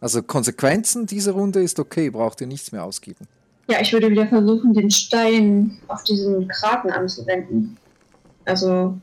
Also 0.00 0.22
Konsequenzen 0.22 1.06
dieser 1.06 1.32
Runde 1.32 1.62
ist 1.62 1.78
okay, 1.78 2.10
braucht 2.10 2.40
ihr 2.40 2.46
nichts 2.46 2.72
mehr 2.72 2.84
ausgeben. 2.84 3.26
Ja, 3.68 3.80
ich 3.80 3.92
würde 3.92 4.10
wieder 4.10 4.26
versuchen, 4.28 4.74
den 4.74 4.90
Stein 4.90 5.78
auf 5.88 6.04
diesen 6.04 6.46
Kraken 6.48 6.90
anzuwenden. 6.90 7.76
Also, 8.44 8.96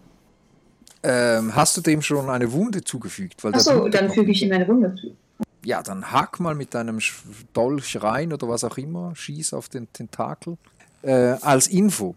Ähm, 1.05 1.53
hast 1.53 1.75
du 1.75 1.81
dem 1.81 2.01
schon 2.01 2.29
eine 2.29 2.49
Wunde 2.53 2.81
zugefügt? 2.81 3.43
Weil 3.43 3.53
achso, 3.55 3.89
dann 3.89 4.09
füge 4.09 4.31
ich 4.31 4.41
ihm 4.41 4.53
eine 4.53 4.65
Wunde 4.67 4.95
zu. 4.95 5.13
Ja, 5.65 5.81
dann 5.83 6.11
hack 6.11 6.39
mal 6.39 6.55
mit 6.55 6.73
deinem 6.73 6.99
Dolch 7.51 8.01
rein 8.01 8.31
oder 8.31 8.47
was 8.47 8.63
auch 8.63 8.77
immer, 8.77 9.13
schieß 9.15 9.53
auf 9.53 9.67
den 9.67 9.91
Tentakel. 9.91 10.57
Äh, 11.01 11.35
als 11.41 11.67
Info. 11.67 12.15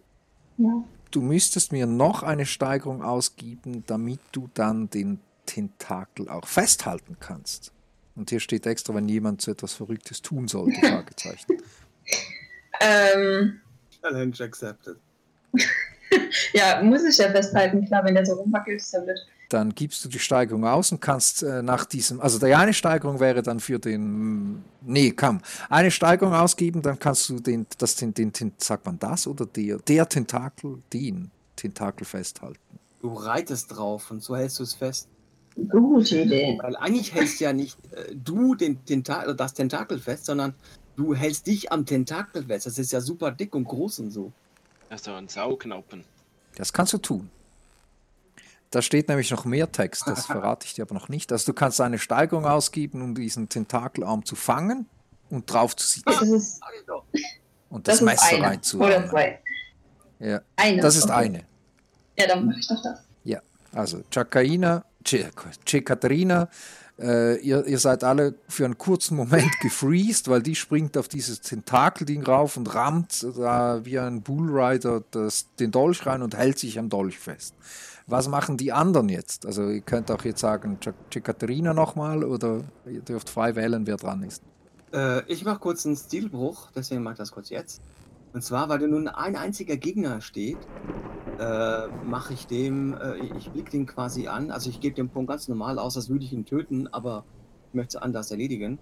Ja. 0.59 0.85
du 1.10 1.20
müsstest 1.20 1.73
mir 1.73 1.86
noch 1.86 2.23
eine 2.23 2.47
Steigerung 2.47 3.02
ausgeben, 3.02 3.82
damit 3.86 4.20
du 4.32 4.48
dann 4.55 4.89
den 4.89 5.18
Tentakel 5.47 6.28
auch 6.28 6.47
festhalten 6.47 7.16
kannst. 7.18 7.73
Und 8.14 8.31
hier 8.31 8.40
steht 8.40 8.66
extra, 8.66 8.94
wenn 8.94 9.09
jemand 9.09 9.43
so 9.43 9.51
etwas 9.51 9.74
Verrücktes 9.74 10.23
tun 10.23 10.47
sollte, 10.48 10.78
Fragezeichen. 10.86 11.59
Ähm, 12.81 13.61
Challenge 14.01 14.35
accepted. 14.40 14.97
ja, 16.53 16.82
muss 16.82 17.05
ich 17.05 17.19
ja 17.19 17.31
festhalten, 17.31 17.85
klar, 17.86 18.05
wenn 18.05 18.15
der 18.15 18.27
so 18.27 18.35
rumwackelt, 18.35 18.81
ist 18.81 18.93
ja 18.93 19.01
blöd. 19.01 19.19
Dann 19.48 19.74
gibst 19.74 20.05
du 20.05 20.09
die 20.09 20.19
Steigerung 20.19 20.65
aus 20.65 20.90
und 20.90 21.01
kannst 21.01 21.44
äh, 21.44 21.62
nach 21.62 21.85
diesem, 21.85 22.20
also 22.20 22.39
die 22.39 22.53
eine 22.53 22.74
Steigerung 22.74 23.20
wäre 23.20 23.43
dann 23.43 23.61
für 23.61 23.78
den, 23.78 24.65
nee, 24.82 25.12
komm, 25.12 25.40
eine 25.69 25.93
Steigerung 25.93 26.35
ausgeben, 26.35 26.82
dann 26.82 26.98
kannst 26.98 27.28
du 27.28 27.39
den, 27.39 27.66
das, 27.78 27.94
den, 27.94 28.12
den, 28.12 28.32
den 28.32 28.53
sagt 28.59 28.86
man 28.86 28.98
das 28.98 29.27
oder 29.28 29.47
der, 29.47 29.78
der 29.78 30.09
Tentakel, 30.09 30.82
den 30.93 31.31
Tentakel 31.55 32.05
festhalten. 32.05 32.59
Du 33.01 33.15
reitest 33.15 33.77
drauf 33.77 34.11
und 34.11 34.20
so 34.20 34.36
hältst 34.36 34.59
du 34.59 34.65
es 34.65 34.74
fest. 34.74 35.09
Gute 35.70 36.23
Idee. 36.23 36.59
Weil 36.61 36.77
eigentlich 36.77 37.15
hältst 37.15 37.40
ja 37.40 37.53
nicht 37.53 37.78
äh, 37.93 38.15
du 38.15 38.57
den 38.57 38.85
Tentakel, 38.85 39.36
das 39.36 39.55
Tentakel 39.55 40.01
fest, 40.01 40.27
sondern 40.27 40.55
du 40.97 41.14
hältst 41.14 41.47
dich 41.47 41.70
am 41.73 41.85
Tentakel 41.86 42.44
fest. 42.44 42.66
Das 42.66 42.78
ist 42.78 42.93
ja 42.93 43.01
super 43.01 43.31
dick 43.31 43.55
und 43.55 43.64
groß 43.64 44.01
und 44.01 44.10
so. 44.10 44.32
Also 44.89 45.12
ein 45.14 45.28
Saugnoppen. 45.28 46.05
Das 46.56 46.73
kannst 46.73 46.93
du 46.93 46.98
tun. 46.98 47.31
Da 48.70 48.82
steht 48.82 49.09
nämlich 49.09 49.31
noch 49.31 49.44
mehr 49.44 49.70
Text, 49.70 50.06
das 50.06 50.27
verrate 50.27 50.66
ich 50.66 50.74
dir 50.74 50.82
aber 50.82 50.94
noch 50.94 51.09
nicht. 51.09 51.31
Also 51.32 51.47
du 51.47 51.55
kannst 51.55 51.81
eine 51.81 51.98
Steigerung 51.98 52.47
ausgeben, 52.47 53.02
um 53.02 53.14
diesen 53.14 53.48
Tentakelarm 53.48 54.24
zu 54.24 54.35
fangen 54.36 54.86
und 55.31 55.51
drauf 55.51 55.77
zu 55.77 55.86
sitzen 55.86 56.05
Das 56.06 56.23
ist, 56.23 56.60
doch. 56.86 57.05
und 57.70 57.86
das, 57.89 57.98
das 57.98 58.01
ist 58.01 58.06
Messer 58.06 58.27
eine. 58.27 58.39
Oder 58.39 58.47
reinzuhauen. 58.48 59.09
zwei. 59.10 59.40
Ja, 60.18 60.40
Eine. 60.56 60.81
das 60.81 60.97
ist 60.97 61.05
okay. 61.05 61.12
eine. 61.12 61.44
Ja, 62.18 62.27
dann 62.27 62.47
mache 62.47 62.59
ich 62.59 62.66
doch 62.68 62.82
das. 62.82 63.01
Ja, 63.24 63.40
also 63.73 64.02
Chakaina, 64.10 64.85
Chekaterina, 65.05 66.48
äh, 66.98 67.39
ihr, 67.40 67.66
ihr 67.66 67.78
seid 67.78 68.05
alle 68.05 68.35
für 68.48 68.64
einen 68.64 68.78
kurzen 68.78 69.16
Moment 69.16 69.51
gefreezed, 69.60 70.28
weil 70.28 70.43
die 70.43 70.55
springt 70.55 70.97
auf 70.97 71.09
dieses 71.09 71.40
Tentakelding 71.40 72.23
rauf 72.23 72.56
und 72.56 72.74
rammt 72.74 73.27
da 73.36 73.85
wie 73.85 73.98
ein 73.98 74.23
Bullrider 74.23 75.02
das, 75.10 75.48
den 75.59 75.70
Dolch 75.70 76.06
rein 76.06 76.23
und 76.23 76.36
hält 76.36 76.59
sich 76.59 76.78
am 76.78 76.89
Dolch 76.89 77.18
fest. 77.18 77.55
Was 78.06 78.28
machen 78.28 78.56
die 78.56 78.73
anderen 78.73 79.09
jetzt? 79.09 79.47
Also 79.47 79.68
ihr 79.68 79.81
könnt 79.81 80.10
auch 80.10 80.24
jetzt 80.24 80.40
sagen, 80.40 80.78
Chekaterina 81.10 81.74
nochmal 81.74 82.23
oder 82.24 82.62
ihr 82.86 83.01
dürft 83.01 83.28
frei 83.28 83.56
wählen, 83.56 83.86
wer 83.86 83.97
dran 83.97 84.23
ist. 84.23 84.43
Äh, 84.93 85.24
ich 85.31 85.44
mache 85.44 85.59
kurz 85.59 85.85
einen 85.85 85.97
Stilbruch, 85.97 86.70
deswegen 86.74 87.02
mache 87.02 87.14
ich 87.14 87.18
das 87.18 87.32
kurz 87.32 87.51
jetzt. 87.51 87.82
Und 88.37 88.43
zwar, 88.43 88.69
weil 88.69 88.79
da 88.79 88.87
nun 88.87 89.09
ein 89.09 89.35
einziger 89.35 89.79
Gegner 89.79 90.21
steht, 90.21 90.59
äh, 91.39 91.87
mache 92.05 92.35
ich 92.35 92.47
dem, 92.47 92.93
äh, 92.93 93.17
ich 93.39 93.51
blicke 93.51 93.71
den 93.71 93.87
quasi 93.87 94.29
an. 94.29 94.51
Also 94.51 94.69
ich 94.69 94.79
gebe 94.79 94.95
den 94.95 95.09
Punkt 95.09 95.31
ganz 95.31 95.49
normal 95.49 95.79
aus, 95.79 95.97
als 95.97 96.11
würde 96.11 96.23
ich 96.23 96.35
ihn 96.35 96.45
töten, 96.45 96.87
aber 96.89 97.25
ich 97.69 97.75
möchte 97.75 97.97
es 97.97 98.03
anders 98.03 98.31
erledigen. 98.31 98.79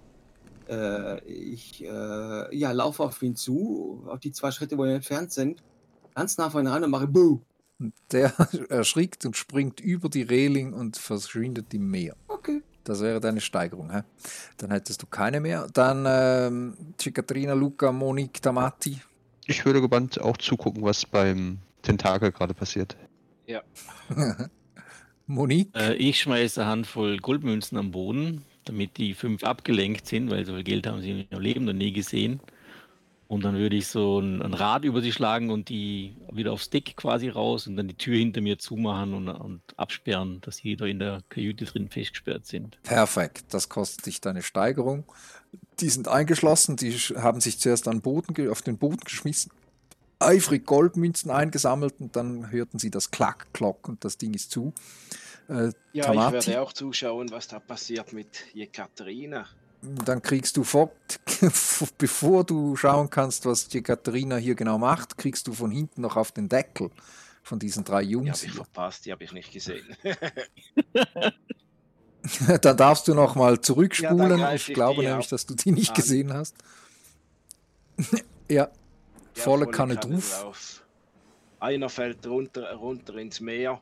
Äh, 0.69 1.25
ich 1.27 1.85
äh, 1.85 2.57
ja, 2.57 2.73
laufe 2.73 3.05
auf 3.05 3.23
ihn 3.23 3.37
zu, 3.37 4.03
auf 4.09 4.19
die 4.19 4.33
zwei 4.33 4.51
Schritte, 4.51 4.77
wo 4.77 4.83
wir 4.83 4.93
entfernt 4.93 5.31
sind, 5.31 5.63
ganz 6.17 6.37
nah 6.37 6.51
von 6.51 6.67
ihm 6.67 6.73
ran 6.73 6.83
und 6.83 6.91
mache. 6.91 7.07
Und 7.07 7.95
der 8.11 8.33
erschrickt 8.71 9.25
und 9.25 9.37
springt 9.37 9.79
über 9.79 10.09
die 10.09 10.23
Reling 10.23 10.73
und 10.73 10.97
verschwindet 10.97 11.73
im 11.73 11.93
Meer. 11.93 12.17
Okay. 12.27 12.61
Das 12.83 13.03
wäre 13.03 13.21
deine 13.21 13.41
Steigerung. 13.41 13.93
Hä? 13.93 14.03
Dann 14.57 14.73
hättest 14.73 15.01
du 15.03 15.07
keine 15.07 15.39
mehr. 15.39 15.69
Dann 15.73 16.05
ähm, 16.09 16.77
Cicatrina, 16.99 17.53
Luca, 17.53 17.93
Monique, 17.93 18.43
Tamati. 18.43 19.01
Ich 19.47 19.65
würde 19.65 19.81
gebannt 19.81 20.21
auch 20.21 20.37
zugucken, 20.37 20.83
was 20.83 21.05
beim 21.05 21.59
Tentakel 21.83 22.33
gerade 22.33 22.55
passiert. 22.55 22.97
Monique. 25.27 25.75
Äh, 25.75 25.95
ich 25.95 26.21
schmeiße 26.21 26.61
eine 26.61 26.71
Handvoll 26.71 27.19
Goldmünzen 27.19 27.79
am 27.79 27.91
Boden, 27.91 28.45
damit 28.65 28.97
die 28.99 29.15
fünf 29.15 29.45
abgelenkt 29.45 30.07
sind, 30.07 30.31
weil 30.31 30.45
so 30.45 30.55
viel 30.55 30.65
Geld 30.65 30.87
haben 30.87 31.01
sie 31.01 31.11
in 31.11 31.27
ihrem 31.31 31.43
Leben 31.43 31.65
noch 31.65 31.73
nie 31.73 31.93
gesehen. 31.93 32.41
Und 33.27 33.43
dann 33.45 33.57
würde 33.57 33.77
ich 33.77 33.87
so 33.87 34.21
ein, 34.21 34.43
ein 34.43 34.53
Rad 34.53 34.85
über 34.85 35.01
sie 35.01 35.11
schlagen 35.11 35.51
und 35.51 35.69
die 35.71 36.15
wieder 36.31 36.53
aufs 36.53 36.69
Deck 36.69 36.95
quasi 36.97 37.31
raus 37.31 37.66
und 37.66 37.77
dann 37.77 37.89
die 37.89 37.97
Tür 37.97 38.16
hinter 38.16 38.43
mir 38.43 38.59
zumachen 38.59 39.15
und, 39.15 39.29
und 39.29 39.62
absperren, 39.77 40.41
dass 40.43 40.59
sie 40.59 40.77
da 40.77 40.85
in 40.85 40.99
der 40.99 41.23
Kajüte 41.31 41.65
drin 41.65 41.89
festgesperrt 41.89 42.47
sind. 42.47 42.79
Perfekt, 42.83 43.47
das 43.53 43.69
kostet 43.71 44.07
dich 44.07 44.21
deine 44.21 44.43
Steigerung. 44.43 45.05
Die 45.81 45.89
sind 45.89 46.09
eingeschlossen, 46.09 46.77
die 46.77 46.93
haben 46.93 47.41
sich 47.41 47.59
zuerst 47.59 47.89
an 47.89 47.97
den 47.97 48.03
Boden, 48.03 48.49
auf 48.51 48.63
den 48.63 48.79
Boden 48.79 49.01
geschmissen, 49.05 49.51
eifrig 50.19 50.65
Goldmünzen 50.67 51.31
eingesammelt 51.31 51.95
und 51.99 52.17
dann 52.17 52.51
hörten 52.51 52.79
sie 52.79 52.91
das 52.91 53.11
Klack, 53.11 53.53
Klock 53.53 53.89
und 53.89 54.05
das 54.05 54.19
Ding 54.19 54.35
ist 54.35 54.51
zu. 54.51 54.73
Äh, 55.49 55.73
Ja, 55.93 56.07
Tamati? 56.07 56.39
ich 56.39 56.47
werde 56.47 56.63
auch 56.63 56.73
zuschauen, 56.73 57.31
was 57.31 57.49
da 57.49 57.59
passiert 57.61 58.13
mit 58.13 58.29
Jekaterina. 58.55 59.47
Dann 59.83 60.23
kriegst 60.23 60.57
du 60.57 60.65
fort, 60.65 61.21
bevor 61.99 62.45
du 62.45 62.75
schauen 62.77 63.11
kannst, 63.11 63.45
was 63.45 63.69
die 63.69 63.83
Katharina 63.83 64.37
hier 64.37 64.55
genau 64.55 64.79
macht, 64.79 65.19
kriegst 65.19 65.47
du 65.47 65.53
von 65.53 65.71
hinten 65.71 66.01
noch 66.01 66.17
auf 66.17 66.33
den 66.33 66.49
Deckel 66.49 66.91
von 67.43 67.59
diesen 67.59 67.85
drei 67.85 68.01
Die 68.03 68.15
habe 68.17 68.27
Jungs 68.27 68.43
ich 68.43 68.53
verpasst, 68.53 69.05
die 69.05 69.13
habe 69.13 69.25
ich 69.25 69.33
nicht 69.33 69.53
gesehen. 69.53 69.85
Dann 72.63 72.77
darfst 72.77 73.07
du 73.09 73.15
noch 73.15 73.35
mal 73.35 73.55
Ja, 73.55 73.63
zurückspulen. 73.63 74.39
greif 74.41 74.63
ich 74.63 74.69
ich 74.71 74.75
glaube 74.75 75.03
die 75.03 75.09
nämlich, 75.09 75.29
dass 75.29 75.47
du 75.47 75.55
die 75.55 75.73
nicht 75.73 75.91
an. 75.91 75.95
gesehen 75.97 76.33
hast. 76.33 76.55
ja, 78.49 78.69
Ja, 78.69 78.69
volle 79.35 79.67
Kanne 79.67 79.97
drauf. 79.97 80.41
drauf. 80.43 80.83
Einer 81.61 81.89
fällt 81.89 82.27
runter, 82.27 82.73
runter 82.75 83.15
ins 83.17 83.41
Meer. 83.41 83.81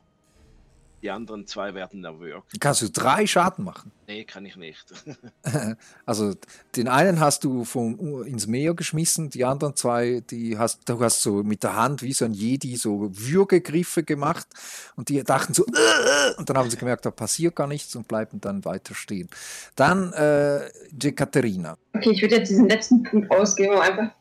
Die 1.03 1.11
anderen 1.11 1.45
zwei 1.47 1.73
werden 1.73 2.05
erwürgt. 2.05 2.59
Kannst 2.61 2.81
du 2.81 2.89
drei 2.89 3.27
Schaden 3.27 3.65
machen. 3.65 3.91
Nee, 4.07 4.23
kann 4.23 4.45
ich 4.45 4.55
nicht. 4.55 4.85
Also 6.05 6.33
den 6.75 6.87
einen 6.87 7.19
hast 7.19 7.43
du 7.43 7.65
vom, 7.65 8.23
ins 8.23 8.47
Meer 8.47 8.73
geschmissen, 8.73 9.29
die 9.29 9.43
anderen 9.43 9.75
zwei, 9.75 10.21
die 10.29 10.57
hast 10.57 10.87
du 10.87 10.99
hast 11.01 11.21
so 11.21 11.43
mit 11.43 11.63
der 11.63 11.75
Hand 11.75 12.01
wie 12.01 12.13
so 12.13 12.23
ein 12.25 12.33
Jedi 12.33 12.75
so 12.77 13.09
Würgegriffe 13.11 14.03
gemacht 14.03 14.47
und 14.95 15.09
die 15.09 15.21
dachten 15.23 15.53
so 15.53 15.65
"Äh", 15.65 16.35
und 16.37 16.49
dann 16.49 16.57
haben 16.57 16.69
sie 16.69 16.77
gemerkt, 16.77 17.05
da 17.05 17.11
passiert 17.11 17.55
gar 17.55 17.67
nichts 17.67 17.95
und 17.95 18.07
bleiben 18.07 18.39
dann 18.39 18.63
weiter 18.63 18.95
stehen. 18.95 19.29
Dann 19.75 20.13
äh, 20.13 20.69
Jekaterina. 21.01 21.77
Okay, 21.93 22.11
ich 22.11 22.21
würde 22.21 22.37
jetzt 22.37 22.49
diesen 22.49 22.69
letzten 22.69 23.03
Punkt 23.03 23.29
ausgeben, 23.31 23.73
um 23.75 23.81
einfach 23.81 24.11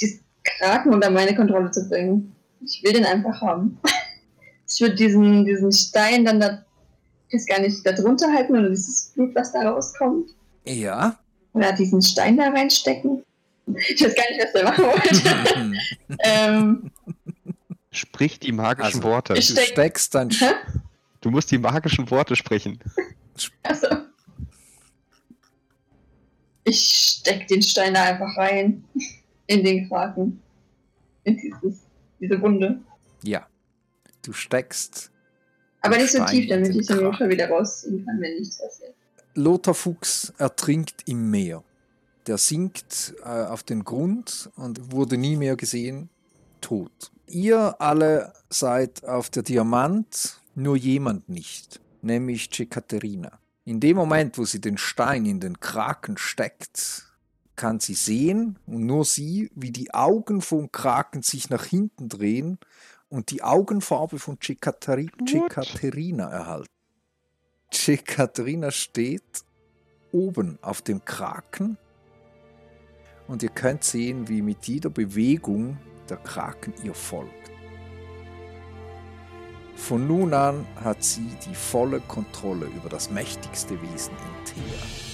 diesen 0.00 0.24
Kraken 0.42 0.92
unter 0.92 1.10
meine 1.10 1.36
Kontrolle 1.36 1.70
zu 1.70 1.88
bringen. 1.88 2.34
Ich 2.64 2.82
will 2.84 2.92
den 2.92 3.04
einfach 3.04 3.40
haben. 3.40 3.78
Ich 4.74 4.80
würde 4.80 4.94
diesen, 4.94 5.44
diesen 5.44 5.72
Stein 5.72 6.24
dann 6.24 6.40
da, 6.40 6.64
ich 7.28 7.34
weiß 7.34 7.46
gar 7.46 7.60
nicht, 7.60 7.84
da 7.86 7.92
drunter 7.92 8.32
halten 8.32 8.52
oder 8.56 8.70
dieses 8.70 9.12
Blut, 9.14 9.34
was 9.34 9.52
da 9.52 9.70
rauskommt. 9.70 10.30
Ja. 10.64 11.18
Oder 11.52 11.72
diesen 11.72 12.00
Stein 12.02 12.36
da 12.36 12.48
reinstecken. 12.48 13.22
Ich 13.66 14.02
weiß 14.02 14.14
gar 14.14 14.24
nicht, 14.30 14.42
was 14.44 14.52
der 14.52 14.64
machen 14.64 14.84
wollte. 14.84 15.72
ähm, 16.24 16.90
Sprich 17.90 18.40
die 18.40 18.52
magischen 18.52 18.86
Also, 19.00 19.02
Worte. 19.02 19.34
ich- 19.34 19.46
Du 19.48 19.52
Steck- 19.52 19.66
steckst 19.68 20.14
dein 20.14 20.30
hä? 20.30 20.46
Du 21.20 21.30
musst 21.30 21.50
die 21.50 21.58
magischen 21.58 22.10
Worte 22.10 22.34
sprechen. 22.36 22.78
Also, 23.62 23.86
ich 26.64 26.80
steck 27.20 27.46
den 27.48 27.62
Stein 27.62 27.94
da 27.94 28.04
einfach 28.04 28.36
rein. 28.36 28.84
In 29.46 29.64
den 29.64 29.88
Kraken. 29.88 30.40
In 31.24 31.36
dieses, 31.36 31.80
diese 32.20 32.40
Wunde. 32.40 32.80
Ja. 33.22 33.46
Du 34.22 34.32
steckst 34.32 35.10
Aber 35.80 35.96
nicht 35.96 36.12
so 36.12 36.24
tief, 36.24 36.48
damit 36.48 36.74
ich 36.74 36.86
Kraken. 36.86 37.04
Notfall 37.04 37.28
wieder 37.28 37.48
rausziehen 37.48 38.04
kann, 38.04 38.20
wenn 38.20 38.34
nichts 38.38 38.58
passiert. 38.58 38.94
Lothar 39.34 39.74
Fuchs 39.74 40.32
ertrinkt 40.38 41.02
im 41.06 41.30
Meer. 41.30 41.64
Der 42.26 42.38
sinkt 42.38 43.14
äh, 43.24 43.28
auf 43.28 43.62
den 43.62 43.82
Grund 43.82 44.50
und 44.56 44.92
wurde 44.92 45.16
nie 45.16 45.36
mehr 45.36 45.56
gesehen, 45.56 46.08
tot. 46.60 47.10
Ihr 47.26 47.80
alle 47.80 48.32
seid 48.48 49.04
auf 49.04 49.30
der 49.30 49.42
Diamant, 49.42 50.40
nur 50.54 50.76
jemand 50.76 51.28
nicht, 51.28 51.80
nämlich 52.02 52.50
Cekaterina. 52.50 53.38
In 53.64 53.80
dem 53.80 53.96
Moment, 53.96 54.38
wo 54.38 54.44
sie 54.44 54.60
den 54.60 54.76
Stein 54.76 55.24
in 55.24 55.40
den 55.40 55.58
Kraken 55.58 56.18
steckt, 56.18 57.06
kann 57.56 57.80
sie 57.80 57.94
sehen, 57.94 58.58
und 58.66 58.86
nur 58.86 59.04
sie, 59.04 59.50
wie 59.54 59.70
die 59.70 59.94
Augen 59.94 60.40
vom 60.40 60.70
Kraken 60.72 61.22
sich 61.22 61.48
nach 61.48 61.64
hinten 61.64 62.08
drehen 62.08 62.58
und 63.12 63.30
die 63.30 63.42
Augenfarbe 63.42 64.18
von 64.18 64.38
Cekaterina 64.40 66.30
erhalten. 66.30 66.72
Cekaterina 67.70 68.70
steht 68.70 69.44
oben 70.12 70.58
auf 70.62 70.80
dem 70.80 71.04
Kraken 71.04 71.76
und 73.28 73.42
ihr 73.42 73.50
könnt 73.50 73.84
sehen, 73.84 74.28
wie 74.28 74.40
mit 74.40 74.66
jeder 74.66 74.88
Bewegung 74.88 75.76
der 76.08 76.16
Kraken 76.16 76.72
ihr 76.82 76.94
folgt. 76.94 77.50
Von 79.74 80.06
nun 80.06 80.32
an 80.32 80.66
hat 80.76 81.04
sie 81.04 81.28
die 81.46 81.54
volle 81.54 82.00
Kontrolle 82.00 82.64
über 82.64 82.88
das 82.88 83.10
mächtigste 83.10 83.80
Wesen 83.82 84.14
in 84.14 84.44
Thea. 84.46 85.11